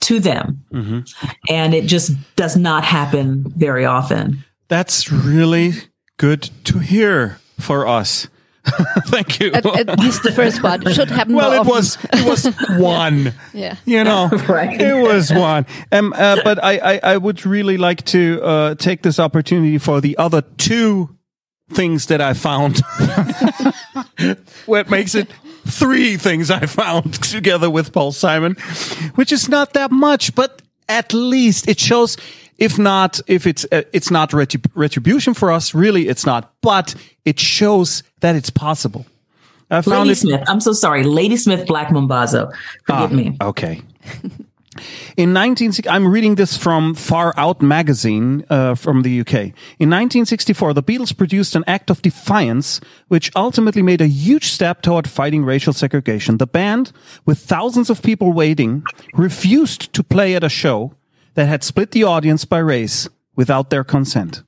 to 0.00 0.20
them. 0.20 0.64
Mm-hmm. 0.72 1.00
And 1.48 1.74
it 1.74 1.86
just 1.86 2.12
does 2.36 2.56
not 2.56 2.84
happen 2.84 3.44
very 3.56 3.84
often. 3.84 4.44
That's 4.68 5.10
really 5.10 5.72
good 6.16 6.50
to 6.64 6.78
hear 6.78 7.38
for 7.58 7.86
us. 7.86 8.28
Thank 9.06 9.40
you. 9.40 9.52
At, 9.52 9.64
at, 9.66 9.98
least 10.00 10.22
the 10.22 10.32
first 10.32 10.60
part 10.60 10.86
should 10.92 11.10
happen. 11.10 11.34
Well, 11.34 11.52
it 11.52 11.58
often. 11.58 11.72
was 11.72 11.98
it 12.12 12.24
was 12.24 12.46
one. 12.78 13.32
yeah, 13.52 13.76
you 13.84 14.02
know, 14.02 14.28
right. 14.48 14.80
it 14.80 14.94
was 14.94 15.32
one. 15.32 15.66
Um, 15.92 16.12
uh, 16.16 16.38
but 16.42 16.62
I, 16.62 16.78
I, 16.78 17.00
I 17.02 17.16
would 17.16 17.46
really 17.46 17.76
like 17.76 18.04
to 18.06 18.42
uh, 18.42 18.74
take 18.74 19.02
this 19.02 19.18
opportunity 19.18 19.78
for 19.78 20.00
the 20.00 20.16
other 20.18 20.42
two 20.42 21.16
things 21.70 22.06
that 22.06 22.20
I 22.20 22.34
found. 22.34 22.80
what 24.66 24.90
makes 24.90 25.14
it 25.14 25.28
three 25.66 26.16
things 26.16 26.50
I 26.50 26.66
found 26.66 27.14
together 27.22 27.70
with 27.70 27.92
Paul 27.92 28.12
Simon, 28.12 28.54
which 29.14 29.32
is 29.32 29.48
not 29.48 29.74
that 29.74 29.90
much, 29.90 30.34
but 30.34 30.62
at 30.88 31.12
least 31.12 31.68
it 31.68 31.80
shows 31.80 32.16
if 32.58 32.78
not 32.78 33.20
if 33.26 33.46
it's 33.46 33.66
uh, 33.72 33.82
it's 33.92 34.10
not 34.10 34.30
retrib- 34.30 34.70
retribution 34.74 35.34
for 35.34 35.50
us 35.50 35.74
really 35.74 36.08
it's 36.08 36.26
not 36.26 36.52
but 36.60 36.94
it 37.24 37.38
shows 37.40 38.02
that 38.20 38.34
it's 38.34 38.50
possible. 38.50 39.06
I 39.70 39.82
found 39.82 40.08
Lady 40.08 40.10
it- 40.12 40.16
Smith 40.16 40.44
I'm 40.48 40.60
so 40.60 40.72
sorry. 40.72 41.02
Ladysmith 41.02 41.66
Black 41.66 41.88
Mambazo 41.88 42.52
forgive 42.84 43.12
ah, 43.12 43.14
me. 43.14 43.36
okay. 43.40 43.82
In 45.16 45.32
19, 45.32 45.72
I'm 45.88 46.06
reading 46.06 46.34
this 46.34 46.56
from 46.56 46.94
Far 46.94 47.32
Out 47.36 47.62
magazine 47.62 48.44
uh, 48.50 48.74
from 48.74 49.02
the 49.02 49.20
UK. 49.20 49.34
In 49.78 49.90
1964, 49.90 50.74
the 50.74 50.82
Beatles 50.82 51.16
produced 51.16 51.56
an 51.56 51.64
act 51.66 51.90
of 51.90 52.02
defiance, 52.02 52.80
which 53.08 53.30
ultimately 53.34 53.82
made 53.82 54.00
a 54.00 54.06
huge 54.06 54.48
step 54.48 54.82
toward 54.82 55.08
fighting 55.08 55.44
racial 55.44 55.72
segregation. 55.72 56.36
The 56.36 56.46
band, 56.46 56.92
with 57.24 57.38
thousands 57.38 57.90
of 57.90 58.02
people 58.02 58.32
waiting, 58.32 58.84
refused 59.14 59.92
to 59.94 60.04
play 60.04 60.34
at 60.34 60.44
a 60.44 60.48
show 60.48 60.92
that 61.36 61.46
had 61.46 61.62
split 61.62 61.92
the 61.92 62.04
audience 62.04 62.44
by 62.44 62.58
race 62.58 63.08
without 63.36 63.70
their 63.70 63.84
consent. 63.84 64.42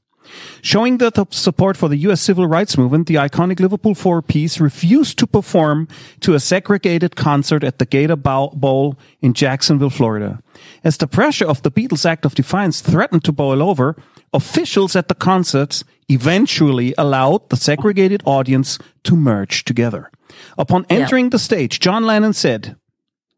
Showing 0.61 0.99
the 0.99 1.27
support 1.31 1.77
for 1.77 1.89
the 1.89 1.97
U.S. 2.09 2.21
civil 2.21 2.47
rights 2.47 2.77
movement, 2.77 3.07
the 3.07 3.15
iconic 3.15 3.61
Liverpool 3.61 3.95
Four 3.95 4.21
Piece 4.21 4.61
refused 4.61 5.19
to 5.19 5.27
perform 5.27 5.89
to 6.21 6.35
a 6.35 6.41
segregated 6.41 7.17
concert 7.17 7.65
at 7.65 7.79
the 7.79 7.87
Gator 7.87 8.17
Bowl 8.17 8.99
in 9.21 9.33
Jacksonville, 9.33 9.91
Florida. 9.91 10.43
As 10.85 10.97
the 10.97 11.07
pressure 11.07 11.47
of 11.47 11.63
the 11.63 11.71
Beatles' 11.71 12.05
act 12.05 12.25
of 12.25 12.35
defiance 12.35 12.81
threatened 12.81 13.25
to 13.25 13.33
boil 13.33 13.63
over, 13.63 13.97
officials 14.33 14.97
at 14.97 15.09
the 15.09 15.15
concerts 15.15 15.85
eventually 16.09 16.95
allowed 16.99 17.49
the 17.49 17.57
segregated 17.57 18.23
audience 18.27 18.79
to 19.05 19.17
merge 19.17 19.65
together. 19.65 20.11
Upon 20.57 20.87
entering 20.91 21.27
yeah. 21.27 21.31
the 21.31 21.39
stage, 21.39 21.81
John 21.81 22.05
Lennon 22.05 22.33
said, 22.33 22.77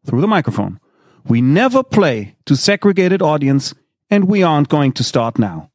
through 0.05 0.21
the 0.21 0.27
microphone, 0.27 0.79
we 1.25 1.41
never 1.41 1.83
play 1.83 2.35
to 2.45 2.55
segregated 2.55 3.21
audience 3.21 3.73
and 4.09 4.27
we 4.27 4.43
aren't 4.43 4.69
going 4.69 4.91
to 4.93 5.03
start 5.03 5.39
now. 5.39 5.69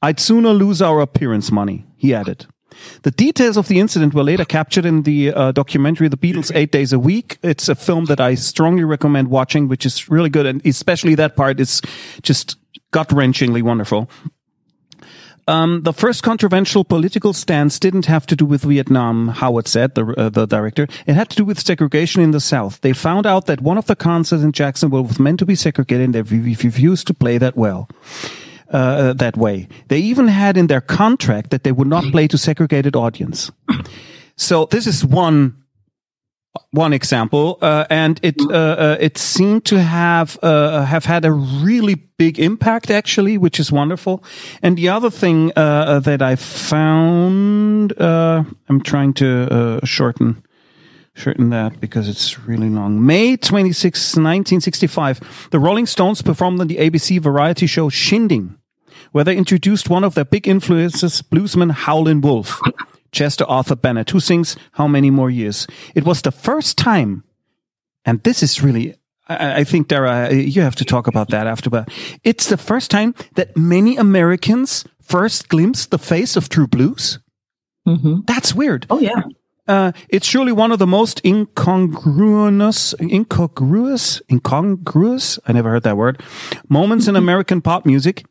I'd 0.00 0.20
sooner 0.20 0.50
lose 0.50 0.82
our 0.82 1.00
appearance 1.00 1.52
money, 1.52 1.86
he 1.96 2.14
added. 2.14 2.46
The 3.02 3.10
details 3.10 3.56
of 3.56 3.68
the 3.68 3.78
incident 3.78 4.14
were 4.14 4.24
later 4.24 4.44
captured 4.44 4.84
in 4.84 5.02
the 5.02 5.32
uh, 5.32 5.52
documentary 5.52 6.08
The 6.08 6.16
Beatles 6.16 6.50
Eight 6.54 6.72
Days 6.72 6.92
a 6.92 6.98
Week. 6.98 7.38
It's 7.42 7.68
a 7.68 7.74
film 7.74 8.06
that 8.06 8.20
I 8.20 8.34
strongly 8.34 8.84
recommend 8.84 9.28
watching, 9.28 9.68
which 9.68 9.86
is 9.86 10.08
really 10.08 10.30
good. 10.30 10.46
And 10.46 10.64
especially 10.66 11.14
that 11.16 11.36
part 11.36 11.60
is 11.60 11.80
just 12.22 12.56
gut 12.90 13.08
wrenchingly 13.08 13.62
wonderful. 13.62 14.10
Um, 15.48 15.82
the 15.82 15.92
first 15.92 16.22
controversial 16.22 16.84
political 16.84 17.32
stance 17.32 17.80
didn't 17.80 18.06
have 18.06 18.26
to 18.26 18.36
do 18.36 18.44
with 18.44 18.62
Vietnam, 18.62 19.28
Howard 19.28 19.66
said, 19.66 19.94
the, 19.94 20.06
uh, 20.16 20.28
the 20.28 20.46
director. 20.46 20.86
It 21.06 21.14
had 21.14 21.30
to 21.30 21.36
do 21.36 21.44
with 21.44 21.58
segregation 21.58 22.22
in 22.22 22.30
the 22.30 22.40
South. 22.40 22.80
They 22.80 22.92
found 22.92 23.26
out 23.26 23.46
that 23.46 23.60
one 23.60 23.76
of 23.76 23.86
the 23.86 23.96
concerts 23.96 24.42
in 24.42 24.52
Jacksonville 24.52 25.02
was 25.02 25.18
meant 25.18 25.40
to 25.40 25.46
be 25.46 25.56
segregated 25.56 26.04
and 26.04 26.14
they 26.14 26.22
refused 26.22 27.06
to 27.08 27.14
play 27.14 27.38
that 27.38 27.56
well 27.56 27.88
uh, 28.70 29.12
that 29.14 29.36
way. 29.36 29.68
They 29.88 29.98
even 29.98 30.28
had 30.28 30.56
in 30.56 30.68
their 30.68 30.80
contract 30.80 31.50
that 31.50 31.64
they 31.64 31.72
would 31.72 31.88
not 31.88 32.04
play 32.12 32.28
to 32.28 32.38
segregated 32.38 32.96
audience. 32.96 33.50
So 34.36 34.66
this 34.66 34.86
is 34.86 35.04
one 35.04 35.61
one 36.70 36.92
example, 36.92 37.58
uh, 37.62 37.84
and 37.90 38.18
it 38.22 38.40
uh, 38.40 38.54
uh, 38.54 38.96
it 39.00 39.18
seemed 39.18 39.64
to 39.66 39.82
have 39.82 40.38
uh, 40.42 40.84
have 40.84 41.04
had 41.04 41.24
a 41.24 41.32
really 41.32 41.94
big 41.94 42.38
impact 42.38 42.90
actually, 42.90 43.38
which 43.38 43.60
is 43.60 43.70
wonderful. 43.70 44.22
And 44.62 44.76
the 44.76 44.88
other 44.88 45.10
thing 45.10 45.52
uh, 45.56 46.00
that 46.00 46.22
I 46.22 46.36
found, 46.36 47.98
uh, 48.00 48.44
I'm 48.68 48.82
trying 48.82 49.14
to 49.14 49.80
shorten 49.84 50.42
shorten 51.14 51.50
that 51.50 51.78
because 51.78 52.08
it's 52.08 52.38
really 52.46 52.70
long. 52.70 53.04
May 53.04 53.36
26, 53.36 54.16
1965, 54.16 55.48
the 55.50 55.58
Rolling 55.58 55.84
Stones 55.84 56.22
performed 56.22 56.58
on 56.58 56.68
the 56.68 56.76
ABC 56.76 57.20
variety 57.20 57.66
show 57.66 57.90
Shindig 57.90 58.48
where 59.12 59.24
they 59.24 59.36
introduced 59.36 59.90
one 59.90 60.04
of 60.04 60.14
their 60.14 60.24
big 60.24 60.48
influences, 60.48 61.22
bluesman 61.22 61.70
Howlin' 61.70 62.22
Wolf, 62.22 62.60
Chester 63.12 63.44
Arthur 63.44 63.76
Burnett, 63.76 64.10
who 64.10 64.20
sings 64.20 64.56
How 64.72 64.88
Many 64.88 65.10
More 65.10 65.30
Years. 65.30 65.66
It 65.94 66.04
was 66.04 66.22
the 66.22 66.32
first 66.32 66.76
time, 66.78 67.24
and 68.04 68.22
this 68.22 68.42
is 68.42 68.62
really, 68.62 68.94
I, 69.28 69.60
I 69.60 69.64
think, 69.64 69.88
Dara, 69.88 70.32
you 70.32 70.62
have 70.62 70.76
to 70.76 70.84
talk 70.84 71.06
about 71.06 71.28
that 71.28 71.46
after, 71.46 71.70
but 71.70 71.88
it's 72.24 72.48
the 72.48 72.56
first 72.56 72.90
time 72.90 73.14
that 73.34 73.56
many 73.56 73.96
Americans 73.96 74.84
first 75.00 75.48
glimpsed 75.48 75.90
the 75.90 75.98
face 75.98 76.36
of 76.36 76.48
true 76.48 76.66
blues. 76.66 77.18
Mm-hmm. 77.86 78.20
That's 78.26 78.54
weird. 78.54 78.86
Oh, 78.88 78.98
yeah. 78.98 79.22
Uh, 79.68 79.92
it's 80.08 80.26
surely 80.26 80.50
one 80.50 80.72
of 80.72 80.78
the 80.78 80.86
most 80.86 81.20
incongruous, 81.24 82.94
incongruous, 83.00 84.20
incongruous, 84.30 85.38
I 85.46 85.52
never 85.52 85.70
heard 85.70 85.84
that 85.84 85.96
word, 85.96 86.22
moments 86.68 87.06
in 87.06 87.16
American 87.24 87.60
pop 87.60 87.86
music 87.86 88.24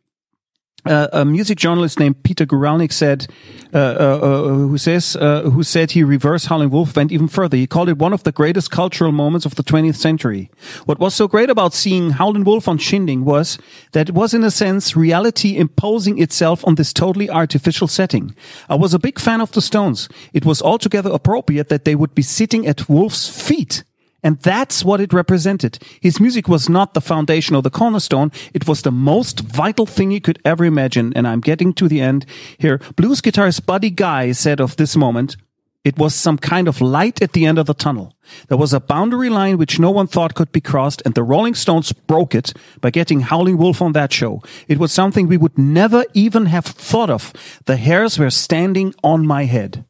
uh, 0.85 1.07
a 1.13 1.25
music 1.25 1.57
journalist 1.57 1.99
named 1.99 2.23
Peter 2.23 2.45
Guralnick 2.45 2.91
said, 2.91 3.27
uh, 3.73 3.77
uh, 3.77 4.19
uh 4.21 4.43
who 4.53 4.77
says, 4.77 5.15
uh, 5.15 5.43
who 5.43 5.63
said 5.63 5.91
he 5.91 6.03
reversed 6.03 6.47
Howlin' 6.47 6.69
Wolf 6.69 6.95
went 6.95 7.11
even 7.11 7.27
further. 7.27 7.57
He 7.57 7.67
called 7.67 7.89
it 7.89 7.97
one 7.97 8.13
of 8.13 8.23
the 8.23 8.31
greatest 8.31 8.71
cultural 8.71 9.11
moments 9.11 9.45
of 9.45 9.55
the 9.55 9.63
20th 9.63 9.95
century. 9.95 10.49
What 10.85 10.99
was 10.99 11.13
so 11.13 11.27
great 11.27 11.49
about 11.49 11.73
seeing 11.73 12.11
Howlin' 12.11 12.43
Wolf 12.43 12.67
on 12.67 12.77
Shindig 12.77 13.19
was 13.19 13.57
that 13.91 14.09
it 14.09 14.15
was 14.15 14.33
in 14.33 14.43
a 14.43 14.51
sense 14.51 14.95
reality 14.95 15.57
imposing 15.57 16.19
itself 16.19 16.65
on 16.65 16.75
this 16.75 16.93
totally 16.93 17.29
artificial 17.29 17.87
setting. 17.87 18.35
I 18.67 18.75
was 18.75 18.93
a 18.93 18.99
big 18.99 19.19
fan 19.19 19.41
of 19.41 19.51
the 19.51 19.61
Stones. 19.61 20.09
It 20.33 20.45
was 20.45 20.61
altogether 20.61 21.11
appropriate 21.11 21.69
that 21.69 21.85
they 21.85 21.95
would 21.95 22.15
be 22.15 22.23
sitting 22.23 22.65
at 22.65 22.89
Wolf's 22.89 23.29
feet 23.29 23.83
and 24.23 24.39
that's 24.39 24.83
what 24.83 25.01
it 25.01 25.13
represented. 25.13 25.79
His 25.99 26.19
music 26.19 26.47
was 26.47 26.69
not 26.69 26.93
the 26.93 27.01
foundation 27.01 27.55
or 27.55 27.61
the 27.61 27.69
cornerstone. 27.69 28.31
It 28.53 28.67
was 28.67 28.81
the 28.81 28.91
most 28.91 29.39
vital 29.39 29.85
thing 29.85 30.11
you 30.11 30.21
could 30.21 30.39
ever 30.45 30.65
imagine. 30.65 31.11
And 31.15 31.27
I'm 31.27 31.41
getting 31.41 31.73
to 31.73 31.87
the 31.87 32.01
end 32.01 32.25
here. 32.57 32.79
Blues 32.95 33.21
guitarist 33.21 33.65
Buddy 33.65 33.89
Guy 33.89 34.31
said 34.31 34.61
of 34.61 34.75
this 34.75 34.95
moment, 34.95 35.37
it 35.83 35.97
was 35.97 36.13
some 36.13 36.37
kind 36.37 36.67
of 36.67 36.79
light 36.79 37.23
at 37.23 37.33
the 37.33 37.47
end 37.47 37.57
of 37.57 37.65
the 37.65 37.73
tunnel. 37.73 38.13
There 38.49 38.57
was 38.57 38.71
a 38.71 38.79
boundary 38.79 39.29
line 39.29 39.57
which 39.57 39.79
no 39.79 39.89
one 39.89 40.05
thought 40.05 40.35
could 40.35 40.51
be 40.51 40.61
crossed, 40.61 41.01
and 41.05 41.15
the 41.15 41.23
Rolling 41.23 41.55
Stones 41.55 41.91
broke 41.91 42.35
it 42.35 42.53
by 42.81 42.91
getting 42.91 43.21
Howling 43.21 43.57
Wolf 43.57 43.81
on 43.81 43.93
that 43.93 44.13
show. 44.13 44.43
It 44.67 44.77
was 44.77 44.91
something 44.91 45.27
we 45.27 45.37
would 45.37 45.57
never 45.57 46.05
even 46.13 46.45
have 46.45 46.65
thought 46.65 47.09
of. 47.09 47.33
The 47.65 47.77
hairs 47.77 48.19
were 48.19 48.29
standing 48.29 48.93
on 49.03 49.25
my 49.25 49.45
head. 49.45 49.83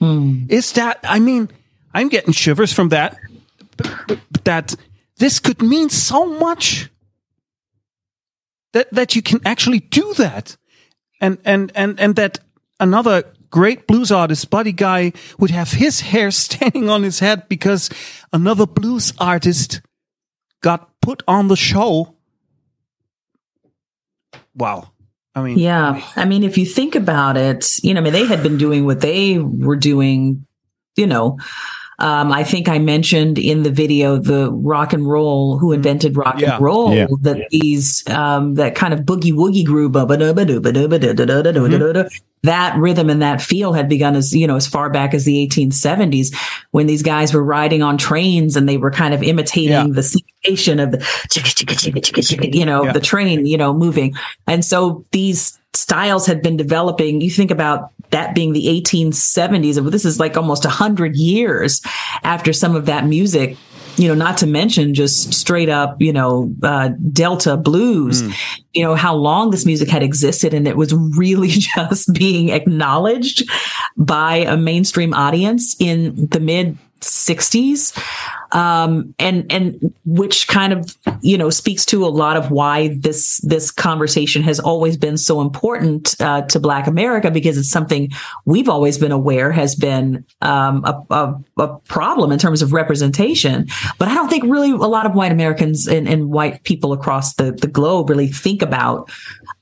Mm. 0.00 0.48
Is 0.48 0.72
that, 0.74 1.00
I 1.02 1.18
mean, 1.18 1.50
I'm 1.92 2.08
getting 2.08 2.32
shivers 2.32 2.72
from 2.72 2.90
that 2.90 3.16
that 4.44 4.74
this 5.16 5.38
could 5.38 5.62
mean 5.62 5.88
so 5.88 6.26
much 6.26 6.90
that 8.72 8.92
that 8.92 9.14
you 9.16 9.22
can 9.22 9.40
actually 9.44 9.80
do 9.80 10.14
that, 10.14 10.56
and 11.20 11.38
and 11.44 11.72
and 11.74 11.98
and 12.00 12.16
that 12.16 12.38
another 12.78 13.24
great 13.50 13.86
blues 13.86 14.12
artist, 14.12 14.48
Buddy 14.48 14.72
Guy, 14.72 15.12
would 15.38 15.50
have 15.50 15.72
his 15.72 16.00
hair 16.00 16.30
standing 16.44 16.88
on 16.88 17.02
his 17.02 17.18
head 17.18 17.48
because 17.48 17.90
another 18.32 18.66
blues 18.66 19.12
artist 19.18 19.80
got 20.62 20.90
put 21.00 21.22
on 21.26 21.48
the 21.48 21.56
show. 21.56 22.14
Wow. 24.54 24.92
I 25.34 25.42
mean, 25.42 25.58
Yeah. 25.58 26.02
I 26.16 26.24
mean, 26.24 26.42
if 26.42 26.58
you 26.58 26.66
think 26.66 26.94
about 26.94 27.36
it, 27.36 27.78
you 27.82 27.94
know, 27.94 28.00
I 28.00 28.04
mean, 28.04 28.12
they 28.12 28.26
had 28.26 28.42
been 28.42 28.58
doing 28.58 28.84
what 28.84 29.00
they 29.00 29.38
were 29.38 29.76
doing, 29.76 30.46
you 30.96 31.06
know. 31.06 31.38
Um, 32.00 32.32
I 32.32 32.44
think 32.44 32.68
I 32.68 32.78
mentioned 32.78 33.38
in 33.38 33.62
the 33.62 33.70
video 33.70 34.16
the 34.16 34.50
rock 34.52 34.92
and 34.94 35.06
roll 35.08 35.58
who 35.58 35.72
invented 35.72 36.16
rock 36.16 36.40
Yeah. 36.40 36.54
and 36.54 36.64
roll 36.64 36.94
Yeah. 36.94 37.06
that 37.22 37.46
these 37.50 38.02
um, 38.08 38.54
that 38.54 38.74
kind 38.74 38.94
of 38.94 39.00
boogie 39.00 39.32
woogie 39.32 39.64
groove 39.66 39.92
ba-ba-da-ba-doo-ba-doo-ba-doo-ba-doo-ba-doo-ba-doo. 39.92 42.08
that 42.42 42.74
rhythm 42.78 43.10
and 43.10 43.20
that 43.20 43.42
feel 43.42 43.74
had 43.74 43.86
begun 43.88 44.16
as 44.16 44.34
you 44.34 44.46
know 44.46 44.56
as 44.56 44.66
far 44.66 44.88
back 44.88 45.12
as 45.12 45.26
the 45.26 45.46
1870s 45.46 46.34
when 46.70 46.86
these 46.86 47.02
guys 47.02 47.34
were 47.34 47.44
riding 47.44 47.82
on 47.82 47.98
trains 47.98 48.56
and 48.56 48.66
they 48.66 48.78
were 48.78 48.90
kind 48.90 49.12
of 49.12 49.22
imitating 49.22 49.68
Yeah. 49.70 49.86
the 49.90 50.02
syncopation 50.02 50.80
of 50.80 50.92
the 50.92 52.50
you 52.52 52.64
know 52.64 52.84
Yeah. 52.84 52.92
the 52.92 53.00
train 53.00 53.44
you 53.44 53.58
know 53.58 53.74
moving 53.74 54.14
and 54.46 54.64
so 54.64 55.04
these 55.12 55.58
styles 55.72 56.26
had 56.26 56.42
been 56.42 56.56
developing 56.56 57.20
you 57.20 57.30
think 57.30 57.50
about 57.50 57.92
that 58.10 58.34
being 58.34 58.52
the 58.52 58.66
1870s 58.66 59.90
this 59.90 60.04
is 60.04 60.18
like 60.18 60.36
almost 60.36 60.64
100 60.64 61.16
years 61.16 61.80
after 62.22 62.52
some 62.52 62.74
of 62.74 62.86
that 62.86 63.06
music 63.06 63.56
you 63.96 64.08
know 64.08 64.14
not 64.14 64.38
to 64.38 64.46
mention 64.46 64.94
just 64.94 65.32
straight 65.34 65.68
up 65.68 66.00
you 66.00 66.12
know 66.12 66.52
uh, 66.62 66.90
delta 67.12 67.56
blues. 67.56 68.22
You 68.72 68.84
know 68.84 68.94
how 68.94 69.14
long 69.14 69.50
this 69.50 69.66
music 69.66 69.88
had 69.88 70.02
existed 70.02 70.54
and 70.54 70.66
it 70.66 70.76
was 70.76 70.94
really 70.94 71.48
just 71.48 72.12
being 72.14 72.50
acknowledged 72.50 73.48
by 73.96 74.36
a 74.36 74.56
mainstream 74.56 75.12
audience 75.12 75.76
in 75.78 76.28
the 76.28 76.40
mid 76.40 76.78
60s 77.00 77.98
um 78.52 79.14
and 79.18 79.50
and 79.50 79.94
which 80.04 80.48
kind 80.48 80.72
of 80.72 80.96
you 81.22 81.38
know 81.38 81.50
speaks 81.50 81.84
to 81.84 82.04
a 82.04 82.08
lot 82.08 82.36
of 82.36 82.50
why 82.50 82.96
this 82.98 83.38
this 83.38 83.70
conversation 83.70 84.42
has 84.42 84.58
always 84.58 84.96
been 84.96 85.16
so 85.16 85.40
important 85.40 86.14
uh, 86.20 86.42
to 86.42 86.58
black 86.58 86.86
america 86.86 87.30
because 87.30 87.56
it's 87.56 87.70
something 87.70 88.10
we've 88.44 88.68
always 88.68 88.98
been 88.98 89.12
aware 89.12 89.52
has 89.52 89.74
been 89.74 90.24
um 90.42 90.84
a, 90.84 91.04
a, 91.10 91.34
a 91.58 91.68
problem 91.80 92.32
in 92.32 92.38
terms 92.38 92.62
of 92.62 92.72
representation. 92.72 93.66
But 93.98 94.08
i 94.08 94.14
don't 94.14 94.28
think 94.28 94.44
really 94.44 94.70
a 94.70 94.74
lot 94.74 95.06
of 95.06 95.14
white 95.14 95.32
americans 95.32 95.86
and, 95.86 96.08
and 96.08 96.30
white 96.30 96.62
people 96.64 96.92
across 96.92 97.34
the 97.34 97.52
the 97.52 97.66
globe 97.66 98.10
really 98.10 98.28
think 98.28 98.62
about 98.62 99.10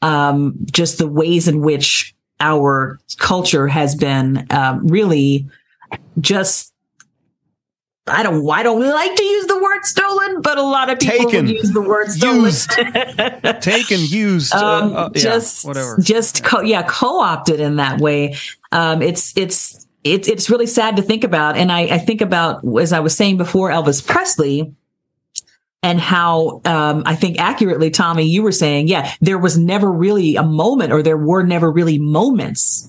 um 0.02 0.54
just 0.70 0.98
the 0.98 1.08
ways 1.08 1.48
in 1.48 1.60
which 1.60 2.14
our 2.40 2.98
culture 3.18 3.66
has 3.66 3.94
been 3.94 4.46
um, 4.50 4.86
really 4.86 5.46
just 6.20 6.67
I 8.08 8.22
don't 8.22 8.48
I 8.50 8.62
don't 8.62 8.80
like 8.80 9.14
to 9.14 9.24
use 9.24 9.46
the 9.46 9.62
word 9.62 9.84
stolen, 9.84 10.40
but 10.42 10.58
a 10.58 10.62
lot 10.62 10.90
of 10.90 10.98
people 10.98 11.30
Taken. 11.30 11.48
use 11.48 11.70
the 11.72 11.80
word 11.80 12.10
stolen. 12.10 12.44
Used. 12.44 12.70
taken, 13.62 14.00
used, 14.00 14.54
uh, 14.54 14.58
um, 14.58 14.96
uh, 14.96 15.10
yeah, 15.14 15.22
just 15.22 15.64
whatever. 15.64 15.98
just 16.00 16.44
co- 16.44 16.62
yeah 16.62 16.82
co-opted 16.82 17.60
in 17.60 17.76
that 17.76 18.00
way. 18.00 18.36
Um, 18.72 19.02
it's 19.02 19.36
it's 19.36 19.86
it's 20.04 20.28
it's 20.28 20.50
really 20.50 20.66
sad 20.66 20.96
to 20.96 21.02
think 21.02 21.24
about, 21.24 21.56
and 21.56 21.70
I, 21.70 21.80
I 21.82 21.98
think 21.98 22.20
about 22.20 22.62
as 22.78 22.92
I 22.92 23.00
was 23.00 23.16
saying 23.16 23.36
before, 23.36 23.70
Elvis 23.70 24.04
Presley. 24.06 24.74
And 25.80 26.00
how 26.00 26.60
um, 26.64 27.04
I 27.06 27.14
think 27.14 27.38
accurately, 27.38 27.90
Tommy, 27.90 28.24
you 28.24 28.42
were 28.42 28.50
saying, 28.50 28.88
yeah, 28.88 29.14
there 29.20 29.38
was 29.38 29.56
never 29.56 29.88
really 29.88 30.34
a 30.34 30.42
moment, 30.42 30.92
or 30.92 31.04
there 31.04 31.16
were 31.16 31.44
never 31.44 31.70
really 31.70 32.00
moments 32.00 32.88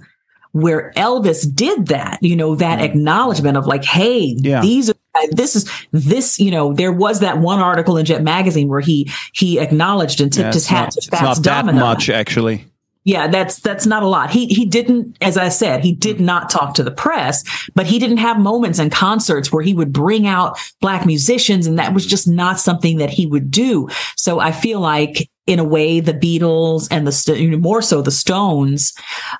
where 0.52 0.92
Elvis 0.96 1.54
did 1.54 1.88
that, 1.88 2.20
you 2.22 2.36
know, 2.36 2.56
that 2.56 2.80
mm-hmm. 2.80 2.86
acknowledgement 2.86 3.58
of 3.58 3.68
like, 3.68 3.84
hey. 3.84 4.36
Yeah. 4.38 4.62
these 4.62 4.90
are 4.90 4.96
this 5.32 5.56
is 5.56 5.70
this, 5.92 6.40
you 6.40 6.52
know, 6.52 6.74
there 6.74 6.94
was 6.94 7.20
that 7.20 7.40
one 7.40 7.60
article 7.60 7.98
in 7.98 8.06
Jet 8.06 8.24
magazine 8.24 8.68
where 8.68 8.80
he 8.80 9.12
he 9.34 9.60
acknowledged 9.60 10.22
and 10.22 10.32
tipped 10.32 10.48
Yeah, 10.48 10.54
his 10.54 10.68
hat 10.68 10.82
not, 10.84 10.92
to 10.92 10.98
it's 10.98 11.08
Fats 11.08 11.24
not 11.40 11.44
that 11.44 11.76
much, 11.76 12.10
actually. 12.10 12.66
Yeah, 13.06 13.28
that's 13.28 13.60
that's 13.60 13.86
not 13.86 14.04
a 14.04 14.08
lot. 14.08 14.30
He 14.30 14.48
he 14.48 14.66
didn't, 14.66 15.18
as 15.22 15.38
I 15.38 15.50
said, 15.50 15.84
he 15.84 15.94
did 15.94 16.18
mm-hmm. 16.18 16.26
not 16.26 16.50
talk 16.50 16.74
to 16.76 16.84
the 16.84 16.92
press, 16.92 17.44
but 17.74 17.86
he 17.86 17.98
didn't 17.98 18.18
have 18.18 18.40
moments 18.40 18.78
and 18.78 18.92
concerts 18.92 19.52
where 19.52 19.64
he 19.64 19.74
would 19.74 19.92
bring 19.92 20.28
out 20.28 20.60
black 20.82 21.06
musicians, 21.06 21.66
and 21.66 21.80
that 21.80 21.94
was 21.94 22.06
just 22.06 22.28
not 22.28 22.60
something 22.60 22.98
that 22.98 23.10
he 23.10 23.26
would 23.26 23.50
do. 23.50 23.90
So 24.16 24.40
I 24.40 24.52
feel 24.52 24.80
like, 24.80 25.30
in 25.50 25.58
a 25.58 25.64
way, 25.64 26.00
the 26.00 26.14
Beatles 26.14 26.88
and 26.92 27.08
the 27.08 27.40
you 27.40 27.50
know, 27.50 27.58
more 27.58 27.82
so 27.82 28.04
the 28.04 28.12
Stones, 28.12 28.94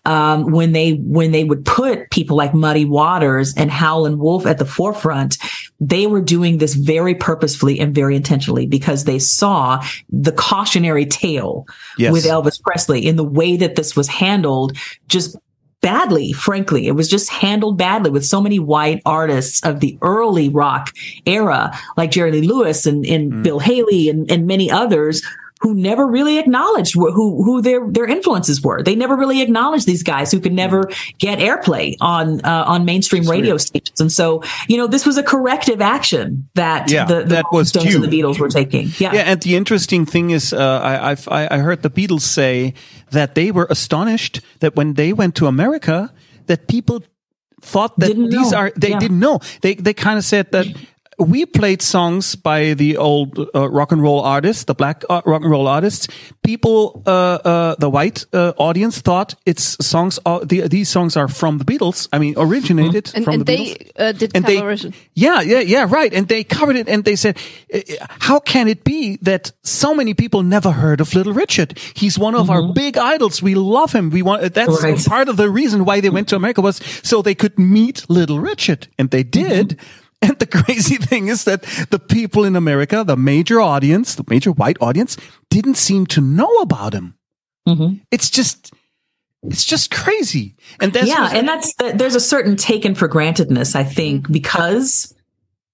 um, 0.06 0.52
when 0.52 0.72
they 0.72 0.94
when 0.94 1.32
they 1.32 1.44
would 1.44 1.64
put 1.66 2.10
people 2.10 2.36
like 2.36 2.52
Muddy 2.52 2.84
Waters 2.84 3.54
and 3.56 3.70
Howlin' 3.70 4.18
Wolf 4.18 4.48
at 4.48 4.58
the 4.58 4.66
forefront, 4.66 5.38
they 5.80 6.08
were 6.08 6.20
doing 6.20 6.58
this 6.58 6.74
very 6.74 7.14
purposefully 7.14 7.80
and 7.80 7.94
very 7.94 8.16
intentionally 8.16 8.66
because 8.66 9.04
they 9.04 9.20
saw 9.20 9.84
the 10.10 10.32
cautionary 10.32 11.06
tale 11.06 11.68
Yes. 12.00 12.12
with 12.12 12.26
Elvis 12.26 12.60
Presley 12.60 13.06
in 13.06 13.16
the 13.16 13.24
way 13.24 13.56
that 13.58 13.76
this 13.76 13.96
was 13.96 14.08
handled 14.08 14.76
just 15.08 15.38
badly, 15.82 16.32
frankly. 16.34 16.88
It 16.88 16.94
was 16.94 17.08
just 17.08 17.30
handled 17.30 17.78
badly 17.78 18.10
with 18.10 18.26
so 18.26 18.42
many 18.42 18.58
white 18.58 19.02
artists 19.06 19.64
of 19.64 19.80
the 19.80 19.98
early 20.02 20.50
rock 20.50 20.92
era, 21.28 21.72
like 21.98 22.10
Jerry 22.12 22.32
Lee 22.32 22.48
Lewis 22.48 22.88
and, 22.88 23.06
and 23.06 23.44
Bill 23.44 23.60
Haley 23.60 24.10
and, 24.10 24.30
and 24.32 24.48
many 24.48 24.72
others 24.72 25.22
who 25.62 25.76
never 25.76 26.08
really 26.08 26.38
acknowledged 26.40 26.94
wh- 26.96 27.12
who 27.14 27.44
who 27.44 27.62
their 27.62 27.82
their 27.92 28.06
influences 28.06 28.62
were. 28.62 28.82
They 28.82 28.96
never 28.96 29.16
really 29.18 29.42
acknowledged 29.42 29.86
these 29.86 30.04
guys 30.04 30.32
who 30.32 30.40
could 30.40 30.54
never 30.54 30.90
get 31.18 31.40
airplay 31.40 31.96
on 32.00 32.40
uh, 32.46 32.64
on 32.66 32.86
mainstream 32.86 33.24
radio 33.30 33.58
stations. 33.58 34.00
And 34.00 34.12
so, 34.12 34.42
you 34.70 34.78
know, 34.78 34.88
this 34.88 35.06
was 35.06 35.18
a 35.18 35.24
corrective 35.24 35.82
action 35.82 36.48
that 36.56 36.90
Yeah, 36.90 37.06
the, 37.06 37.16
the 37.16 37.24
that 37.36 37.46
was 37.52 37.70
Stones 37.70 37.94
and 37.94 38.04
the 38.04 38.08
Beatles 38.08 38.40
were 38.40 38.48
taking. 38.50 38.88
Yeah. 39.00 39.14
Yeah, 39.14 39.22
and 39.32 39.42
the 39.42 39.56
interesting 39.56 40.06
thing 40.06 40.30
is, 40.32 40.54
uh, 40.54 40.58
I, 40.84 41.12
I've, 41.12 41.28
I 41.28 41.48
I 41.52 41.58
heard 41.58 41.82
the 41.82 41.90
Beatles 41.90 42.22
say 42.22 42.74
that 43.12 43.36
they 43.36 43.52
were 43.52 43.68
astonished 43.70 44.40
that 44.62 44.76
when 44.76 44.94
they 44.94 45.12
went 45.14 45.36
to 45.36 45.48
America, 45.48 46.14
that 46.46 46.68
people 46.68 47.04
thought 47.62 48.00
that 48.00 48.16
these 48.16 48.54
are 48.54 48.72
they 48.78 48.92
Yeah. 48.92 49.00
didn't 49.00 49.20
know. 49.20 49.40
They 49.62 49.76
they 49.76 49.94
kind 49.94 50.18
of 50.18 50.24
said 50.24 50.52
that. 50.52 50.68
We 51.20 51.46
played 51.46 51.82
songs 51.82 52.36
by 52.36 52.74
the 52.76 52.96
old 52.98 53.38
uh, 53.54 53.70
rock 53.70 53.92
and 53.92 54.02
roll 54.02 54.22
artists, 54.22 54.64
the 54.64 54.74
black 54.74 55.04
uh, 55.10 55.22
rock 55.26 55.42
and 55.42 55.52
roll 55.52 55.68
artists. 55.68 56.08
People, 56.44 57.04
uh, 57.06 57.10
uh, 57.44 57.76
the 57.78 57.90
white 57.90 58.26
uh, 58.34 58.54
audience 58.58 59.02
thought 59.02 59.36
it's 59.46 59.76
songs. 59.86 60.18
Uh, 60.26 60.40
the, 60.44 60.68
these 60.70 60.88
songs 60.88 61.18
are 61.18 61.28
from 61.28 61.58
the 61.58 61.66
Beatles. 61.66 62.08
I 62.14 62.20
mean, 62.20 62.36
originated 62.38 63.12
And, 63.14 63.26
from 63.26 63.34
and 63.34 63.42
the 63.42 63.46
they 63.46 63.58
Beatles. 63.58 63.92
uh, 64.00 64.12
did 64.14 64.32
And 64.34 64.46
they- 64.46 64.56
cover 64.56 64.70
version. 64.70 64.94
Yeah, 65.14 65.42
yeah, 65.42 65.60
yeah, 65.60 65.88
right. 65.90 66.14
And 66.14 66.28
they 66.30 66.44
covered 66.46 66.78
it 66.78 66.88
and 66.88 67.04
they 67.04 67.18
said, 67.18 67.38
"Uh, 67.74 67.80
how 68.20 68.40
can 68.40 68.68
it 68.70 68.84
be 68.86 69.18
that 69.22 69.52
so 69.64 69.94
many 69.94 70.14
people 70.14 70.42
never 70.44 70.72
heard 70.72 71.02
of 71.02 71.14
Little 71.14 71.34
Richard? 71.34 71.78
He's 71.96 72.18
one 72.18 72.34
of 72.36 72.50
our 72.50 72.72
big 72.74 72.98
idols. 72.98 73.42
We 73.44 73.56
love 73.56 73.92
him. 73.92 74.10
We 74.10 74.22
want, 74.22 74.54
that's 74.54 74.70
Mm-hmm. 74.70 74.86
Right. 74.94 75.06
part 75.06 75.28
of 75.30 75.36
the 75.36 75.50
reason 75.50 75.84
why 75.84 76.00
they 76.00 76.10
went 76.10 76.30
to 76.30 76.36
America 76.38 76.62
was 76.62 76.78
so 77.04 77.22
they 77.22 77.36
could 77.36 77.60
meet 77.60 78.06
Little 78.10 78.40
Richard. 78.40 78.88
And 78.98 79.10
they 79.12 79.24
did. 79.24 79.78
And 80.22 80.38
the 80.38 80.46
crazy 80.46 80.98
thing 80.98 81.30
is 81.30 81.46
that 81.46 81.64
the 81.92 82.00
people 82.00 82.44
in 82.44 82.58
America, 82.58 83.04
the 83.06 83.16
major 83.16 83.62
audience, 83.62 84.16
the 84.16 84.26
major 84.30 84.52
white 84.52 84.76
audience, 84.82 85.16
didn't 85.50 85.76
seem 85.76 86.06
to 86.08 86.22
know 86.22 86.54
about 86.58 86.94
him. 86.94 87.16
Mhm. 87.68 88.02
It's 88.12 88.30
just, 88.30 88.74
it's 89.44 89.64
just 89.64 89.92
crazy. 89.92 90.56
And 90.82 90.92
that's 90.92 91.08
yeah, 91.08 91.30
and 91.34 91.48
that's 91.48 91.74
that, 91.76 91.98
there's 91.98 92.16
a 92.16 92.20
certain 92.20 92.58
taken 92.58 92.96
for 92.96 93.08
grantedness, 93.08 93.76
I 93.76 93.86
think, 93.86 94.30
because 94.30 95.14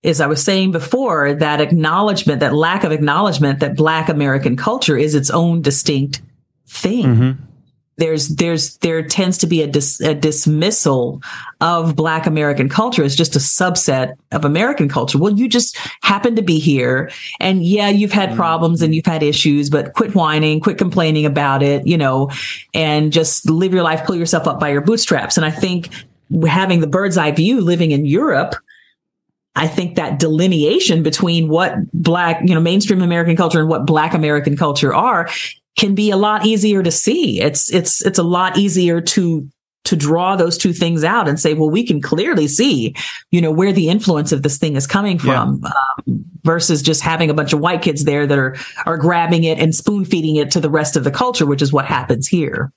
as 0.04 0.22
I 0.22 0.28
was 0.28 0.44
saying 0.44 0.72
before, 0.72 1.34
that 1.34 1.60
acknowledgement, 1.60 2.40
that 2.42 2.54
lack 2.54 2.84
of 2.84 2.92
acknowledgement 2.92 3.60
that 3.62 3.76
Black 3.76 4.10
American 4.10 4.56
culture 4.56 4.98
is 4.98 5.16
its 5.16 5.32
own 5.32 5.64
distinct 5.64 6.22
thing. 6.68 7.38
There's 7.98 8.30
there's 8.36 8.78
there 8.78 9.02
tends 9.04 9.38
to 9.38 9.48
be 9.48 9.62
a, 9.62 9.68
dis, 9.68 10.02
a 10.02 10.14
dismissal 10.14 11.22
of 11.62 11.96
Black 11.96 12.26
American 12.26 12.68
culture 12.68 13.04
as 13.04 13.16
just 13.16 13.36
a 13.36 13.40
subset 13.40 14.16
of 14.32 14.44
American 14.44 14.90
culture. 14.90 15.18
Well, 15.18 15.32
you 15.32 15.48
just 15.48 15.78
happen 16.02 16.36
to 16.36 16.42
be 16.42 16.60
here, 16.60 17.10
and 17.40 17.64
yeah, 17.64 17.88
you've 17.88 18.12
had 18.12 18.30
mm-hmm. 18.30 18.38
problems 18.38 18.82
and 18.82 18.94
you've 18.94 19.06
had 19.06 19.24
issues, 19.24 19.70
but 19.70 19.94
quit 19.94 20.14
whining, 20.14 20.60
quit 20.60 20.78
complaining 20.78 21.26
about 21.26 21.64
it, 21.64 21.88
you 21.88 21.98
know, 21.98 22.30
and 22.74 23.14
just 23.14 23.50
live 23.50 23.74
your 23.74 23.84
life, 23.84 24.06
pull 24.06 24.16
yourself 24.16 24.46
up 24.46 24.60
by 24.60 24.70
your 24.70 24.82
bootstraps. 24.82 25.38
And 25.38 25.46
I 25.46 25.52
think 25.52 25.90
having 26.48 26.82
the 26.82 26.88
bird's 26.88 27.18
eye 27.18 27.32
view, 27.32 27.62
living 27.62 27.92
in 27.92 28.06
Europe, 28.06 28.56
I 29.56 29.68
think 29.68 29.96
that 29.96 30.20
delineation 30.20 31.02
between 31.02 31.48
what 31.48 31.76
black, 31.94 32.42
you 32.44 32.54
know, 32.54 32.60
mainstream 32.60 33.02
American 33.02 33.38
culture 33.38 33.60
and 33.60 33.70
what 33.70 33.86
black 33.86 34.14
American 34.14 34.58
culture 34.58 34.94
are 34.94 35.30
can 35.78 35.96
be 35.96 36.10
a 36.12 36.18
lot 36.18 36.46
easier 36.46 36.82
to 36.84 36.92
see. 36.92 37.42
It's, 37.42 37.74
it's, 37.74 38.06
it's 38.06 38.20
a 38.20 38.24
lot 38.24 38.58
easier 38.58 39.02
to 39.02 39.50
to 39.86 39.96
draw 39.96 40.36
those 40.36 40.58
two 40.58 40.74
things 40.74 41.04
out 41.04 41.28
and 41.28 41.40
say, 41.40 41.54
well, 41.54 41.70
we 41.70 41.86
can 41.86 42.02
clearly 42.02 42.48
see, 42.48 42.96
you 43.32 43.40
know, 43.40 43.52
where 43.52 43.72
the 43.72 43.88
influence 43.88 44.32
of 44.32 44.42
this 44.42 44.58
thing 44.58 44.76
is 44.76 44.88
coming 44.88 45.18
from, 45.18 45.64
um, 45.64 46.26
versus 46.44 46.82
just 46.82 47.02
having 47.02 47.30
a 47.30 47.34
bunch 47.34 47.54
of 47.54 47.60
white 47.60 47.82
kids 47.82 48.04
there 48.04 48.28
that 48.28 48.38
are 48.38 48.56
are 48.86 48.98
grabbing 48.98 49.44
it 49.44 49.60
and 49.60 49.74
spoon 49.74 50.04
feeding 50.04 50.36
it 50.36 50.52
to 50.52 50.60
the 50.60 50.70
rest 50.70 50.96
of 50.96 51.04
the 51.04 51.12
culture, 51.12 51.46
which 51.46 51.62
is 51.62 51.72
what 51.72 51.86
happens 51.86 52.28
here. 52.28 52.72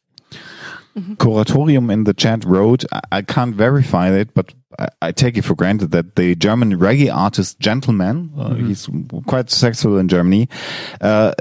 Curatorium 1.17 1.93
in 1.93 2.05
the 2.05 2.15
chat 2.15 2.45
wrote, 2.45 2.85
I, 2.93 3.01
I 3.13 3.23
can't 3.23 3.55
verify 3.55 4.11
it, 4.11 4.35
but 4.35 4.55
I, 4.79 4.89
I, 5.03 5.13
take 5.13 5.37
it 5.37 5.43
for 5.43 5.55
granted 5.55 5.91
that 5.93 6.17
the 6.17 6.35
German 6.35 6.79
reggae 6.79 7.15
artist 7.15 7.59
Gentleman, 7.59 8.33
uh, 8.37 8.51
mm-hmm. 8.51 8.67
he's 8.67 8.89
quite 9.27 9.51
successful 9.51 9.99
in 9.99 10.09
Germany, 10.09 10.49
uh, 11.01 11.33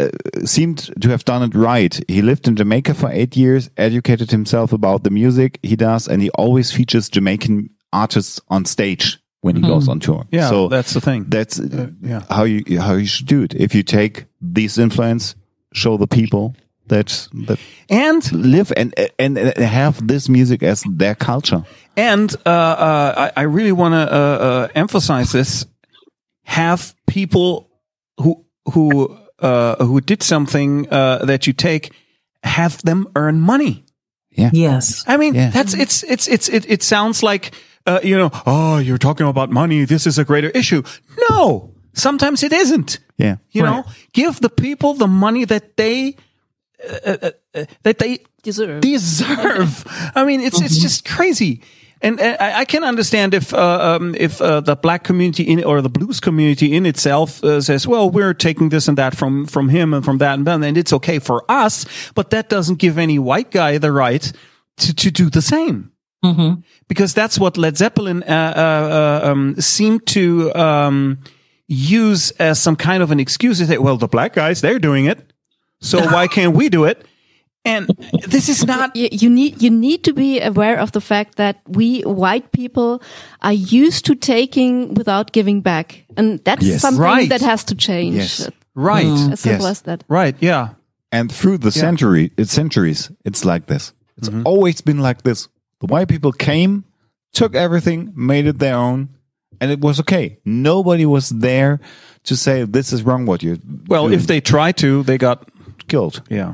seemed 0.46 0.92
to 1.02 1.10
have 1.10 1.26
done 1.26 1.44
it 1.44 1.56
right. 1.56 2.00
He 2.08 2.22
lived 2.22 2.48
in 2.48 2.56
Jamaica 2.56 2.94
for 2.94 3.10
eight 3.12 3.36
years, 3.36 3.70
educated 3.78 4.32
himself 4.32 4.72
about 4.74 5.04
the 5.04 5.10
music 5.10 5.60
he 5.62 5.76
does, 5.76 6.08
and 6.08 6.22
he 6.22 6.30
always 6.32 6.72
features 6.72 7.10
Jamaican 7.10 7.70
artists 7.94 8.40
on 8.50 8.66
stage 8.66 9.18
when 9.42 9.56
he 9.56 9.62
mm-hmm. 9.62 9.72
goes 9.72 9.88
on 9.88 10.00
tour. 10.00 10.26
Yeah, 10.32 10.50
so 10.50 10.68
that's 10.68 10.94
the 10.94 11.02
thing. 11.02 11.26
That's 11.28 11.60
uh, 11.60 11.92
yeah. 12.02 12.24
how 12.30 12.44
you 12.44 12.80
how 12.80 12.94
you 12.94 13.06
should 13.06 13.28
do 13.28 13.44
it. 13.44 13.54
If 13.54 13.76
you 13.76 13.84
take 13.84 14.26
these 14.42 14.78
influence, 14.78 15.36
show 15.74 15.98
the 15.98 16.08
people 16.08 16.56
that 16.90 17.28
that 17.48 17.60
and 17.90 18.32
live 18.32 18.72
and 18.76 18.94
and, 19.20 19.38
and 19.38 19.58
have 19.58 20.08
this 20.08 20.30
music 20.30 20.64
as 20.64 20.84
their 20.90 21.16
culture. 21.16 21.64
And 21.96 22.34
uh, 22.46 22.50
uh, 22.50 23.32
I, 23.36 23.42
I, 23.42 23.44
really 23.44 23.72
want 23.72 23.94
to 23.94 24.14
uh, 24.14 24.18
uh, 24.18 24.68
emphasize 24.76 25.32
this: 25.32 25.66
have 26.44 26.94
people 27.08 27.70
who 28.22 28.46
who 28.72 29.18
uh, 29.40 29.84
who 29.84 30.02
did 30.02 30.22
something 30.22 30.88
uh, 30.92 31.26
that 31.26 31.48
you 31.48 31.54
take, 31.54 31.92
have 32.44 32.82
them 32.84 33.08
earn 33.16 33.40
money. 33.40 33.84
Yeah. 34.30 34.52
Yes. 34.54 35.04
I 35.08 35.18
mean, 35.18 35.34
yeah. 35.34 35.50
that's 35.50 35.74
it's 35.74 36.04
it's 36.04 36.28
it's 36.28 36.50
it, 36.50 36.70
it 36.70 36.84
sounds 36.84 37.24
like 37.24 37.52
you 38.04 38.18
know, 38.18 38.30
oh, 38.46 38.80
you're 38.80 38.98
talking 38.98 39.26
about 39.26 39.50
money. 39.50 39.86
This 39.86 40.06
is 40.06 40.20
a 40.20 40.26
greater 40.26 40.50
issue. 40.50 40.84
No, 41.30 41.74
sometimes 41.94 42.44
it 42.44 42.52
isn't. 42.52 43.00
Yeah. 43.18 43.38
You 43.52 43.64
right. 43.64 43.72
know, 43.72 43.92
give 44.14 44.40
the 44.40 44.50
people 44.50 44.94
the 44.94 45.08
money 45.08 45.46
that 45.46 45.78
they 45.78 46.16
uh, 46.84 47.32
uh, 47.56 47.66
that 47.84 48.00
they 48.00 48.20
deserve. 48.44 48.82
Deserve. 48.82 49.84
I 50.16 50.26
mean, 50.26 50.42
it's 50.42 50.62
it's 50.62 50.78
just 50.78 51.06
crazy. 51.06 51.62
And, 52.02 52.20
and 52.20 52.38
I, 52.40 52.60
I 52.60 52.66
can 52.66 52.84
understand 52.84 53.34
if 53.34 53.54
uh, 53.54 53.96
um, 53.96 54.14
if 54.16 54.40
uh, 54.40 54.62
the 54.62 54.76
black 54.76 55.04
community 55.04 55.44
in 55.44 55.64
or 55.64 55.82
the 55.82 55.90
blues 55.90 56.20
community 56.20 56.76
in 56.76 56.86
itself 56.86 57.44
uh, 57.44 57.60
says, 57.62 57.88
"Well, 57.88 58.10
we're 58.10 58.36
taking 58.36 58.70
this 58.70 58.88
and 58.88 58.98
that 58.98 59.16
from 59.16 59.48
from 59.48 59.70
him 59.70 59.94
and 59.94 60.06
from 60.06 60.20
that 60.20 60.36
and 60.36 60.46
that, 60.46 60.62
and 60.62 60.78
it's 60.78 60.94
okay 60.94 61.20
for 61.20 61.44
us," 61.50 61.86
but 62.14 62.30
that 62.30 62.50
doesn't 62.50 62.78
give 62.78 63.00
any 63.00 63.18
white 63.18 63.50
guy 63.50 63.80
the 63.80 63.92
right 63.92 64.32
to 64.78 64.94
to 64.94 65.10
do 65.12 65.30
the 65.30 65.42
same. 65.42 65.92
Mm-hmm. 66.24 66.62
Because 66.88 67.14
that's 67.14 67.40
what 67.40 67.58
Led 67.58 67.78
Zeppelin 67.78 68.24
uh, 68.24 69.22
um, 69.24 69.60
seemed 69.60 70.06
to 70.08 70.54
um, 70.56 71.20
use 71.68 72.32
as 72.32 72.60
some 72.60 72.76
kind 72.76 73.02
of 73.02 73.12
an 73.12 73.20
excuse 73.20 73.58
to 73.58 73.66
say, 73.66 73.80
"Well, 73.80 73.98
the 73.98 74.08
black 74.08 74.34
guys 74.34 74.62
they're 74.62 74.80
doing 74.80 75.06
it." 75.06 75.34
So 75.80 76.04
why 76.06 76.28
can't 76.28 76.56
we 76.56 76.70
do 76.70 76.86
it? 76.86 77.06
And 77.66 77.88
this 78.28 78.48
is 78.48 78.66
not. 78.66 78.96
You, 78.96 79.10
you, 79.12 79.30
need 79.30 79.62
you 79.62 79.70
need 79.70 80.06
to 80.06 80.14
be 80.14 80.40
aware 80.40 80.80
of 80.80 80.94
the 80.94 81.02
fact 81.02 81.36
that 81.36 81.62
we 81.68 82.02
white 82.02 82.52
people 82.54 83.02
are 83.42 83.54
used 83.54 84.06
to 84.06 84.16
taking 84.16 84.94
without 84.94 85.34
giving 85.34 85.60
back, 85.60 86.06
and 86.16 86.42
that's 86.46 86.66
yes. 86.66 86.82
something 86.82 87.02
right. 87.04 87.30
that 87.30 87.42
has 87.42 87.66
to 87.66 87.76
change. 87.76 88.16
Yes. 88.16 88.50
Right. 88.74 89.06
Mm. 89.06 89.34
As 89.34 89.40
simple 89.42 89.66
yes. 89.66 89.72
as 89.72 89.82
that. 89.82 90.04
Right. 90.08 90.36
Yeah. 90.40 90.76
And 91.12 91.32
through 91.32 91.58
the 91.60 91.68
yeah. 91.76 91.82
century, 91.82 92.32
it's 92.38 92.52
centuries, 92.52 93.12
it's 93.26 93.44
like 93.44 93.66
this. 93.68 93.94
It's 94.18 94.30
mm-hmm. 94.30 94.44
always 94.46 94.82
been 94.82 95.00
like 95.00 95.24
this. 95.24 95.48
The 95.80 95.88
white 95.88 96.08
people 96.08 96.32
came, 96.32 96.86
took 97.34 97.56
everything, 97.56 98.14
made 98.16 98.46
it 98.46 98.60
their 98.60 98.76
own, 98.76 99.10
and 99.60 99.72
it 99.72 99.80
was 99.80 100.00
okay. 100.02 100.40
Nobody 100.46 101.06
was 101.06 101.30
there 101.30 101.80
to 102.24 102.36
say 102.36 102.64
this 102.64 102.94
is 102.94 103.04
wrong. 103.04 103.26
What 103.26 103.44
you 103.44 103.60
well, 103.88 104.08
doing. 104.08 104.20
if 104.20 104.28
they 104.28 104.42
try 104.42 104.72
to, 104.74 105.04
they 105.04 105.18
got 105.18 105.50
killed. 105.88 106.22
Yeah. 106.30 106.54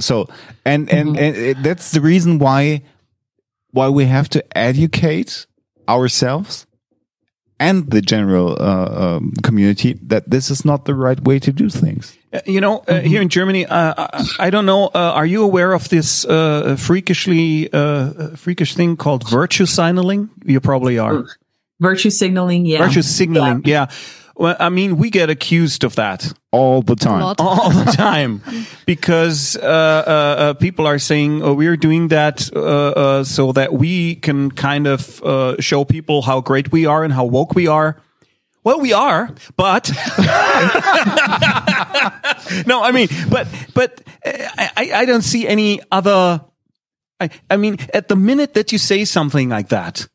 So 0.00 0.28
and 0.64 0.90
and, 0.92 1.10
mm-hmm. 1.10 1.24
and 1.24 1.36
it, 1.36 1.62
that's 1.62 1.92
the 1.92 2.00
reason 2.00 2.38
why 2.38 2.82
why 3.70 3.88
we 3.88 4.04
have 4.06 4.28
to 4.30 4.58
educate 4.58 5.46
ourselves 5.88 6.66
and 7.60 7.90
the 7.90 8.00
general 8.00 8.56
uh, 8.60 9.16
um, 9.16 9.32
community 9.42 9.94
that 10.02 10.28
this 10.28 10.50
is 10.50 10.64
not 10.64 10.84
the 10.84 10.94
right 10.94 11.20
way 11.22 11.38
to 11.38 11.52
do 11.52 11.70
things. 11.70 12.16
Uh, 12.32 12.40
you 12.46 12.60
know, 12.60 12.78
uh, 12.78 12.84
mm-hmm. 12.84 13.06
here 13.06 13.22
in 13.22 13.28
Germany, 13.28 13.64
uh, 13.66 13.94
I, 13.96 14.26
I, 14.46 14.50
don't 14.50 14.66
know. 14.66 14.86
Uh, 14.86 15.12
are 15.14 15.26
you 15.26 15.42
aware 15.44 15.72
of 15.72 15.88
this 15.88 16.24
uh, 16.24 16.76
freakishly 16.76 17.68
freakish 18.36 18.74
thing 18.74 18.96
called 18.96 19.28
virtue 19.28 19.66
signaling? 19.66 20.30
You 20.44 20.60
probably 20.60 20.98
are. 20.98 21.24
Virtue 21.80 22.10
signaling, 22.10 22.66
yeah. 22.66 22.78
Virtue 22.78 23.02
signaling, 23.02 23.62
yeah. 23.64 23.86
yeah. 23.88 23.96
Well, 24.36 24.56
I 24.58 24.68
mean, 24.68 24.96
we 24.96 25.10
get 25.10 25.30
accused 25.30 25.84
of 25.84 25.94
that 25.94 26.32
all 26.50 26.82
the 26.82 26.96
time, 26.96 27.22
all 27.38 27.70
the 27.70 27.92
time, 27.92 28.42
because 28.84 29.56
uh, 29.56 29.60
uh, 29.62 30.10
uh, 30.10 30.54
people 30.54 30.86
are 30.86 30.98
saying 30.98 31.42
oh, 31.42 31.54
we're 31.54 31.76
doing 31.76 32.08
that 32.08 32.50
uh, 32.54 32.60
uh, 32.60 33.24
so 33.24 33.52
that 33.52 33.72
we 33.74 34.16
can 34.16 34.50
kind 34.50 34.88
of 34.88 35.22
uh, 35.22 35.60
show 35.60 35.84
people 35.84 36.22
how 36.22 36.40
great 36.40 36.72
we 36.72 36.84
are 36.84 37.04
and 37.04 37.12
how 37.12 37.24
woke 37.24 37.54
we 37.54 37.68
are. 37.68 38.02
Well, 38.64 38.80
we 38.80 38.92
are, 38.92 39.30
but 39.56 39.90
no, 42.66 42.82
I 42.82 42.92
mean, 42.92 43.08
but 43.28 43.46
but 43.74 44.00
I, 44.24 44.90
I 44.94 45.04
don't 45.04 45.22
see 45.22 45.46
any 45.46 45.80
other. 45.92 46.42
I, 47.20 47.30
I 47.50 47.56
mean, 47.56 47.76
at 47.92 48.08
the 48.08 48.16
minute 48.16 48.54
that 48.54 48.72
you 48.72 48.78
say 48.78 49.04
something 49.04 49.50
like 49.50 49.68
that, 49.68 50.08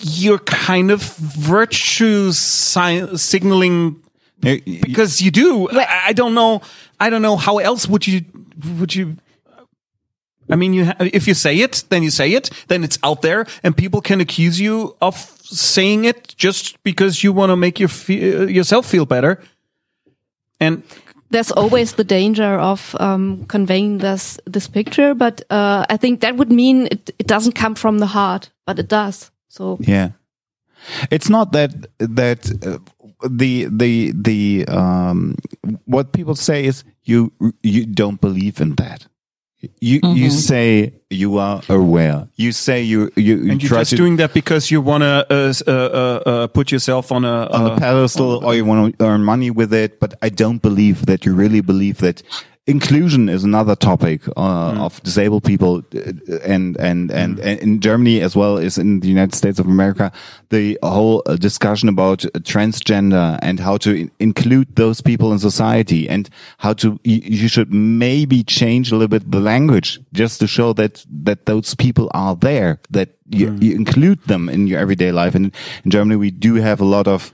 you're 0.00 0.38
kind 0.38 0.90
of 0.90 1.02
virtue 1.02 2.32
si- 2.32 3.16
signaling 3.16 4.02
because 4.40 5.20
you 5.20 5.30
do. 5.30 5.68
I, 5.70 6.02
I, 6.06 6.12
don't 6.12 6.34
know. 6.34 6.62
I 7.00 7.10
don't 7.10 7.22
know 7.22 7.36
how 7.36 7.58
else 7.58 7.88
would 7.88 8.06
you 8.06 8.24
would 8.78 8.94
you. 8.94 9.16
I 10.50 10.56
mean, 10.56 10.72
you 10.72 10.92
if 11.00 11.28
you 11.28 11.34
say 11.34 11.58
it, 11.58 11.84
then 11.90 12.02
you 12.02 12.10
say 12.10 12.32
it, 12.32 12.50
then 12.68 12.84
it's 12.84 12.98
out 13.02 13.22
there, 13.22 13.46
and 13.62 13.76
people 13.76 14.00
can 14.00 14.20
accuse 14.20 14.60
you 14.60 14.96
of 15.00 15.14
saying 15.42 16.04
it 16.04 16.34
just 16.36 16.82
because 16.82 17.22
you 17.22 17.32
want 17.32 17.50
to 17.50 17.56
make 17.56 17.78
your 17.78 17.88
fe- 17.88 18.50
yourself 18.50 18.86
feel 18.86 19.06
better. 19.06 19.42
And 20.60 20.82
there's 21.30 21.50
always 21.50 21.94
the 21.94 22.04
danger 22.04 22.58
of 22.58 22.96
um, 22.98 23.44
conveying 23.46 23.98
this 23.98 24.40
this 24.46 24.68
picture, 24.68 25.14
but 25.14 25.42
uh, 25.50 25.84
I 25.88 25.96
think 25.98 26.20
that 26.20 26.36
would 26.36 26.50
mean 26.50 26.88
it, 26.90 27.10
it 27.18 27.26
doesn't 27.26 27.54
come 27.54 27.74
from 27.74 27.98
the 27.98 28.06
heart, 28.06 28.50
but 28.66 28.78
it 28.78 28.88
does. 28.88 29.30
So 29.48 29.78
yeah, 29.80 30.10
it's 31.10 31.28
not 31.28 31.52
that 31.52 31.86
that 31.98 32.50
uh, 32.64 32.78
the 33.28 33.66
the 33.70 34.12
the 34.14 34.66
um 34.68 35.36
what 35.84 36.12
people 36.12 36.34
say 36.34 36.64
is 36.64 36.84
you 37.04 37.32
you 37.62 37.86
don't 37.86 38.20
believe 38.20 38.60
in 38.60 38.74
that. 38.76 39.06
You 39.80 40.00
mm-hmm. 40.00 40.16
you 40.16 40.30
say 40.30 40.92
you 41.10 41.38
are 41.38 41.60
aware. 41.68 42.28
You 42.36 42.52
say 42.52 42.82
you 42.82 43.10
you, 43.16 43.22
you 43.22 43.52
and 43.52 43.62
you're 43.62 43.78
just 43.78 43.90
to, 43.90 43.96
doing 43.96 44.16
that 44.16 44.32
because 44.32 44.70
you 44.70 44.80
want 44.80 45.02
to 45.02 45.26
uh, 45.28 45.52
uh, 45.66 45.72
uh, 45.72 46.30
uh, 46.30 46.46
put 46.46 46.70
yourself 46.70 47.10
on 47.10 47.24
a 47.24 47.46
on 47.46 47.72
a 47.72 47.76
pedestal 47.76 48.44
or 48.44 48.54
you 48.54 48.64
want 48.64 48.96
to 48.98 49.04
earn 49.04 49.24
money 49.24 49.50
with 49.50 49.74
it. 49.74 49.98
But 49.98 50.14
I 50.22 50.28
don't 50.28 50.62
believe 50.62 51.06
that 51.06 51.26
you 51.26 51.34
really 51.34 51.60
believe 51.60 51.98
that 51.98 52.22
inclusion 52.68 53.30
is 53.30 53.44
another 53.44 53.74
topic 53.74 54.20
uh, 54.36 54.72
mm. 54.72 54.78
of 54.78 55.02
disabled 55.02 55.42
people 55.42 55.82
uh, 55.96 56.38
and 56.44 56.76
and 56.76 57.10
and, 57.10 57.38
mm. 57.38 57.44
and, 57.44 57.58
in 57.60 57.80
Germany 57.80 58.20
as 58.20 58.36
well 58.36 58.58
as 58.58 58.76
in 58.76 59.00
the 59.00 59.08
United 59.08 59.34
States 59.34 59.58
of 59.58 59.66
America 59.66 60.12
the 60.50 60.78
whole 60.82 61.22
uh, 61.24 61.36
discussion 61.36 61.88
about 61.88 62.18
transgender 62.44 63.38
and 63.40 63.58
how 63.58 63.78
to 63.78 63.90
in 63.96 64.10
include 64.20 64.76
those 64.76 65.00
people 65.00 65.32
in 65.32 65.38
society 65.38 66.08
and 66.08 66.28
how 66.58 66.74
to 66.74 67.00
you, 67.04 67.20
you, 67.24 67.48
should 67.48 67.72
maybe 67.72 68.44
change 68.44 68.92
a 68.92 68.94
little 68.94 69.08
bit 69.08 69.30
the 69.30 69.40
language 69.40 69.98
just 70.12 70.38
to 70.38 70.46
show 70.46 70.74
that 70.74 71.04
that 71.08 71.46
those 71.46 71.74
people 71.74 72.10
are 72.12 72.36
there 72.36 72.78
that 72.90 73.08
you, 73.30 73.48
mm. 73.48 73.62
you 73.62 73.74
include 73.74 74.22
them 74.24 74.48
in 74.48 74.66
your 74.66 74.78
everyday 74.78 75.10
life 75.10 75.34
and 75.34 75.54
in 75.84 75.90
Germany 75.90 76.16
we 76.16 76.30
do 76.30 76.56
have 76.56 76.80
a 76.82 76.84
lot 76.84 77.08
of 77.08 77.32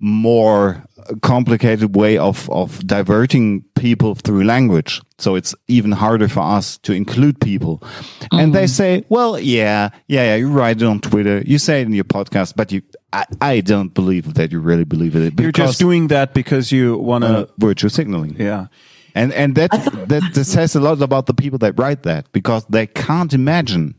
more 0.00 0.84
complicated 1.22 1.96
way 1.96 2.18
of, 2.18 2.48
of 2.50 2.86
diverting 2.86 3.62
people 3.74 4.14
through 4.14 4.44
language. 4.44 5.00
So 5.18 5.34
it's 5.34 5.54
even 5.66 5.92
harder 5.92 6.28
for 6.28 6.40
us 6.40 6.78
to 6.78 6.92
include 6.92 7.40
people. 7.40 7.78
Mm. 8.32 8.42
And 8.42 8.54
they 8.54 8.64
mm. 8.64 8.70
say, 8.70 9.04
well, 9.08 9.38
yeah, 9.38 9.90
yeah, 10.06 10.24
yeah, 10.24 10.34
you 10.36 10.50
write 10.50 10.82
it 10.82 10.84
on 10.84 11.00
Twitter. 11.00 11.42
You 11.44 11.58
say 11.58 11.80
it 11.82 11.86
in 11.86 11.92
your 11.92 12.04
podcast, 12.04 12.54
but 12.56 12.72
you, 12.72 12.82
I, 13.12 13.24
I 13.40 13.60
don't 13.60 13.92
believe 13.94 14.34
that 14.34 14.52
you 14.52 14.60
really 14.60 14.84
believe 14.84 15.16
it. 15.16 15.38
You're 15.40 15.52
just 15.52 15.78
doing 15.78 16.08
that 16.08 16.34
because 16.34 16.70
you 16.70 16.98
want 16.98 17.24
to. 17.24 17.28
Uh, 17.28 17.46
virtual 17.58 17.90
signaling. 17.90 18.36
Yeah. 18.38 18.66
And, 19.14 19.32
and 19.32 19.54
that, 19.56 19.70
that, 19.70 20.30
that 20.34 20.44
says 20.44 20.76
a 20.76 20.80
lot 20.80 21.02
about 21.02 21.26
the 21.26 21.34
people 21.34 21.58
that 21.58 21.78
write 21.78 22.04
that 22.04 22.30
because 22.32 22.64
they 22.66 22.86
can't 22.86 23.32
imagine 23.32 23.94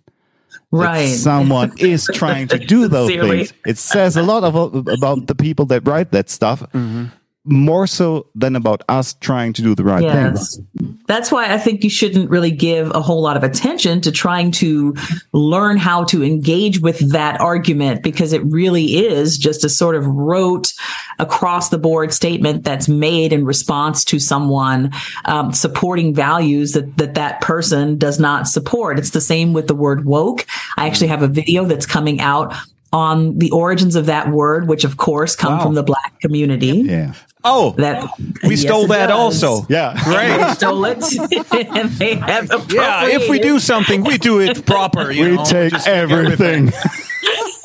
right. 0.71 1.07
someone 1.07 1.71
is 1.79 2.07
trying 2.13 2.47
to 2.49 2.59
do 2.59 2.87
those 2.89 3.09
things. 3.09 3.53
It 3.65 3.77
says 3.77 4.17
a 4.17 4.23
lot 4.23 4.43
of, 4.43 4.87
about 4.87 5.27
the 5.27 5.35
people 5.35 5.65
that 5.67 5.87
write 5.87 6.11
that 6.11 6.29
stuff. 6.29 6.61
Mm-hmm. 6.61 7.05
More 7.49 7.87
so 7.87 8.27
than 8.35 8.55
about 8.55 8.83
us 8.89 9.15
trying 9.15 9.53
to 9.53 9.61
do 9.61 9.73
the 9.75 9.83
right 9.83 10.01
thing. 10.01 10.09
Yes. 10.11 10.59
That's 11.07 11.31
why 11.31 11.51
I 11.51 11.57
think 11.57 11.83
you 11.83 11.89
shouldn't 11.89 12.29
really 12.29 12.51
give 12.51 12.91
a 12.91 13.01
whole 13.01 13.21
lot 13.21 13.35
of 13.35 13.43
attention 13.43 14.01
to 14.01 14.11
trying 14.11 14.51
to 14.51 14.95
learn 15.33 15.77
how 15.77 16.03
to 16.05 16.23
engage 16.23 16.79
with 16.79 17.11
that 17.11 17.41
argument 17.41 18.03
because 18.03 18.31
it 18.33 18.43
really 18.45 18.97
is 18.97 19.37
just 19.37 19.63
a 19.63 19.69
sort 19.69 19.95
of 19.95 20.05
rote 20.05 20.71
across 21.17 21.69
the 21.69 21.79
board 21.79 22.13
statement 22.13 22.63
that's 22.63 22.87
made 22.87 23.33
in 23.33 23.43
response 23.45 24.05
to 24.05 24.19
someone 24.19 24.91
um, 25.25 25.51
supporting 25.51 26.13
values 26.13 26.73
that, 26.73 26.95
that 26.97 27.15
that 27.15 27.41
person 27.41 27.97
does 27.97 28.19
not 28.19 28.47
support. 28.47 28.99
It's 28.99 29.09
the 29.09 29.21
same 29.21 29.53
with 29.53 29.67
the 29.67 29.75
word 29.75 30.05
woke. 30.05 30.45
I 30.77 30.85
actually 30.85 31.07
have 31.07 31.23
a 31.23 31.27
video 31.27 31.65
that's 31.65 31.87
coming 31.87 32.21
out 32.21 32.53
on 32.91 33.37
the 33.37 33.51
origins 33.51 33.95
of 33.95 34.07
that 34.07 34.29
word, 34.31 34.67
which 34.67 34.83
of 34.83 34.97
course 34.97 35.35
come 35.35 35.53
Wow. 35.57 35.63
from 35.63 35.75
the 35.75 35.83
black 35.83 36.19
community. 36.21 36.83
Yeah. 36.85 37.13
Oh, 37.43 37.71
That 37.77 38.03
we 38.43 38.49
Yes, 38.51 38.61
stole 38.61 38.87
that 38.87 39.07
does. 39.07 39.41
also. 39.43 39.65
Yeah. 39.69 39.93
Great. 40.03 40.37
They 40.47 40.53
stole 40.55 40.85
it. 40.85 41.77
and 41.77 41.89
they 41.99 42.15
have 42.15 42.49
Yeah, 42.71 43.07
if 43.07 43.29
we 43.29 43.39
do 43.39 43.59
something, 43.59 44.03
we 44.03 44.17
do 44.17 44.39
it 44.41 44.65
proper. 44.65 45.09
You 45.11 45.23
We 45.23 45.35
know, 45.37 45.45
take 45.45 45.71
just 45.71 45.87
everything. 45.87 46.71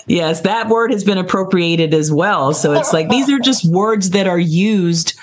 Yes, 0.07 0.43
that 0.43 0.69
word 0.69 0.93
has 0.93 1.03
been 1.03 1.17
appropriated 1.17 1.95
as 1.95 2.13
well. 2.13 2.53
So 2.53 2.75
it's 2.75 2.93
like 2.93 3.09
these 3.09 3.31
are 3.31 3.39
just 3.39 3.65
words 3.65 4.11
that 4.11 4.27
are 4.27 4.39
used 4.39 5.19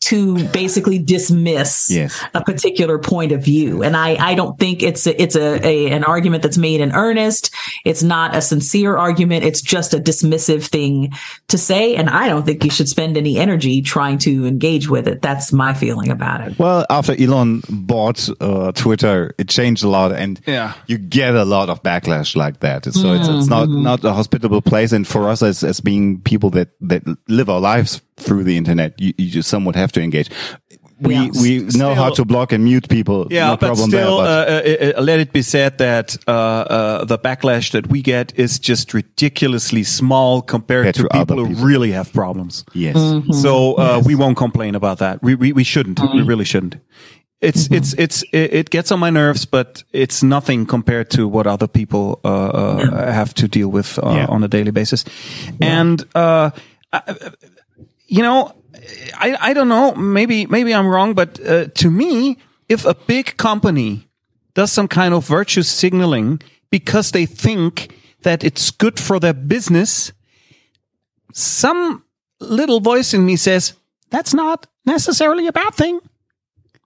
to 0.00 0.48
basically 0.48 0.98
dismiss 0.98 1.90
Yes. 1.90 2.18
a 2.34 2.42
particular 2.42 2.98
point 2.98 3.32
of 3.32 3.44
view. 3.44 3.82
And 3.82 3.96
I, 3.96 4.16
I 4.16 4.34
don't 4.34 4.58
think 4.58 4.82
it's 4.82 5.06
a, 5.06 5.20
it's 5.22 5.36
a, 5.36 5.64
a 5.66 5.90
an 5.90 6.04
argument 6.04 6.42
that's 6.42 6.56
made 6.58 6.80
in 6.80 6.92
earnest. 6.92 7.54
It's 7.84 8.02
not 8.02 8.34
a 8.34 8.40
sincere 8.40 8.96
argument. 8.96 9.44
It's 9.44 9.60
just 9.60 9.92
a 9.94 9.98
dismissive 9.98 10.64
thing 10.66 11.12
to 11.48 11.58
say. 11.58 11.96
And 11.96 12.08
I 12.08 12.28
don't 12.28 12.44
think 12.46 12.64
you 12.64 12.70
should 12.70 12.88
spend 12.88 13.16
any 13.16 13.38
energy 13.38 13.82
trying 13.82 14.18
to 14.18 14.46
engage 14.46 14.88
with 14.88 15.06
it. 15.06 15.20
That's 15.22 15.52
my 15.52 15.74
feeling 15.74 16.10
about 16.10 16.40
it. 16.48 16.58
Well, 16.58 16.86
after 16.88 17.14
Elon 17.20 17.62
bought 17.68 18.28
uh, 18.40 18.72
Twitter, 18.72 19.34
it 19.38 19.48
changed 19.48 19.84
a 19.84 19.88
lot, 19.88 20.12
and 20.12 20.40
Yeah. 20.46 20.72
you 20.86 20.96
get 20.98 21.34
a 21.34 21.44
lot 21.44 21.68
of 21.68 21.82
backlash 21.82 22.34
like 22.36 22.60
that. 22.60 22.84
So 22.86 23.12
it's 23.14 23.28
it's 23.28 23.48
not 23.48 23.68
not 23.68 24.04
a 24.04 24.12
hospitable 24.12 24.62
place, 24.62 24.92
and 24.92 25.06
for 25.06 25.28
us 25.28 25.42
as 25.42 25.62
as 25.62 25.80
being 25.80 26.20
people 26.22 26.50
that 26.50 26.68
that 26.80 27.02
live 27.28 27.48
our 27.50 27.60
lives 27.60 28.00
through 28.20 28.44
the 28.44 28.56
internet, 28.56 29.00
you, 29.00 29.12
you 29.18 29.30
just 29.30 29.48
somewhat 29.48 29.76
have 29.76 29.92
to 29.92 30.00
engage. 30.00 30.30
We 31.02 31.14
Yeah. 31.14 31.30
we 31.40 31.60
know 31.78 31.94
how 31.94 32.10
to 32.10 32.24
block 32.26 32.52
and 32.52 32.62
mute 32.62 32.86
people. 32.88 33.26
Yeah, 33.30 33.46
no 33.48 33.56
but 33.56 33.66
problem 33.68 33.88
still, 33.90 34.18
there. 34.22 34.46
But 34.46 34.92
uh, 34.92 34.96
uh, 34.96 34.98
uh, 34.98 35.02
let 35.02 35.18
it 35.18 35.32
be 35.32 35.40
said 35.42 35.78
that 35.78 36.16
uh, 36.28 36.30
uh, 36.30 37.04
the 37.06 37.18
backlash 37.18 37.70
that 37.72 37.86
we 37.88 38.02
get 38.02 38.32
is 38.38 38.58
just 38.58 38.92
ridiculously 38.92 39.82
small 39.84 40.42
compared 40.42 40.84
Compared 40.84 40.94
to, 40.96 41.02
to 41.04 41.08
other 41.16 41.24
people 41.24 41.44
who 41.46 41.48
people. 41.54 41.66
really 41.68 41.92
have 41.92 42.12
problems. 42.12 42.64
yes, 42.74 42.96
So 43.42 43.74
uh, 43.78 44.02
we 44.04 44.14
won't 44.14 44.36
complain 44.36 44.74
about 44.74 44.98
that. 44.98 45.22
We 45.22 45.34
we, 45.36 45.52
we 45.54 45.64
shouldn't. 45.64 46.00
We 46.14 46.20
really 46.22 46.44
shouldn't. 46.44 46.76
It's 47.40 47.70
it's 47.70 47.94
it's 47.94 48.22
it, 48.32 48.52
it 48.52 48.70
gets 48.70 48.92
on 48.92 49.00
my 49.00 49.08
nerves, 49.10 49.46
but 49.46 49.82
it's 49.92 50.22
nothing 50.22 50.66
compared 50.66 51.08
to 51.10 51.26
what 51.26 51.46
other 51.46 51.66
people 51.68 52.20
uh, 52.24 52.28
uh, 52.28 53.12
have 53.12 53.32
to 53.34 53.48
deal 53.48 53.70
with 53.72 53.98
uh, 53.98 54.10
Yeah. 54.16 54.26
on 54.28 54.44
a 54.44 54.48
daily 54.48 54.70
basis. 54.72 55.04
And 55.62 56.04
uh, 56.14 56.50
I- 56.92 57.02
you 58.10 58.22
know, 58.22 58.52
I 59.14 59.36
I 59.50 59.54
don't 59.54 59.68
know. 59.68 59.94
Maybe 59.94 60.46
maybe 60.46 60.74
I'm 60.74 60.86
wrong, 60.88 61.14
but 61.14 61.38
uh, 61.40 61.66
to 61.80 61.90
me, 61.90 62.36
if 62.68 62.84
a 62.84 62.94
big 63.06 63.36
company 63.36 64.08
does 64.54 64.72
some 64.72 64.88
kind 64.88 65.14
of 65.14 65.26
virtue 65.28 65.62
signaling 65.62 66.40
because 66.70 67.12
they 67.12 67.26
think 67.26 67.94
that 68.22 68.42
it's 68.44 68.70
good 68.72 68.98
for 68.98 69.20
their 69.20 69.34
business, 69.34 70.12
some 71.32 72.02
little 72.40 72.80
voice 72.80 73.14
in 73.14 73.24
me 73.24 73.36
says 73.36 73.74
that's 74.10 74.34
not 74.34 74.66
necessarily 74.86 75.46
a 75.46 75.52
bad 75.52 75.74
thing 75.74 76.00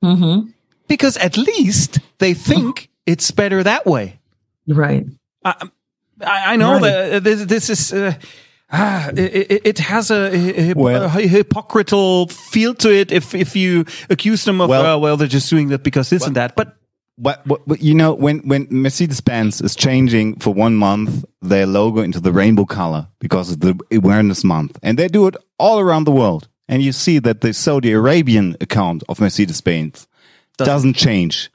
Mm-hmm. 0.02 0.51
because 0.86 1.16
at 1.16 1.36
least 1.38 1.98
they 2.18 2.34
think 2.34 2.90
it's 3.06 3.30
better 3.30 3.62
that 3.62 3.86
way. 3.86 4.18
Right. 4.68 5.06
I, 5.42 5.55
I 6.26 6.56
know 6.56 6.74
Right. 6.74 6.82
that 6.82 7.24
this, 7.24 7.44
this 7.46 7.70
is. 7.70 7.92
Uh, 7.92 8.12
Ah, 8.73 9.09
it, 9.11 9.19
it- 9.51 9.62
it 9.66 9.78
has 9.78 10.11
a, 10.11 10.35
a, 10.35 10.70
a- 10.70 10.74
Well- 10.74 11.05
a 11.05 11.09
hypocritical 11.09 12.28
feel 12.28 12.74
to 12.77 12.91
it 12.93 13.12
if 13.12 13.35
if 13.35 13.55
you 13.57 13.85
accuse 14.11 14.45
them 14.45 14.61
of 14.61 14.69
Well- 14.70 14.82
well, 14.82 15.01
well 15.01 15.16
they're 15.16 15.28
just 15.28 15.51
doing 15.51 15.69
that 15.69 15.82
because 15.82 16.11
this 16.11 16.27
and 16.27 16.36
that. 16.36 16.57
But 16.57 16.77
you 17.78 17.95
know, 17.95 18.12
when, 18.12 18.39
when 18.41 18.66
Mercedes 18.70 19.20
Benz 19.20 19.61
is 19.61 19.77
changing 19.77 20.41
for 20.41 20.53
one 20.53 20.74
month 20.74 21.24
their 21.43 21.65
logo 21.66 22.01
into 22.01 22.19
the 22.20 22.32
rainbow 22.32 22.65
color 22.65 23.07
because 23.20 23.53
of 23.53 23.61
the 23.61 23.78
awareness 23.93 24.43
month, 24.43 24.78
and 24.82 24.99
they 24.99 25.07
do 25.07 25.28
it 25.28 25.36
all 25.59 25.78
around 25.78 26.05
the 26.05 26.11
world, 26.11 26.49
and 26.69 26.82
you 26.82 26.91
see 26.91 27.20
that 27.20 27.41
the 27.41 27.53
Saudi 27.53 27.93
Arabian 27.93 28.57
account 28.61 29.05
of 29.09 29.20
Mercedes 29.20 29.61
Benz 29.61 30.09
doesn't, 30.57 30.95
change, 30.95 31.51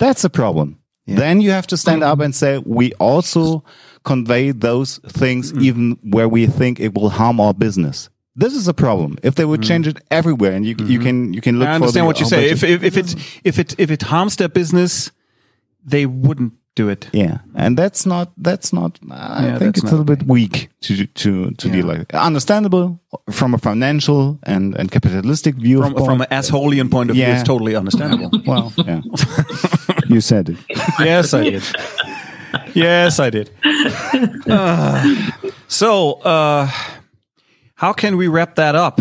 that's 0.00 0.24
a 0.24 0.30
problem. 0.30 0.78
Then 1.06 1.40
you 1.40 1.50
have 1.52 1.66
to 1.68 1.76
stand 1.76 2.02
up 2.02 2.18
and 2.20 2.34
say, 2.34 2.58
we 2.58 2.92
also 2.94 3.62
convey 4.04 4.50
those 4.50 4.98
things 4.98 5.52
mm. 5.52 5.62
even 5.62 5.98
where 6.02 6.28
we 6.28 6.46
think 6.46 6.80
it 6.80 6.94
will 6.94 7.10
harm 7.10 7.40
our 7.40 7.54
business. 7.54 8.08
This 8.36 8.54
is 8.54 8.68
a 8.68 8.74
problem. 8.74 9.18
If 9.22 9.34
they 9.34 9.44
would 9.44 9.60
mm. 9.60 9.68
change 9.68 9.86
it 9.86 9.98
everywhere, 10.10 10.52
and 10.52 10.64
you 10.64 10.70
you 10.78 10.98
mm-hmm. 10.98 11.02
can 11.02 11.34
you 11.34 11.40
can 11.40 11.58
look 11.58 11.68
I 11.68 11.74
understand 11.74 12.06
what 12.06 12.20
you 12.20 12.26
say. 12.26 12.48
If, 12.48 12.62
if 12.62 12.82
if 12.82 12.96
it 12.96 13.14
if 13.44 13.58
it 13.58 13.74
if 13.78 13.90
it 13.90 14.02
harms 14.02 14.36
their 14.36 14.48
business, 14.48 15.10
they 15.84 16.06
wouldn't 16.06 16.54
do 16.74 16.88
it. 16.88 17.08
Yeah, 17.12 17.38
and 17.54 17.76
that's 17.76 18.06
not 18.06 18.32
that's 18.36 18.72
not. 18.72 18.98
I 19.10 19.46
Yeah, 19.46 19.58
think 19.58 19.76
it's 19.76 19.82
a 19.82 19.90
little 19.90 20.04
bit 20.04 20.22
weak 20.26 20.68
to 20.82 21.06
to 21.06 21.50
to 21.50 21.68
deal 21.68 21.86
like 21.86 22.08
that. 22.08 22.22
Understandable 22.22 23.00
from 23.30 23.54
a 23.54 23.58
financial 23.58 24.38
and 24.42 24.76
and 24.76 24.90
capitalistic 24.90 25.56
view. 25.56 25.82
From 25.82 25.94
from 25.94 26.20
an 26.20 26.28
assholian 26.30 26.88
point 26.90 27.10
of 27.10 27.16
view, 27.16 27.26
it's 27.26 27.42
totally 27.42 27.76
understandable. 27.76 28.30
well, 28.46 28.72
yeah, 28.76 29.02
you 30.08 30.20
said 30.20 30.48
it. 30.48 30.56
yes, 30.98 31.34
I 31.34 31.50
did. 31.50 31.62
Yes, 32.74 33.18
I 33.20 33.30
did. 33.30 33.50
Uh, 34.48 35.30
so, 35.68 36.20
uh, 36.22 36.70
how 37.74 37.92
can 37.92 38.16
we 38.16 38.28
wrap 38.28 38.54
that 38.56 38.74
up? 38.74 39.00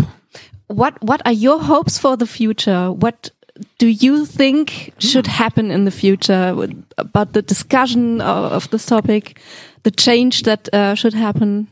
What 0.68 1.02
What 1.04 1.22
are 1.26 1.34
your 1.34 1.60
hopes 1.60 1.98
for 1.98 2.18
the 2.18 2.28
future? 2.28 2.92
What 2.92 3.32
do 3.78 3.88
you 3.88 4.26
think 4.26 4.94
should 5.00 5.28
happen 5.28 5.72
in 5.72 5.86
the 5.86 5.92
future 5.92 6.54
with- 6.56 6.86
about 6.98 7.34
the 7.34 7.42
discussion 7.42 8.22
of, 8.22 8.52
of 8.52 8.70
this 8.70 8.86
topic, 8.86 9.40
the 9.84 9.92
change 9.92 10.44
that 10.44 10.70
uh, 10.74 10.96
should 10.96 11.14
happen? 11.14 11.68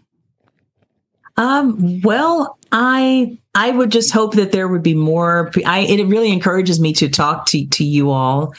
Um, 1.38 2.02
well, 2.04 2.58
I 2.72 3.38
I 3.54 3.72
would 3.72 3.92
just 3.92 4.12
hope 4.12 4.34
that 4.36 4.52
there 4.52 4.68
would 4.68 4.84
be 4.84 4.96
more. 4.96 5.52
I 5.66 5.82
it 5.82 6.08
really 6.08 6.32
encourages 6.32 6.80
me 6.80 6.94
to 6.94 7.08
talk 7.08 7.46
to 7.48 7.66
to 7.68 7.84
you 7.84 8.10
all 8.10 8.54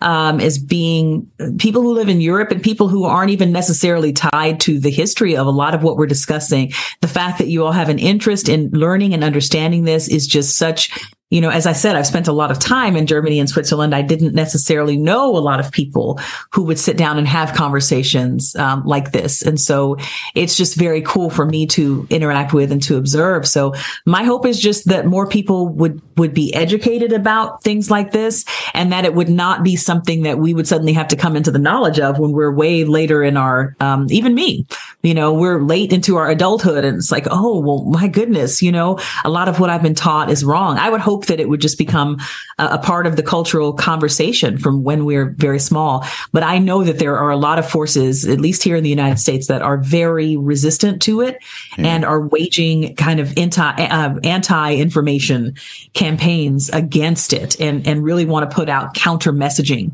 um, 0.00 0.40
as 0.40 0.58
being 0.58 1.30
people 1.58 1.82
who 1.82 1.92
live 1.92 2.08
in 2.08 2.20
Europe 2.20 2.50
and 2.50 2.62
people 2.62 2.88
who 2.88 3.04
aren't 3.04 3.30
even 3.30 3.52
necessarily 3.52 4.12
tied 4.12 4.60
to 4.60 4.78
the 4.78 4.90
history 4.90 5.36
of 5.36 5.46
a 5.46 5.50
lot 5.50 5.74
of 5.74 5.82
what 5.82 5.96
we're 5.96 6.06
discussing. 6.06 6.72
The 7.00 7.08
fact 7.08 7.38
that 7.38 7.48
you 7.48 7.64
all 7.64 7.72
have 7.72 7.88
an 7.88 7.98
interest 7.98 8.48
in 8.48 8.70
learning 8.70 9.14
and 9.14 9.24
understanding 9.24 9.84
this 9.84 10.08
is 10.08 10.26
just 10.26 10.56
such. 10.56 10.90
You 11.30 11.40
know, 11.40 11.48
as 11.48 11.64
I 11.64 11.72
said, 11.72 11.94
I've 11.94 12.06
spent 12.06 12.26
a 12.26 12.32
lot 12.32 12.50
of 12.50 12.58
time 12.58 12.96
in 12.96 13.06
Germany 13.06 13.38
and 13.38 13.48
Switzerland. 13.48 13.94
I 13.94 14.02
didn't 14.02 14.34
necessarily 14.34 14.96
know 14.96 15.36
a 15.36 15.38
lot 15.38 15.60
of 15.60 15.70
people 15.70 16.18
who 16.52 16.64
would 16.64 16.78
sit 16.78 16.96
down 16.96 17.18
and 17.18 17.26
have 17.28 17.54
conversations 17.54 18.56
um, 18.56 18.84
like 18.84 19.12
this. 19.12 19.42
And 19.42 19.60
so 19.60 19.96
it's 20.34 20.56
just 20.56 20.76
very 20.76 21.02
cool 21.02 21.30
for 21.30 21.46
me 21.46 21.66
to 21.68 22.06
interact 22.10 22.52
with 22.52 22.72
and 22.72 22.82
to 22.82 22.96
observe. 22.96 23.46
So 23.46 23.74
my 24.04 24.24
hope 24.24 24.44
is 24.44 24.58
just 24.58 24.88
that 24.88 25.06
more 25.06 25.28
people 25.28 25.68
would, 25.68 26.02
would 26.18 26.34
be 26.34 26.52
educated 26.52 27.12
about 27.12 27.62
things 27.62 27.90
like 27.90 28.10
this 28.10 28.44
and 28.74 28.92
that 28.92 29.04
it 29.04 29.14
would 29.14 29.28
not 29.28 29.62
be 29.62 29.76
something 29.76 30.22
that 30.22 30.38
we 30.38 30.52
would 30.52 30.66
suddenly 30.66 30.92
have 30.94 31.08
to 31.08 31.16
come 31.16 31.36
into 31.36 31.52
the 31.52 31.58
knowledge 31.60 32.00
of 32.00 32.18
when 32.18 32.32
we're 32.32 32.52
way 32.52 32.84
later 32.84 33.22
in 33.22 33.36
our, 33.36 33.76
um, 33.78 34.08
even 34.10 34.34
me, 34.34 34.66
you 35.02 35.14
know, 35.14 35.32
we're 35.32 35.62
late 35.62 35.92
into 35.92 36.16
our 36.16 36.28
adulthood 36.28 36.84
and 36.84 36.96
it's 36.96 37.12
like, 37.12 37.26
oh, 37.30 37.60
well, 37.60 37.84
my 37.84 38.08
goodness, 38.08 38.62
you 38.62 38.72
know, 38.72 38.98
a 39.24 39.30
lot 39.30 39.48
of 39.48 39.60
what 39.60 39.70
I've 39.70 39.82
been 39.82 39.94
taught 39.94 40.28
is 40.28 40.44
wrong. 40.44 40.76
I 40.76 40.90
would 40.90 41.00
hope 41.00 41.19
that 41.26 41.40
it 41.40 41.48
would 41.48 41.60
just 41.60 41.78
become 41.78 42.18
a, 42.58 42.66
a 42.66 42.78
part 42.78 43.06
of 43.06 43.16
the 43.16 43.22
cultural 43.22 43.72
conversation 43.72 44.58
from 44.58 44.82
when 44.82 45.04
we're 45.04 45.30
very 45.36 45.58
small. 45.58 46.04
But 46.32 46.42
I 46.42 46.58
know 46.58 46.84
that 46.84 46.98
there 46.98 47.18
are 47.18 47.30
a 47.30 47.36
lot 47.36 47.58
of 47.58 47.68
forces, 47.68 48.26
at 48.26 48.40
least 48.40 48.62
here 48.62 48.76
in 48.76 48.84
the 48.84 48.90
United 48.90 49.18
States, 49.18 49.46
that 49.48 49.62
are 49.62 49.78
very 49.78 50.36
resistant 50.36 51.02
to 51.02 51.20
it 51.20 51.38
and 51.78 52.04
are 52.04 52.20
waging 52.20 52.94
kind 52.96 53.20
of 53.20 53.36
anti, 53.36 53.62
uh, 53.62 54.18
anti-information 54.24 55.54
campaigns 55.94 56.68
against 56.70 57.32
it 57.32 57.60
and, 57.60 57.86
and 57.86 58.02
really 58.02 58.24
want 58.24 58.48
to 58.48 58.54
put 58.54 58.68
out 58.68 58.94
counter 58.94 59.32
messaging 59.32 59.92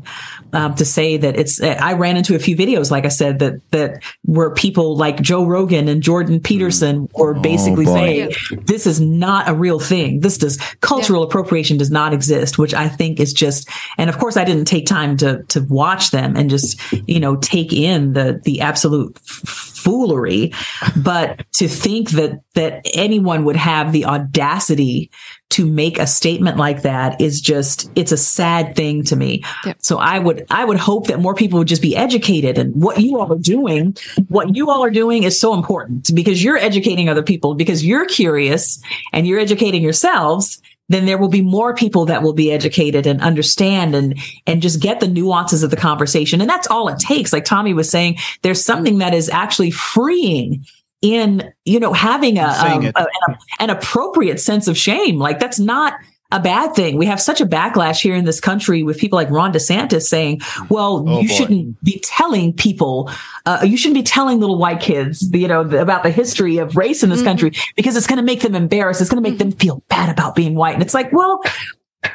um, 0.53 0.75
to 0.75 0.85
say 0.85 1.17
that 1.17 1.37
it's, 1.37 1.61
I 1.61 1.93
ran 1.93 2.17
into 2.17 2.35
a 2.35 2.39
few 2.39 2.55
videos, 2.55 2.91
like 2.91 3.05
I 3.05 3.09
said, 3.09 3.39
that, 3.39 3.59
that 3.71 4.03
were 4.25 4.53
people 4.53 4.95
like 4.95 5.21
Joe 5.21 5.45
Rogan 5.45 5.87
and 5.87 6.01
Jordan 6.01 6.39
Peterson 6.39 7.09
were 7.15 7.33
basically 7.33 7.85
boy. 7.85 7.93
saying, 7.93 8.31
this 8.63 8.87
is 8.87 8.99
not 8.99 9.49
a 9.49 9.53
real 9.53 9.79
thing. 9.79 10.21
This 10.21 10.37
does 10.37 10.57
cultural 10.81 11.16
cultural 11.17 11.23
appropriation 11.23 11.77
does 11.77 11.91
not 11.91 12.13
exist, 12.13 12.57
which 12.57 12.73
I 12.73 12.87
think 12.87 13.19
is 13.19 13.33
just, 13.33 13.69
and 13.97 14.09
of 14.09 14.17
course 14.17 14.37
I 14.37 14.43
didn't 14.43 14.65
take 14.65 14.85
time 14.85 15.17
to, 15.17 15.43
to 15.49 15.61
watch 15.61 16.11
them 16.11 16.35
and 16.35 16.49
just, 16.49 16.79
you 17.07 17.19
know, 17.19 17.35
take 17.37 17.73
in 17.73 18.13
the, 18.13 18.39
the 18.43 18.61
absolute 18.61 19.17
foolery. 19.19 20.53
But 20.95 21.45
to 21.53 21.67
think 21.67 22.11
that, 22.11 22.41
that 22.53 22.85
anyone 22.93 23.45
would 23.45 23.55
have 23.55 23.91
the 23.91 24.05
audacity 24.05 25.09
to 25.49 25.65
make 25.65 25.97
a 25.97 26.05
statement 26.05 26.57
like 26.57 26.81
that 26.81 27.21
is 27.21 27.39
just 27.39 27.89
it's 27.95 28.11
a 28.11 28.17
sad 28.17 28.75
thing 28.75 29.03
to 29.05 29.15
me. 29.15 29.43
Yep. 29.65 29.77
So 29.81 29.97
I 29.97 30.19
would 30.19 30.45
I 30.49 30.65
would 30.65 30.77
hope 30.77 31.07
that 31.07 31.19
more 31.19 31.33
people 31.33 31.59
would 31.59 31.69
just 31.69 31.81
be 31.81 31.95
educated 31.95 32.57
and 32.57 32.75
what 32.75 32.99
you 32.99 33.17
all 33.17 33.31
are 33.31 33.39
doing, 33.39 33.95
what 34.27 34.55
you 34.55 34.69
all 34.69 34.83
are 34.83 34.91
doing 34.91 35.23
is 35.23 35.39
so 35.39 35.53
important 35.53 36.13
because 36.13 36.43
you're 36.43 36.57
educating 36.57 37.07
other 37.07 37.23
people 37.23 37.55
because 37.55 37.85
you're 37.85 38.05
curious 38.05 38.81
and 39.13 39.25
you're 39.25 39.39
educating 39.39 39.81
yourselves 39.81 40.61
then 40.89 41.05
there 41.05 41.17
will 41.17 41.29
be 41.29 41.41
more 41.41 41.73
people 41.75 42.05
that 42.05 42.23
will 42.23 42.33
be 42.33 42.51
educated 42.51 43.05
and 43.05 43.21
understand 43.21 43.95
and 43.95 44.17
and 44.45 44.61
just 44.61 44.81
get 44.81 44.99
the 44.99 45.07
nuances 45.07 45.63
of 45.63 45.69
the 45.69 45.75
conversation. 45.77 46.41
And 46.41 46.49
that's 46.49 46.67
all 46.67 46.87
it 46.87 46.99
takes. 46.99 47.33
Like 47.33 47.45
tommy 47.45 47.73
was 47.73 47.89
saying 47.89 48.17
there's 48.41 48.63
something 48.63 48.99
that 48.99 49.13
is 49.13 49.29
actually 49.29 49.71
freeing 49.71 50.65
in 51.01 51.53
you 51.65 51.79
know 51.79 51.93
having 51.93 52.37
a, 52.37 52.43
um, 52.43 52.85
a- 52.95 53.07
an, 53.27 53.37
an 53.59 53.69
appropriate 53.69 54.39
sense 54.39 54.67
of 54.67 54.77
shame. 54.77 55.19
Like 55.19 55.39
that's 55.39 55.59
not 55.59 55.93
a 56.31 56.39
bad 56.41 56.75
thing. 56.75 56.97
We 56.97 57.05
have 57.05 57.21
such 57.21 57.39
a 57.39 57.45
backlash 57.45 58.01
here 58.01 58.13
in 58.13 58.25
this 58.25 58.41
country 58.41 58.83
with 58.83 58.97
people 58.97 59.15
like 59.15 59.29
Ron 59.29 59.53
DeSantis 59.53 60.03
saying, 60.03 60.41
well, 60.69 61.05
Oh, 61.07 61.21
you 61.21 61.27
boy. 61.29 61.33
shouldn't 61.33 61.83
be 61.83 61.99
telling 62.03 62.51
people, 62.53 63.09
uh, 63.45 63.59
you 63.63 63.77
shouldn't 63.77 63.95
be 63.95 64.03
telling 64.03 64.39
little 64.39 64.57
white 64.59 64.81
kids, 64.81 65.29
you 65.33 65.47
know, 65.47 65.61
about 65.61 66.03
the 66.03 66.09
history 66.11 66.57
of 66.57 66.75
race 66.75 67.01
in 67.01 67.09
this 67.09 67.21
country 67.23 67.51
because 67.77 67.95
it's 67.95 68.07
going 68.07 68.17
to 68.17 68.23
make 68.23 68.41
them 68.41 68.55
embarrassed. 68.55 68.99
It's 68.99 69.09
going 69.09 69.23
to 69.23 69.29
make 69.29 69.39
them 69.39 69.51
feel 69.53 69.83
bad 69.87 70.09
about 70.09 70.35
being 70.35 70.55
white. 70.55 70.73
And 70.73 70.83
it's 70.83 70.93
like, 70.93 71.13
well, 71.13 71.41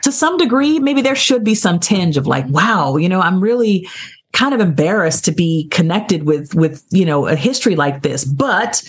to 0.03 0.13
some 0.13 0.37
degree, 0.37 0.79
maybe 0.79 1.01
there 1.01 1.17
should 1.17 1.43
be 1.43 1.55
some 1.55 1.79
tinge 1.81 2.19
of 2.19 2.27
like, 2.27 2.47
wow, 2.49 2.97
you 2.97 3.09
know, 3.09 3.21
I'm 3.21 3.41
really 3.41 3.89
kind 4.35 4.53
of 4.55 4.61
embarrassed 4.61 5.25
to 5.25 5.33
be 5.33 5.69
connected 5.71 6.25
with, 6.25 6.55
with, 6.55 6.85
you 6.91 7.05
know, 7.07 7.27
a 7.27 7.35
history 7.35 7.77
like 7.77 8.03
this. 8.03 8.25
But 8.25 8.83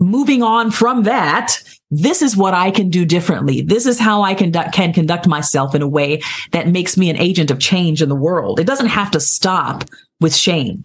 moving 0.00 0.42
on 0.42 0.70
from 0.70 1.04
that, 1.04 1.62
this 1.90 2.22
is 2.22 2.36
what 2.36 2.54
I 2.54 2.70
can 2.70 2.90
do 2.90 3.04
differently. 3.04 3.62
This 3.62 3.86
is 3.86 3.98
how 3.98 4.22
I 4.22 4.34
conduct, 4.34 4.72
can 4.72 4.92
conduct 4.92 5.26
myself 5.26 5.74
in 5.74 5.82
a 5.82 5.88
way 5.88 6.20
that 6.52 6.68
makes 6.68 6.96
me 6.96 7.10
an 7.10 7.16
agent 7.16 7.50
of 7.50 7.60
change 7.60 8.02
in 8.02 8.08
the 8.08 8.14
world. 8.14 8.58
It 8.58 8.66
doesn't 8.66 8.86
have 8.86 9.10
to 9.12 9.20
stop 9.20 9.84
with 10.20 10.34
shame. 10.34 10.84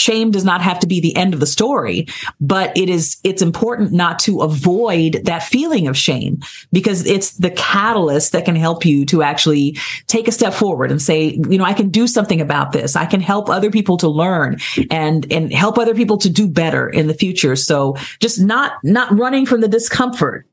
Shame 0.00 0.30
does 0.30 0.44
not 0.44 0.62
have 0.62 0.80
to 0.80 0.86
be 0.86 1.00
the 1.00 1.14
end 1.14 1.34
of 1.34 1.40
the 1.40 1.46
story, 1.46 2.06
but 2.40 2.76
it 2.76 2.88
is, 2.88 3.18
it's 3.22 3.42
important 3.42 3.92
not 3.92 4.18
to 4.20 4.40
avoid 4.40 5.20
that 5.24 5.42
feeling 5.42 5.86
of 5.86 5.96
shame 5.96 6.40
because 6.72 7.06
it's 7.06 7.32
the 7.32 7.50
catalyst 7.50 8.32
that 8.32 8.46
can 8.46 8.56
help 8.56 8.84
you 8.84 9.04
to 9.06 9.22
actually 9.22 9.76
take 10.06 10.26
a 10.26 10.32
step 10.32 10.54
forward 10.54 10.90
and 10.90 11.02
say, 11.02 11.38
you 11.48 11.58
know, 11.58 11.64
I 11.64 11.74
can 11.74 11.90
do 11.90 12.06
something 12.06 12.40
about 12.40 12.72
this. 12.72 12.96
I 12.96 13.04
can 13.04 13.20
help 13.20 13.50
other 13.50 13.70
people 13.70 13.98
to 13.98 14.08
learn 14.08 14.58
and, 14.90 15.30
and 15.30 15.52
help 15.52 15.78
other 15.78 15.94
people 15.94 16.16
to 16.18 16.30
do 16.30 16.48
better 16.48 16.88
in 16.88 17.06
the 17.06 17.14
future. 17.14 17.54
So 17.54 17.96
just 18.20 18.40
not, 18.40 18.72
not 18.82 19.16
running 19.16 19.44
from 19.44 19.60
the 19.60 19.68
discomfort 19.68 20.46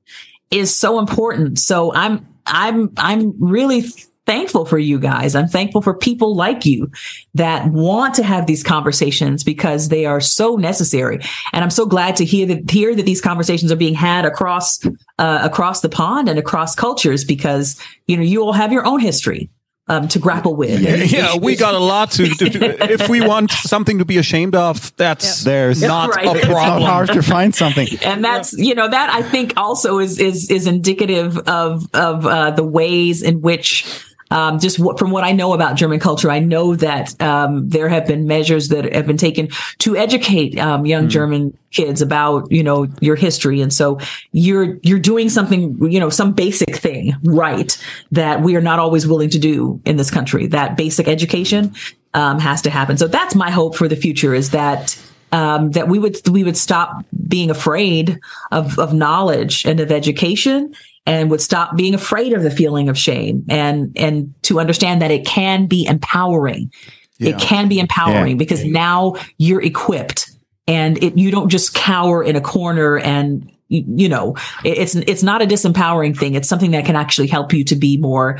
is 0.52 0.76
so 0.76 1.00
important. 1.00 1.60
So 1.60 1.94
I'm, 1.94 2.28
I'm, 2.46 2.92
I'm 2.98 3.34
really 3.40 3.86
thankful 4.28 4.66
for 4.66 4.78
you 4.78 5.00
guys. 5.00 5.34
I'm 5.34 5.48
thankful 5.48 5.82
for 5.82 5.96
people 5.98 6.36
like 6.36 6.66
you 6.66 6.92
that 7.34 7.66
want 7.72 8.14
to 8.16 8.24
have 8.24 8.46
these 8.46 8.62
conversations 8.62 9.44
because 9.44 9.90
they 9.90 10.06
are 10.06 10.22
so 10.22 10.56
necessary. 10.58 11.20
And 11.54 11.64
I'm 11.64 11.72
so 11.72 11.86
glad 11.88 12.16
to 12.18 12.26
hear 12.26 12.46
that, 12.48 12.70
hear 12.70 12.94
that 12.94 13.06
these 13.08 13.22
conversations 13.22 13.72
are 13.72 13.76
being 13.78 13.96
had 13.96 14.26
across, 14.26 14.86
uh, 15.18 15.40
across 15.42 15.82
the 15.82 15.90
pond 15.90 16.30
and 16.30 16.38
across 16.38 16.76
cultures 16.76 17.24
because, 17.24 17.82
you 18.06 18.18
know, 18.18 18.24
you 18.24 18.44
all 18.44 18.54
have 18.54 18.72
your 18.72 18.86
own 18.86 19.00
history. 19.00 19.50
Um, 19.90 20.10
to 20.10 20.20
grapple 20.20 20.54
with. 20.54 20.82
yeah, 21.14 21.38
we 21.38 21.56
got 21.56 21.74
a 21.74 21.80
lot 21.80 22.12
to, 22.12 22.28
to, 22.28 22.50
to- 22.50 22.92
If 22.92 23.08
we 23.08 23.22
want 23.26 23.52
something 23.52 24.00
to 24.00 24.04
be 24.06 24.18
ashamed 24.18 24.54
of, 24.54 24.94
that's 24.98 25.46
There's 25.46 25.82
not 25.82 26.10
Right. 26.14 26.26
a 26.28 26.32
It's 26.32 26.40
it's 26.40 26.48
not 26.50 26.54
problem. 26.56 26.84
hard 26.90 27.08
to 27.14 27.22
find 27.22 27.56
something. 27.56 27.88
and 28.04 28.22
that's 28.22 28.52
you 28.52 28.76
know 28.76 28.90
that 28.90 29.10
I 29.10 29.22
think 29.22 29.54
also 29.56 30.00
is 30.00 30.20
is 30.20 30.52
is 30.52 30.68
indicative 30.68 31.38
of 31.48 31.88
of 31.94 32.26
uh, 32.26 32.52
the 32.52 32.66
ways 32.66 33.22
in 33.24 33.40
which. 33.40 33.86
Um, 34.30 34.60
just 34.60 34.80
what, 34.80 35.00
from 35.00 35.12
what 35.12 35.24
I 35.24 35.32
know 35.32 35.54
about 35.54 35.76
German 35.76 36.00
culture, 36.00 36.30
I 36.30 36.40
know 36.40 36.76
that 36.76 37.20
um, 37.22 37.70
there 37.70 37.90
have 37.90 38.06
been 38.06 38.28
measures 38.28 38.70
that 38.70 38.94
have 38.94 39.08
been 39.08 39.18
taken 39.18 39.50
to 39.80 39.96
educate 39.96 40.58
um, 40.60 40.86
young 40.86 41.08
German 41.08 41.58
kids 41.72 42.02
about 42.02 42.52
you 42.52 42.64
know 42.64 42.88
your 43.00 43.16
history, 43.16 43.62
and 43.62 43.74
so 43.74 44.00
you're 44.32 44.78
you're 44.84 45.00
doing 45.00 45.30
something 45.30 45.78
you 45.92 46.00
know 46.00 46.10
some 46.10 46.34
basic 46.34 46.76
thing 46.76 47.16
right 47.24 47.78
that 48.12 48.42
we 48.42 48.56
are 48.56 48.62
not 48.62 48.80
always 48.80 49.08
willing 49.08 49.30
to 49.30 49.40
do 49.40 49.80
in 49.86 49.98
this 49.98 50.12
country. 50.12 50.48
That 50.48 50.76
basic 50.76 51.08
education 51.08 51.74
um, 52.14 52.40
has 52.40 52.62
to 52.64 52.70
happen. 52.70 52.98
So 52.98 53.08
that's 53.08 53.36
my 53.36 53.52
hope 53.52 53.76
for 53.76 53.88
the 53.88 53.96
future 53.96 54.34
is 54.34 54.52
that 54.52 55.00
um, 55.32 55.72
that 55.72 55.88
we 55.88 56.00
would 56.00 56.28
we 56.30 56.44
would 56.44 56.58
stop 56.58 57.06
being 57.28 57.50
afraid 57.50 58.20
of 58.52 58.78
of 58.80 58.94
knowledge 58.94 59.66
and 59.66 59.80
of 59.80 59.92
education 59.92 60.74
and 61.08 61.32
would 61.32 61.42
stop 61.42 61.76
being 61.76 61.96
afraid 61.96 62.34
of 62.34 62.44
the 62.44 62.52
feeling 62.52 62.90
of 62.90 62.98
shame 62.98 63.46
and 63.50 63.94
and 63.96 64.36
to 64.44 64.60
understand 64.60 65.02
that 65.02 65.10
it 65.10 65.26
can 65.26 65.66
be 65.66 65.86
empowering. 65.88 66.72
It 67.20 67.40
can 67.40 67.68
be 67.68 67.80
empowering 67.80 68.34
Yeah. 68.34 68.38
because 68.38 68.64
now 68.64 69.16
you're 69.40 69.64
equipped 69.64 70.30
and 70.68 71.02
it 71.04 71.18
you 71.18 71.32
don't 71.32 71.50
just 71.50 71.74
cower 71.74 72.24
in 72.24 72.36
a 72.36 72.42
corner 72.42 73.00
and 73.00 73.50
you, 73.70 73.84
you 73.88 74.10
know 74.10 74.36
it, 74.64 74.78
it's 74.78 74.96
it's 74.96 75.24
not 75.24 75.42
a 75.42 75.46
disempowering 75.48 76.16
thing. 76.16 76.36
It's 76.36 76.48
something 76.48 76.72
that 76.72 76.86
can 76.86 76.96
actually 76.96 77.28
help 77.28 77.54
you 77.54 77.64
to 77.64 77.76
be 77.76 77.98
more 77.98 78.38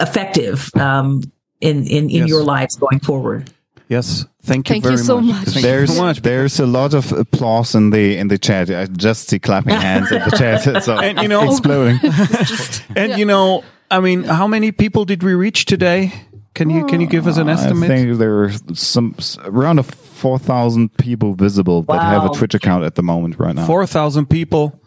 effective 0.00 0.70
um 0.76 1.22
in 1.60 1.86
in, 1.86 2.04
in 2.04 2.10
Yes. 2.10 2.28
your 2.28 2.42
lives 2.42 2.76
going 2.76 3.00
forward 3.00 3.50
Yes, 3.88 4.26
thank 4.42 4.68
you 4.68 4.74
Thank 4.74 4.84
you 4.84 4.90
very 4.90 5.02
so 5.04 5.20
much. 5.20 5.34
much. 5.46 5.48
Thank 5.54 5.62
There's 5.64 5.88
you 5.90 5.96
so 5.96 6.02
much. 6.02 6.20
there's 6.22 6.60
a 6.60 6.66
lot 6.66 6.92
of 6.94 7.10
applause 7.12 7.74
in 7.74 7.90
the 7.90 8.16
in 8.18 8.28
the 8.28 8.36
chat. 8.38 8.68
I 8.70 8.84
just 8.86 9.28
see 9.28 9.38
clapping 9.38 9.74
hands 9.74 10.12
in 10.12 10.18
the 10.28 10.30
chat. 10.36 10.84
So 10.84 10.98
And, 10.98 11.18
you 11.22 11.28
know- 11.28 11.50
exploding. 11.50 11.98
And 12.96 13.18
you 13.18 13.24
know, 13.24 13.62
I 13.90 14.00
mean, 14.00 14.24
how 14.24 14.46
many 14.46 14.72
people 14.72 15.04
did 15.06 15.22
we 15.22 15.32
reach 15.34 15.64
today? 15.64 16.12
Can 16.54 16.68
you 16.70 16.84
can 16.86 17.00
you 17.00 17.06
give 17.06 17.26
us 17.26 17.36
an 17.38 17.48
estimate? 17.48 17.90
I 17.90 17.94
estimate? 17.94 18.06
think 18.08 18.18
there 18.18 18.42
are 18.44 18.52
some 18.74 19.14
around 19.44 19.78
a 19.78 19.84
four 19.84 20.38
thousand 20.38 20.96
people 20.98 21.34
visible 21.34 21.82
that 21.84 22.00
have 22.02 22.24
a 22.24 22.34
Twitch 22.34 22.52
account 22.54 22.84
at 22.84 22.94
the 22.94 23.02
moment 23.02 23.38
right 23.38 23.54
now. 23.54 23.64
Four 23.66 23.86
thousand 23.86 24.26
people 24.28 24.78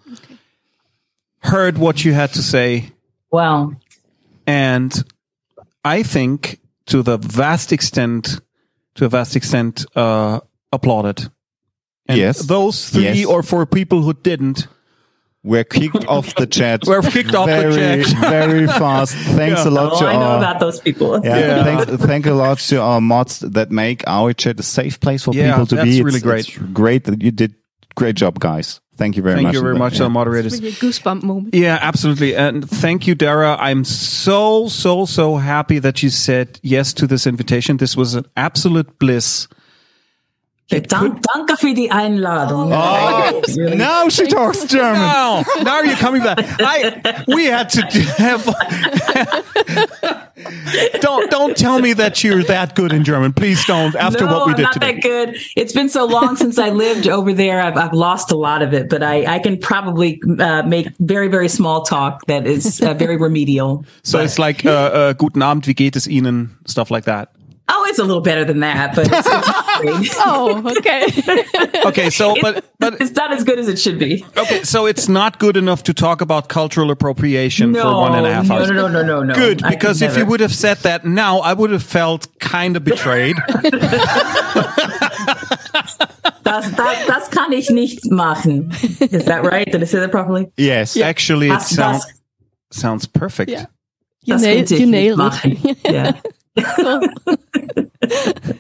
heard 1.40 1.78
what 1.78 2.04
you 2.06 2.14
had 2.14 2.34
to 2.34 2.42
say, 2.44 2.92
wow 3.32 3.72
and 4.46 5.04
I 5.86 6.04
think 6.04 6.60
to 6.88 7.02
the 7.04 7.18
vast 7.18 7.72
extent, 7.72 8.40
to 8.96 9.06
a 9.06 9.10
vast 9.10 9.36
extent, 9.36 9.86
uh, 9.96 10.40
applauded. 10.72 11.30
And 12.08 12.18
Yes. 12.18 12.40
those 12.40 12.90
three 12.90 13.04
Yes. 13.22 13.26
or 13.26 13.44
four 13.44 13.66
people 13.66 14.02
who 14.02 14.14
didn't 14.14 14.68
We're 15.44 15.64
kicked 15.64 16.06
off 16.06 16.36
the 16.36 16.46
chat. 16.46 16.82
were 16.88 17.02
kicked 17.02 17.34
off 17.34 17.48
the 17.48 17.62
very 17.72 18.04
chat. 18.04 18.30
very 18.30 18.68
fast. 18.68 19.16
Thanks 19.40 19.64
Yeah. 19.64 19.70
a 19.70 19.72
lot 19.72 19.94
oh 19.94 20.00
to 20.00 20.06
i 20.08 20.14
know 20.14 20.20
our 20.22 20.38
about 20.38 20.60
those 20.60 20.80
people 20.80 21.20
Yeah, 21.24 21.38
Yeah. 21.40 21.64
Thanks, 21.64 22.06
thank 22.06 22.26
a 22.28 22.34
lot 22.34 22.60
to 22.70 22.80
our 22.82 23.02
mods 23.02 23.40
that 23.40 23.72
make 23.72 24.04
our 24.08 24.34
chat 24.34 24.60
a 24.60 24.64
safe 24.64 25.00
place 25.00 25.24
for 25.24 25.34
Yeah, 25.34 25.52
people 25.52 25.66
to 25.68 25.76
that's 25.78 25.90
be. 25.90 26.04
really 26.04 26.20
great. 26.20 26.48
it's 26.48 26.58
great 26.74 27.06
that 27.06 27.22
you 27.24 27.32
did 27.32 27.56
great 27.96 28.16
job, 28.16 28.40
guys. 28.40 28.82
Thank 29.02 29.18
you 29.18 29.24
very 29.24 29.34
Thank 29.36 29.48
much. 29.48 29.56
Thank 29.56 29.62
you 29.64 29.68
very 29.70 29.80
much, 29.80 30.00
Yeah. 30.00 30.06
uh, 30.06 30.10
moderators. 30.10 30.54
Really 30.62 30.68
a 30.70 30.74
goosebump 30.74 31.24
moment. 31.24 31.56
Yeah, 31.56 31.80
absolutely. 31.82 32.36
And 32.36 32.70
thank 32.70 33.08
you, 33.08 33.16
Dara. 33.16 33.58
I'm 33.60 33.84
so, 33.84 34.68
so, 34.68 35.06
so 35.06 35.38
happy 35.38 35.80
that 35.80 36.04
you 36.04 36.12
said 36.12 36.60
yes 36.62 36.94
to 36.94 37.08
this 37.08 37.26
invitation. 37.26 37.78
This 37.78 37.98
was 37.98 38.14
an 38.14 38.26
absolute 38.38 39.00
bliss. 39.00 39.48
It 40.72 40.92
Dank, 40.92 41.22
danke 41.34 41.58
für 41.58 41.74
die 41.74 41.92
Einladung. 41.92 42.72
Oh, 42.74 43.42
Really. 43.58 43.76
now 43.76 44.08
she 44.10 44.26
talks 44.26 44.66
German. 44.66 45.02
Now, 45.02 45.44
now 45.64 45.82
you're 45.82 45.96
coming 45.98 46.24
back. 46.24 46.40
I, 46.62 47.24
we 47.28 47.46
had 47.46 47.70
to 47.72 47.82
have. 48.18 48.46
don't 51.02 51.30
don't 51.30 51.58
tell 51.58 51.80
me 51.80 51.94
that 51.94 52.24
you're 52.24 52.44
that 52.44 52.76
good 52.76 52.94
in 52.94 53.04
German. 53.04 53.34
Please 53.34 53.64
don't. 53.66 53.96
After 53.96 54.26
no, 54.26 54.34
what 54.34 54.46
we 54.48 54.52
I'm 54.54 54.58
did 54.58 54.64
not 54.64 54.74
today. 54.74 54.94
that 54.94 55.02
good. 55.02 55.36
It's 55.56 55.74
been 55.74 55.90
so 55.90 56.06
long 56.06 56.36
since 56.38 56.58
I 56.58 56.70
lived 56.70 57.08
over 57.08 57.34
there. 57.34 57.62
I've, 57.62 57.78
I've 57.78 57.94
lost 57.94 58.32
a 58.32 58.38
lot 58.38 58.62
of 58.62 58.74
it, 58.74 58.90
but 58.90 59.04
I, 59.04 59.36
I 59.36 59.40
can 59.40 59.58
probably 59.58 60.22
uh, 60.40 60.64
make 60.64 60.88
very, 61.00 61.28
very 61.28 61.50
small 61.50 61.84
talk 61.84 62.26
that 62.28 62.48
is 62.48 62.82
uh, 62.82 62.94
very 62.94 63.18
remedial. 63.18 63.86
So 64.04 64.20
it's 64.20 64.40
like 64.40 64.66
uh, 64.66 64.70
uh, 64.70 65.14
Guten 65.14 65.42
Abend, 65.42 65.68
wie 65.68 65.74
geht 65.74 65.96
es 65.96 66.08
Ihnen? 66.08 66.58
Stuff 66.66 66.92
like 66.92 67.06
that. 67.06 67.30
Oh, 67.74 67.86
it's 67.88 68.00
a 68.00 68.04
little 68.04 68.22
better 68.22 68.44
than 68.44 68.60
that, 68.60 68.94
but 68.96 69.08
it's, 69.10 69.28
it's, 70.08 70.16
Oh, 70.26 70.62
okay. 70.78 71.06
Okay, 71.86 72.10
so 72.10 72.36
but 72.42 72.66
but 72.80 73.00
it's 73.02 73.12
not 73.16 73.32
as 73.32 73.44
good 73.44 73.58
as 73.60 73.68
it 73.70 73.80
should 73.80 73.98
be. 73.98 74.26
okay, 74.38 74.64
so 74.64 74.86
it's 74.86 75.08
not 75.08 75.40
good 75.40 75.56
enough 75.58 75.84
to 75.84 75.94
talk 75.94 76.22
about 76.22 76.48
cultural 76.50 76.92
appropriation 76.92 77.72
No, 77.72 77.82
for 77.84 77.94
one 78.02 78.16
and 78.16 78.28
a 78.28 78.34
half 78.34 78.52
hours. 78.52 78.70
no, 78.70 78.88
no, 78.88 78.88
no, 78.88 79.04
no, 79.04 79.24
no. 79.24 79.34
Good, 79.34 79.62
because 79.68 80.02
if 80.02 80.18
you 80.18 80.26
would 80.26 80.42
have 80.42 80.54
said 80.54 80.78
that 80.80 81.06
now, 81.06 81.40
I 81.40 81.54
would 81.54 81.72
have 81.72 81.84
felt 81.84 82.28
kind 82.40 82.76
of 82.78 82.84
betrayed. 82.84 83.36
das, 86.44 86.72
das, 86.76 87.08
das 87.08 87.30
kann 87.30 87.52
ich 87.54 87.70
nicht 87.70 88.12
machen. 88.12 88.72
Is 89.12 89.26
that 89.26 89.44
right? 89.46 89.72
Did 89.72 89.82
I 89.82 89.86
say 89.86 90.00
that 90.00 90.12
properly? 90.12 90.52
Yes. 90.58 90.98
Actually, 90.98 91.48
it 91.48 91.54
Das, 91.54 91.70
sounds 91.70 92.06
das, 92.06 92.14
sounds 92.72 93.08
perfect. 93.08 93.50
Yeah. 93.52 93.66
You, 94.24 94.34
Das 94.36 94.42
nail, 94.44 94.66
you 94.66 94.86
nailed 94.86 95.20
it. 95.44 95.78
Ja. 95.86 96.12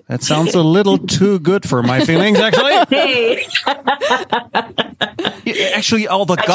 That 0.07 0.19
sounds 0.21 0.53
a 0.55 0.61
little 0.61 0.97
too 0.97 1.39
good 1.39 1.67
for 1.67 1.83
my 1.83 2.05
feelings, 2.05 2.39
actually. 2.39 2.73
Hey, 2.89 3.45
Actually, 5.73 6.07
all 6.07 6.25
the 6.25 6.35
I 6.37 6.45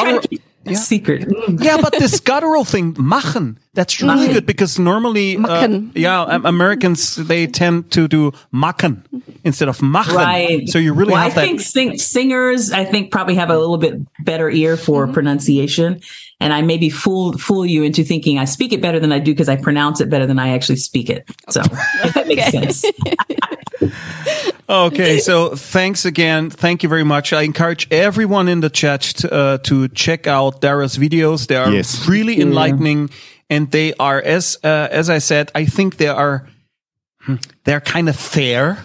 try 0.66 0.72
guttural. 0.72 0.74
to 0.74 0.74
keep 0.74 0.76
it 0.76 0.78
secret. 0.78 1.28
Mm. 1.28 1.64
Yeah, 1.64 1.80
but 1.80 1.92
this 1.92 2.20
guttural 2.20 2.64
thing, 2.64 2.96
machen, 2.98 3.58
that's 3.74 4.00
really 4.00 4.14
Machen. 4.16 4.32
good 4.32 4.46
because 4.46 4.78
normally, 4.78 5.36
uh, 5.36 5.68
yeah, 5.94 6.22
um, 6.22 6.46
Americans, 6.46 7.16
they 7.16 7.46
tend 7.46 7.90
to 7.92 8.08
do 8.08 8.32
machen 8.50 9.04
instead 9.44 9.68
of 9.68 9.82
machen. 9.82 10.16
Right. 10.16 10.68
So 10.68 10.78
you 10.78 10.94
really 10.94 11.12
well, 11.12 11.22
have 11.22 11.32
I 11.32 11.34
that. 11.34 11.46
think 11.46 11.60
sing- 11.60 11.98
singers, 11.98 12.72
I 12.72 12.84
think 12.84 13.10
probably 13.10 13.34
have 13.36 13.50
a 13.50 13.58
little 13.58 13.78
bit 13.78 13.94
better 14.24 14.48
ear 14.50 14.76
for 14.76 15.06
pronunciation, 15.06 16.00
and 16.40 16.52
I 16.52 16.62
maybe 16.62 16.88
fool 16.90 17.36
fool 17.38 17.66
you 17.66 17.82
into 17.82 18.02
thinking 18.02 18.38
I 18.38 18.46
speak 18.46 18.72
it 18.72 18.80
better 18.80 18.98
than 18.98 19.12
I 19.12 19.18
do 19.18 19.32
because 19.32 19.48
I 19.48 19.56
pronounce 19.56 20.00
it 20.00 20.08
better 20.08 20.26
than 20.26 20.38
I 20.38 20.54
actually 20.54 20.76
speak 20.76 21.10
it. 21.10 21.28
So 21.50 21.60
if 21.62 22.14
that 22.14 22.26
makes 22.26 22.50
sense. 22.50 22.84
Okay, 24.68 25.18
so 25.20 25.54
thanks 25.54 26.04
again. 26.04 26.50
Thank 26.50 26.82
you 26.82 26.88
very 26.88 27.04
much. 27.04 27.32
I 27.32 27.42
encourage 27.42 27.86
everyone 27.92 28.48
in 28.48 28.60
the 28.60 28.70
chat 28.70 29.00
to, 29.02 29.32
uh, 29.32 29.58
to 29.58 29.88
check 29.88 30.26
out 30.26 30.60
Dara's 30.60 30.98
videos. 30.98 31.46
They 31.46 31.56
are 31.56 31.70
Yes. 31.70 32.08
really 32.08 32.40
enlightening, 32.40 33.10
and 33.48 33.70
they 33.70 33.94
are 34.00 34.20
as 34.20 34.58
uh, 34.64 34.88
as 34.90 35.08
I 35.08 35.18
said. 35.18 35.52
I 35.54 35.66
think 35.66 35.98
they 35.98 36.08
are 36.08 36.48
hmm, 37.20 37.36
they're 37.64 37.80
kind 37.80 38.08
of 38.08 38.16
fair. 38.16 38.78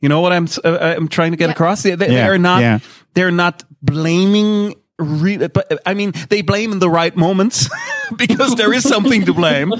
You 0.00 0.10
know 0.10 0.20
what 0.20 0.32
I'm 0.32 0.48
uh, 0.64 0.94
I'm 0.96 1.08
trying 1.08 1.30
to 1.32 1.38
get 1.38 1.48
across? 1.50 1.82
They, 1.82 1.94
they, 1.96 2.12
Yeah, 2.12 2.28
are 2.28 2.38
not 2.38 2.60
yeah. 2.60 2.78
they're 3.14 3.30
not 3.32 3.64
blaming. 3.80 4.74
Re- 4.98 5.48
but 5.48 5.80
I 5.84 5.92
mean, 5.92 6.12
they 6.30 6.40
blame 6.40 6.72
in 6.72 6.78
the 6.78 6.88
right 6.88 7.14
moments 7.14 7.68
because 8.16 8.54
there 8.54 8.72
is 8.72 8.82
something 8.82 9.26
to 9.26 9.34
blame, 9.34 9.74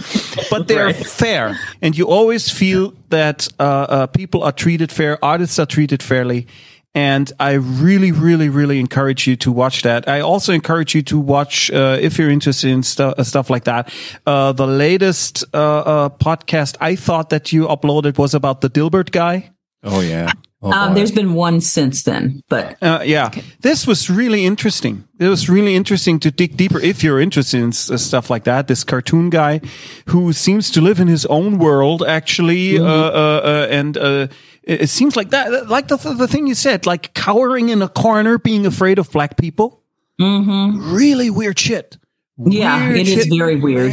but 0.51 0.69
they're 0.69 0.93
fair, 0.93 1.59
and 1.81 1.97
you 1.97 2.07
always 2.07 2.51
feel 2.51 2.93
that 3.09 3.49
uh, 3.59 3.63
uh, 3.63 4.07
people 4.09 4.43
are 4.43 4.53
treated 4.53 4.93
fair, 4.93 5.23
artists 5.25 5.59
are 5.59 5.65
treated 5.65 6.03
fairly, 6.03 6.47
and 6.95 7.31
I 7.39 7.53
really, 7.53 8.11
really, 8.11 8.49
really 8.49 8.81
encourage 8.81 9.27
you 9.27 9.37
to 9.37 9.53
watch 9.53 9.83
that. 9.83 10.09
I 10.09 10.21
also 10.21 10.53
encourage 10.53 10.95
you 10.95 11.03
to 11.03 11.19
watch 11.19 11.71
uh, 11.71 11.99
if 12.01 12.19
you're 12.19 12.31
interested 12.31 12.71
in 12.71 12.83
stu- 12.83 13.05
uh, 13.05 13.23
stuff 13.23 13.51
like 13.51 13.65
that. 13.65 13.93
Uh, 14.27 14.53
the 14.53 14.67
latest 14.67 15.45
uh, 15.53 16.09
podcast 16.09 16.77
I 16.81 16.97
thought 16.97 17.31
that 17.31 17.53
you 17.53 17.67
uploaded 17.69 18.19
was 18.19 18.35
about 18.35 18.63
the 18.63 18.71
Dilbert 18.71 19.13
guy. 19.13 19.51
Oh 19.83 20.01
yeah. 20.01 20.33
Um, 20.63 20.95
there's 20.95 21.13
been 21.13 21.35
one 21.35 21.61
since 21.61 22.03
then, 22.03 22.43
but 22.49 22.77
Uh, 22.83 23.01
yeah, 23.05 23.31
this 23.61 23.87
was 23.87 24.09
really 24.11 24.45
interesting. 24.47 25.05
It 25.21 25.29
was 25.29 25.49
really 25.49 25.77
interesting 25.77 26.19
to 26.21 26.31
dig 26.31 26.57
deeper 26.57 26.81
if 26.81 27.05
you're 27.05 27.21
interested 27.21 27.61
in 27.61 27.69
s- 27.69 27.91
stuff 28.03 28.31
like 28.31 28.45
that. 28.45 28.67
This 28.67 28.83
cartoon 28.85 29.31
guy 29.31 29.61
who 30.07 30.33
seems 30.33 30.71
to 30.73 30.81
live 30.81 30.99
in 30.99 31.09
his 31.09 31.27
own 31.27 31.59
world, 31.59 32.03
actually, 32.03 32.79
uh, 32.79 32.85
uh, 32.85 33.41
uh, 33.45 33.67
and 33.71 33.97
uh, 33.97 34.27
it, 34.63 34.83
it 34.83 34.89
seems 34.89 35.15
like 35.15 35.31
that, 35.31 35.69
like 35.69 35.89
the 35.89 35.97
the 36.15 36.27
thing 36.27 36.47
you 36.49 36.55
said, 36.55 36.87
like 36.87 37.13
cowering 37.15 37.69
in 37.69 37.83
a 37.83 37.89
corner, 37.89 38.39
being 38.39 38.67
afraid 38.67 38.99
of 38.99 39.11
black 39.13 39.37
people. 39.37 39.83
Mm-hmm. 40.21 40.95
Really 40.95 41.31
weird 41.31 41.59
shit. 41.59 41.99
Yeah, 42.39 42.89
Weird 42.89 42.97
it 43.01 43.09
is 43.09 43.25
shit. 43.25 43.39
very 43.39 43.57
weird. 43.57 43.93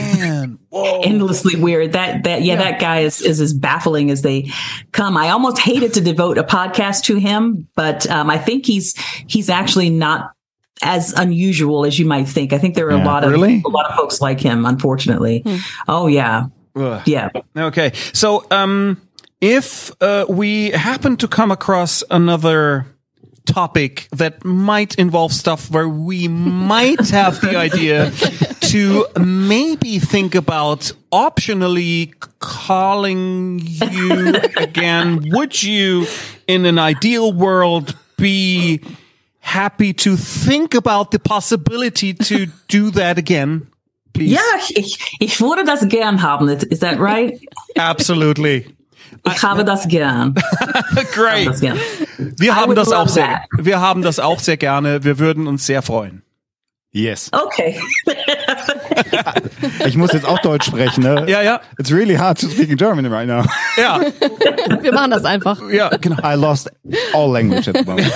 Endlessly 0.72 1.56
weird. 1.56 1.94
That 1.94 2.24
that 2.24 2.41
yeah, 2.41 2.56
that 2.57 2.80
guy 2.80 2.99
is 2.99 3.22
is 3.22 3.40
as 3.40 3.53
baffling 3.53 4.10
as 4.11 4.22
they 4.22 4.52
come. 4.91 5.15
I 5.18 5.30
almost 5.30 5.60
hated 5.60 5.94
to 5.94 6.02
devote 6.02 6.38
a 6.38 6.44
podcast 6.44 7.03
to 7.03 7.15
him, 7.15 7.68
but 7.76 8.10
um, 8.10 8.30
I 8.30 8.38
think 8.38 8.65
he's 8.65 8.95
he's 9.28 9.49
actually 9.49 9.90
not 9.90 10.32
as 10.82 11.14
unusual 11.14 11.86
as 11.86 11.99
you 11.99 12.06
might 12.06 12.28
think. 12.28 12.52
I 12.53 12.57
think 12.57 12.76
there 12.76 12.88
are 12.88 13.02
a 13.02 13.06
lot 13.06 13.24
of 13.24 13.32
Really? 13.32 13.61
a 13.65 13.70
lot 13.70 13.86
of 13.90 13.95
folks 13.95 14.20
like 14.20 14.40
him. 14.40 14.65
Unfortunately, 14.65 15.44
oh 15.88 16.07
yeah, 16.07 16.48
Ugh. 16.76 17.02
yeah. 17.06 17.30
Okay. 17.56 17.91
So, 18.14 18.45
um, 18.52 18.99
if 19.40 19.91
uh, 20.02 20.26
we 20.28 20.72
happen 20.72 21.18
to 21.18 21.28
come 21.28 21.52
across 21.52 22.03
another 22.10 22.88
topic 23.54 24.08
that 24.12 24.44
might 24.44 24.96
involve 24.96 25.32
stuff 25.32 25.70
where 25.70 25.88
we 25.88 26.28
might 26.28 27.10
have 27.10 27.40
the 27.42 27.56
idea 27.56 28.12
to 28.62 29.06
maybe 29.20 30.00
think 30.00 30.36
about 30.36 30.92
optionally 31.12 32.14
calling 32.40 33.60
you 33.64 34.34
again, 34.58 35.24
would 35.32 35.62
you, 35.62 36.08
in 36.48 36.66
an 36.66 36.80
ideal 36.80 37.32
world, 37.32 37.96
be 38.18 38.82
happy 39.40 39.94
to 39.94 40.16
think 40.18 40.74
about 40.74 41.12
the 41.12 41.20
possibility 41.20 42.14
to 42.14 42.48
do 42.68 42.90
that 42.92 43.18
again? 43.18 43.68
Please. 44.14 44.34
Ja, 44.34 44.42
ich, 44.76 44.98
ich 45.20 45.40
würde 45.40 45.64
das 45.66 45.88
gern 45.88 46.22
haben. 46.22 46.48
Is 46.50 46.80
that 46.80 47.00
right? 47.00 47.40
Absolutely. 47.76 48.66
Ich 49.36 49.41
habe 49.41 49.64
das 49.64 49.88
gern. 49.88 50.36
Great. 51.14 51.48
Das 51.48 51.62
gern. 51.62 51.80
Wir 52.18 52.56
haben 52.56 52.76
das 52.76 52.91
auch 52.91 53.08
sehr, 53.08 53.24
that. 53.24 53.48
wir 53.58 53.80
haben 53.80 54.02
das 54.02 54.20
auch 54.20 54.40
sehr 54.40 54.58
gerne. 54.58 55.04
Wir 55.06 55.18
würden 55.18 55.48
uns 55.48 55.66
sehr 55.66 55.82
freuen. 55.82 56.24
Yes. 56.91 57.30
Okay. 57.32 57.80
Ich 59.86 59.98
muss 59.98 60.11
jetzt 60.14 60.26
auch 60.26 60.40
Deutsch 60.40 60.65
sprechen, 60.65 61.03
ne? 61.03 61.26
Ja, 61.28 61.41
ja, 61.41 61.61
It's 61.78 61.91
really 61.91 62.15
hard 62.15 62.40
to 62.41 62.48
speak 62.48 62.70
in 62.70 62.78
German 62.78 63.06
right 63.11 63.28
now. 63.28 63.44
ja, 63.78 63.99
Wir 64.82 64.94
machen 64.94 65.11
das 65.11 65.26
einfach. 65.26 65.60
ja, 65.72 65.90
genau. 66.02 66.18
I 66.24 66.36
lost 66.36 66.70
all 67.14 67.32
language 67.32 67.68
at 67.68 67.76
the 67.76 67.84
moment. 67.86 68.11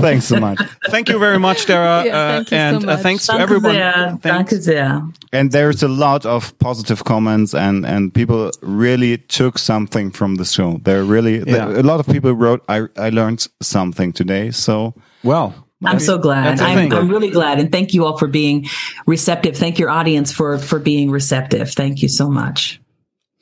Thanks 0.00 0.28
so 0.28 0.36
much. 0.36 0.58
Thank 0.90 1.08
you 1.08 1.18
very 1.18 1.38
much, 1.38 1.66
Dara, 1.66 2.04
Yeah, 2.04 2.14
uh, 2.16 2.44
thank 2.44 2.50
you 2.50 2.56
so 2.56 2.56
and 2.56 2.84
uh, 2.84 2.86
much. 2.92 3.02
thanks 3.02 3.26
to 3.26 3.32
Danke 3.32 3.42
everyone. 3.42 3.72
sehr. 3.74 4.18
Thanks. 4.22 4.50
Danke 4.52 4.62
sehr. 4.62 5.02
And 5.32 5.52
there's 5.52 5.82
a 5.82 5.88
lot 5.88 6.24
of 6.26 6.52
positive 6.58 7.04
comments 7.04 7.54
and, 7.54 7.84
and 7.86 8.12
people 8.12 8.50
really 8.62 9.18
took 9.18 9.58
something 9.58 10.10
from 10.10 10.36
the 10.36 10.44
show. 10.44 10.78
There 10.84 11.04
really, 11.04 11.42
Yeah. 11.46 11.68
a 11.68 11.82
lot 11.82 12.00
of 12.00 12.06
people 12.06 12.32
wrote, 12.32 12.62
I, 12.68 12.86
I 12.96 13.10
learned 13.10 13.46
something 13.60 14.12
today. 14.12 14.50
So 14.50 14.94
Well, 15.22 15.52
I'm 15.84 16.00
so 16.00 16.18
glad. 16.18 16.60
I'm. 16.60 16.92
I'm 16.92 17.08
really 17.08 17.30
glad. 17.30 17.60
And 17.60 17.70
thank 17.70 17.94
you 17.94 18.04
all 18.04 18.18
for 18.18 18.26
being 18.26 18.66
receptive. 19.06 19.56
Thank 19.56 19.78
your 19.78 19.90
audience 19.90 20.32
for, 20.32 20.58
for 20.58 20.78
being 20.78 21.10
receptive. 21.10 21.70
Thank 21.70 22.02
you 22.02 22.08
so 22.08 22.28
much. 22.28 22.80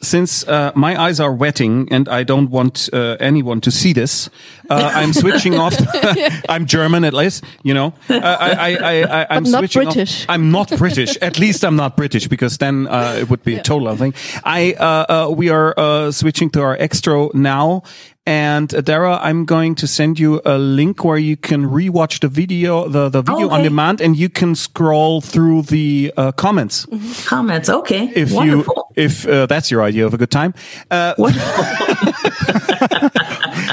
since 0.02 0.46
uh, 0.46 0.72
my 0.74 1.00
eyes 1.00 1.20
are 1.20 1.32
wetting 1.32 1.88
and 1.90 2.08
I 2.08 2.22
don't 2.22 2.50
want 2.50 2.88
uh, 2.92 3.16
anyone 3.18 3.60
to 3.62 3.70
see 3.70 3.92
this, 3.92 4.28
uh, 4.68 4.90
I'm 4.94 5.12
switching 5.12 5.54
off. 5.54 5.74
I'm 6.48 6.66
German, 6.66 7.04
at 7.04 7.14
least, 7.14 7.44
you 7.62 7.74
know. 7.74 7.94
Uh, 8.08 8.20
I, 8.20 8.50
I, 8.50 8.76
I, 8.76 9.22
I, 9.22 9.26
I'm 9.30 9.44
But 9.44 9.50
not 9.50 9.58
switching 9.60 9.84
British. 9.84 10.22
Off. 10.22 10.30
I'm 10.30 10.50
not 10.50 10.70
British. 10.76 11.16
At 11.22 11.38
least 11.38 11.64
I'm 11.64 11.76
not 11.76 11.96
British 11.96 12.28
because 12.28 12.58
then 12.58 12.86
uh, 12.86 13.16
it 13.18 13.30
would 13.30 13.42
be 13.42 13.56
a 13.56 13.62
total 13.62 13.88
other 13.88 13.98
thing. 13.98 14.14
I, 14.44 14.74
uh, 14.74 15.28
uh, 15.28 15.30
we 15.30 15.48
are 15.48 15.74
uh, 15.76 16.12
switching 16.12 16.50
to 16.50 16.60
our 16.60 16.76
extra 16.78 17.28
now. 17.34 17.82
And 18.28 18.74
uh, 18.74 18.80
Dara, 18.80 19.20
I'm 19.22 19.44
going 19.44 19.76
to 19.76 19.86
send 19.86 20.18
you 20.18 20.40
a 20.44 20.58
link 20.58 21.04
where 21.04 21.16
you 21.16 21.36
can 21.36 21.64
rewatch 21.64 22.18
the 22.20 22.26
video, 22.28 22.88
the, 22.88 23.08
the 23.08 23.22
video 23.22 23.48
on 23.50 23.60
Okay. 23.60 23.68
demand, 23.68 24.00
and 24.00 24.16
you 24.16 24.28
can 24.28 24.56
scroll 24.56 25.20
through 25.20 25.62
the 25.62 26.12
uh, 26.16 26.32
comments 26.32 26.86
Comments. 27.26 27.68
Okay. 27.70 28.10
if 28.16 28.32
Wonderful. 28.32 28.88
you 28.96 29.04
if 29.04 29.26
uh, 29.28 29.46
that's 29.46 29.70
your 29.70 29.82
idea 29.82 30.06
of 30.06 30.14
a 30.14 30.18
good 30.18 30.32
time. 30.32 30.54
Uh, 30.90 31.14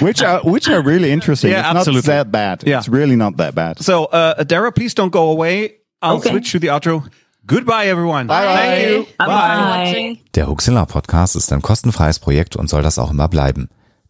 which 0.01 0.21
are, 0.21 0.41
which 0.43 0.67
are 0.69 0.81
really 0.83 1.11
interesting. 1.11 1.51
Yeah, 1.51 1.69
it's 1.71 1.79
absolutely. 1.79 2.13
not 2.13 2.25
that 2.25 2.31
bad. 2.31 2.63
Yeah. 2.67 2.77
It's 2.79 2.89
really 2.89 3.15
not 3.15 3.37
that 3.37 3.55
bad. 3.55 3.81
so, 3.81 4.05
uh, 4.05 4.43
Dara, 4.43 4.71
please 4.71 4.93
don't 4.93 5.11
go 5.11 5.29
away. 5.31 5.77
I'll 6.01 6.17
Okay. 6.17 6.29
switch 6.29 6.51
to 6.51 6.59
the 6.59 6.67
outro. 6.67 7.09
Goodbye, 7.45 7.87
everyone. 7.87 8.27
Bye. 8.27 8.45
Thank 8.55 8.87
you. 8.87 9.07
Bye 9.17 9.25
bye. 9.27 9.85
Watching. 9.85 10.19
Der 10.35 10.47
Hoaxilla 10.47 10.85
Podcast 10.85 11.35
ist 11.35 11.51
ein 11.51 11.61
kostenfreies 11.61 12.19
Projekt 12.19 12.55
und 12.55 12.69
soll 12.69 12.81
das 12.83 12.99
auch 12.99 13.11
immer 13.11 13.27
bleiben. 13.27 13.69